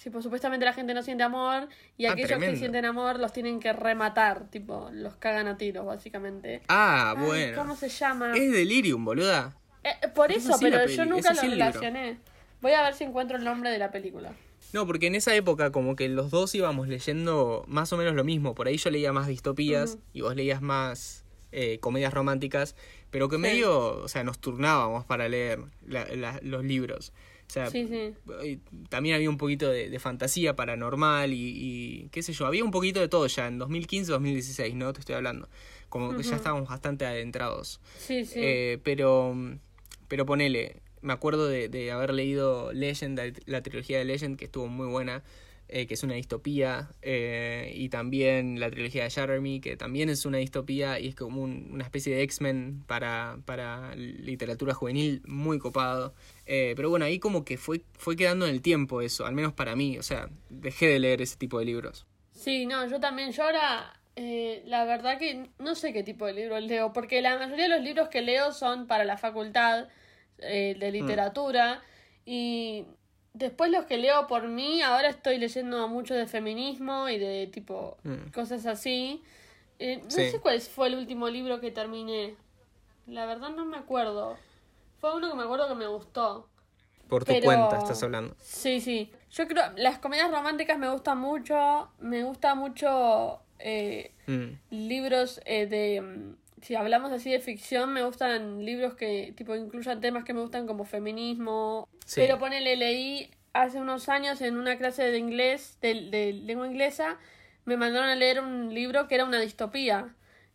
tipo, 0.03 0.23
supuestamente 0.23 0.65
la 0.65 0.73
gente 0.73 0.95
no 0.95 1.03
siente 1.03 1.25
amor 1.25 1.69
y 1.97 2.07
Ah, 2.07 2.13
aquellos 2.13 2.29
que 2.31 2.37
tremendo. 2.37 2.59
sienten 2.59 2.85
amor 2.85 3.19
los 3.19 3.33
tienen 3.33 3.59
que 3.61 3.73
rematar, 3.73 4.49
tipo, 4.51 4.89
los 4.93 5.17
cagan 5.17 5.49
a 5.49 5.57
tiros, 5.57 5.85
básicamente. 5.85 6.63
Ah, 6.69 7.15
Ay, 7.17 7.25
bueno. 7.27 7.59
¿Cómo 7.59 7.77
se 7.77 7.89
llama? 7.89 8.33
Es 8.37 8.53
Delirium, 8.53 9.05
boluda. 9.05 9.57
Eh, 9.83 10.09
por 10.15 10.31
es 10.33 10.39
eso, 10.39 10.51
la 10.53 10.59
pero 10.59 10.87
yo 10.87 11.03
es 11.03 11.09
nunca 11.09 11.31
así 11.31 11.47
lo 11.47 11.53
relacioné. 11.53 12.19
Voy 12.61 12.73
a 12.73 12.83
ver 12.83 12.95
si 12.95 13.05
encuentro 13.05 13.37
el 13.37 13.45
nombre 13.45 13.71
de 13.71 13.79
la 13.79 13.91
película. 13.91 14.33
No, 14.73 14.87
porque 14.87 15.07
en 15.07 15.15
esa 15.15 15.35
época 15.35 15.71
como 15.71 15.95
que 15.97 16.09
los 16.09 16.31
dos 16.31 16.55
íbamos 16.55 16.89
leyendo 16.89 17.65
más 17.69 17.93
o 17.93 17.97
menos 17.97 18.15
lo 18.15 18.25
mismo. 18.25 18.55
Por 18.55 18.67
ahí 18.67 18.77
yo 18.79 18.91
leía 18.91 19.13
más 19.13 19.27
distopías 19.29 19.93
Ujú. 19.95 20.03
y 20.13 20.21
vos 20.23 20.35
leías 20.37 20.61
más 20.63 21.25
eh, 21.53 21.79
comedias 21.79 22.13
románticas, 22.13 22.75
pero 23.11 23.29
que 23.29 23.37
Sí. 23.37 23.43
medio, 23.43 24.03
o 24.03 24.09
sea, 24.09 24.25
nos 24.25 24.39
turnábamos 24.41 25.05
para 25.07 25.29
leer 25.29 25.61
la- 25.87 26.05
la- 26.15 26.39
los 26.43 26.65
libros. 26.65 27.13
O 27.49 27.51
sea, 27.51 27.71
Sí, 27.71 27.87
sí. 27.89 28.13
eh, 28.43 28.59
también 28.89 29.15
había 29.15 29.31
un 29.31 29.37
poquito 29.39 29.71
de, 29.71 29.89
de 29.89 29.99
fantasía 29.99 30.57
paranormal 30.57 31.33
y, 31.33 31.53
y 31.55 32.09
qué 32.11 32.23
sé 32.23 32.33
yo, 32.33 32.47
había 32.47 32.65
un 32.65 32.71
poquito 32.73 33.01
de 33.01 33.09
todo 33.09 33.27
ya 33.29 33.47
en 33.47 33.59
2015, 33.59 34.11
2016, 34.13 34.75
¿no? 34.75 34.93
Te 34.93 35.01
estoy 35.01 35.15
hablando. 35.15 35.49
Como 35.89 36.17
que 36.17 36.23
ya 36.25 36.37
estábamos 36.37 36.69
bastante 36.69 37.07
adentrados. 37.07 37.81
Sí, 37.99 38.25
sí. 38.25 38.41
Eh, 38.43 38.79
pero, 38.83 39.35
pero 40.09 40.27
ponele, 40.27 40.83
me 41.01 41.13
acuerdo 41.13 41.47
de, 41.47 41.69
de 41.69 41.93
haber 41.93 42.13
leído 42.13 42.73
Legend, 42.73 43.17
la, 43.19 43.33
la 43.47 43.63
trilogía 43.63 43.99
de 43.99 44.05
Legend, 44.05 44.37
que 44.37 44.47
estuvo 44.47 44.67
muy 44.67 44.89
buena, 44.89 45.23
eh, 45.69 45.87
que 45.87 45.95
es 45.95 46.03
una 46.03 46.14
distopía, 46.14 46.91
eh, 47.03 47.73
y 47.75 47.89
también 47.89 48.61
la 48.61 48.71
trilogía 48.71 49.05
de 49.05 49.11
Jeremy, 49.11 49.61
que 49.61 49.77
también 49.77 50.09
es 50.09 50.25
una 50.25 50.39
distopía 50.39 51.01
y 51.01 51.09
es 51.09 51.14
como 51.14 51.43
un- 51.43 51.69
una 51.73 51.85
especie 51.85 52.14
de 52.14 52.23
X-Men 52.23 52.85
para, 52.87 53.39
para 53.45 53.95
literatura 53.97 54.75
juvenil, 54.75 55.23
muy 55.27 55.59
copado. 55.59 56.14
Eh, 56.47 56.75
pero 56.77 56.89
bueno, 56.91 57.05
ahí 57.05 57.19
como 57.19 57.45
que 57.45 57.57
fue, 57.57 57.83
fue 57.99 58.14
quedando 58.17 58.47
en 58.47 58.53
el 58.55 58.62
tiempo 58.62 59.01
eso, 59.01 59.27
al 59.27 59.35
menos 59.35 59.53
para 59.53 59.75
mí, 59.77 59.99
o 59.99 60.03
sea, 60.03 60.29
dejé 60.51 60.87
de 60.87 60.99
leer 61.01 61.23
ese 61.23 61.37
tipo 61.37 61.59
de 61.59 61.64
libros. 61.64 62.07
Sí, 62.33 62.67
no, 62.67 62.87
yo 62.89 63.01
también. 63.01 63.33
Yo 63.33 63.43
ahora, 63.45 63.99
la 64.14 64.85
verdad 64.85 65.19
que 65.19 65.49
no 65.59 65.75
sé 65.75 65.93
qué 65.93 66.03
tipo 66.03 66.27
de 66.27 66.35
libros 66.35 66.62
leo, 66.62 66.93
porque 66.93 67.21
la 67.23 67.39
mayoría 67.39 67.64
de 67.64 67.71
los 67.71 67.81
libros 67.83 68.09
que 68.09 68.23
leo 68.23 68.53
son 68.53 68.87
para 68.87 69.05
la 69.05 69.17
facultad 69.17 69.89
de 70.39 70.91
literatura 70.93 71.83
y 72.25 72.85
después 73.39 73.70
los 73.70 73.84
que 73.84 73.99
leo 73.99 74.26
por 74.26 74.49
mí, 74.49 74.82
ahora 74.82 75.09
estoy 75.09 75.39
leyendo 75.39 75.87
mucho 75.89 76.14
de 76.14 76.26
feminismo 76.26 77.09
y 77.09 77.18
de 77.18 77.47
tipo 77.49 77.97
Mm. 78.05 78.30
cosas 78.34 78.66
así. 78.66 79.22
Eh, 79.78 80.01
no 80.03 80.11
Sí. 80.11 80.30
sé 80.30 80.41
cuál 80.41 80.61
fue 80.61 80.89
el 80.89 80.95
último 80.97 81.28
libro 81.28 81.61
que 81.61 81.70
terminé. 81.70 82.34
La 83.07 83.26
verdad 83.26 83.51
no 83.51 83.64
me 83.66 83.76
acuerdo. 83.76 84.37
Fue 85.01 85.14
uno 85.14 85.30
que 85.30 85.37
me 85.37 85.43
acuerdo 85.43 85.68
que 85.68 85.74
me 85.74 85.87
gustó. 85.87 86.49
Por 87.09 87.24
tu 87.24 87.32
Pero- 87.32 87.45
cuenta 87.45 87.78
estás 87.78 88.03
hablando. 88.03 88.34
Sí, 88.41 88.80
sí. 88.80 89.12
Yo 89.30 89.47
creo, 89.47 89.62
las 89.76 89.99
comedias 89.99 90.30
románticas 90.30 90.78
me 90.78 90.89
gustan 90.91 91.18
mucho. 91.18 91.89
Me 92.01 92.24
gusta 92.24 92.55
mucho 92.55 93.41
eh, 93.59 94.12
Mm. 94.26 94.59
libros 94.70 95.41
eh, 95.47 95.66
de... 95.66 96.34
Si 96.67 96.75
hablamos 96.75 97.12
así 97.12 97.31
de 97.31 97.39
ficción, 97.39 97.93
me 97.93 98.03
gustan 98.03 98.64
libros 98.64 98.95
que 98.95 99.33
tipo 99.37 99.55
incluyan 99.55 100.01
temas 100.01 100.25
que 100.25 100.35
me 100.35 100.41
gustan 100.41 100.67
como 100.67 100.85
feminismo. 100.85 101.89
Sí. 102.05 102.23
Pero 102.23 102.41
ponele, 102.41 102.75
leí 102.75 103.31
hace 103.53 103.79
unos 103.79 104.09
años 104.09 104.41
en 104.41 104.57
una 104.57 104.77
clase 104.77 105.05
de 105.05 105.17
inglés, 105.17 105.79
de, 105.81 106.11
de 106.11 106.33
lengua 106.33 106.67
inglesa, 106.67 107.19
me 107.67 107.77
mandaron 107.77 108.09
a 108.09 108.17
leer 108.17 108.41
un 108.41 108.75
libro 108.75 109.07
que 109.07 109.14
era 109.14 109.25
una 109.25 109.39
distopía. 109.39 110.09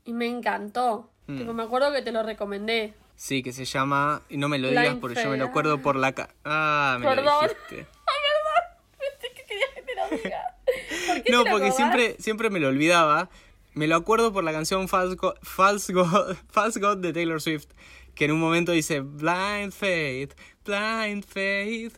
Y 0.04 0.12
me 0.12 0.26
encantó. 0.28 1.10
Mm. 1.28 1.38
Tipo, 1.38 1.54
me 1.54 1.64
acuerdo 1.64 1.94
que 1.94 2.02
te 2.02 2.12
lo 2.12 2.24
recomendé. 2.24 2.94
Sí, 3.16 3.42
que 3.42 3.54
se 3.54 3.64
llama, 3.64 4.22
y 4.28 4.36
no 4.36 4.50
me 4.50 4.58
lo 4.58 4.68
digas 4.68 4.98
porque 5.00 5.24
yo 5.24 5.30
me 5.30 5.38
lo 5.38 5.46
acuerdo 5.46 5.82
por 5.82 5.96
la 5.96 6.12
ca 6.12 6.28
Ah, 6.44 6.98
me 7.00 7.06
Perdón. 7.08 7.26
lo 7.26 7.42
dijiste. 7.48 7.88
Pensé 9.00 9.34
que 9.34 9.46
querías 9.46 9.70
que 9.76 9.82
te 9.84 9.96
lo 9.96 10.10
diga. 10.10 10.58
¿Por 11.08 11.24
qué 11.24 11.32
No, 11.32 11.44
te 11.44 11.50
lo 11.50 11.52
porque 11.56 11.68
acordás? 11.68 11.76
siempre, 11.78 12.16
siempre 12.20 12.50
me 12.50 12.60
lo 12.60 12.68
olvidaba. 12.68 13.30
Me 13.74 13.88
lo 13.88 13.96
acuerdo 13.96 14.34
por 14.34 14.44
la 14.44 14.52
canción 14.52 14.88
False 14.88 15.16
God, 15.16 15.36
False 15.42 15.94
God, 15.94 16.36
False 16.50 16.80
God 16.80 16.98
de 16.98 17.14
Taylor 17.14 17.42
Swift, 17.42 17.68
que 18.16 18.26
en 18.26 18.32
un 18.32 18.40
momento 18.40 18.72
dice 18.72 19.00
Blind 19.00 19.72
Faith, 19.72 20.34
Blind 20.66 21.24
Faith. 21.24 21.98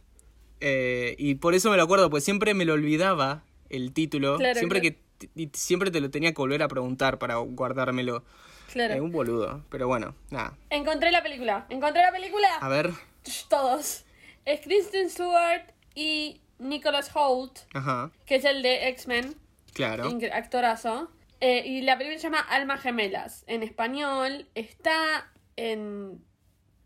Eh, 0.59 1.15
y 1.17 1.35
por 1.35 1.55
eso 1.55 1.69
me 1.71 1.77
lo 1.77 1.83
acuerdo, 1.83 2.09
pues 2.09 2.23
siempre 2.23 2.53
me 2.53 2.65
lo 2.65 2.73
olvidaba 2.73 3.43
el 3.69 3.91
título. 3.91 4.37
Claro, 4.37 4.59
siempre 4.59 4.81
claro. 4.81 4.95
que 5.35 5.49
siempre 5.53 5.91
te 5.91 5.99
lo 5.99 6.09
tenía 6.09 6.31
que 6.31 6.41
volver 6.41 6.63
a 6.63 6.67
preguntar 6.67 7.17
para 7.17 7.35
guardármelo. 7.35 8.23
Claro. 8.71 8.93
Eh, 8.93 9.01
un 9.01 9.11
boludo, 9.11 9.63
pero 9.69 9.87
bueno, 9.87 10.15
nada. 10.29 10.57
Encontré 10.69 11.11
la 11.11 11.21
película. 11.21 11.65
¿Encontré 11.69 12.01
la 12.01 12.11
película? 12.11 12.47
A 12.59 12.69
ver, 12.69 12.91
Todos. 13.49 14.05
Es 14.45 14.61
Kristen 14.61 15.09
Stewart 15.09 15.73
y 15.95 16.41
Nicholas 16.59 17.11
Holt, 17.13 17.59
ajá, 17.73 18.11
que 18.25 18.35
es 18.35 18.45
el 18.45 18.61
de 18.61 18.89
X-Men, 18.89 19.35
claro. 19.73 20.09
actorazo. 20.33 21.09
Eh, 21.45 21.63
y 21.67 21.81
la 21.81 21.97
película 21.97 22.17
se 22.17 22.23
llama 22.23 22.39
Almas 22.39 22.81
Gemelas. 22.81 23.43
En 23.47 23.63
español 23.63 24.47
está 24.55 25.29
en 25.57 26.23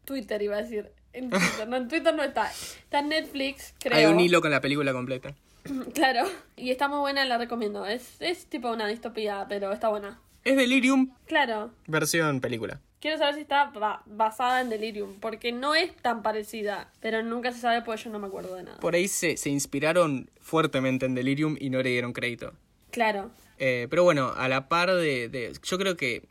Twitter, 0.03 0.41
iba 0.41 0.55
a 0.58 0.64
decir. 0.64 0.91
En 1.14 1.30
Twitter, 1.30 1.68
no, 1.68 1.78
en 1.78 1.88
Twitter 1.88 2.16
no 2.16 2.24
está. 2.24 2.49
Está 2.51 2.99
en 2.99 3.10
Netflix, 3.10 3.76
creo. 3.80 3.95
Hay 3.97 4.05
un 4.05 4.20
hilo 4.20 4.41
con 4.41 4.49
la 4.51 4.60
película 4.62 4.93
completa. 4.93 5.36
Claro. 5.93 6.24
Y 6.55 6.72
está 6.72 6.88
muy 6.88 6.99
buena, 6.99 7.24
la 7.26 7.38
recomiendo. 7.38 7.86
Es, 7.86 8.16
es 8.22 8.47
tipo 8.47 8.72
una 8.72 8.88
distopía, 8.88 9.45
pero 9.49 9.72
está 9.74 9.89
buena. 9.89 10.20
Es 10.43 10.55
Delirium, 10.55 11.12
Claro. 11.26 11.72
versión 11.88 12.39
película. 12.39 12.80
Quiero 13.01 13.18
saber 13.20 13.36
si 13.36 13.41
está 13.41 13.66
ba- 13.66 14.01
basada 14.05 14.62
en 14.62 14.70
Delirium, 14.70 15.20
porque 15.20 15.51
no 15.51 15.76
es 15.76 15.93
tan 15.97 16.24
parecida, 16.24 16.89
pero 16.99 17.22
nunca 17.22 17.51
se 17.51 17.60
sabe 17.60 17.82
porque 17.84 18.03
yo 18.03 18.10
no 18.12 18.18
me 18.18 18.28
acuerdo 18.28 18.55
de 18.55 18.64
nada. 18.64 18.80
Por 18.80 18.95
ahí 18.95 19.08
se, 19.08 19.38
se 19.38 19.49
inspiraron 19.51 20.32
fuertemente 20.39 21.05
en 21.05 21.14
Delirium 21.14 21.58
y 21.60 21.70
no 21.70 21.84
le 21.84 21.89
dieron 21.89 22.14
crédito. 22.14 22.53
Claro. 22.89 23.30
Eh, 23.60 23.88
pero 23.89 24.03
bueno, 24.03 24.34
a 24.36 24.47
la 24.47 24.68
par 24.70 24.93
de... 24.93 25.30
de- 25.30 25.53
yo 25.64 25.78
creo 25.78 25.95
que 25.97 26.24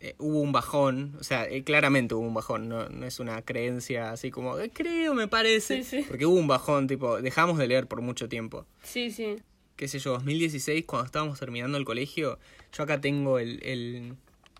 eh, 0.00 0.14
hubo 0.18 0.40
un 0.40 0.50
bajón, 0.52 1.14
o 1.20 1.24
sea, 1.24 1.46
eh, 1.46 1.62
claramente 1.62 2.14
hubo 2.14 2.26
un 2.26 2.32
bajón, 2.34 2.68
no, 2.70 2.88
no 2.88 3.04
es 3.06 3.20
una 3.20 3.42
creencia 3.42 4.12
así 4.12 4.30
como, 4.30 4.58
"Eh, 4.58 4.70
creo, 4.72 5.12
me 5.14 5.28
parece. 5.28 5.82
Sí, 5.82 5.98
sí. 6.02 6.06
Porque 6.08 6.24
hubo 6.24 6.36
un 6.38 6.46
bajón, 6.46 6.86
tipo, 6.86 7.20
dejamos 7.20 7.58
de 7.58 7.66
leer 7.68 7.86
por 7.86 8.00
mucho 8.00 8.28
tiempo. 8.28 8.64
Sí, 8.82 9.10
sí. 9.10 9.36
Qué 9.76 9.88
sé 9.88 9.98
yo, 9.98 10.12
2016, 10.12 10.84
cuando 10.86 11.06
estábamos 11.06 11.38
terminando 11.38 11.76
el 11.76 11.84
colegio, 11.84 12.38
yo 12.72 12.82
acá 12.84 13.00
tengo 13.00 13.38
el, 13.38 13.62
el- 13.62 14.14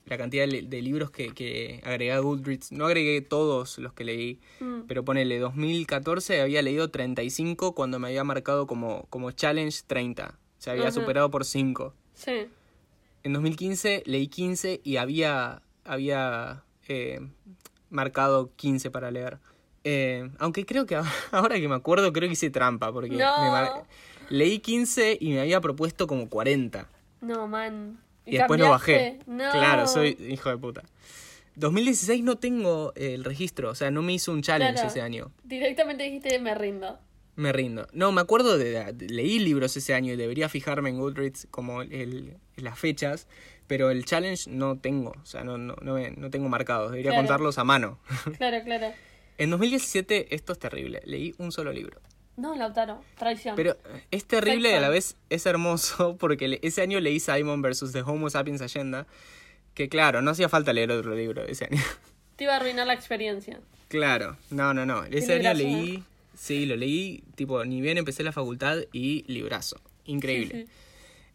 la 0.07 0.19
cantidad 0.19 0.47
de, 0.49 0.63
de 0.63 0.83
libros 0.83 1.11
que, 1.11 1.29
que 1.35 1.81
agregué 1.85 2.13
a 2.13 2.19
Goodreads. 2.19 2.73
No 2.73 2.87
agregué 2.87 3.21
todos 3.23 3.79
los 3.79 3.93
que 3.95 4.05
leí, 4.05 4.41
Mm. 4.61 4.81
pero 4.89 5.05
ponele 5.05 5.39
2014 5.39 6.41
había 6.43 6.61
leído 6.63 6.91
35 6.91 7.75
cuando 7.75 7.99
me 7.99 8.09
había 8.09 8.25
marcado 8.25 8.67
como, 8.67 9.07
como 9.11 9.31
challenge 9.31 9.81
30. 9.87 10.39
O 10.59 10.63
sea, 10.63 10.73
había 10.75 10.89
Ajá. 10.89 10.93
superado 10.93 11.31
por 11.31 11.45
5. 11.45 11.95
Sí. 12.23 12.49
En 13.23 13.33
2015 13.33 14.03
leí 14.07 14.29
15 14.29 14.81
y 14.85 14.97
había, 14.97 15.63
había 15.85 16.63
eh, 16.89 17.21
marcado 17.91 18.51
15 18.57 18.91
para 18.91 19.11
leer. 19.11 19.39
Eh, 19.85 20.31
aunque 20.39 20.65
creo 20.67 20.87
que 20.87 20.97
ahora- 21.33 21.59
que 21.59 21.69
me 21.69 21.75
acuerdo, 21.75 22.13
creo 22.13 22.29
que 22.29 22.35
hice 22.35 22.51
trampa, 22.51 22.93
porque 22.93 23.11
No. 23.17 23.43
me 23.43 23.51
mar- 23.51 23.85
leí 24.29 24.59
15 24.59 25.19
y 25.21 25.31
me 25.31 25.41
había 25.41 25.61
propuesto 25.61 26.07
como 26.07 26.29
40. 26.29 26.89
No, 27.21 27.47
man. 27.47 27.99
Y, 28.27 28.37
después 28.37 28.61
lo 28.61 28.71
bajé. 28.71 29.19
No. 29.27 29.51
Claro, 29.51 29.87
soy 29.87 30.17
hijo 30.29 30.51
de 30.51 30.57
puta. 30.59 30.83
2016 31.57 32.23
no 32.23 32.37
tengo 32.39 32.93
el 32.95 33.25
registro, 33.25 33.71
o 33.71 33.75
sea, 33.75 33.91
no 33.91 34.03
me 34.03 34.13
hizo 34.15 34.33
un 34.33 34.41
challenge 34.43 34.75
Claro. 34.75 34.89
ese 34.89 35.01
año. 35.03 35.33
Directamente 35.45 36.05
dijiste 36.05 36.39
me 36.39 36.55
rindo. 36.55 36.99
Me 37.41 37.53
rindo. 37.53 37.87
No, 37.93 38.13
me 38.13 38.21
acuerdo 38.21 38.59
de, 38.59 38.93
de- 38.93 39.09
leí 39.09 39.39
libros 39.39 39.77
ese 39.77 39.95
año 39.95 40.13
y 40.13 40.17
debería 40.17 40.49
fijarme 40.49 40.91
en 40.91 40.99
Goodreads 40.99 41.49
como 41.51 41.81
el, 41.83 42.37
las 42.57 42.79
fechas, 42.79 43.27
pero 43.67 43.91
el 43.91 44.05
challenge 44.05 44.51
no 44.51 44.77
tengo, 44.79 45.13
o 45.23 45.25
sea, 45.27 45.43
no, 45.43 45.57
no, 45.57 45.75
no, 45.81 45.95
me- 45.95 46.11
no 46.11 46.29
tengo 46.29 46.49
marcados, 46.49 46.91
debería 46.91 47.13
Claro. 47.13 47.23
contarlos 47.27 47.57
a 47.59 47.65
mano. 47.65 47.99
Claro, 48.37 48.63
claro. 48.65 48.93
en 49.39 49.51
2017 49.51 50.35
esto 50.35 50.53
es 50.53 50.59
terrible, 50.59 51.01
leí 51.07 51.35
un 51.39 51.51
solo 51.51 51.73
libro. 51.73 52.01
No, 52.37 52.55
Lautaro. 52.57 53.03
Traición. 53.19 53.57
Pero 53.57 53.77
es 54.11 54.25
terrible 54.27 54.71
y 54.71 54.75
a 54.75 54.81
la 54.81 54.89
vez 54.89 55.17
es 55.31 55.47
hermoso 55.47 56.17
porque 56.21 56.59
ese 56.63 56.83
año 56.83 57.01
leí 57.01 57.21
Simon 57.21 57.63
vs. 57.63 57.93
The 57.93 58.03
Homo 58.03 58.29
Sapiens 58.31 58.61
Agenda, 58.63 59.07
que 59.75 59.89
claro, 59.89 60.21
no 60.21 60.31
hacía 60.31 60.49
falta 60.49 60.73
leer 60.73 60.91
otro 60.91 61.15
libro 61.15 61.43
ese 61.47 61.67
año. 61.71 61.83
Te 62.37 62.45
iba 62.45 62.55
a 62.55 62.57
arruinar 62.57 62.87
la 62.87 62.95
experiencia. 62.95 63.61
Claro, 63.89 64.37
no, 64.51 64.75
no, 64.75 64.85
no. 64.85 65.05
Ese 65.05 65.35
año 65.35 65.55
leí, 65.55 66.05
sí, 66.41 66.65
lo 66.65 66.75
leí, 66.75 67.23
tipo, 67.35 67.63
ni 67.67 67.83
bien 67.83 67.99
empecé 67.99 68.23
la 68.23 68.33
facultad 68.33 68.79
y 68.93 69.25
librazo. 69.31 69.79
Increíble. 70.07 70.67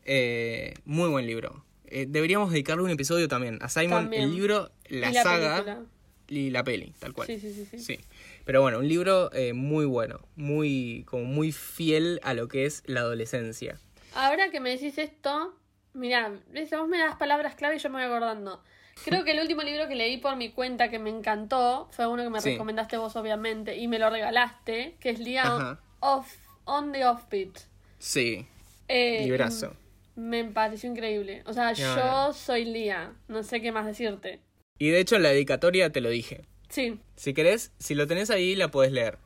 Eh, 0.03 0.73
muy 0.85 1.09
buen 1.09 1.27
libro. 1.27 1.63
Eh, 1.85 2.07
deberíamos 2.09 2.51
dedicarle 2.51 2.83
un 2.83 2.89
episodio 2.89 3.27
también 3.27 3.59
a 3.61 3.69
Simon, 3.69 4.05
También. 4.05 4.23
el 4.23 4.35
libro, 4.35 4.71
la, 4.89 5.11
Y 5.11 5.13
la 5.13 5.23
saga 5.23 5.55
película. 5.63 5.85
y 6.27 6.49
la 6.49 6.63
peli, 6.63 6.93
tal 6.97 7.13
cual. 7.13 7.27
Sí, 7.27 7.39
sí, 7.39 7.53
sí, 7.53 7.65
sí. 7.69 7.77
Sí. 7.77 7.99
Pero 8.45 8.61
bueno, 8.63 8.79
un 8.79 8.87
libro 8.87 9.31
eh, 9.33 9.53
muy 9.53 9.85
bueno, 9.85 10.19
muy, 10.35 11.03
como 11.05 11.25
muy 11.25 11.51
fiel 11.51 12.19
a 12.23 12.33
lo 12.33 12.47
que 12.47 12.65
es 12.65 12.81
la 12.87 13.01
adolescencia. 13.01 13.79
Ahora 14.15 14.49
que 14.49 14.59
me 14.59 14.71
decís 14.71 14.97
esto, 14.97 15.55
mirá, 15.93 16.33
vos 16.79 16.87
me 16.87 16.97
das 16.97 17.15
palabras 17.17 17.53
clave 17.53 17.75
y 17.75 17.79
yo 17.79 17.89
me 17.91 17.97
voy 17.97 18.05
acordando. 18.05 18.63
Creo 19.03 19.23
que 19.23 19.31
el 19.31 19.39
último 19.39 19.61
libro 19.61 19.87
que 19.87 19.95
leí 19.95 20.17
por 20.17 20.35
mi 20.35 20.49
cuenta 20.51 20.89
que 20.89 20.99
me 20.99 21.09
encantó 21.09 21.89
fue 21.91 22.07
uno 22.07 22.23
que 22.23 22.29
me 22.29 22.41
Sí. 22.41 22.51
recomendaste 22.51 22.97
vos, 22.97 23.15
obviamente, 23.15 23.75
y 23.77 23.87
me 23.87 23.99
lo 23.99 24.09
regalaste, 24.09 24.95
que 24.99 25.09
es 25.11 25.19
Día 25.23 25.77
off, 25.99 26.31
On 26.63 26.91
the 26.91 27.05
Offbeat. 27.05 27.59
Sí, 27.99 28.47
Eh, 28.87 29.21
librazo. 29.23 29.75
Me 30.15 30.45
pareció 30.45 30.89
increíble. 30.89 31.43
O 31.45 31.53
sea, 31.53 31.71
No, 31.71 31.73
yo 31.73 31.95
no. 31.95 32.33
soy 32.33 32.65
Lía. 32.65 33.13
No 33.27 33.43
sé 33.43 33.61
qué 33.61 33.71
más 33.71 33.85
decirte. 33.85 34.39
Y 34.79 34.89
de 34.89 34.99
hecho 34.99 35.15
en 35.17 35.23
la 35.23 35.29
dedicatoria 35.29 35.91
te 35.91 36.01
lo 36.01 36.09
dije. 36.09 36.45
Sí. 36.69 36.99
Si 37.15 37.33
querés, 37.33 37.71
si 37.79 37.95
lo 37.95 38.07
tenés 38.07 38.29
ahí, 38.29 38.55
la 38.55 38.69
podés 38.71 38.91
leer. 38.91 39.17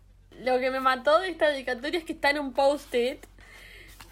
Lo 0.42 0.60
que 0.60 0.72
me 0.72 0.80
mató 0.80 1.20
de 1.20 1.30
esta 1.30 1.50
dedicatoria 1.50 2.00
es 2.00 2.06
que 2.06 2.14
está 2.14 2.30
en 2.32 2.40
un 2.40 2.54
post-it. 2.54 3.26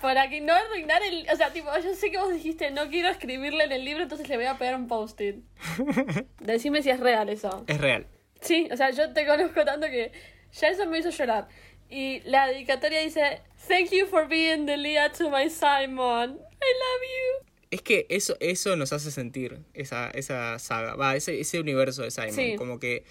Para 0.02 0.30
que 0.30 0.42
no 0.42 0.54
arruinar 0.54 1.02
el. 1.04 1.26
O 1.32 1.36
sea, 1.36 1.52
tipo, 1.52 1.70
yo 1.84 1.94
sé 1.96 2.12
que 2.12 2.18
vos 2.18 2.32
dijiste 2.34 2.70
no 2.72 2.88
quiero 2.90 3.10
escribirle 3.10 3.64
en 3.64 3.72
el 3.72 3.84
libro, 3.86 4.04
entonces 4.04 4.30
le 4.30 4.38
voy 4.38 4.46
a 4.46 4.58
pegar 4.58 4.76
un 4.76 4.88
post-it. 4.88 5.38
Decime 6.40 6.82
si 6.84 6.90
es 6.90 7.00
real 7.00 7.30
eso. 7.30 7.64
Es 7.68 7.80
real. 7.80 8.06
Sí, 8.42 8.68
o 8.72 8.78
sea, 8.78 8.92
yo 8.92 9.12
te 9.14 9.26
conozco 9.26 9.66
tanto 9.66 9.88
que 9.88 10.12
ya 10.54 10.68
eso 10.70 10.86
me 10.86 11.00
hizo 11.00 11.10
llorar. 11.10 11.48
Y 11.90 12.20
la 12.22 12.48
dedicatoria 12.48 13.00
dice: 13.02 13.42
Thank 13.68 13.92
you 13.92 14.06
for 14.08 14.28
being 14.28 14.66
the 14.66 14.78
Leah 14.78 15.12
to 15.14 15.30
my 15.30 15.50
Simon. 15.50 16.32
I 16.32 16.72
love 16.74 17.04
you. 17.04 17.48
Es 17.72 17.82
que 17.82 18.06
eso, 18.10 18.38
eso 18.40 18.76
nos 18.76 18.94
hace 18.94 19.12
sentir 19.12 19.60
esa, 19.74 20.10
esa 20.12 20.58
saga, 20.60 20.96
va, 20.96 21.16
ese, 21.16 21.40
ese 21.40 21.60
universo 21.60 22.04
de 22.04 22.12
Simon, 22.12 22.32
Sí. 22.34 22.56
como 22.56 22.80
que 22.80 23.04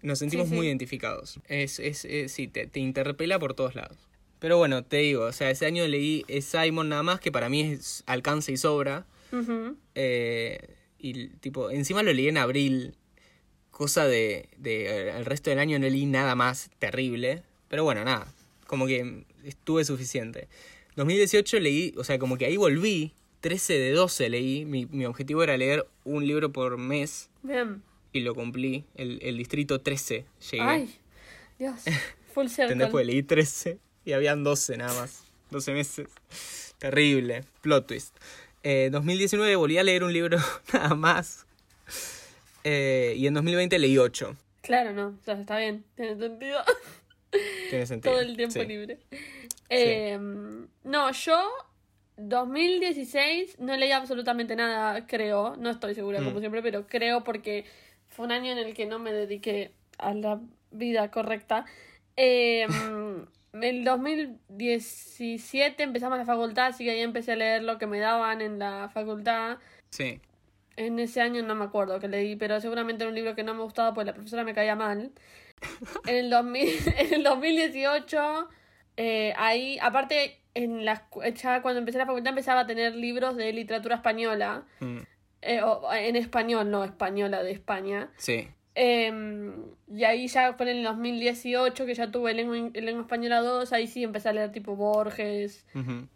nos 0.00 0.18
sentimos 0.20 0.46
Sí, 0.46 0.50
sí. 0.52 0.56
muy 0.56 0.66
identificados. 0.68 1.38
Es, 1.48 1.78
es, 1.78 2.04
es- 2.06 2.32
sí, 2.32 2.48
te, 2.48 2.66
te 2.66 2.80
interpela 2.80 3.38
por 3.38 3.52
todos 3.54 3.74
lados. 3.74 3.98
Pero 4.40 4.56
bueno, 4.56 4.82
te 4.82 4.96
digo, 4.96 5.24
o 5.26 5.32
sea, 5.32 5.50
ese 5.50 5.66
año 5.66 5.86
leí 5.86 6.24
Simon 6.40 6.88
nada 6.88 7.02
más, 7.02 7.20
que 7.20 7.30
para 7.30 7.48
mí 7.48 7.60
es 7.60 8.02
alcance 8.06 8.50
y 8.50 8.56
sobra. 8.56 9.06
Eh, 9.94 10.76
y 10.98 11.28
tipo, 11.28 11.70
encima 11.70 12.02
lo 12.02 12.12
leí 12.12 12.28
en 12.28 12.38
abril, 12.38 12.94
cosa 13.70 14.06
de, 14.06 14.48
de 14.56 14.86
eh, 14.86 15.16
el 15.16 15.26
resto 15.26 15.50
del 15.50 15.58
año 15.58 15.78
no 15.78 15.88
leí 15.88 16.06
nada 16.06 16.34
más 16.34 16.70
terrible. 16.78 17.42
Pero 17.68 17.84
bueno, 17.84 18.02
nada, 18.02 18.32
como 18.66 18.86
que 18.86 19.24
estuve 19.44 19.84
suficiente. 19.84 20.48
2018 20.96 21.60
leí, 21.60 21.94
o 21.98 22.04
sea, 22.04 22.18
como 22.18 22.38
que 22.38 22.46
ahí 22.46 22.56
volví, 22.56 23.12
13 23.42 23.74
de 23.74 23.92
12 23.92 24.30
leí, 24.30 24.64
mi, 24.64 24.86
mi 24.86 25.04
objetivo 25.04 25.42
era 25.42 25.56
leer 25.56 25.86
un 26.04 26.26
libro 26.26 26.50
por 26.50 26.78
mes 26.78 27.28
Bien. 27.42 27.82
y 28.12 28.20
lo 28.20 28.34
cumplí, 28.34 28.84
el, 28.94 29.18
el 29.22 29.36
distrito 29.36 29.80
13 29.82 30.24
llegué. 30.50 30.62
Ay, 30.62 30.94
Dios. 31.58 31.80
Full 32.34 32.46
circle. 32.48 32.64
¿Entendés? 32.64 32.88
Pues 32.88 33.06
leí 33.06 33.22
13 33.22 33.78
y 34.04 34.12
habían 34.12 34.44
12 34.44 34.76
nada 34.76 34.98
más. 35.00 35.24
12 35.50 35.72
meses. 35.72 36.08
Terrible. 36.78 37.44
Plot 37.60 37.86
twist. 37.86 38.16
Eh, 38.62 38.88
2019 38.92 39.56
volví 39.56 39.78
a 39.78 39.82
leer 39.82 40.04
un 40.04 40.12
libro 40.12 40.38
nada 40.72 40.94
más. 40.94 41.46
Eh, 42.64 43.14
y 43.16 43.26
en 43.26 43.34
2020 43.34 43.78
leí 43.78 43.98
8. 43.98 44.36
Claro, 44.62 44.92
no. 44.92 45.08
O 45.20 45.24
sea, 45.24 45.34
está 45.40 45.58
bien. 45.58 45.84
Tiene 45.96 46.16
sentido. 46.18 46.60
Tiene 47.70 47.86
sentido. 47.86 48.12
Todo 48.14 48.22
el 48.22 48.36
tiempo 48.36 48.60
Sí. 48.60 48.66
libre. 48.66 48.98
Eh, 49.70 50.18
no, 50.84 51.12
yo 51.12 51.48
2016 52.16 53.58
no 53.60 53.76
leí 53.76 53.92
absolutamente 53.92 54.56
nada, 54.56 55.06
creo. 55.06 55.56
No 55.56 55.70
estoy 55.70 55.94
segura, 55.94 56.18
como 56.18 56.36
Mm. 56.36 56.40
siempre, 56.40 56.62
pero 56.62 56.86
creo 56.86 57.24
porque 57.24 57.64
fue 58.08 58.26
un 58.26 58.32
año 58.32 58.52
en 58.52 58.58
el 58.58 58.74
que 58.74 58.86
no 58.86 58.98
me 58.98 59.12
dediqué 59.12 59.72
a 59.98 60.14
la 60.14 60.40
vida 60.70 61.10
correcta. 61.10 61.64
Eh, 62.16 62.66
el 63.52 63.84
2017 63.84 65.82
empezamos 65.82 66.18
la 66.18 66.24
facultad, 66.24 66.66
así 66.66 66.84
que 66.84 66.92
ahí 66.92 67.00
empecé 67.00 67.32
a 67.32 67.36
leer 67.36 67.62
lo 67.62 67.78
que 67.78 67.86
me 67.86 67.98
daban 67.98 68.40
en 68.40 68.58
la 68.58 68.88
facultad. 68.92 69.58
Sí. 69.90 70.20
En 70.76 70.98
ese 70.98 71.20
año 71.20 71.42
no 71.42 71.54
me 71.54 71.64
acuerdo 71.64 71.98
que 72.00 72.08
leí, 72.08 72.36
pero 72.36 72.60
seguramente 72.60 73.02
era 73.02 73.10
un 73.10 73.16
libro 73.16 73.34
que 73.34 73.42
no 73.42 73.54
me 73.54 73.62
gustaba 73.62 73.92
porque 73.92 74.06
la 74.06 74.14
profesora 74.14 74.44
me 74.44 74.54
caía 74.54 74.76
mal. 74.76 75.12
En 76.06 76.16
el, 76.16 76.30
2000, 76.30 76.68
en 76.96 77.14
el 77.14 77.22
2018, 77.22 78.48
eh, 78.96 79.34
ahí, 79.36 79.78
aparte, 79.82 80.40
en 80.54 80.84
la, 80.84 81.06
ya 81.34 81.60
cuando 81.62 81.80
empecé 81.80 81.98
la 81.98 82.06
facultad 82.06 82.30
empezaba 82.30 82.60
a 82.60 82.66
tener 82.66 82.94
libros 82.94 83.36
de 83.36 83.52
literatura 83.52 83.96
española, 83.96 84.64
Mm, 84.80 85.00
eh, 85.42 85.62
o, 85.62 85.92
en 85.92 86.16
español, 86.16 86.70
no 86.70 86.84
española 86.84 87.42
de 87.42 87.52
España. 87.52 88.10
Sí. 88.16 88.48
Eh, 88.82 89.52
y 89.92 90.04
ahí 90.04 90.26
ya 90.28 90.54
fue 90.54 90.70
en 90.70 90.78
el 90.78 90.84
2018 90.84 91.84
que 91.84 91.94
ya 91.94 92.10
tuve 92.10 92.32
lengua, 92.32 92.56
lengua 92.72 93.02
española 93.02 93.40
2, 93.40 93.72
ahí 93.74 93.86
sí 93.86 94.02
empecé 94.04 94.30
a 94.30 94.32
leer 94.32 94.52
tipo 94.52 94.74
Borges, 94.76 95.66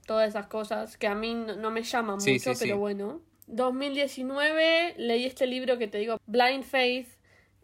todas 0.07 0.29
esas 0.31 0.47
cosas 0.47 0.97
que 0.97 1.07
a 1.07 1.15
mí 1.15 1.35
no, 1.35 1.57
no 1.57 1.71
me 1.71 1.83
llaman 1.83 2.21
Sí, 2.21 2.33
mucho, 2.35 2.55
sí, 2.55 2.61
pero 2.65 2.77
sí. 2.77 2.79
bueno. 2.81 3.21
2019 3.49 4.95
leí 4.97 5.25
este 5.27 5.47
libro 5.47 5.79
que 5.79 5.89
te 5.89 5.99
digo, 5.99 6.19
Blind 6.27 6.65
Faith, 6.65 7.09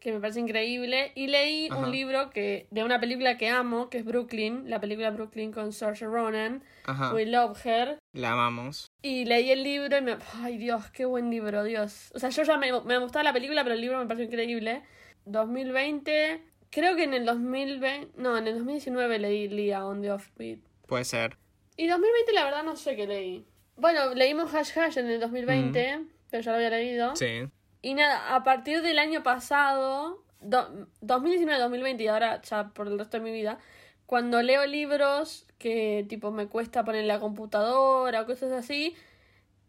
que 0.01 0.13
me 0.13 0.19
parece 0.21 0.41
increíble, 0.41 1.13
y 1.15 1.27
leí 1.29 1.69
Ajá. 1.71 1.79
un 1.79 1.91
libro 1.93 2.31
que 2.31 2.67
de 2.71 2.83
una 2.85 2.99
película 3.01 3.37
que 3.37 3.49
amo, 3.51 3.91
que 3.91 3.99
es 3.99 4.05
Brooklyn, 4.05 4.65
la 4.69 4.81
película 4.81 5.11
Brooklyn 5.11 5.53
con 5.53 5.73
Saoirse 5.73 6.07
Ronan, 6.07 6.65
Ajá. 6.85 7.13
We 7.15 7.27
Love 7.27 7.65
Her, 7.67 7.99
La 8.15 8.33
amamos. 8.33 8.91
y 9.03 9.27
leí 9.27 9.51
el 9.51 9.63
libro 9.63 9.97
y 9.99 10.01
me... 10.01 10.17
Ay 10.43 10.57
Dios, 10.59 10.91
qué 10.91 11.05
buen 11.05 11.31
libro, 11.31 11.63
Dios. 11.65 12.11
O 12.15 12.19
sea, 12.19 12.31
yo 12.31 12.43
ya 12.45 12.57
me, 12.57 12.73
me 12.83 12.99
gustaba 12.99 13.23
la 13.25 13.33
película, 13.33 13.63
pero 13.63 13.75
el 13.75 13.81
libro 13.83 13.99
me 13.99 14.07
pareció 14.07 14.25
increíble. 14.25 14.83
2020, 15.27 16.43
creo 16.71 16.97
que 16.97 17.05
en 17.05 17.15
el 17.15 17.25
2020, 17.27 18.09
no, 18.17 18.37
en 18.39 18.47
el 18.47 18.55
2019 18.55 19.19
leí 19.19 19.49
Lia 19.49 19.85
on 19.85 20.01
the 20.03 20.11
Offbeat. 20.11 20.61
Puede 20.87 21.05
ser. 21.05 21.37
Y 21.77 21.87
2020 21.89 22.33
la 22.33 22.45
verdad 22.45 22.63
no 22.65 22.77
sé 22.77 22.97
qué 22.97 23.07
leí. 23.07 23.45
Bueno, 23.77 24.15
leímos 24.15 24.53
Hash 24.55 24.77
Hash 24.79 24.99
en 24.99 25.09
el 25.09 25.21
2020, 25.21 26.01
pero 26.31 26.43
ya 26.43 26.51
lo 26.53 26.57
había 26.57 26.71
leído. 26.71 27.17
Sí. 27.17 27.49
Y 27.83 27.95
nada, 27.95 28.35
a 28.35 28.45
partir 28.45 28.83
del 28.83 28.99
año 28.99 29.23
pasado, 29.23 30.23
do- 30.41 30.87
2019-2020 31.01 32.01
y 32.03 32.09
ahora 32.09 32.41
ya 32.43 32.69
por 32.69 32.87
el 32.89 32.99
resto 32.99 33.19
de 33.19 33.25
mi 33.25 33.33
vida, 33.33 33.59
cuando 34.07 34.43
leo 34.43 34.67
libros 34.67 35.47
que 35.59 36.05
tipo 36.09 36.31
me 36.31 36.47
cuesta 36.47 36.85
poner 36.85 37.05
la 37.05 37.21
computadora 37.21 38.23
o 38.23 38.27
cosas 38.27 38.53
así, 38.53 38.95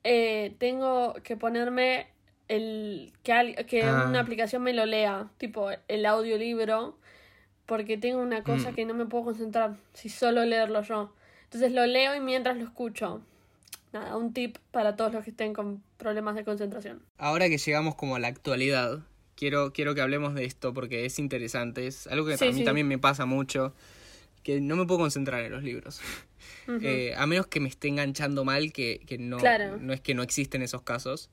eh, 0.04 0.56
tengo 0.58 1.14
que 1.24 1.38
ponerme 1.38 2.08
el 2.48 3.14
que, 3.24 3.32
al- 3.34 3.66
que 3.66 3.84
Ah. 3.84 4.06
una 4.08 4.20
aplicación 4.20 4.64
me 4.64 4.74
lo 4.74 4.86
lea, 4.86 5.30
tipo 5.38 5.70
el 5.88 6.06
audiolibro, 6.06 6.98
porque 7.66 7.98
tengo 7.98 8.20
una 8.22 8.44
cosa 8.44 8.72
Mm. 8.72 8.76
que 8.76 8.86
no 8.86 8.94
me 8.94 9.06
puedo 9.06 9.24
concentrar 9.26 9.76
si 9.94 10.10
solo 10.10 10.44
leerlo 10.44 10.82
yo. 10.82 11.14
Entonces 11.46 11.72
lo 11.72 11.86
leo 11.86 12.16
y 12.16 12.20
mientras 12.20 12.58
lo 12.58 12.64
escucho. 12.66 13.22
Nada, 13.94 14.16
un 14.18 14.34
tip 14.34 14.58
para 14.72 14.96
todos 14.96 15.12
los 15.14 15.24
que 15.24 15.32
estén 15.32 15.54
con 15.54 15.84
problemas 15.98 16.36
de 16.36 16.44
concentración. 16.46 17.02
Ahora 17.18 17.50
que 17.50 17.58
llegamos 17.58 17.96
como 17.96 18.16
a 18.16 18.20
la 18.20 18.28
actualidad, 18.30 19.00
quiero, 19.36 19.74
quiero 19.74 19.94
que 19.96 20.02
hablemos 20.02 20.34
de 20.34 20.46
esto 20.46 20.74
porque 20.74 21.06
es 21.06 21.20
interesante. 21.20 21.88
Es 21.88 22.08
algo 22.08 22.26
que 22.26 22.38
Sí, 22.38 22.46
a 22.48 22.52
mí 22.52 22.60
sí. 22.60 22.64
también 22.64 22.88
me 22.88 22.98
pasa 22.98 23.26
mucho. 23.26 23.74
Que 24.44 24.60
no 24.62 24.76
me 24.76 24.86
puedo 24.88 25.02
concentrar 25.02 25.44
en 25.44 25.52
los 25.52 25.62
libros. 25.64 26.00
Ujú. 26.68 26.80
Eh, 26.82 27.14
a 27.16 27.28
menos 27.28 27.48
que 27.48 27.60
me 27.60 27.68
esté 27.70 27.90
enganchando 27.90 28.44
mal, 28.46 28.72
que, 28.72 29.02
que 29.06 29.18
no, 29.18 29.38
Claro. 29.38 29.78
no 29.78 29.94
es 29.94 30.02
que 30.02 30.16
no 30.16 30.24
existen 30.24 30.62
esos 30.62 30.82
casos. 30.84 31.30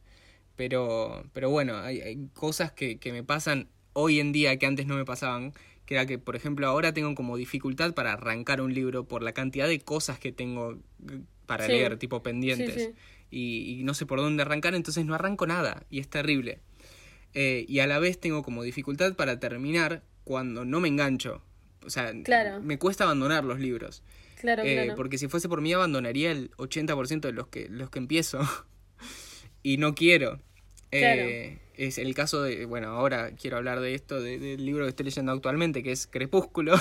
Pero, 0.56 1.24
pero 1.32 1.48
bueno, 1.50 1.76
hay, 1.78 2.00
hay 2.00 2.28
cosas 2.34 2.72
que, 2.72 2.98
que 2.98 3.12
me 3.12 3.22
pasan 3.22 3.68
hoy 3.92 4.18
en 4.20 4.32
día 4.32 4.58
que 4.58 4.66
antes 4.66 4.86
no 4.86 4.96
me 4.96 5.04
pasaban. 5.04 5.52
Que 5.86 5.94
era 5.94 6.04
que, 6.04 6.18
por 6.18 6.34
ejemplo, 6.36 6.66
ahora 6.66 6.92
tengo 6.92 7.14
como 7.14 7.36
dificultad 7.36 7.94
para 7.94 8.12
arrancar 8.14 8.60
un 8.60 8.74
libro 8.74 9.04
por 9.06 9.22
la 9.22 9.32
cantidad 9.32 9.68
de 9.68 9.80
cosas 9.80 10.18
que 10.18 10.32
tengo 10.32 10.76
para 11.48 11.66
Sí. 11.66 11.72
leer, 11.72 11.96
tipo 11.98 12.22
pendientes. 12.22 12.72
Sí, 12.74 12.80
sí. 12.80 12.90
Y, 13.30 13.80
y 13.80 13.82
no 13.82 13.92
sé 13.94 14.06
por 14.06 14.20
dónde 14.20 14.42
arrancar, 14.42 14.76
entonces 14.76 15.04
no 15.04 15.14
arranco 15.16 15.46
nada. 15.48 15.82
Y 15.90 15.98
es 15.98 16.08
terrible. 16.08 16.60
Eh, 17.34 17.64
y 17.68 17.80
a 17.80 17.86
la 17.88 17.98
vez 17.98 18.20
tengo 18.20 18.42
como 18.44 18.62
dificultad 18.62 19.14
para 19.16 19.40
terminar 19.40 20.02
cuando 20.24 20.64
no 20.64 20.78
me 20.80 20.86
engancho. 20.88 21.42
O 21.84 21.90
sea, 21.90 22.12
Claro. 22.22 22.60
me 22.62 22.78
cuesta 22.78 23.04
abandonar 23.04 23.44
los 23.44 23.58
libros. 23.58 24.02
Claro, 24.40 24.62
Eh, 24.62 24.74
claro. 24.74 24.94
Porque 24.94 25.18
si 25.18 25.26
fuese 25.28 25.48
por 25.48 25.60
mí 25.60 25.72
abandonaría 25.72 26.30
el 26.30 26.52
80% 26.58 27.26
de 27.28 27.32
los 27.34 27.48
que, 27.48 27.68
los 27.68 27.90
que 27.90 27.98
empiezo. 27.98 28.38
y 29.62 29.76
no 29.78 29.94
quiero. 29.94 30.38
Eh, 30.90 31.58
es 31.74 31.98
el 31.98 32.14
caso 32.14 32.42
de, 32.42 32.64
bueno, 32.64 32.88
ahora 32.88 33.32
quiero 33.32 33.56
hablar 33.58 33.80
de 33.80 33.94
esto, 33.94 34.20
de- 34.20 34.38
del 34.38 34.64
libro 34.64 34.84
que 34.84 34.90
estoy 34.90 35.04
leyendo 35.04 35.32
actualmente, 35.32 35.82
que 35.82 35.92
es 35.92 36.06
Crepúsculo. 36.06 36.74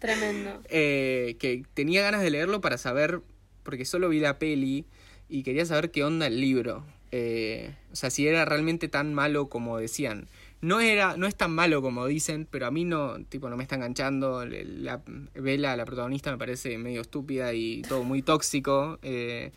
Tremendo. 0.00 0.60
Eh, 0.70 1.36
que 1.38 1.62
tenía 1.74 2.02
ganas 2.02 2.22
de 2.22 2.30
leerlo 2.30 2.60
para 2.60 2.78
saber, 2.78 3.20
porque 3.68 3.84
solo 3.84 4.08
vi 4.08 4.18
la 4.18 4.38
peli 4.38 4.86
y 5.28 5.42
quería 5.42 5.66
saber 5.66 5.90
qué 5.90 6.02
onda 6.02 6.26
el 6.26 6.40
libro. 6.40 6.86
Eh, 7.12 7.74
o 7.92 7.96
sea, 7.96 8.08
si 8.08 8.26
era 8.26 8.46
realmente 8.46 8.88
tan 8.88 9.12
malo 9.12 9.50
como 9.50 9.76
decían. 9.76 10.26
No 10.62 10.80
era, 10.80 11.18
no 11.18 11.26
es 11.26 11.34
tan 11.34 11.50
malo 11.50 11.82
como 11.82 12.06
dicen, 12.06 12.48
pero 12.50 12.64
a 12.64 12.70
mí 12.70 12.86
no, 12.86 13.22
tipo, 13.24 13.50
no 13.50 13.58
me 13.58 13.62
está 13.62 13.76
enganchando. 13.76 14.46
La, 14.46 15.02
Bella, 15.34 15.76
la 15.76 15.84
protagonista, 15.84 16.32
me 16.32 16.38
parece 16.38 16.78
medio 16.78 17.02
estúpida 17.02 17.52
y 17.52 17.82
todo 17.82 18.04
muy 18.04 18.22
tóxico. 18.22 18.98
Eh, 19.02 19.52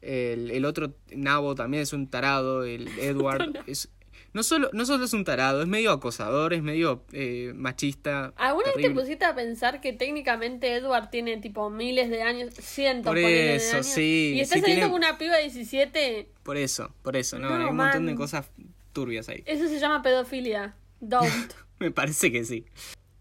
el, 0.00 0.50
el 0.50 0.64
otro 0.64 0.94
Nabo 1.14 1.54
también 1.54 1.84
es 1.84 1.92
un 1.92 2.08
tarado. 2.08 2.64
El 2.64 2.88
Edward 2.98 3.62
es, 3.68 3.90
no 4.34 4.42
solo, 4.42 4.70
no 4.72 4.84
solo 4.86 5.04
es 5.04 5.12
un 5.12 5.24
tarado, 5.24 5.60
es 5.62 5.68
medio 5.68 5.90
acosador, 5.92 6.52
es 6.54 6.62
medio 6.62 7.04
eh, 7.12 7.52
machista. 7.54 8.32
¿Alguna 8.36 8.68
vez 8.74 8.86
te 8.86 8.90
pusiste 8.90 9.24
a 9.24 9.34
pensar 9.34 9.80
que 9.80 9.92
técnicamente 9.92 10.74
Edward 10.74 11.10
tiene 11.10 11.36
tipo 11.38 11.68
miles 11.70 12.08
de 12.10 12.22
años, 12.22 12.54
cientos 12.54 13.10
Por 13.10 13.16
de 13.18 13.56
eso, 13.56 13.74
años? 13.76 13.86
sí, 13.86 14.32
Y 14.36 14.40
está 14.40 14.54
sí 14.56 14.60
saliendo 14.62 14.86
tiene- 14.86 14.92
con 14.92 15.08
una 15.08 15.18
piba 15.18 15.36
de 15.36 15.42
17, 15.42 16.30
Por 16.42 16.56
eso, 16.56 16.94
por 17.02 17.16
eso, 17.16 17.38
¿no? 17.38 17.50
No, 17.50 17.56
Hay 17.64 17.70
un 17.70 17.76
montón 17.76 18.06
de 18.06 18.14
cosas 18.14 18.50
turbias 18.92 19.28
ahí. 19.28 19.42
eso 19.46 19.68
se 19.68 19.78
llama 19.78 20.02
pedofilia. 20.02 20.74
Don't. 21.00 21.28
Me 21.78 21.90
parece 21.90 22.30
que 22.30 22.44
sí. 22.44 22.64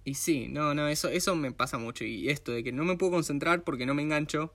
Y 0.06 0.14
sí, 0.16 0.48
no, 0.50 0.74
no, 0.74 0.88
eso, 0.88 1.10
eso 1.10 1.36
me 1.36 1.52
pasa 1.52 1.78
mucho. 1.78 2.04
Y 2.06 2.30
esto 2.30 2.52
de 2.52 2.64
que 2.64 2.72
no 2.72 2.84
me 2.86 2.96
puedo 2.98 3.12
concentrar 3.14 3.64
porque 3.64 3.86
no 3.86 3.94
me 3.94 4.02
engancho. 4.02 4.54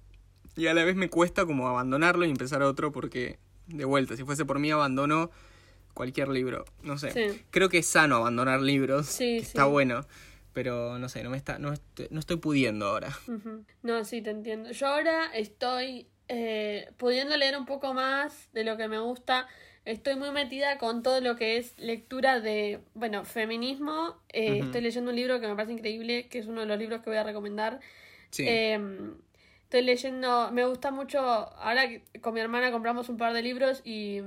y 0.57 0.69
a 0.69 0.75
la 0.75 0.85
vez 0.85 0.97
me 0.97 1.09
cuesta 1.11 1.45
como 1.45 1.69
abandonarlo 1.69 2.25
y 2.25 2.31
empezar 2.31 2.63
otro 2.63 2.91
porque, 2.93 3.39
de 3.67 3.85
vuelta, 3.85 4.17
si 4.17 4.25
fuese 4.25 4.45
por 4.45 4.59
mí 4.59 4.71
abandono 4.71 5.31
cualquier 5.97 6.29
libro. 6.29 6.65
No 6.83 6.99
sé. 6.99 7.11
Sí. 7.11 7.43
Creo 7.51 7.69
que 7.69 7.79
es 7.79 7.87
sano 7.87 8.17
abandonar 8.17 8.61
libros. 8.61 9.07
Sí, 9.07 9.41
sí. 9.41 9.47
Está 9.47 9.65
bueno. 9.65 10.07
Pero 10.53 10.99
no 10.99 11.09
sé, 11.09 11.23
no 11.23 11.29
me 11.31 11.37
está, 11.37 11.59
no, 11.59 11.73
est- 11.73 12.11
no 12.11 12.21
estoy 12.21 12.37
pudiendo 12.37 12.87
ahora. 12.87 13.11
No, 13.83 14.05
sí, 14.05 14.23
te 14.23 14.31
entiendo. 14.31 14.71
Yo 14.71 14.87
ahora 14.87 15.27
estoy 15.35 16.07
eh, 16.29 16.89
pudiendo 16.97 17.37
leer 17.37 17.59
un 17.59 17.67
poco 17.67 17.93
más 17.93 18.49
de 18.53 18.65
lo 18.65 18.77
que 18.77 18.89
me 18.89 18.99
gusta. 18.99 19.47
Estoy 19.85 20.17
muy 20.17 20.31
metida 20.31 20.79
con 20.79 21.03
todo 21.03 21.21
lo 21.21 21.37
que 21.37 21.59
es 21.59 21.79
lectura 21.79 22.41
de, 22.41 22.81
bueno, 22.95 23.25
feminismo. 23.25 24.17
Eh. 24.33 24.61
Estoy 24.63 24.81
leyendo 24.81 25.11
un 25.11 25.17
libro 25.17 25.41
que 25.41 25.47
me 25.49 25.55
parece 25.55 25.75
increíble, 25.75 26.27
que 26.29 26.39
es 26.39 26.47
uno 26.47 26.63
de 26.63 26.67
los 26.67 26.79
libros 26.79 27.03
que 27.03 27.11
voy 27.11 27.19
a 27.19 27.23
recomendar. 27.25 27.81
Sí. 28.31 28.45
Eh, 28.49 28.81
estoy 29.65 29.83
leyendo, 29.83 30.51
me 30.53 30.65
gusta 30.65 30.91
mucho, 30.91 31.19
ahora 31.21 31.83
con 32.23 32.33
mi 32.35 32.41
hermana 32.41 32.71
compramos 32.73 33.09
un 33.11 33.17
par 33.19 33.33
de 33.35 33.43
libros 33.43 33.83
y 33.85 34.21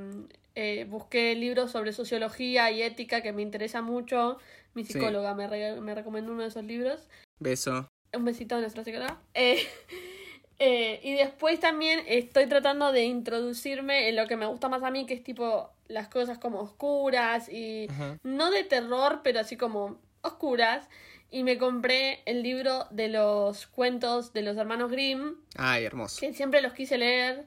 eh, 0.62 0.86
busqué 0.86 1.36
libros 1.36 1.72
sobre 1.72 1.94
sociología 1.94 2.70
y 2.72 2.82
ética 2.82 3.22
que 3.22 3.32
me 3.32 3.42
interesa 3.42 3.82
mucho. 3.82 4.38
Mi 4.74 4.84
Sí. 4.84 4.94
psicóloga 4.94 5.34
me, 5.34 5.48
re- 5.48 5.80
me 5.82 5.96
recomendó 5.96 6.34
uno 6.34 6.42
de 6.44 6.50
esos 6.50 6.64
libros. 6.66 7.08
Beso. 7.40 7.88
Un 8.14 8.26
besito 8.26 8.56
a 8.56 8.60
nuestra 8.60 8.84
psicóloga. 8.84 9.18
Eh, 9.34 9.66
eh, 10.60 11.00
y 11.04 11.14
después 11.14 11.60
también 11.60 12.02
estoy 12.08 12.48
tratando 12.48 12.92
de 12.92 13.06
introducirme 13.06 14.10
en 14.10 14.16
lo 14.18 14.28
que 14.28 14.36
me 14.36 14.46
gusta 14.46 14.68
más 14.70 14.84
a 14.84 14.92
mí, 14.92 15.06
que 15.06 15.14
es 15.14 15.24
tipo 15.24 15.70
las 15.88 16.08
cosas 16.10 16.38
como 16.38 16.60
oscuras 16.60 17.48
y 17.50 17.88
Ajá. 17.90 18.18
no 18.24 18.52
de 18.52 18.64
terror, 18.64 19.22
pero 19.24 19.40
así 19.40 19.56
como 19.58 20.00
oscuras. 20.22 20.88
Y 21.32 21.44
me 21.44 21.58
compré 21.58 22.22
el 22.26 22.42
libro 22.44 22.88
de 22.90 23.08
los 23.08 23.68
cuentos 23.68 24.34
de 24.34 24.42
los 24.42 24.58
hermanos 24.58 24.90
Grimm, 24.92 25.36
Ay, 25.56 25.86
hermoso. 25.86 26.20
que 26.20 26.34
siempre 26.34 26.62
los 26.62 26.74
quise 26.74 26.98
leer. 26.98 27.46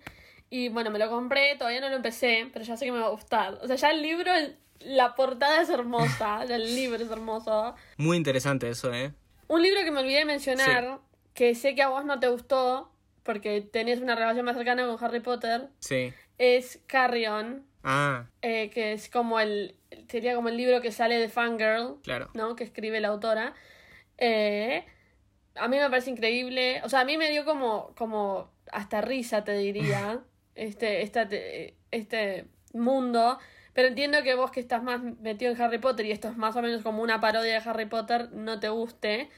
Y 0.55 0.69
bueno, 0.69 0.91
me 0.91 0.99
lo 0.99 1.09
compré, 1.09 1.57
todavía 1.57 1.81
no 1.81 1.89
lo 1.89 1.97
empecé, 1.97 2.51
pero 2.53 2.63
ya 2.63 2.77
sé 2.77 2.85
que 2.85 2.93
me 2.93 2.99
va 2.99 3.07
a 3.07 3.11
gustar. 3.11 3.59
O 3.63 3.67
sea, 3.67 3.77
ya 3.77 3.91
el 3.91 4.03
libro, 4.03 4.31
la 4.81 5.15
portada 5.15 5.63
es 5.63 5.71
hermosa, 5.71 6.45
ya 6.45 6.57
el 6.57 6.75
libro 6.75 7.03
es 7.03 7.11
hermoso. 7.11 7.75
Muy 7.97 8.19
interesante 8.19 8.69
eso, 8.69 8.93
¿eh? 8.93 9.15
Un 9.49 9.63
libro 9.63 9.81
que 9.83 9.91
me 9.91 10.01
olvidé 10.01 10.19
de 10.19 10.25
mencionar, 10.27 10.99
que 11.33 11.55
sé 11.55 11.75
que 11.75 11.81
a 11.81 11.89
vos 11.89 12.05
no 12.05 12.21
te 12.21 12.29
gustó, 12.29 12.93
porque 13.23 13.63
tenés 13.63 14.01
una 14.03 14.15
relación 14.15 14.45
más 14.45 14.55
cercana 14.57 14.85
con 14.87 15.03
Harry 15.03 15.21
Potter, 15.21 15.69
Sí. 15.79 16.13
es 16.37 16.81
Carrion, 16.87 17.65
Ah, 17.85 18.27
eh, 18.43 18.69
que 18.71 18.93
es 18.93 19.09
como 19.09 19.41
el. 19.41 19.75
sería 20.09 20.35
como 20.35 20.51
el 20.51 20.57
libro 20.59 20.83
que 20.83 20.93
sale 20.93 21.19
de 21.19 21.29
Fangirl, 21.31 21.97
claro. 22.03 22.29
¿no? 22.35 22.57
Que 22.57 22.65
escribe 22.65 23.01
la 23.01 23.09
autora. 23.09 23.55
Eh, 24.19 24.85
a 25.57 25.67
mí 25.69 25.79
me 25.79 25.89
parece 25.91 26.11
increíble. 26.11 26.81
O 26.85 26.89
sea, 26.91 27.01
a 27.01 27.05
mí 27.05 27.17
me 27.17 27.31
dio 27.31 27.45
como. 27.47 27.93
como 27.97 28.51
hasta 28.71 29.01
risa, 29.01 29.45
te 29.45 29.55
diría. 29.57 30.21
este, 30.55 31.03
esta 31.03 31.29
te- 31.29 31.75
este 31.91 32.47
mundo. 32.73 33.39
Pero 33.75 33.89
entiendo 33.89 34.23
que 34.23 34.35
vos 34.35 34.51
que 34.51 34.61
estás 34.61 34.83
más 34.83 35.01
metido 35.03 35.51
en 35.53 35.61
Harry 35.61 35.79
Potter 35.79 36.05
y 36.07 36.13
esto 36.13 36.29
es 36.29 36.37
más 36.37 36.55
o 36.57 36.63
menos 36.63 36.83
como 36.83 37.03
una 37.03 37.21
parodia 37.21 37.53
de 37.61 37.69
Harry 37.71 37.87
Potter, 37.87 38.31
no 38.33 38.61
te 38.61 38.69
guste. 38.69 39.31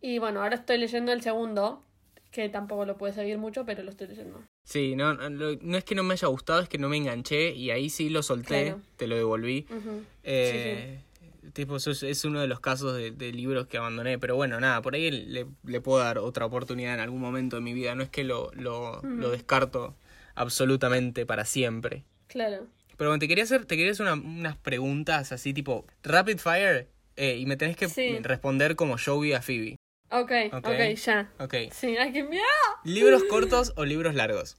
Y 0.00 0.18
bueno, 0.18 0.42
ahora 0.42 0.56
estoy 0.56 0.78
leyendo 0.78 1.12
el 1.12 1.22
segundo, 1.22 1.84
que 2.30 2.48
tampoco 2.48 2.84
lo 2.84 2.96
puedes 2.98 3.14
seguir 3.16 3.38
mucho, 3.38 3.64
pero 3.64 3.82
lo 3.82 3.90
estoy 3.90 4.08
leyendo. 4.08 4.42
Sí, 4.64 4.96
no, 4.96 5.14
no, 5.14 5.30
no 5.60 5.76
es 5.78 5.84
que 5.84 5.94
no 5.94 6.02
me 6.02 6.12
haya 6.14 6.28
gustado, 6.28 6.60
es 6.60 6.68
que 6.68 6.76
no 6.78 6.88
me 6.88 6.96
enganché 6.96 7.52
y 7.52 7.70
ahí 7.70 7.88
sí 7.88 8.10
lo 8.10 8.22
solté, 8.22 8.64
Claro. 8.64 8.80
te 8.96 9.06
lo 9.06 9.16
devolví. 9.16 9.66
Ujú. 9.70 10.02
Eh, 10.24 11.00
Tipo, 11.54 11.76
eso 11.76 11.92
es, 11.92 12.02
es 12.02 12.24
uno 12.26 12.40
de 12.40 12.46
los 12.46 12.60
casos 12.60 12.94
de, 12.94 13.10
de 13.10 13.32
libros 13.32 13.66
que 13.68 13.78
abandoné, 13.78 14.18
pero 14.18 14.36
bueno, 14.36 14.60
nada, 14.60 14.82
por 14.82 14.94
ahí 14.94 15.10
le, 15.10 15.46
le 15.64 15.80
puedo 15.80 15.98
dar 16.04 16.18
otra 16.18 16.44
oportunidad 16.44 16.92
en 16.94 17.00
algún 17.00 17.20
momento 17.22 17.56
de 17.56 17.62
mi 17.62 17.72
vida, 17.72 17.94
no 17.94 18.02
es 18.02 18.10
que 18.10 18.22
lo, 18.22 18.50
lo, 18.52 19.00
lo 19.02 19.30
descarto 19.30 19.94
absolutamente 20.38 21.26
para 21.26 21.44
siempre. 21.44 22.04
Claro. 22.26 22.66
Pero 22.96 23.10
bueno, 23.10 23.20
te 23.20 23.28
quería 23.28 23.44
hacer, 23.44 23.64
te 23.64 23.76
quería 23.76 23.92
hacer 23.92 24.06
una- 24.06 24.14
unas 24.14 24.56
preguntas 24.56 25.30
así 25.32 25.52
tipo 25.54 25.86
rapid 26.02 26.38
fire 26.38 26.88
eh, 27.16 27.36
y 27.36 27.46
me 27.46 27.56
tenés 27.56 27.76
que 27.76 27.88
Sí. 27.88 28.18
responder 28.20 28.76
como 28.76 28.96
vi 29.20 29.32
a 29.32 29.42
Phoebe. 29.42 29.76
Ok, 30.10 30.32
ok, 30.52 30.66
Ok. 30.66 30.94
ya. 31.04 31.30
Ok. 31.38 31.54
Sí, 31.72 31.96
ay, 31.96 32.12
qué 32.12 32.22
miedo. 32.22 32.44
¿Libros 32.84 33.22
cortos 33.28 33.72
o 33.76 33.84
libros 33.84 34.14
largos? 34.14 34.56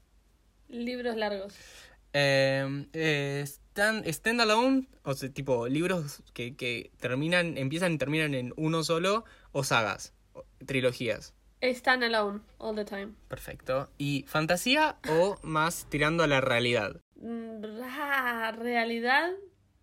Libros 0.67 1.15
largos. 1.15 1.55
Eh, 2.13 2.85
eh, 2.93 3.43
stand, 3.45 4.05
standalone, 4.07 4.87
o 5.03 5.13
sea, 5.13 5.29
tipo 5.29 5.67
libros 5.67 6.21
que, 6.33 6.55
que 6.55 6.91
terminan, 6.99 7.57
empiezan 7.57 7.93
y 7.93 7.97
terminan 7.97 8.33
en 8.35 8.53
uno 8.57 8.83
solo, 8.83 9.25
o 9.51 9.63
sagas, 9.63 10.13
o 10.33 10.43
trilogías. 10.65 11.33
Stand 11.61 12.03
alone 12.03 12.41
all 12.57 12.75
the 12.75 12.85
time. 12.85 13.13
Perfecto. 13.27 13.89
¿Y 13.97 14.23
fantasía 14.27 14.97
o 15.09 15.37
más 15.43 15.85
tirando 15.89 16.23
a 16.23 16.27
la 16.27 16.39
realidad? 16.41 17.01
Ah, 17.83 18.53
realidad, 18.57 19.31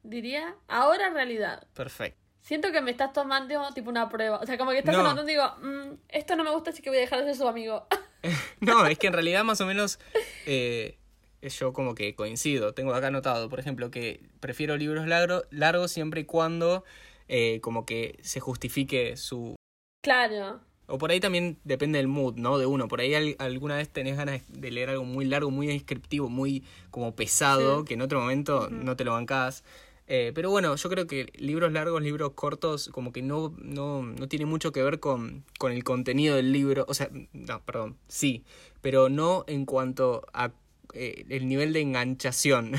diría. 0.03 0.55
Ahora 0.69 1.11
realidad. 1.11 1.67
Perfecto. 1.75 2.19
Siento 2.41 2.71
que 2.73 2.81
me 2.81 2.93
estás 2.93 3.13
tomando 3.13 3.69
tipo 3.75 3.91
una 3.91 4.09
prueba. 4.09 4.39
O 4.39 4.47
sea, 4.47 4.57
como 4.57 4.71
que 4.71 4.79
estás 4.79 4.95
No. 4.95 5.01
anotando 5.01 5.25
y 5.25 5.35
digo, 5.35 5.45
mm, 5.63 5.99
esto 6.09 6.37
no 6.37 6.45
me 6.45 6.51
gusta, 6.53 6.71
así 6.71 6.81
que 6.81 6.91
voy 6.91 6.99
a 6.99 7.01
dejar 7.01 7.19
de 7.21 7.27
ser 7.27 7.37
su 7.37 7.49
amigo. 7.49 7.87
No, 8.61 8.87
es 8.87 8.99
que 8.99 9.07
en 9.07 9.13
realidad 9.13 9.45
más 9.45 9.61
o 9.61 9.67
menos 9.67 10.01
eh, 10.47 10.99
yo 11.43 11.73
como 11.73 11.95
que 11.95 12.17
coincido. 12.17 12.73
Tengo 12.75 12.93
acá 12.93 13.09
anotado, 13.09 13.49
por 13.49 13.61
ejemplo, 13.61 13.91
que 13.93 14.21
prefiero 14.41 14.77
libros 14.77 15.07
largo- 15.07 15.45
largos 15.51 15.93
siempre 15.93 16.23
y 16.23 16.25
cuando 16.25 16.83
eh, 17.29 17.61
como 17.61 17.87
que 17.87 18.19
se 18.23 18.41
justifique 18.41 19.17
su, 19.17 19.55
claro. 20.03 20.61
O 20.89 20.99
por 20.99 21.11
ahí 21.11 21.19
también 21.21 21.59
depende 21.65 21.99
del 21.99 22.07
mood, 22.09 22.37
¿no? 22.37 22.59
De 22.59 22.67
uno. 22.67 22.87
Por 22.89 23.01
ahí 23.01 23.15
al- 23.15 23.37
alguna 23.39 23.77
vez 23.77 23.89
tenés 23.89 24.17
ganas 24.17 24.43
de 24.49 24.71
leer 24.71 24.91
algo 24.91 25.05
muy 25.05 25.25
largo, 25.25 25.51
muy 25.51 25.67
descriptivo, 25.67 26.29
muy 26.29 26.63
como 26.91 27.15
pesado, 27.15 27.81
Sí. 27.81 27.85
que 27.87 27.95
en 27.95 28.03
otro 28.03 28.21
momento 28.21 28.69
no 28.71 28.97
te 28.97 29.05
lo 29.05 29.13
bancás. 29.13 29.65
Eh, 30.09 30.31
pero 30.37 30.51
bueno, 30.51 30.77
yo 30.77 30.89
creo 30.89 31.09
que 31.09 31.33
libros 31.37 31.73
largos, 31.73 32.01
libros 32.01 32.31
cortos, 32.35 32.89
como 32.93 33.13
que 33.13 33.23
no, 33.23 33.53
no, 33.59 34.03
no 34.03 34.29
tiene 34.29 34.47
mucho 34.47 34.71
que 34.71 34.81
ver 34.81 35.01
con, 35.01 35.43
con 35.59 35.73
el 35.73 35.83
contenido 35.83 36.37
del 36.37 36.53
libro. 36.53 36.85
O 36.89 36.95
sea, 36.95 37.11
no, 37.33 37.61
perdón, 37.65 37.97
sí, 38.07 38.45
pero 38.81 39.09
no 39.09 39.43
en 39.49 39.67
cuanto 39.67 40.25
a 40.33 40.53
eh, 40.95 41.25
el 41.29 41.49
nivel 41.49 41.73
de 41.73 41.81
enganchación 41.81 42.73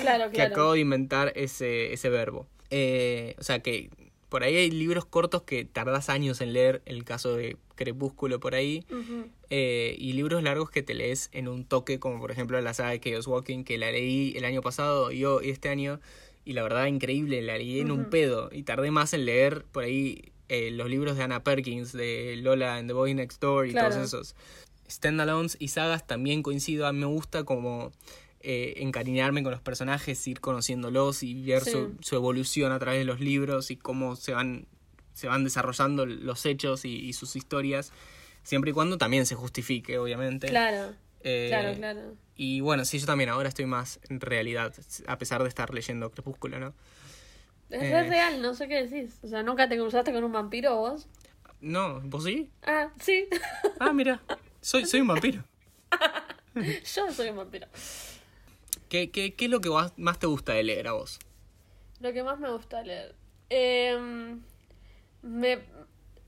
Claro, 0.00 0.24
que 0.30 0.36
claro. 0.36 0.52
acabo 0.54 0.72
de 0.72 0.80
inventar 0.80 1.32
ese, 1.36 1.92
ese 1.92 2.08
verbo. 2.08 2.46
Eh, 2.70 3.34
o 3.38 3.42
sea 3.42 3.58
que 3.60 3.90
por 4.30 4.42
ahí 4.44 4.56
hay 4.56 4.70
libros 4.70 5.04
cortos 5.04 5.42
que 5.42 5.66
tardás 5.66 6.08
años 6.08 6.40
en 6.40 6.54
leer, 6.54 6.80
el 6.86 7.04
caso 7.04 7.34
de 7.34 7.58
Crepúsculo 7.74 8.40
por 8.40 8.54
ahí, 8.54 8.84
eh, 9.50 9.96
y 9.98 10.12
libros 10.14 10.42
largos 10.42 10.70
que 10.70 10.82
te 10.82 10.94
lees 10.94 11.28
en 11.32 11.48
un 11.48 11.64
toque, 11.64 11.98
como 11.98 12.18
por 12.20 12.30
ejemplo 12.30 12.58
la 12.60 12.72
saga 12.72 12.90
de 12.90 13.00
Chaos 13.00 13.26
Walking, 13.26 13.64
que 13.64 13.76
la 13.76 13.90
leí 13.90 14.32
el 14.36 14.44
año 14.44 14.62
pasado 14.62 15.12
y 15.12 15.18
yo 15.18 15.42
y 15.42 15.50
este 15.50 15.68
año, 15.68 16.00
y 16.44 16.52
la 16.54 16.62
verdad 16.62 16.86
increíble, 16.86 17.42
la 17.42 17.58
leí 17.58 17.80
en 17.80 17.90
un 17.90 18.06
pedo, 18.08 18.48
y 18.52 18.62
tardé 18.62 18.90
más 18.90 19.12
en 19.12 19.26
leer 19.26 19.64
por 19.72 19.84
ahí 19.84 20.32
eh, 20.48 20.70
los 20.70 20.88
libros 20.88 21.16
de 21.16 21.22
Anna 21.24 21.44
Perkins, 21.44 21.92
de 21.92 22.36
Lola 22.36 22.76
and 22.76 22.88
the 22.88 22.94
Boy 22.94 23.14
Next 23.14 23.40
Door 23.40 23.66
y 23.68 23.70
Claro. 23.72 23.90
todos 23.90 24.06
esos. 24.06 24.36
Standalones 24.88 25.56
y 25.60 25.68
sagas 25.68 26.06
también 26.06 26.42
coincido, 26.42 26.86
a 26.86 26.92
mí 26.92 26.98
me 26.98 27.06
gusta 27.06 27.44
como 27.44 27.92
eh, 28.40 28.74
encariñarme 28.78 29.42
con 29.42 29.52
los 29.52 29.60
personajes, 29.60 30.26
ir 30.26 30.40
conociéndolos 30.40 31.22
y 31.22 31.44
ver 31.44 31.62
Sí. 31.64 31.72
su, 31.72 31.96
su 32.00 32.16
evolución 32.16 32.72
a 32.72 32.78
través 32.78 33.00
de 33.00 33.04
los 33.04 33.20
libros 33.20 33.70
y 33.70 33.76
cómo 33.76 34.16
se 34.16 34.32
van, 34.32 34.66
se 35.12 35.26
van 35.28 35.44
desarrollando 35.44 36.06
los 36.06 36.46
hechos 36.46 36.84
y, 36.84 36.96
y 36.96 37.12
sus 37.12 37.36
historias, 37.36 37.92
siempre 38.42 38.70
y 38.70 38.74
cuando 38.74 38.96
también 38.98 39.26
se 39.26 39.34
justifique, 39.34 39.98
obviamente. 39.98 40.48
Claro, 40.48 40.94
Eh, 41.22 41.46
claro, 41.48 41.76
claro. 41.76 42.14
Y 42.34 42.60
bueno, 42.62 42.86
sí, 42.86 42.98
yo 42.98 43.04
también 43.04 43.28
ahora 43.28 43.50
estoy 43.50 43.66
más 43.66 44.00
en 44.08 44.20
realidad, 44.20 44.74
a 45.06 45.18
pesar 45.18 45.42
de 45.42 45.48
estar 45.50 45.74
leyendo 45.74 46.10
Crepúsculo, 46.10 46.58
¿no? 46.58 46.72
Es 47.68 47.82
eh. 47.82 47.90
re 47.92 48.08
real, 48.08 48.40
no 48.40 48.54
sé 48.54 48.66
qué 48.68 48.86
decís. 48.86 49.18
O 49.22 49.28
sea, 49.28 49.42
¿nunca 49.42 49.68
te 49.68 49.76
cruzaste 49.76 50.12
con 50.12 50.24
un 50.24 50.32
vampiro 50.32 50.74
vos? 50.76 51.06
No, 51.60 52.00
¿vos 52.00 52.24
sí? 52.24 52.48
Ah, 52.62 52.88
sí. 52.98 53.26
Ah, 53.78 53.92
mira, 53.92 54.22
soy, 54.62 54.86
soy 54.86 55.02
un 55.02 55.08
vampiro. 55.08 55.44
Yo 56.94 57.12
soy 57.12 57.28
un 57.28 57.36
vampiro. 57.36 57.66
¿Qué, 58.90 59.10
qué, 59.10 59.34
qué 59.34 59.44
es 59.46 59.50
lo 59.50 59.60
que 59.60 59.70
más, 59.96 60.18
te 60.18 60.26
gusta 60.26 60.52
de 60.52 60.64
leer 60.64 60.88
a 60.88 60.92
vos? 60.92 61.20
Lo 62.00 62.12
que 62.12 62.24
más 62.24 62.38
me 62.40 62.50
gusta 62.50 62.82
leer. 62.82 63.14
Em, 63.48 64.40
me, 65.22 65.60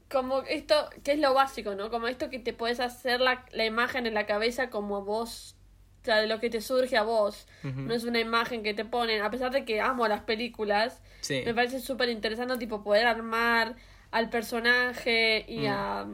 como 0.08 0.42
esto, 0.42 0.74
que 1.02 1.12
es 1.12 1.18
lo 1.18 1.34
básico, 1.34 1.74
¿no? 1.74 1.90
Como 1.90 2.06
esto 2.06 2.30
que 2.30 2.38
te 2.38 2.52
puedes 2.52 2.78
hacer 2.78 3.20
la, 3.20 3.44
la 3.50 3.64
imagen 3.66 4.06
en 4.06 4.14
la 4.14 4.26
cabeza 4.26 4.70
como 4.70 4.96
a 4.96 5.00
vos, 5.00 5.56
o 6.02 6.04
sea, 6.04 6.18
de 6.20 6.28
lo 6.28 6.38
que 6.38 6.50
te 6.50 6.60
surge 6.60 6.96
a 6.96 7.02
vos. 7.02 7.48
No 7.64 7.94
es 7.94 8.04
una 8.04 8.20
imagen 8.20 8.62
que 8.62 8.74
te 8.74 8.84
ponen, 8.84 9.22
a 9.22 9.30
pesar 9.30 9.50
de 9.50 9.64
que 9.64 9.80
amo 9.80 10.06
las 10.06 10.22
películas, 10.22 11.02
Sí. 11.20 11.42
me 11.44 11.54
parece 11.54 11.80
súper 11.80 12.10
interesante, 12.10 12.56
tipo, 12.58 12.84
poder 12.84 13.06
armar 13.08 13.74
al 14.12 14.30
personaje 14.30 15.44
y 15.48 15.66
Mm. 15.66 15.70
a... 15.70 16.06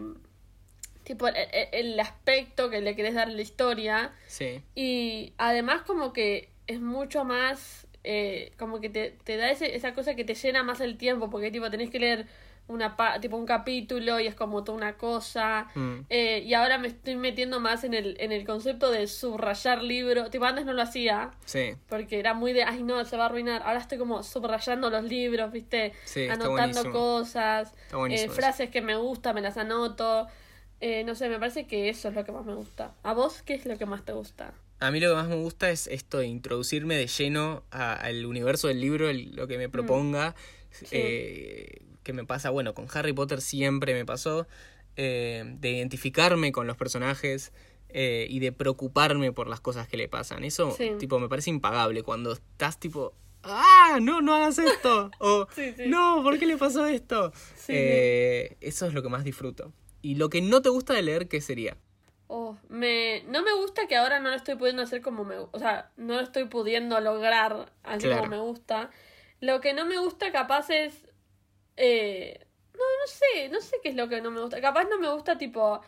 Tipo, 1.09 1.27
el, 1.27 1.35
el- 1.37 1.69
el 1.73 2.01
aspecto 2.01 2.69
que 2.69 2.83
le 2.83 2.95
querés 2.95 3.15
dar 3.15 3.29
a 3.29 3.33
la 3.33 3.41
historia. 3.41 4.13
Sí. 4.27 4.63
Y 4.75 5.33
además 5.39 5.81
como 5.87 6.13
que 6.13 6.51
es 6.67 6.81
mucho 6.83 7.25
más, 7.25 7.87
eh, 8.05 8.53
como 8.59 8.79
que 8.79 8.91
te, 8.91 9.17
te 9.25 9.39
da 9.39 9.51
ese, 9.51 9.75
esa 9.75 9.95
cosa 9.95 10.15
que 10.15 10.25
te 10.25 10.35
llena 10.35 10.63
más 10.63 10.81
el 10.83 10.99
tiempo, 10.99 11.31
porque 11.31 11.51
tipo 11.51 11.71
tenés 11.71 11.89
que 11.89 11.99
leer 11.99 12.27
una 12.67 12.95
pa- 12.97 13.19
tipo 13.19 13.39
un 13.39 13.47
capítulo 13.47 14.21
y 14.21 14.27
es 14.27 14.35
como 14.35 14.63
toda 14.65 14.77
una 14.77 14.99
cosa. 14.99 15.69
Mm. 15.75 16.01
Eh, 16.11 16.43
y 16.45 16.53
ahora 16.53 16.77
me 16.77 16.89
estoy 16.89 17.17
metiendo 17.17 17.59
más 17.61 17.85
en 17.85 17.95
el, 17.95 18.19
en 18.21 18.31
el 18.31 18.45
concepto 18.45 18.91
de 18.91 19.07
subrayar 19.07 19.83
libros. 19.83 20.29
Tipo, 20.29 20.45
antes 20.45 20.67
no 20.67 20.75
lo 20.75 20.83
hacía. 20.83 21.31
Sí, 21.47 21.73
Porque 21.89 22.19
era 22.19 22.35
muy 22.35 22.53
de, 22.53 22.65
ay 22.65 22.83
no, 22.83 23.03
se 23.07 23.17
va 23.17 23.23
a 23.23 23.27
arruinar. 23.29 23.63
Ahora 23.65 23.79
estoy 23.81 23.97
como 23.97 24.23
subrayando 24.23 24.91
los 24.91 25.03
libros, 25.05 25.51
¿viste? 25.51 25.95
Sí, 26.05 26.29
Anotando 26.29 26.83
cosas. 26.93 27.73
Está 27.87 27.97
eh, 28.11 28.29
frases 28.29 28.69
que 28.69 28.83
me 28.83 28.97
gustan, 28.97 29.35
me 29.37 29.41
las 29.41 29.57
anoto. 29.57 30.29
Eh, 30.81 31.03
no 31.05 31.15
sé, 31.15 31.29
me 31.29 31.39
parece 31.39 31.67
que 31.67 31.89
eso 31.89 32.09
es 32.09 32.15
lo 32.15 32.25
que 32.25 32.33
más 32.33 32.45
me 32.45 32.55
gusta. 32.55 32.95
¿A 33.03 33.13
vos 33.15 33.43
qué 33.43 33.55
es 33.55 33.67
lo 33.67 33.77
que 33.79 33.87
más 33.87 34.05
te 34.05 34.13
gusta? 34.13 34.55
A 34.81 34.91
mí 34.93 35.01
lo 35.01 35.09
que 35.11 35.15
más 35.17 35.29
me 35.29 35.35
gusta 35.35 35.71
es 35.71 35.89
esto 35.89 36.19
de 36.19 36.27
introducirme 36.29 36.95
de 36.97 37.09
lleno 37.09 37.65
al 37.71 38.25
universo 38.27 38.69
del 38.69 38.81
libro, 38.81 39.09
el- 39.09 39.35
lo 39.35 39.47
que 39.49 39.59
me 39.59 39.69
proponga. 39.69 40.35
eh, 40.93 41.83
que 42.05 42.13
me 42.13 42.25
pasa, 42.25 42.51
bueno, 42.51 42.75
con 42.75 42.87
Harry 42.95 43.13
Potter 43.13 43.41
siempre 43.41 43.95
me 43.95 44.05
pasó. 44.05 44.47
eh, 45.01 45.45
de 45.61 45.71
identificarme 45.71 46.51
con 46.51 46.67
los 46.67 46.77
personajes 46.77 47.53
eh, 47.89 48.27
y 48.29 48.41
de 48.41 48.51
preocuparme 48.51 49.31
por 49.33 49.47
las 49.49 49.61
cosas 49.61 49.87
que 49.87 49.97
le 49.97 50.09
pasan. 50.09 50.43
Eso, 50.45 50.73
Sí. 50.73 50.91
tipo, 50.99 51.19
me 51.21 51.29
parece 51.29 51.51
impagable. 51.51 52.03
Cuando 52.03 52.33
estás 52.33 52.79
tipo, 52.81 53.15
¡ah! 53.45 53.99
No, 54.03 54.21
no 54.23 54.35
hagas 54.35 54.59
esto. 54.59 55.11
O, 55.21 55.47
Sí, 55.55 55.73
sí. 55.77 55.85
no, 55.87 56.23
¿por 56.25 56.39
qué 56.41 56.47
le 56.47 56.57
pasó 56.57 56.85
esto? 56.87 57.33
Eh, 57.69 58.57
Eso 58.61 58.87
es 58.87 58.93
lo 58.95 59.03
que 59.03 59.09
más 59.09 59.23
disfruto. 59.25 59.73
Y 60.03 60.15
lo 60.17 60.29
que 60.31 60.41
no 60.43 60.63
te 60.63 60.69
gusta 60.69 60.95
de 60.95 61.03
leer, 61.03 61.29
¿qué 61.29 61.41
sería? 61.41 61.77
Oh, 62.29 62.57
me, 62.69 63.23
no 63.29 63.43
me 63.43 63.53
gusta 63.55 63.87
que 63.87 63.97
ahora 63.97 64.21
no 64.21 64.29
lo 64.31 64.37
estoy 64.37 64.55
pudiendo 64.57 64.83
hacer 64.83 65.01
como 65.01 65.25
me 65.25 65.37
O 65.39 65.59
sea, 65.59 65.91
no 65.97 66.15
lo 66.15 66.21
estoy 66.21 66.45
pudiendo 66.45 67.01
lograr 67.01 67.73
así 67.83 68.07
Claro. 68.07 68.23
como 68.25 68.31
me 68.37 68.39
gusta. 68.41 68.91
Lo 69.41 69.61
que 69.61 69.73
no 69.73 69.87
me 69.87 69.99
gusta 69.99 70.31
capaz 70.33 70.69
es... 70.71 70.95
eh, 71.77 72.47
no, 72.75 72.81
no 72.81 73.07
sé, 73.07 73.49
no 73.49 73.61
sé 73.61 73.77
qué 73.83 73.89
es 73.89 73.95
lo 73.97 74.09
que 74.09 74.21
no 74.21 74.31
me 74.31 74.41
gusta. 74.41 74.61
Capaz 74.61 74.85
no 74.85 74.99
me 74.99 75.11
gusta 75.13 75.37
tipo 75.39 75.81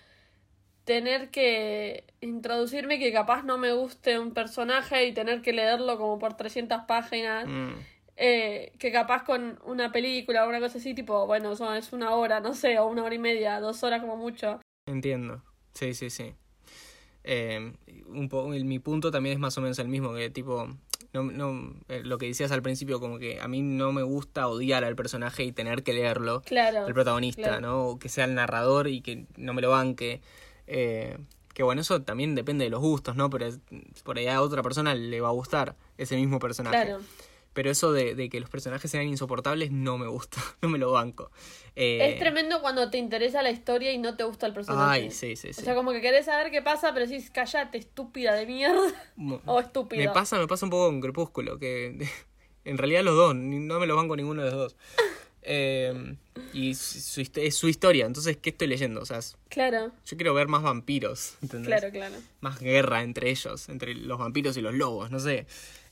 tener 0.85 1.31
que 1.31 2.05
introducirme 2.21 2.99
que 2.99 3.13
capaz 3.13 3.43
no 3.45 3.59
me 3.59 3.73
guste 3.73 4.19
un 4.19 4.33
personaje 4.33 5.05
y 5.07 5.13
tener 5.13 5.41
que 5.43 5.53
leerlo 5.53 5.99
como 5.99 6.19
por 6.19 6.35
300 6.37 6.83
páginas. 6.89 7.47
Mm, 7.47 7.75
Eh, 8.23 8.73
que 8.79 8.93
capaz 8.93 9.25
con 9.25 9.59
una 9.65 9.93
película 9.93 10.45
o 10.45 10.49
una 10.51 10.61
cosa 10.61 10.77
así, 10.77 10.93
tipo, 10.93 11.27
bueno, 11.27 11.57
son, 11.57 11.75
es 11.77 11.91
una 11.95 12.11
hora, 12.15 12.39
no 12.41 12.53
sé, 12.53 12.79
o 12.79 12.87
una 12.87 13.03
hora 13.03 13.15
y 13.15 13.19
media, 13.19 13.59
dos 13.61 13.83
horas 13.83 14.03
como 14.03 14.19
mucho. 14.19 14.61
Entiendo. 14.87 15.43
Sí, 15.73 15.95
sí, 15.95 16.11
sí. 16.11 16.35
Eh, 17.25 17.73
un 18.07 18.29
po- 18.29 18.47
mi 18.49 18.79
punto 18.79 19.11
también 19.11 19.35
es 19.35 19.39
más 19.41 19.57
o 19.57 19.63
menos 19.63 19.79
el 19.79 19.89
mismo, 19.89 20.13
que 20.13 20.29
tipo, 20.29 20.69
no, 21.15 21.23
no, 21.23 21.73
eh, 21.89 22.03
lo 22.05 22.19
que 22.19 22.27
decías 22.27 22.53
al 22.53 22.61
principio, 22.61 23.01
como 23.01 23.19
que 23.19 23.41
a 23.41 23.49
mí 23.49 23.63
no 23.63 23.91
me 23.93 24.03
gusta 24.03 24.49
odiar 24.49 24.85
al 24.85 24.97
personaje 24.97 25.45
y 25.45 25.53
tener 25.53 25.83
que 25.83 25.95
leerlo, 25.95 26.43
Claro. 26.43 26.87
el 26.87 26.93
protagonista, 26.93 27.43
claro. 27.43 27.61
¿no? 27.63 27.85
O 27.87 27.99
que 27.99 28.11
sea 28.11 28.27
el 28.27 28.35
narrador 28.35 28.87
y 28.89 29.01
que 29.01 29.25
no 29.39 29.55
me 29.55 29.63
lo 29.63 29.71
banque. 29.71 30.21
Eh, 30.67 31.17
que 31.55 31.63
bueno, 31.63 31.81
eso 31.81 32.03
también 32.03 32.35
depende 32.35 32.65
de 32.65 32.71
los 32.71 32.81
gustos, 32.81 33.17
¿no? 33.17 33.31
Pero 33.31 33.47
es- 33.47 33.61
por 34.05 34.19
ahí 34.19 34.27
a 34.29 34.43
otra 34.43 34.63
persona 34.63 34.95
le 34.95 35.21
va 35.23 35.29
a 35.29 35.33
gustar 35.33 35.75
ese 35.97 36.17
mismo 36.17 36.39
personaje. 36.39 36.85
Claro. 36.85 37.01
Pero 37.53 37.71
eso 37.71 37.93
de, 37.93 38.15
de 38.15 38.29
que 38.31 38.39
los 38.39 38.49
personajes 38.49 38.89
sean 38.91 39.09
insoportables 39.09 39.73
no 39.73 39.99
me 39.99 40.07
gusta, 40.07 40.39
no 40.63 40.69
me 40.69 40.79
lo 40.79 40.93
banco. 40.93 41.31
Eh, 41.75 42.11
Es 42.13 42.19
tremendo 42.19 42.61
cuando 42.61 42.91
te 42.91 42.99
interesa 42.99 43.43
la 43.43 43.51
historia 43.51 43.93
y 43.93 43.99
no 43.99 44.17
te 44.17 44.23
gusta 44.25 44.47
el 44.47 44.53
personaje. 44.55 45.03
Ay, 45.05 45.11
sí, 45.11 45.35
sí, 45.37 45.53
sí. 45.53 45.61
O 45.61 45.65
sea, 45.65 45.75
como 45.75 45.91
que 45.93 46.01
querés 46.01 46.27
saber 46.27 46.51
qué 46.53 46.63
pasa, 46.63 46.93
pero 46.95 47.07
decís, 47.07 47.31
callate, 47.31 47.77
estúpida 47.79 48.35
de 48.35 48.47
mierda. 48.47 48.81
O 49.47 49.59
estúpido. 49.61 50.01
Me 50.03 50.09
pasa, 50.11 50.39
me 50.39 50.47
pasa 50.47 50.65
un 50.67 50.71
poco 50.71 50.87
con 50.87 51.01
Crepúsculo, 51.01 51.59
que 51.59 51.99
en 52.65 52.79
realidad 52.79 53.03
los 53.03 53.17
dos, 53.17 53.35
ni- 53.35 53.59
no 53.59 53.81
me 53.81 53.87
los 53.87 53.97
banco 53.97 54.15
ninguno 54.17 54.43
de 54.45 54.51
los 54.51 54.59
dos. 54.59 54.77
Eh, 55.43 56.17
y 56.53 56.75
su, 56.75 57.21
es 57.35 57.57
su 57.57 57.69
historia, 57.69 58.07
entonces, 58.07 58.37
¿qué 58.37 58.51
estoy 58.51 58.69
leyendo? 58.69 59.01
O 59.01 59.07
sea, 59.07 59.21
Claro, 59.49 59.91
yo 60.05 60.17
quiero 60.17 60.35
ver 60.35 60.49
más 60.49 60.63
vampiros, 60.63 61.37
¿entendés? 61.43 61.67
claro, 61.81 61.91
claro. 61.93 62.15
Más 62.41 62.61
guerra 62.61 63.03
entre 63.03 63.31
ellos, 63.31 63.69
entre 63.69 63.95
los 63.95 64.19
vampiros 64.19 64.57
y 64.57 64.61
los 64.61 64.75
lobos, 64.75 65.11
no 65.11 65.19
sé. 65.19 65.47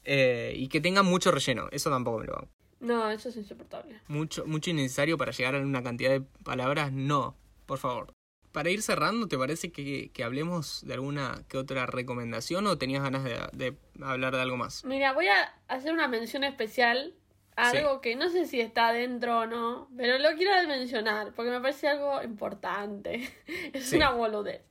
Eh, 0.04 0.52
y 0.56 0.68
que 0.68 0.80
tengan 0.80 1.04
mucho 1.06 1.30
relleno, 1.30 1.68
eso 1.70 1.90
tampoco 1.90 2.18
me 2.20 2.26
lo 2.26 2.34
banco. 2.34 2.48
No, 2.80 3.10
eso 3.10 3.28
es 3.28 3.36
insoportable. 3.36 4.00
Mucho, 4.08 4.46
mucho 4.46 4.70
innecesario 4.70 5.18
para 5.18 5.32
llegar 5.32 5.54
a 5.56 5.58
una 5.60 5.82
cantidad 5.82 6.10
de 6.10 6.20
palabras, 6.44 6.92
no, 6.92 7.36
por 7.66 7.78
favor. 7.78 8.12
Para 8.52 8.70
ir 8.70 8.80
cerrando, 8.82 9.28
¿te 9.28 9.36
parece 9.36 9.70
que, 9.72 10.10
que 10.12 10.24
hablemos 10.24 10.82
de 10.86 10.94
alguna 10.94 11.42
que 11.48 11.58
otra 11.58 11.86
recomendación 11.86 12.66
o 12.66 12.78
tenías 12.78 13.02
ganas 13.02 13.24
de, 13.24 13.36
de 13.52 13.76
hablar 14.02 14.34
de 14.34 14.40
algo 14.42 14.56
más? 14.56 14.84
Mira, 14.84 15.12
voy 15.12 15.26
a 15.28 15.54
hacer 15.68 15.92
una 15.92 16.08
mención 16.08 16.44
especial 16.44 17.14
a 17.56 17.72
Sí. 17.72 17.76
algo 17.78 18.00
que 18.00 18.14
no 18.16 18.30
sé 18.30 18.46
si 18.46 18.60
está 18.60 18.92
dentro 18.92 19.40
o 19.40 19.46
no, 19.46 19.90
pero 19.96 20.16
lo 20.18 20.30
quiero 20.36 20.52
mencionar 20.68 21.32
porque 21.34 21.50
me 21.50 21.60
parece 21.60 21.88
algo 21.88 22.22
importante. 22.22 23.28
es 23.74 23.90
Sí. 23.90 23.96
una 23.96 24.12
boludez. 24.12 24.62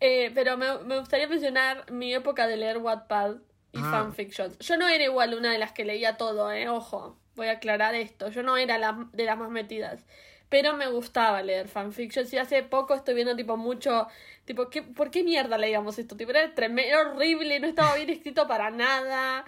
Eh, 0.00 0.30
pero 0.34 0.58
me, 0.58 0.78
me 0.80 0.98
gustaría 0.98 1.26
mencionar 1.28 1.90
mi 1.90 2.12
época 2.12 2.46
de 2.46 2.56
leer 2.58 2.78
Wattpad 2.78 3.36
y 3.76 3.80
Ah. 3.82 3.90
fanfictions. 3.90 4.58
Yo 4.58 4.76
no 4.76 4.88
era 4.88 5.04
igual 5.04 5.34
una 5.34 5.52
de 5.52 5.58
las 5.58 5.72
que 5.72 5.84
leía 5.84 6.16
todo, 6.16 6.50
eh, 6.52 6.68
ojo, 6.68 7.16
voy 7.34 7.48
a 7.48 7.52
aclarar 7.52 7.94
esto. 7.94 8.28
Yo 8.30 8.42
no 8.42 8.56
era 8.56 8.78
la, 8.78 9.06
de 9.12 9.24
las 9.24 9.36
más 9.38 9.50
metidas. 9.50 10.04
Pero 10.48 10.74
me 10.74 10.86
gustaba 10.86 11.42
leer 11.42 11.66
fanfictions 11.68 12.32
y 12.32 12.38
hace 12.38 12.62
poco 12.62 12.94
estoy 12.94 13.14
viendo 13.14 13.34
tipo 13.34 13.56
mucho, 13.56 14.06
tipo, 14.44 14.70
¿qué, 14.70 14.80
¿por 14.82 15.10
qué 15.10 15.24
mierda 15.24 15.58
leíamos 15.58 15.98
esto? 15.98 16.16
Tipo, 16.16 16.30
era 16.30 16.54
tremendo, 16.54 17.00
horrible, 17.00 17.58
no 17.58 17.66
estaba 17.66 17.96
bien 17.96 18.10
escrito 18.10 18.46
para 18.46 18.70
nada. 18.70 19.44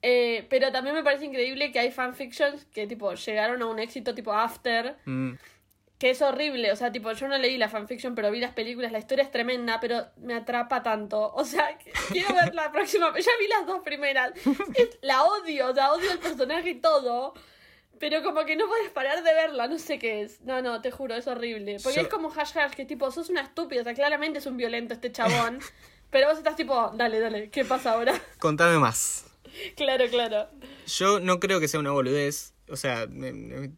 Eh, 0.00 0.46
pero 0.48 0.70
también 0.70 0.94
me 0.94 1.02
parece 1.02 1.24
increíble 1.24 1.72
que 1.72 1.80
hay 1.80 1.90
fanfictions 1.90 2.64
que 2.66 2.86
tipo 2.86 3.12
llegaron 3.14 3.60
a 3.62 3.66
un 3.66 3.80
éxito 3.80 4.14
tipo 4.14 4.32
After, 4.32 4.96
Mm, 5.06 5.32
que 5.98 6.10
es 6.10 6.22
horrible, 6.22 6.70
o 6.70 6.76
sea, 6.76 6.92
tipo, 6.92 7.10
yo 7.12 7.26
no 7.26 7.36
leí 7.38 7.56
la 7.56 7.68
fanfiction, 7.68 8.14
pero 8.14 8.30
vi 8.30 8.38
las 8.38 8.52
películas, 8.52 8.92
la 8.92 9.00
historia 9.00 9.24
es 9.24 9.30
tremenda, 9.32 9.80
pero 9.80 10.06
me 10.18 10.34
atrapa 10.34 10.82
tanto. 10.82 11.32
O 11.34 11.44
sea, 11.44 11.76
qu- 11.78 11.90
quiero 12.12 12.34
ver 12.34 12.54
la 12.54 12.70
próxima, 12.70 13.06
ya 13.18 13.32
vi 13.40 13.48
las 13.48 13.66
dos 13.66 13.80
primeras. 13.84 14.32
La 15.02 15.24
odio, 15.24 15.68
o 15.68 15.74
sea, 15.74 15.92
odio 15.92 16.10
el 16.12 16.18
personaje 16.18 16.70
y 16.70 16.74
todo. 16.80 17.34
Pero 17.98 18.22
como 18.22 18.44
que 18.44 18.54
no 18.54 18.68
puedes 18.68 18.90
parar 18.90 19.24
de 19.24 19.34
verla, 19.34 19.66
no 19.66 19.76
sé 19.76 19.98
qué 19.98 20.22
es. 20.22 20.40
No, 20.42 20.62
no, 20.62 20.80
te 20.80 20.92
juro, 20.92 21.16
es 21.16 21.26
horrible. 21.26 21.78
Porque 21.82 21.96
Yo- 21.96 22.02
es 22.02 22.08
como 22.08 22.30
hash 22.32 22.56
hash, 22.56 22.74
que 22.74 22.84
tipo, 22.84 23.10
sos 23.10 23.28
una 23.28 23.40
estúpida, 23.40 23.80
o 23.80 23.84
sea, 23.84 23.94
claramente 23.94 24.38
es 24.38 24.46
un 24.46 24.56
violento 24.56 24.94
este 24.94 25.10
chabón. 25.10 25.58
pero 26.10 26.28
vos 26.28 26.38
estás 26.38 26.54
tipo, 26.54 26.92
dale, 26.94 27.18
dale, 27.18 27.50
¿qué 27.50 27.64
pasa 27.64 27.94
ahora? 27.94 28.14
contame 28.38 28.78
más. 28.78 29.24
claro, 29.76 30.04
claro. 30.10 30.48
Yo 30.86 31.18
no 31.18 31.40
creo 31.40 31.58
que 31.58 31.66
sea 31.66 31.80
una 31.80 31.90
boludez. 31.90 32.54
O 32.70 32.76
sea, 32.76 33.06
me- 33.10 33.32
me- 33.32 33.72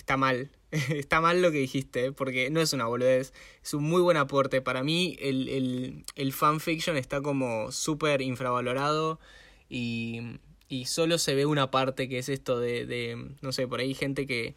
está 0.00 0.16
mal. 0.16 0.50
está 0.70 1.20
mal 1.20 1.42
lo 1.42 1.50
que 1.50 1.58
dijiste, 1.58 2.12
porque 2.12 2.50
no 2.50 2.60
es 2.60 2.72
una 2.72 2.86
boludez. 2.86 3.32
Es 3.62 3.74
un 3.74 3.84
muy 3.84 4.00
buen 4.02 4.16
aporte. 4.16 4.60
Para 4.60 4.82
mí, 4.82 5.16
el, 5.20 5.48
el, 5.48 6.04
el 6.16 6.32
fanfiction 6.32 6.96
está 6.96 7.20
como 7.20 7.70
súper 7.70 8.22
infravalorado 8.22 9.20
y, 9.68 10.38
y 10.68 10.86
solo 10.86 11.18
se 11.18 11.34
ve 11.34 11.46
una 11.46 11.70
parte 11.70 12.08
que 12.08 12.18
es 12.18 12.28
esto 12.28 12.58
de, 12.58 12.86
de 12.86 13.34
no 13.40 13.52
sé, 13.52 13.68
por 13.68 13.80
ahí 13.80 13.94
gente 13.94 14.26
que, 14.26 14.54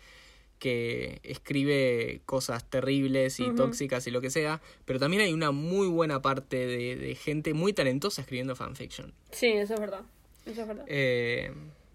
que 0.60 1.20
escribe 1.24 2.22
cosas 2.26 2.70
terribles 2.70 3.40
y 3.40 3.52
tóxicas 3.54 4.08
y 4.08 4.12
lo 4.12 4.22
que 4.22 4.30
sea, 4.30 4.62
pero 4.86 5.00
también 5.00 5.24
hay 5.24 5.34
una 5.34 5.52
muy 5.52 5.88
buena 5.88 6.22
parte 6.22 6.66
de, 6.66 6.96
de 6.96 7.16
gente 7.16 7.54
muy 7.54 7.74
talentosa 7.74 8.22
escribiendo 8.22 8.56
fanfiction. 8.56 9.14
Sí, 9.32 9.48
eso 9.48 9.74
es 9.74 9.80
verdad. 9.80 10.04
Eso 10.46 10.62
es 10.62 10.68
verdad. 10.68 10.86
Eh, 10.88 11.52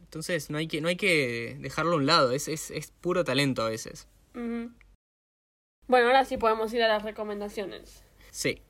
entonces 0.08 0.48
no 0.48 0.56
hay 0.56 0.66
que, 0.66 0.80
no 0.80 0.88
hay 0.88 0.96
que 0.96 1.58
dejarlo 1.60 1.92
a 1.92 1.96
un 1.96 2.06
lado, 2.06 2.32
es, 2.32 2.48
es, 2.48 2.70
es 2.70 2.90
puro 2.92 3.24
talento 3.24 3.60
a 3.60 3.68
veces. 3.68 4.08
Bueno, 4.32 6.06
ahora 6.06 6.24
sí 6.24 6.38
podemos 6.38 6.72
ir 6.72 6.82
a 6.82 6.88
las 6.88 7.02
recomendaciones. 7.02 8.02
Sí. 8.30 8.62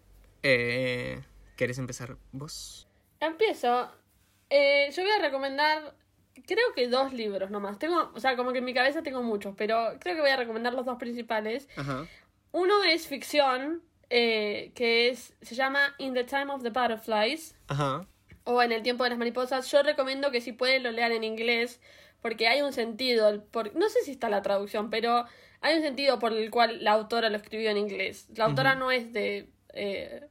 Eh, 0.43 1.23
¿Querés 1.57 1.79
empezar 1.79 2.17
vos? 2.33 2.89
Empiezo. 3.21 3.89
Eh, 4.51 4.91
yo 4.93 5.05
voy 5.05 5.13
a 5.13 5.21
recomendar, 5.21 5.95
creo 6.45 6.73
que 6.75 6.89
dos 6.89 7.13
libros 7.13 7.53
nomás. 7.53 7.79
Tengo, 7.79 8.11
o 8.13 8.19
sea, 8.19 8.35
como 8.35 8.51
que 8.51 8.59
en 8.59 8.65
mi 8.65 8.75
cabeza 8.75 9.05
tengo 9.05 9.23
muchos, 9.23 9.55
pero 9.57 9.97
creo 10.01 10.17
que 10.17 10.21
voy 10.21 10.31
a 10.31 10.37
recomendar 10.37 10.75
los 10.75 10.87
dos 10.87 10.99
principales. 10.99 11.69
Ajá. 11.77 12.05
Uno 12.51 12.83
es 12.83 13.07
ficción, 13.07 13.81
eh, 14.11 14.73
que 14.75 15.11
es, 15.11 15.35
se 15.41 15.55
llama 15.55 15.95
In 15.99 16.15
the 16.15 16.25
Time 16.25 16.53
of 16.53 16.65
the 16.65 16.71
Butterflies, 16.71 17.55
Ajá. 17.69 18.09
O 18.51 18.63
En 18.63 18.73
el 18.73 18.83
Tiempo 18.83 19.05
de 19.05 19.11
las 19.11 19.19
Mariposas. 19.19 19.71
Yo 19.71 19.83
recomiendo 19.83 20.31
que 20.31 20.41
si 20.41 20.53
pueden 20.53 20.83
lo 20.83 20.91
lean 20.91 21.13
en 21.13 21.23
inglés, 21.23 21.81
porque 22.23 22.49
hay 22.49 22.63
un 22.63 22.73
sentido, 22.73 23.45
por, 23.51 23.75
no 23.77 23.89
sé 23.91 24.01
si 24.03 24.11
está 24.13 24.31
la 24.31 24.41
traducción, 24.41 24.89
pero 24.89 25.27
hay 25.61 25.77
un 25.77 25.83
sentido 25.83 26.19
por 26.19 26.33
el 26.33 26.51
cual 26.51 26.83
la 26.83 26.93
autora 26.93 27.29
lo 27.29 27.37
escribió 27.37 27.71
en 27.71 27.77
inglés. 27.77 28.27
La 28.35 28.47
autora 28.47 28.75
no 28.75 28.91
es 28.91 29.13
de, 29.13 29.49
eh, 29.75 30.23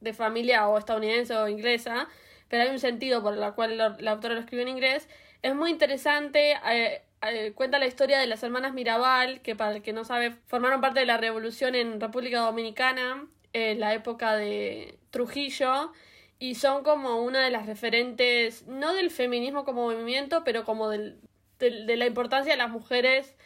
de 0.00 0.12
familia 0.12 0.68
o 0.68 0.78
estadounidense 0.78 1.34
o 1.34 1.48
inglesa, 1.48 2.08
pero 2.48 2.62
hay 2.62 2.68
un 2.70 2.78
sentido 2.78 3.20
por 3.20 3.34
el 3.36 3.52
cual 3.54 3.76
lo- 3.76 3.98
la 3.98 4.12
autora 4.12 4.34
lo 4.34 4.40
escribió 4.40 4.62
en 4.62 4.68
inglés. 4.68 5.08
Es 5.42 5.54
muy 5.54 5.70
interesante, 5.70 6.52
eh, 6.70 7.02
eh, 7.22 7.52
cuenta 7.56 7.80
la 7.80 7.86
historia 7.86 8.20
de 8.20 8.28
las 8.28 8.42
hermanas 8.44 8.74
Mirabal, 8.74 9.40
que 9.40 9.56
para 9.56 9.72
el 9.76 9.82
que 9.82 9.92
no 9.92 10.04
sabe, 10.04 10.36
formaron 10.46 10.80
parte 10.80 11.00
de 11.00 11.06
la 11.06 11.16
revolución 11.16 11.74
en 11.74 12.00
República 12.00 12.38
Dominicana, 12.40 13.26
en 13.52 13.80
la 13.80 13.92
época 13.94 14.36
de 14.36 14.98
Trujillo, 15.10 15.92
y 16.40 16.56
son 16.56 16.82
como 16.82 17.22
una 17.22 17.44
de 17.44 17.50
las 17.50 17.66
referentes, 17.66 18.66
no 18.66 18.92
del 18.94 19.10
feminismo 19.10 19.64
como 19.64 19.82
movimiento, 19.82 20.42
pero 20.42 20.64
como 20.64 20.88
del, 20.88 21.20
del- 21.60 21.86
de 21.86 21.96
la 21.96 22.06
importancia 22.06 22.50
de 22.52 22.58
las 22.58 22.70
mujeres 22.70 23.36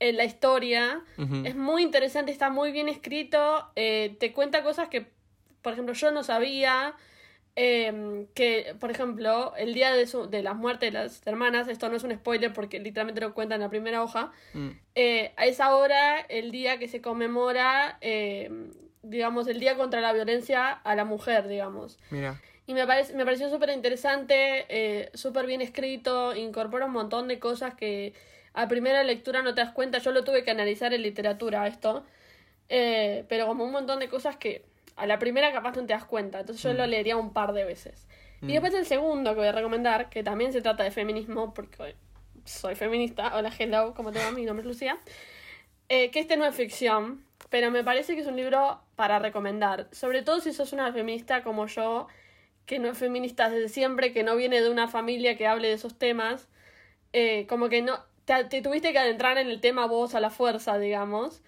en 0.00 0.16
la 0.16 0.24
historia. 0.24 1.02
Es 1.46 1.54
muy 1.56 1.82
interesante, 1.82 2.32
está 2.32 2.50
muy 2.50 2.72
bien 2.72 2.88
escrito. 2.88 3.70
eh, 3.76 4.16
te 4.20 4.32
cuenta 4.32 4.62
cosas 4.62 4.88
que, 4.88 5.06
por 5.62 5.72
ejemplo, 5.74 5.94
yo 5.94 6.10
no 6.10 6.22
sabía. 6.24 6.94
eh, 7.56 8.26
que, 8.34 8.74
por 8.80 8.90
ejemplo, 8.90 9.52
el 9.56 9.74
día 9.74 9.92
de, 9.92 10.06
su, 10.06 10.28
de 10.30 10.42
la 10.42 10.54
muerte 10.54 10.86
de 10.86 10.92
las 10.92 11.20
hermanas, 11.26 11.68
esto 11.68 11.88
no 11.88 11.96
es 11.96 12.04
un 12.04 12.12
spoiler 12.14 12.52
porque 12.52 12.78
literalmente 12.78 13.20
lo 13.20 13.34
cuenta 13.34 13.56
en 13.56 13.60
la 13.60 13.68
primera 13.68 14.02
hoja. 14.02 14.32
Mm. 14.54 14.70
eh, 14.94 15.32
a 15.36 15.46
esa 15.46 15.74
hora, 15.76 16.20
el 16.20 16.50
día 16.52 16.78
que 16.78 16.88
se 16.88 17.00
conmemora, 17.02 17.98
eh, 18.00 18.50
digamos, 19.02 19.46
el 19.48 19.60
día 19.60 19.76
contra 19.76 20.00
la 20.00 20.12
violencia 20.12 20.70
a 20.72 20.94
la 20.94 21.04
mujer, 21.04 21.48
digamos. 21.48 21.98
Mira. 22.10 22.40
Y 22.66 22.74
me, 22.74 22.86
parece, 22.86 23.14
me 23.14 23.24
pareció 23.24 23.50
súper 23.50 23.70
interesante, 23.70 24.66
eh, 24.68 25.10
súper 25.14 25.46
bien 25.46 25.60
escrito, 25.60 26.36
incorpora 26.36 26.86
un 26.86 26.92
montón 26.92 27.26
de 27.28 27.38
cosas 27.38 27.74
que 27.74 28.14
a 28.54 28.68
primera 28.68 29.02
lectura 29.02 29.42
no 29.42 29.54
te 29.54 29.60
das 29.60 29.72
cuenta. 29.72 29.98
Yo 29.98 30.12
lo 30.12 30.24
tuve 30.24 30.44
que 30.44 30.50
analizar 30.50 30.94
en 30.94 31.02
literatura 31.02 31.66
esto, 31.66 32.04
eh, 32.68 33.24
pero 33.28 33.46
como 33.46 33.64
un 33.64 33.72
montón 33.72 33.98
de 33.98 34.08
cosas 34.08 34.36
que 34.36 34.64
a 34.96 35.06
la 35.06 35.18
primera 35.18 35.52
capaz 35.52 35.76
no 35.76 35.86
te 35.86 35.94
das 35.94 36.04
cuenta. 36.04 36.40
Entonces 36.40 36.62
yo 36.62 36.72
lo 36.72 36.86
leería 36.86 37.16
un 37.16 37.32
par 37.32 37.52
de 37.52 37.64
veces. 37.64 38.06
Y 38.42 38.52
después 38.52 38.72
el 38.72 38.86
segundo 38.86 39.32
que 39.32 39.40
voy 39.40 39.48
a 39.48 39.52
recomendar, 39.52 40.08
que 40.08 40.22
también 40.22 40.52
se 40.52 40.62
trata 40.62 40.82
de 40.82 40.90
feminismo, 40.90 41.52
porque 41.52 41.94
soy 42.44 42.74
feminista, 42.74 43.36
hola 43.36 43.52
hello, 43.58 43.92
como 43.94 44.12
te 44.12 44.18
va, 44.18 44.30
mi 44.30 44.46
nombre 44.46 44.62
es 44.62 44.66
Lucía, 44.66 44.98
eh, 45.90 46.10
que 46.10 46.20
este 46.20 46.38
no 46.38 46.46
es 46.46 46.54
ficción, 46.54 47.22
pero 47.50 47.70
me 47.70 47.84
parece 47.84 48.14
que 48.14 48.22
es 48.22 48.26
un 48.26 48.36
libro 48.36 48.80
para 48.96 49.18
recomendar, 49.18 49.88
sobre 49.92 50.22
todo 50.22 50.40
si 50.40 50.52
sos 50.52 50.72
una 50.72 50.92
feminista 50.92 51.42
como 51.42 51.66
yo, 51.66 52.06
que 52.66 52.78
no 52.78 52.90
es 52.90 52.98
feminista 52.98 53.50
desde 53.50 53.68
siempre, 53.68 54.12
que 54.12 54.22
no 54.22 54.36
viene 54.36 54.60
de 54.62 54.70
una 54.70 54.88
familia 54.88 55.36
que 55.36 55.46
hable 55.46 55.68
de 55.68 55.74
esos 55.74 55.98
temas, 55.98 56.48
eh, 57.12 57.46
como 57.48 57.68
que 57.68 57.82
no 57.82 58.04
te, 58.24 58.44
te 58.44 58.62
tuviste 58.62 58.92
que 58.92 58.98
adentrar 58.98 59.38
en 59.38 59.48
el 59.48 59.60
tema 59.60 59.86
vos 59.86 60.14
a 60.14 60.20
la 60.20 60.30
fuerza, 60.30 60.78
digamos, 60.78 61.42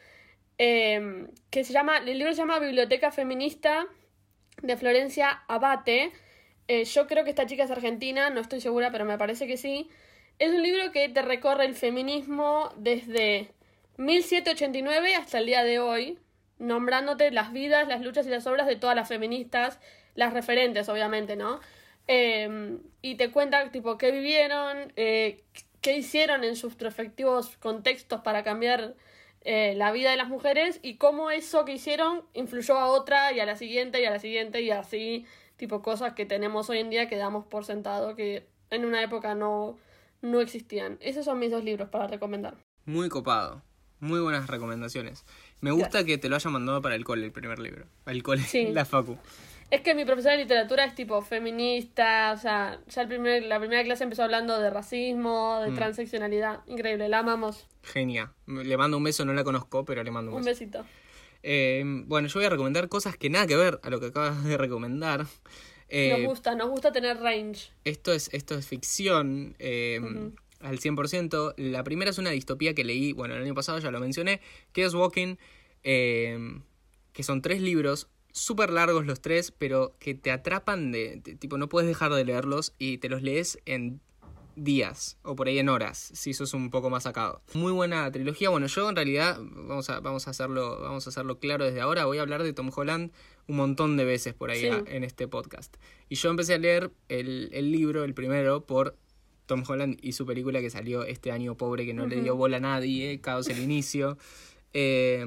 eh, 0.59 1.29
que 1.51 1.65
se 1.65 1.73
llama, 1.73 1.99
el 1.99 2.19
libro 2.19 2.33
se 2.33 2.39
llama 2.39 2.59
Biblioteca 2.59 3.11
Feminista 3.11 3.87
de 4.62 4.77
Florencia 4.77 5.43
Abate. 5.49 6.12
Eh, 6.69 6.85
yo 6.85 7.07
creo 7.07 7.24
que 7.24 7.31
esta 7.31 7.47
chica 7.47 7.65
es 7.65 7.70
argentina, 7.70 8.31
no 8.31 8.41
estoy 8.41 8.61
segura, 8.61 8.91
pero 8.91 9.05
me 9.05 9.19
parece 9.19 9.47
que 9.47 9.57
sí. 9.57 9.91
Es 10.39 10.53
un 10.53 10.62
libro 10.62 10.93
que 10.93 11.09
te 11.09 11.23
recorre 11.23 11.66
el 11.66 11.74
feminismo 11.74 12.73
desde 12.77 13.51
1789 14.05 15.15
hasta 15.15 15.39
el 15.39 15.47
día 15.47 15.65
de 15.65 15.79
hoy, 15.79 16.19
nombrándote 16.59 17.31
las 17.31 17.53
vidas, 17.53 17.89
las 17.89 18.03
luchas 18.03 18.27
y 18.27 18.31
las 18.31 18.47
obras 18.47 18.66
de 18.66 18.77
todas 18.77 18.97
las 18.97 19.09
feministas, 19.09 19.79
las 20.15 20.33
referentes, 20.33 20.89
obviamente, 20.89 21.37
¿no? 21.37 21.61
Eh, 22.09 22.79
y 23.01 23.15
te 23.15 23.31
cuenta, 23.31 23.70
tipo, 23.70 23.99
qué 23.99 24.11
vivieron, 24.11 24.93
eh, 24.97 25.45
qué 25.81 25.97
hicieron 25.97 26.45
en 26.45 26.57
sus 26.57 26.77
respectivos 26.79 27.57
contextos 27.59 28.20
para 28.23 28.43
cambiar 28.43 28.95
eh, 29.43 29.74
la 29.77 29.93
vida 29.93 30.11
de 30.11 30.16
las 30.16 30.29
mujeres 30.29 30.81
y 30.83 30.97
cómo 30.97 31.31
eso 31.31 31.65
que 31.65 31.73
hicieron 31.73 32.23
influyó 32.35 32.79
a 32.79 32.87
otra 32.87 33.33
y 33.33 33.41
a 33.41 33.47
la 33.47 33.57
siguiente 33.57 34.01
y 34.01 34.05
a 34.05 34.11
la 34.11 34.19
siguiente 34.19 34.62
y 34.62 34.70
así, 34.70 35.27
tipo, 35.57 35.83
cosas 35.83 36.15
que 36.15 36.27
tenemos 36.27 36.70
hoy 36.70 36.79
en 36.79 36.91
día 36.91 37.09
que 37.09 37.16
damos 37.16 37.47
por 37.47 37.65
sentado 37.65 38.16
que 38.16 38.47
en 38.70 38.85
una 38.85 39.03
época 39.03 39.35
no, 39.35 39.79
no 40.23 40.41
existían. 40.41 40.99
Esos 41.01 41.24
son 41.24 41.39
mis 41.39 41.51
dos 41.51 41.65
libros 41.65 41.89
para 41.89 42.07
recomendar. 42.07 42.57
Muy 42.85 43.09
copado. 43.09 43.62
Muy 44.03 44.19
buenas 44.19 44.49
recomendaciones. 44.49 45.24
Me 45.61 45.70
gusta 45.70 46.05
que 46.05 46.19
te 46.19 46.29
lo 46.29 46.35
haya 46.35 46.51
mandado 46.51 46.83
para 46.83 46.97
el 46.97 47.05
cole, 47.05 47.24
el 47.24 47.31
primer 47.31 47.61
libro. 47.61 47.87
El 48.05 48.24
cole, 48.24 48.43
Sí. 48.43 48.66
la 48.73 48.85
facu. 48.85 49.16
Es 49.70 49.81
que 49.81 49.95
mi 49.95 50.05
profesora 50.05 50.33
de 50.35 50.43
literatura 50.43 50.85
es 50.85 50.95
tipo 50.97 51.23
feminista, 51.23 52.33
o 52.37 52.37
sea, 52.37 52.81
ya 52.89 53.03
el 53.03 53.07
primer, 53.09 53.45
la 53.45 53.61
primera 53.61 53.85
clase 53.85 54.03
empezó 54.03 54.24
hablando 54.24 54.59
de 54.61 54.70
racismo, 54.70 55.61
de 55.61 55.70
Mm. 55.70 55.74
transeccionalidad. 55.77 56.61
Increíble, 56.66 57.09
la 57.09 57.20
amamos. 57.20 57.69
Genia. 57.85 58.33
Le 58.49 58.77
mando 58.77 58.97
un 58.97 59.05
beso, 59.05 59.24
no 59.24 59.33
la 59.35 59.45
conozco, 59.45 59.85
pero 59.85 60.03
le 60.03 60.11
mando 60.11 60.33
un 60.33 60.39
Un 60.39 60.45
beso. 60.45 60.59
besito. 60.59 60.85
Eh, 61.45 61.83
bueno, 62.07 62.27
yo 62.27 62.35
voy 62.41 62.45
a 62.47 62.51
recomendar 62.51 62.89
cosas 62.89 63.16
que 63.16 63.31
nada 63.31 63.47
que 63.47 63.55
ver 63.57 63.79
a 63.85 63.89
lo 63.91 64.01
que 64.01 64.07
acabas 64.07 64.43
de 64.45 64.57
recomendar. 64.59 65.27
Eh, 65.89 66.11
Nos 66.19 66.23
gusta, 66.29 66.55
nos 66.57 66.69
gusta 66.70 66.91
tener 66.91 67.19
range. 67.19 67.70
esto 67.85 68.12
es, 68.12 68.31
esto 68.33 68.57
es 68.57 68.66
ficción 68.66 69.55
eh, 69.61 70.01
Ujú. 70.03 70.35
Al 70.63 70.79
100%. 70.79 71.55
La 71.57 71.85
primera 71.85 72.11
es 72.11 72.19
una 72.19 72.31
distopía 72.31 72.75
que 72.75 72.85
leí, 72.85 73.13
bueno, 73.13 73.35
el 73.35 73.43
año 73.43 73.55
pasado 73.55 73.79
ya 73.79 73.91
lo 73.91 74.01
mencioné, 74.01 74.41
que 74.73 74.85
es 74.85 74.95
Walking, 74.95 75.37
eh, 75.83 76.39
que 77.13 77.23
son 77.23 77.43
tres 77.43 77.61
libros, 77.61 78.09
súper 78.33 78.71
largos 78.71 79.05
los 79.07 79.21
tres, 79.21 79.53
pero 79.53 79.95
que 79.99 80.15
te 80.15 80.31
atrapan 80.31 80.93
de, 80.93 81.21
de- 81.23 81.35
tipo, 81.35 81.59
no 81.59 81.69
puedes 81.69 81.89
dejar 81.89 82.13
de 82.13 82.25
leerlos 82.25 82.75
y 82.79 82.99
te 82.99 83.09
los 83.09 83.23
lees 83.23 83.59
en 83.67 84.01
días 84.55 85.17
o 85.23 85.35
por 85.35 85.49
ahí 85.49 85.59
en 85.59 85.71
horas, 85.71 86.11
si 86.15 86.35
sos 86.35 86.53
un 86.53 86.71
poco 86.71 86.91
más 86.91 87.05
sacado. 87.05 87.41
Muy 87.55 87.73
buena 87.73 88.11
trilogía. 88.13 88.51
Bueno, 88.51 88.67
yo 88.67 88.89
en 88.89 88.97
realidad 88.97 89.39
vamos 89.41 89.89
a 89.89 90.01
vamos 90.01 90.27
a 90.29 90.31
hacerlo 90.31 90.79
vamos 90.81 91.07
a 91.07 91.11
hacerlo 91.11 91.39
claro 91.39 91.65
desde 91.65 91.81
ahora, 91.81 92.05
voy 92.05 92.19
a 92.19 92.23
hablar 92.23 92.43
de 92.43 92.53
Tom 92.53 92.71
Holland 92.75 93.13
un 93.49 93.57
montón 93.57 93.97
de 93.97 94.05
veces 94.05 94.35
por 94.35 94.51
ahí 94.51 94.61
Sí. 94.61 94.67
a- 94.69 94.85
en 94.87 95.05
este 95.05 95.27
podcast. 95.27 95.75
Y 96.11 96.17
yo 96.17 96.29
empecé 96.31 96.53
a 96.55 96.59
leer 96.59 96.91
el, 97.09 97.49
el 97.53 97.73
libro, 97.73 98.05
el 98.05 98.13
primero, 98.15 98.67
por 98.67 98.97
Tom 99.53 99.65
Holland 99.69 99.99
y 100.01 100.12
su 100.12 100.24
película 100.24 100.62
que 100.62 100.70
salió 100.70 101.05
este 101.05 101.31
año 101.31 101.59
pobre, 101.59 101.85
que 101.85 101.93
no 101.93 102.07
le 102.07 102.23
dio 102.23 102.35
bola 102.37 102.57
a 102.57 102.61
nadie, 102.61 103.20
Caos 103.20 103.49
el 103.49 103.62
inicio. 103.62 104.16
Eh, 104.74 105.23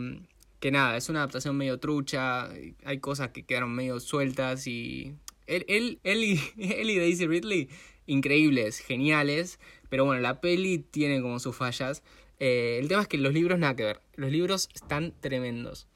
que 0.60 0.72
nada, 0.72 0.98
es 0.98 1.08
una 1.08 1.20
adaptación 1.20 1.56
medio 1.56 1.80
trucha, 1.80 2.50
hay 2.84 2.98
cosas 3.00 3.30
que 3.30 3.44
quedaron 3.44 3.76
medio 3.76 4.00
sueltas 4.00 4.66
y... 4.66 5.14
Él, 5.46 5.66
él, 5.68 6.00
él, 6.04 6.24
y, 6.24 6.40
él 6.58 6.90
y 6.90 6.98
Daisy 6.98 7.28
Ridley, 7.28 7.70
increíbles, 8.08 8.80
geniales, 8.80 9.60
pero 9.88 10.04
bueno, 10.04 10.20
la 10.20 10.42
peli 10.42 10.80
tiene 10.80 11.22
como 11.22 11.38
sus 11.38 11.56
fallas. 11.56 12.02
Eh, 12.40 12.80
el 12.82 12.88
tema 12.88 13.04
es 13.04 13.08
que 13.08 13.20
los 13.20 13.34
libros 13.34 13.60
nada 13.60 13.76
que 13.76 13.84
ver, 13.84 14.02
los 14.16 14.32
libros 14.32 14.68
están 14.74 15.14
tremendos. 15.20 15.88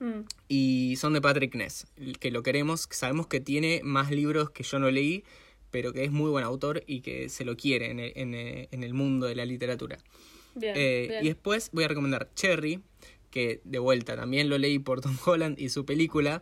Mm. 0.00 0.22
Y 0.48 0.96
son 0.96 1.12
de 1.12 1.20
Patrick 1.20 1.54
Ness, 1.54 1.86
que 2.18 2.32
lo 2.32 2.42
queremos, 2.42 2.88
sabemos 2.90 3.28
que 3.28 3.38
tiene 3.38 3.82
más 3.84 4.10
libros 4.10 4.50
que 4.50 4.64
yo 4.64 4.80
no 4.80 4.90
leí, 4.90 5.22
pero 5.76 5.92
que 5.92 6.04
es 6.04 6.10
muy 6.10 6.30
buen 6.30 6.42
autor 6.42 6.82
y 6.86 7.02
que 7.02 7.28
se 7.28 7.44
lo 7.44 7.54
quiere 7.54 7.90
en 7.90 8.00
el, 8.00 8.12
en 8.16 8.32
el- 8.34 8.68
en 8.70 8.82
el 8.82 8.94
mundo 8.94 9.26
de 9.26 9.34
la 9.34 9.44
literatura. 9.44 9.98
Bien, 10.54 10.72
Eh, 10.74 11.06
bien. 11.10 11.22
y 11.22 11.28
después 11.28 11.68
voy 11.74 11.84
a 11.84 11.88
recomendar 11.88 12.30
Cherry, 12.34 12.80
que 13.30 13.60
de 13.64 13.78
vuelta 13.78 14.16
también 14.16 14.48
lo 14.48 14.56
leí 14.56 14.78
por 14.78 15.02
Tom 15.02 15.14
Holland 15.26 15.60
y 15.60 15.68
su 15.68 15.84
película, 15.84 16.40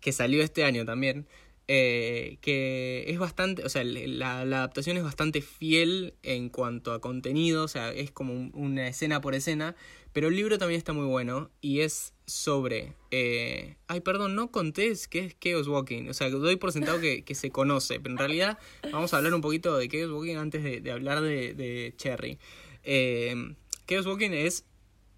que 0.00 0.10
salió 0.10 0.42
este 0.42 0.64
año 0.64 0.84
también. 0.84 1.26
eh, 1.68 2.36
que 2.42 3.04
es 3.08 3.18
bastante, 3.18 3.64
o 3.64 3.68
sea, 3.70 3.84
la, 3.84 4.44
la 4.44 4.58
adaptación 4.58 4.98
es 4.98 5.02
bastante 5.02 5.40
fiel 5.40 6.12
en 6.22 6.50
cuanto 6.50 6.92
a 6.92 7.00
contenido, 7.00 7.64
o 7.64 7.68
sea, 7.68 7.90
es 7.90 8.10
como 8.10 8.34
un- 8.34 8.50
una 8.54 8.86
escena 8.88 9.20
por 9.22 9.34
escena, 9.34 9.74
pero 10.14 10.28
el 10.28 10.36
libro 10.36 10.56
también 10.56 10.78
está 10.78 10.94
muy 10.94 11.04
bueno 11.04 11.50
y 11.60 11.80
es 11.80 12.14
sobre... 12.24 12.94
eh, 13.10 13.76
ay, 13.88 14.00
perdón, 14.00 14.34
no 14.34 14.50
conté 14.50 14.86
es 14.86 15.08
que 15.08 15.18
es 15.18 15.36
Chaos 15.38 15.68
Walking, 15.68 16.08
o 16.08 16.14
sea, 16.14 16.30
doy 16.30 16.56
por 16.56 16.72
sentado 16.72 17.00
que, 17.00 17.24
que 17.24 17.34
se 17.34 17.50
conoce, 17.50 18.00
pero 18.00 18.14
en 18.14 18.18
realidad 18.18 18.58
vamos 18.90 19.12
a 19.12 19.18
hablar 19.18 19.34
un 19.34 19.42
poquito 19.42 19.76
de 19.76 19.88
Chaos 19.88 20.10
Walking 20.10 20.36
antes 20.36 20.62
de, 20.64 20.80
de 20.80 20.90
hablar 20.92 21.20
de, 21.20 21.52
de 21.52 21.92
Cherry. 21.98 22.38
Eh, 22.84 23.54
Chaos 23.86 24.06
Walking 24.06 24.30
es 24.30 24.64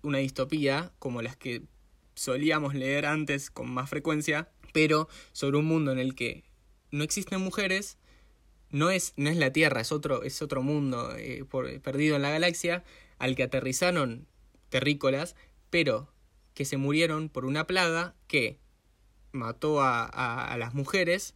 una 0.02 0.18
distopía 0.18 0.92
como 0.98 1.22
las 1.22 1.36
que 1.36 1.62
solíamos 2.14 2.74
leer 2.74 3.04
antes 3.06 3.50
con 3.50 3.70
más 3.70 3.90
frecuencia, 3.90 4.48
pero 4.72 5.08
sobre 5.32 5.58
un 5.58 5.66
mundo 5.66 5.92
en 5.92 5.98
el 5.98 6.14
que 6.14 6.42
no 6.90 7.04
existen 7.04 7.40
mujeres, 7.40 7.98
no 8.70 8.90
es, 8.90 9.12
no 9.16 9.28
es 9.28 9.36
la 9.36 9.52
Tierra, 9.52 9.82
es 9.82 9.92
otro, 9.92 10.22
es 10.22 10.40
otro 10.40 10.62
mundo 10.62 11.14
eh, 11.16 11.44
perdido 11.82 12.16
en 12.16 12.22
la 12.22 12.30
galaxia, 12.30 12.82
al 13.18 13.36
que 13.36 13.42
aterrizaron 13.42 14.26
terrícolas, 14.68 15.36
pero 15.70 16.08
que 16.54 16.64
se 16.64 16.76
murieron 16.76 17.28
por 17.28 17.44
una 17.44 17.66
plaga 17.66 18.14
que 18.28 18.58
mató 19.32 19.80
a, 19.80 20.04
a- 20.04 20.52
a 20.52 20.56
las 20.58 20.74
mujeres 20.74 21.34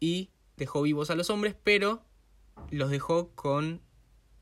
y 0.00 0.30
dejó 0.56 0.82
vivos 0.82 1.10
a 1.10 1.14
los 1.14 1.30
hombres, 1.30 1.54
pero 1.62 2.02
los 2.70 2.90
dejó 2.90 3.30
con 3.34 3.80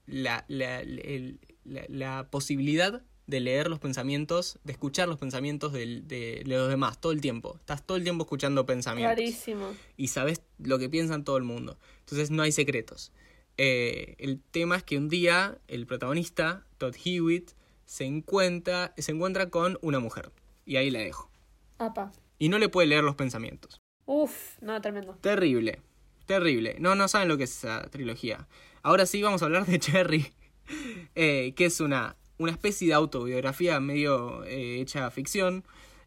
la, 0.07 0.45
la, 0.49 0.81
el- 0.81 1.41
la- 1.65 1.85
la 1.89 2.29
posibilidad 2.31 3.03
de 3.27 3.41
leer 3.41 3.69
los 3.69 3.81
pensamientos, 3.81 4.59
de 4.63 4.73
escuchar 4.73 5.09
los 5.09 5.19
pensamientos 5.19 5.73
del- 5.73 6.07
de, 6.07 6.43
los 6.47 6.69
demás 6.69 7.01
todo 7.01 7.11
el 7.13 7.21
tiempo. 7.21 7.57
Estás 7.59 7.85
todo 7.85 7.97
el 7.97 8.05
tiempo 8.05 8.23
escuchando 8.25 8.65
pensamientos 8.65 9.17
Rarísimo. 9.17 9.75
y 9.97 10.09
sabes 10.09 10.43
lo 10.59 10.79
que 10.79 10.89
piensan 10.89 11.25
todo 11.25 11.37
el 11.37 11.43
mundo. 11.43 11.77
Entonces 12.01 12.31
no 12.31 12.43
hay 12.45 12.53
secretos. 12.53 13.13
Eh, 13.59 14.15
el 14.19 14.41
tema 14.41 14.77
es 14.77 14.85
que 14.85 14.97
un 14.97 15.09
día 15.09 15.59
el 15.67 15.87
protagonista, 15.87 16.65
Todd 16.79 16.95
Hewitt, 17.05 17.51
se 17.87 18.05
encuentra, 18.05 18.93
se 18.99 19.13
encuentra 19.13 19.49
con 19.49 19.79
una 19.81 19.99
mujer. 20.01 20.31
Y 20.67 20.77
ahí 20.77 20.91
la 20.91 20.99
dejo. 20.99 21.31
Apa. 21.79 22.13
Y 22.39 22.49
no 22.51 22.59
le 22.59 22.69
puede 22.69 22.89
leer 22.89 23.03
los 23.05 23.15
pensamientos. 23.15 23.81
Uf, 24.05 24.59
no, 24.61 24.79
tremendo. 24.83 25.15
Terrible. 25.23 25.81
Terrible. 26.27 26.77
No, 26.79 26.95
no 26.95 27.09
saben 27.09 27.29
lo 27.29 27.39
que 27.39 27.45
es 27.45 27.57
esa 27.57 27.89
trilogía. 27.89 28.47
Ahora 28.83 29.07
sí 29.07 29.23
vamos 29.23 29.41
a 29.43 29.47
hablar 29.47 29.65
de 29.65 29.79
Cherry. 29.79 30.33
eh, 31.15 31.55
que 31.57 31.65
es 31.67 31.81
una, 31.81 32.17
una 32.39 32.53
especie 32.53 32.89
de 32.89 32.95
autobiografía 32.95 33.79
medio 33.81 34.45
eh, 34.45 34.81
hecha 34.81 35.11
ficción. 35.11 35.65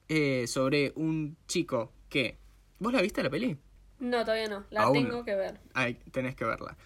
eh, 0.10 0.46
sobre 0.48 0.92
un 0.96 1.38
chico 1.48 1.92
que... 2.10 2.38
¿Vos 2.80 2.92
la 2.94 3.02
viste 3.02 3.22
la 3.24 3.30
peli? 3.30 3.58
No, 4.00 4.22
todavía 4.26 4.48
no. 4.48 4.66
La 4.70 4.84
Aún 4.84 4.94
tengo 4.94 5.24
que 5.26 5.36
ver. 5.36 5.60
Ay, 5.74 5.98
tenés 6.12 6.36
que 6.36 6.46
verla. 6.46 6.78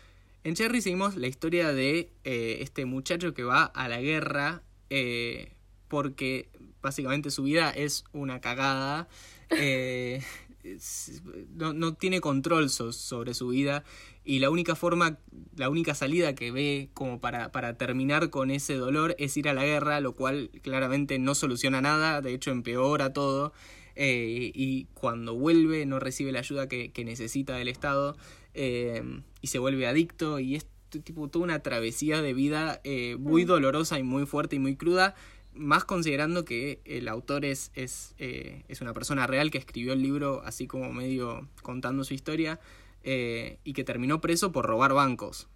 En 0.44 0.56
Cherry 0.56 0.82
seguimos 0.82 1.16
la 1.16 1.28
historia 1.28 1.72
de 1.72 2.12
eh, 2.24 2.58
este 2.62 2.86
muchacho 2.86 3.34
que 3.34 3.44
va 3.44 3.64
a 3.66 3.88
la 3.88 4.02
guerra 4.02 4.62
eh, 4.96 5.52
porque 5.88 6.50
básicamente 6.84 7.32
su 7.32 7.42
vida 7.44 7.72
es 7.72 8.04
una 8.14 8.40
cagada. 8.42 9.08
eh, 9.50 10.22
no, 11.56 11.74
no 11.74 11.96
tiene 11.96 12.22
control 12.22 12.70
so- 12.70 12.94
sobre 12.94 13.34
su 13.34 13.48
vida 13.50 13.84
y 14.24 14.38
la 14.40 14.50
única 14.52 14.76
forma, 14.76 15.18
la 15.56 15.70
única 15.70 15.96
salida 15.96 16.36
que 16.36 16.52
ve 16.52 16.90
como 16.94 17.20
para, 17.20 17.52
para 17.52 17.76
terminar 17.76 18.30
con 18.30 18.52
ese 18.52 18.76
dolor 18.76 19.16
es 19.18 19.36
ir 19.36 19.50
a 19.50 19.54
la 19.54 19.66
guerra, 19.66 20.00
lo 20.00 20.14
cual 20.14 20.52
claramente 20.62 21.18
no 21.18 21.34
soluciona 21.36 21.82
nada, 21.82 22.22
de 22.22 22.34
hecho 22.36 22.52
empeora 22.52 23.12
todo. 23.14 23.52
eh, 23.96 24.52
y 24.54 24.86
cuando 24.94 25.34
vuelve 25.36 25.86
no 25.88 26.00
recibe 26.00 26.32
la 26.32 26.40
ayuda 26.40 26.68
que, 26.68 26.92
necesita 27.04 27.56
del 27.56 27.68
Estado 27.68 28.16
y 28.56 29.48
se 29.48 29.58
vuelve 29.60 29.88
adicto 29.88 30.40
y 30.40 30.56
tipo 31.00 31.28
toda 31.30 31.44
una 31.46 31.60
travesía 31.60 32.22
de 32.22 32.34
vida 32.34 32.82
eh, 32.84 33.16
muy 33.20 33.44
dolorosa 33.46 34.00
y 34.00 34.04
muy 34.04 34.26
fuerte 34.26 34.56
y 34.56 34.60
muy 34.60 34.76
cruda 34.76 35.16
más 35.56 35.86
considerando 35.86 36.46
que 36.46 36.80
el 36.84 37.08
autor 37.08 37.46
es, 37.46 37.72
es, 37.76 38.16
eh, 38.18 38.64
es 38.70 38.82
una 38.82 38.94
persona 38.94 39.28
real 39.28 39.52
que 39.52 39.60
escribió 39.60 39.94
el 39.94 40.02
libro 40.02 40.42
así 40.46 40.66
como 40.66 40.92
medio 40.92 41.48
contando 41.62 42.04
su 42.04 42.16
historia 42.16 42.60
eh, 43.04 43.60
y 43.64 43.74
que 43.74 43.84
terminó 43.84 44.20
preso 44.20 44.52
por 44.52 44.66
robar 44.66 44.94
bancos. 44.94 45.48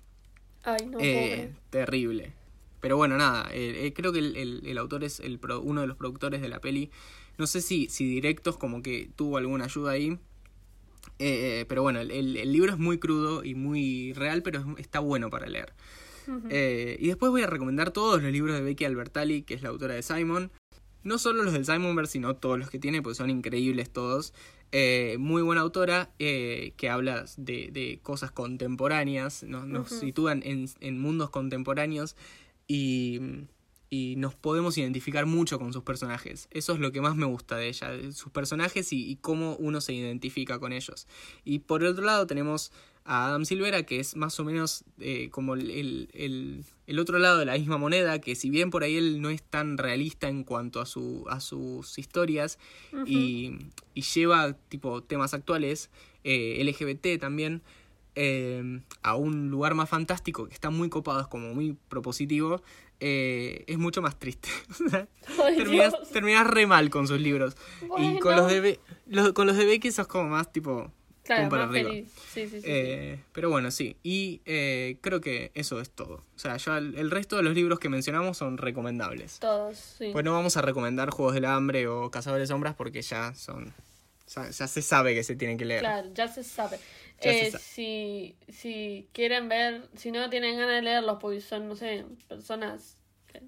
Ay, 0.63 0.85
no, 0.85 0.99
pobre. 0.99 1.51
terrible. 1.71 2.31
Pero 2.79 2.95
bueno, 2.95 3.17
nada, 3.17 3.49
creo 3.95 4.11
que 4.13 4.19
el, 4.19 4.35
el- 4.35 4.61
el 4.67 4.77
autor 4.77 5.03
es 5.03 5.19
el 5.19 5.39
pro- 5.39 5.61
uno 5.61 5.81
de 5.81 5.87
los 5.87 5.97
productores 5.97 6.41
de 6.41 6.49
la 6.49 6.59
peli. 6.59 6.91
No 7.39 7.47
sé 7.47 7.61
si, 7.61 7.87
si 7.89 8.07
directos 8.07 8.57
como 8.57 8.83
que 8.83 9.09
tuvo 9.15 9.37
alguna 9.37 9.65
ayuda 9.65 9.91
ahí. 9.93 10.19
Eh, 11.19 11.65
pero 11.67 11.81
bueno, 11.81 11.99
el, 11.99 12.11
el- 12.11 12.51
libro 12.51 12.71
es 12.71 12.77
muy 12.79 12.97
crudo 12.99 13.43
y 13.43 13.55
muy 13.55 14.13
real, 14.13 14.43
pero 14.43 14.59
es- 14.59 14.65
está 14.79 14.99
bueno 14.99 15.29
para 15.29 15.47
leer. 15.47 15.73
Eh, 16.49 16.97
y 16.99 17.07
después 17.07 17.31
voy 17.31 17.41
a 17.43 17.47
recomendar 17.47 17.91
todos 17.91 18.21
los 18.21 18.31
libros 18.31 18.55
de 18.55 18.61
Becky 18.61 18.83
Albertalli, 18.85 19.43
que 19.43 19.53
es 19.53 19.61
la 19.61 19.69
autora 19.69 19.93
de 19.93 20.03
Simon. 20.03 20.51
No 21.03 21.17
solo 21.19 21.43
los 21.43 21.53
del 21.53 21.65
Simonverse, 21.65 22.13
sino 22.13 22.35
todos 22.35 22.59
los 22.59 22.69
que 22.69 22.79
tiene, 22.79 23.01
pues 23.01 23.15
son 23.17 23.29
increíbles 23.29 23.89
todos. 23.89 24.33
Eh, 24.73 25.15
muy 25.19 25.41
buena 25.41 25.61
autora 25.61 26.09
eh, 26.19 26.73
que 26.75 26.89
habla 26.89 27.23
de, 27.37 27.69
de 27.71 27.99
cosas 28.03 28.31
contemporáneas, 28.31 29.43
nos, 29.43 29.65
nos 29.65 29.89
Ujú. 29.91 29.99
sitúan 30.01 30.41
en, 30.43 30.67
en 30.81 30.99
mundos 30.99 31.29
contemporáneos 31.29 32.17
y, 32.67 33.21
y 33.89 34.15
nos 34.17 34.35
podemos 34.35 34.77
identificar 34.77 35.25
mucho 35.25 35.59
con 35.59 35.71
sus 35.73 35.83
personajes. 35.83 36.47
Eso 36.51 36.73
es 36.73 36.79
lo 36.79 36.91
que 36.91 37.01
más 37.01 37.15
me 37.15 37.25
gusta 37.25 37.55
de 37.55 37.69
ella, 37.69 37.89
sus 38.11 38.31
personajes 38.31 38.91
y, 38.91 39.09
y 39.09 39.15
cómo 39.17 39.55
uno 39.57 39.79
se 39.81 39.93
identifica 39.93 40.59
con 40.59 40.73
ellos. 40.73 41.07
Y 41.45 41.59
por 41.59 41.81
el 41.83 41.89
otro 41.89 42.03
lado 42.03 42.27
tenemos 42.27 42.71
a 43.05 43.27
Adam 43.27 43.45
Silvera, 43.45 43.83
que 43.83 44.01
es 44.01 44.17
más 44.17 44.37
o 44.41 44.43
menos 44.43 44.83
eh, 44.99 45.29
como 45.31 45.53
el, 45.53 45.71
el- 45.71 46.09
el- 46.13 46.65
el 46.87 46.99
otro 46.99 47.19
lado 47.19 47.37
de 47.37 47.45
la 47.45 47.53
misma 47.57 47.77
moneda, 47.77 48.19
que 48.19 48.35
si 48.35 48.49
bien 48.49 48.69
por 48.69 48.83
ahí 48.83 48.97
él 48.97 49.21
no 49.21 49.29
es 49.29 49.41
tan 49.43 49.77
realista 49.77 50.27
en 50.27 50.43
cuanto 50.43 50.81
a, 50.81 50.85
su, 50.85 51.25
a 51.29 51.39
sus 51.39 51.97
historias 51.97 52.59
y, 53.05 53.51
y 53.93 54.01
lleva 54.01 54.53
tipo 54.67 55.01
temas 55.03 55.33
actuales, 55.33 55.89
eh, 56.25 56.57
LGBT 56.61 57.17
también, 57.19 57.61
eh, 58.19 58.81
a 59.03 59.15
un 59.15 59.49
lugar 59.49 59.73
más 59.75 59.87
fantástico, 59.89 60.47
que 60.47 60.53
está 60.53 60.69
muy 60.71 60.89
copado, 60.89 61.21
es 61.21 61.27
como 61.27 61.53
muy 61.53 61.77
propositivo, 61.87 62.61
eh, 62.99 63.63
es 63.67 63.77
mucho 63.77 64.01
más 64.01 64.17
triste. 64.17 64.49
Terminas, 65.55 65.93
terminas 66.11 66.47
re 66.47 66.65
mal 66.65 66.89
con 66.89 67.07
sus 67.07 67.19
libros. 67.21 67.55
Y 67.97 68.17
con 68.19 68.35
los 68.35 68.49
de, 68.51 68.59
Be- 68.59 68.79
los, 69.05 69.33
con 69.33 69.45
los 69.47 69.55
de 69.55 69.65
Becky 69.65 69.91
sos 69.91 70.07
como 70.07 70.29
más 70.29 70.51
tipo... 70.51 70.91
Claro, 71.23 71.49
para 71.49 71.65
más 71.65 71.75
arriba. 71.75 71.89
feliz. 71.89 72.09
Sí, 72.33 72.47
sí. 72.47 72.61
Eh, 72.63 73.19
pero 73.33 73.49
bueno, 73.49 73.69
sí. 73.69 73.97
Y 74.01 74.39
eh, 74.45 74.97
creo 75.01 75.19
que 75.19 75.51
eso 75.55 75.81
es 75.81 75.89
todo. 75.89 76.23
O 76.35 76.39
sea, 76.39 76.55
ya 76.55 76.77
el, 76.77 76.97
el 76.97 77.11
resto 77.11 77.35
de 77.35 77.43
los 77.43 77.53
libros 77.53 77.79
que 77.79 77.89
mencionamos 77.89 78.37
son 78.37 78.57
recomendables. 78.57 79.37
Todos, 79.39 79.77
sí. 79.77 80.11
Pues 80.13 80.23
no 80.23 80.31
vamos 80.31 80.55
a 80.55 80.61
recomendar 80.61 81.09
Juegos 81.09 81.33
del 81.35 81.43
Hambre 81.43 81.85
o 81.89 82.09
Cazadores 82.11 82.47
de 82.47 82.53
Sombras 82.53 82.75
porque 82.75 83.01
ya 83.01 83.33
son... 83.35 83.73
Ya, 84.33 84.49
ya 84.49 84.67
se 84.67 84.81
sabe 84.81 85.13
que 85.15 85.23
se 85.23 85.35
tienen 85.35 85.57
que 85.57 85.65
leer. 85.65 85.81
Claro, 85.81 86.09
ya 86.13 86.29
se 86.29 86.45
sabe. 86.45 86.79
Eh. 87.21 87.51
Si, 87.59 88.35
si 88.49 89.09
quieren 89.13 89.49
ver, 89.49 89.89
si 89.95 90.11
no 90.11 90.29
tienen 90.29 90.55
ganas 90.57 90.75
de 90.75 90.81
leerlos 90.83 91.17
porque 91.19 91.41
son, 91.41 91.67
no 91.67 91.75
sé, 91.75 92.05
personas 92.27 92.97
que 93.27 93.41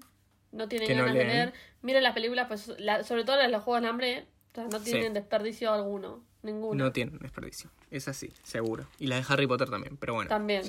no 0.52 0.68
tienen 0.68 0.88
Que 0.88 0.94
no 0.94 1.02
ganas 1.04 1.18
de 1.18 1.24
leer, 1.24 1.52
miren 1.82 2.02
las 2.02 2.14
películas, 2.14 2.46
pues 2.48 2.68
la- 2.78 3.04
sobre 3.04 3.24
todo 3.24 3.36
las 3.36 3.46
de 3.46 3.52
los 3.52 3.62
Juegos 3.62 3.82
del 3.82 3.90
Hambre, 3.90 4.26
o 4.52 4.54
sea, 4.54 4.64
no 4.64 4.78
Sí. 4.80 4.86
tienen 4.90 5.14
desperdicio 5.14 5.72
alguno, 5.72 6.24
ninguno. 6.42 6.84
No 6.84 6.92
tienen 6.92 7.18
desperdicio. 7.18 7.70
Es 7.92 8.08
así, 8.08 8.32
seguro. 8.42 8.88
Y 8.98 9.06
las 9.06 9.26
de 9.28 9.32
Harry 9.34 9.46
Potter 9.46 9.70
también. 9.70 9.96
Pero 9.96 10.14
bueno. 10.14 10.28
También. 10.28 10.62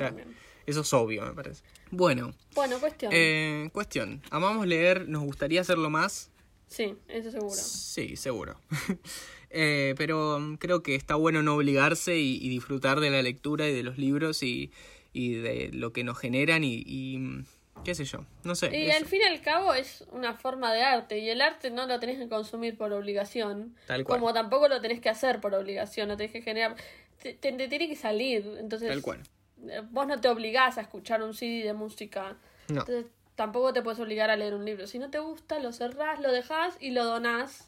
Eso 0.67 0.81
es 0.81 0.93
obvio, 0.93 1.25
me 1.25 1.33
parece. 1.33 1.63
Bueno, 1.89 2.35
Bueno, 2.53 2.79
cuestión. 2.79 3.11
eh, 3.15 3.69
cuestión. 3.73 4.21
Amamos 4.29 4.67
leer, 4.67 5.09
nos 5.09 5.23
gustaría 5.23 5.61
hacerlo 5.61 5.89
más. 5.89 6.29
sí, 6.67 6.95
eso 7.07 7.31
seguro. 7.31 7.55
Sí, 7.55 8.15
seguro. 8.15 8.59
Eh, 9.53 9.95
pero 9.97 10.39
mm, 10.39 10.55
creo 10.55 10.81
que 10.81 10.95
está 10.95 11.15
bueno 11.15 11.43
no 11.43 11.55
obligarse 11.55 12.17
y, 12.17 12.37
y 12.37 12.49
disfrutar 12.49 12.99
de 13.01 13.09
la 13.09 13.21
lectura 13.21 13.67
y 13.67 13.73
de 13.73 13.83
los 13.83 13.97
libros 13.97 14.43
y, 14.43 14.71
y 15.13 15.33
de 15.35 15.69
lo 15.73 15.91
que 15.91 16.03
nos 16.05 16.17
generan 16.17 16.63
y, 16.63 16.81
y, 16.85 17.17
mm, 17.17 17.45
qué 17.83 17.93
sé 17.93 18.05
yo, 18.05 18.25
no 18.45 18.55
sé. 18.55 18.75
Y 18.77 18.87
eso. 18.87 18.97
al 18.99 19.05
fin 19.05 19.19
y 19.21 19.25
al 19.25 19.41
cabo 19.41 19.73
es 19.73 20.05
una 20.11 20.35
forma 20.35 20.71
de 20.73 20.83
arte 20.83 21.19
y 21.19 21.29
el 21.29 21.41
arte 21.41 21.69
no 21.69 21.85
lo 21.85 21.99
tenés 21.99 22.17
que 22.17 22.29
consumir 22.29 22.77
por 22.77 22.93
obligación. 22.93 23.75
Tal 23.87 24.05
cual. 24.05 24.19
Como 24.19 24.33
tampoco 24.33 24.69
lo 24.69 24.79
tenés 24.79 25.01
que 25.01 25.09
hacer 25.09 25.41
por 25.41 25.53
obligación, 25.53 26.07
lo 26.07 26.15
tenés 26.15 26.31
que 26.31 26.41
generar. 26.41 26.75
Te, 27.21 27.33
te- 27.33 27.51
te 27.51 27.67
tiene 27.67 27.89
que 27.89 27.95
salir. 27.97 28.55
Entonces, 28.59 28.87
Tal 28.87 29.01
cual. 29.01 29.21
eh, 29.67 29.81
vos 29.91 30.07
no 30.07 30.21
te 30.21 30.29
obligás 30.29 30.77
a 30.77 30.81
escuchar 30.81 31.21
un 31.23 31.33
CD 31.33 31.63
de 31.65 31.73
música. 31.73 32.37
No, 32.69 32.81
Entonces, 32.81 33.05
tampoco 33.35 33.73
te 33.73 33.81
puedes 33.81 33.99
obligar 33.99 34.29
a 34.29 34.37
leer 34.37 34.53
un 34.55 34.63
libro. 34.63 34.87
Si 34.87 34.97
no 34.97 35.09
te 35.09 35.19
gusta, 35.19 35.59
lo 35.59 35.73
cerrás, 35.73 36.21
lo 36.21 36.31
dejás 36.31 36.77
y 36.79 36.91
lo 36.91 37.03
donás. 37.03 37.67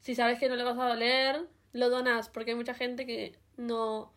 Si 0.00 0.14
sabes 0.14 0.38
que 0.38 0.48
no 0.48 0.56
lo 0.56 0.64
vas 0.64 0.78
a 0.78 0.94
leer, 0.94 1.46
lo 1.72 1.90
donás. 1.90 2.28
Porque 2.28 2.52
hay 2.52 2.56
mucha 2.56 2.74
gente 2.74 3.04
que 3.06 3.34
no, 3.56 4.12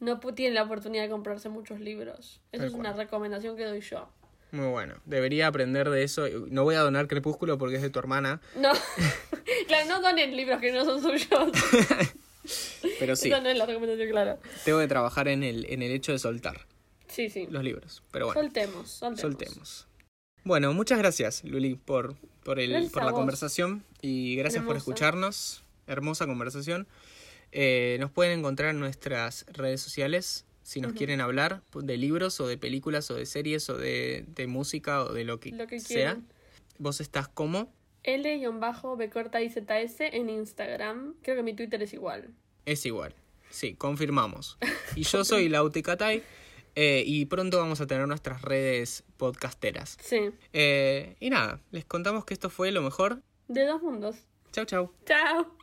no 0.00 0.18
tiene 0.20 0.54
la 0.54 0.62
oportunidad 0.64 1.02
de 1.04 1.08
comprarse 1.10 1.48
muchos 1.48 1.80
libros. 1.80 2.40
Esa 2.52 2.66
es 2.66 2.72
una 2.72 2.92
recomendación 2.92 3.56
que 3.56 3.64
doy 3.64 3.80
yo. 3.80 4.08
muy 4.52 4.66
bueno. 4.68 4.94
Debería 5.04 5.46
aprender 5.46 5.90
de 5.90 6.02
eso. 6.02 6.26
No 6.50 6.64
voy 6.64 6.74
a 6.74 6.80
donar 6.80 7.06
Crepúsculo 7.08 7.58
porque 7.58 7.76
es 7.76 7.82
de 7.82 7.90
tu 7.90 7.98
hermana, 7.98 8.40
No, 8.56 8.72
claro, 9.68 9.88
no 9.88 10.00
donen 10.00 10.34
libros 10.36 10.60
que 10.60 10.72
no 10.72 10.84
son 10.84 11.00
suyos. 11.02 11.28
pero 12.98 13.14
sí, 13.16 13.28
Esa 13.28 13.40
no 13.40 13.48
es 13.50 13.58
la 13.58 13.66
recomendación, 13.66 14.08
claro. 14.10 14.38
tengo 14.64 14.78
que 14.78 14.88
trabajar 14.88 15.28
en 15.28 15.42
el, 15.42 15.66
en 15.70 15.82
el 15.82 15.92
hecho 15.92 16.12
de 16.12 16.18
soltar 16.18 16.66
Sí, 17.08 17.28
sí. 17.30 17.46
los 17.50 17.62
libros. 17.62 18.02
Pero 18.10 18.26
bueno, 18.26 18.40
Soltemos, 18.40 18.90
soltemos. 18.90 19.20
soltemos. 19.20 19.87
Bueno, 20.44 20.72
muchas 20.72 20.98
gracias, 20.98 21.44
Luli, 21.44 21.74
por, 21.74 22.14
por, 22.42 22.58
el, 22.58 22.90
por 22.90 23.04
la 23.04 23.12
conversación 23.12 23.84
y 24.00 24.36
gracias 24.36 24.64
por 24.64 24.76
escucharnos. 24.76 25.62
Hermosa 25.86 26.26
conversación. 26.26 26.86
Eh, 27.52 27.96
nos 28.00 28.10
pueden 28.10 28.38
encontrar 28.38 28.70
en 28.70 28.80
nuestras 28.80 29.46
redes 29.52 29.80
sociales 29.80 30.44
si 30.62 30.82
nos 30.82 30.92
quieren 30.92 31.22
hablar 31.22 31.62
de 31.74 31.96
libros 31.96 32.40
o 32.40 32.46
de 32.46 32.58
películas 32.58 33.10
o 33.10 33.14
de 33.14 33.24
series 33.24 33.70
o 33.70 33.78
de, 33.78 34.26
de 34.28 34.46
música 34.46 35.02
o 35.02 35.14
de 35.14 35.24
lo 35.24 35.40
que, 35.40 35.50
Lo 35.52 35.66
que 35.66 35.80
sea. 35.80 35.88
quieran. 35.88 36.26
Vos 36.78 37.00
estás 37.00 37.26
como 37.26 37.72
L-B 38.02 39.10
corta 39.10 39.40
IZS 39.42 40.00
en 40.00 40.28
Instagram. 40.28 41.14
Creo 41.22 41.36
que 41.36 41.42
mi 41.42 41.54
Twitter 41.54 41.82
es 41.82 41.92
igual. 41.94 42.28
es 42.66 42.84
igual. 42.86 43.14
Sí, 43.50 43.74
confirmamos. 43.74 44.58
Y 44.94 45.02
yo 45.04 45.24
soy 45.24 45.48
Laute 45.48 45.82
Catay 45.82 46.22
eh, 46.80 47.02
y 47.04 47.26
pronto 47.26 47.58
vamos 47.58 47.80
a 47.80 47.88
tener 47.88 48.06
nuestras 48.06 48.40
redes 48.40 49.02
podcasteras. 49.16 49.96
Sí. 50.00 50.30
Eh, 50.52 51.16
y 51.18 51.28
nada, 51.28 51.60
les 51.72 51.84
contamos 51.84 52.24
que 52.24 52.34
esto 52.34 52.50
fue 52.50 52.70
lo 52.70 52.82
mejor. 52.82 53.20
De 53.48 53.66
dos 53.66 53.82
mundos. 53.82 54.14
Chau, 54.52 54.64
chau. 54.64 54.92
Chao. 55.04 55.57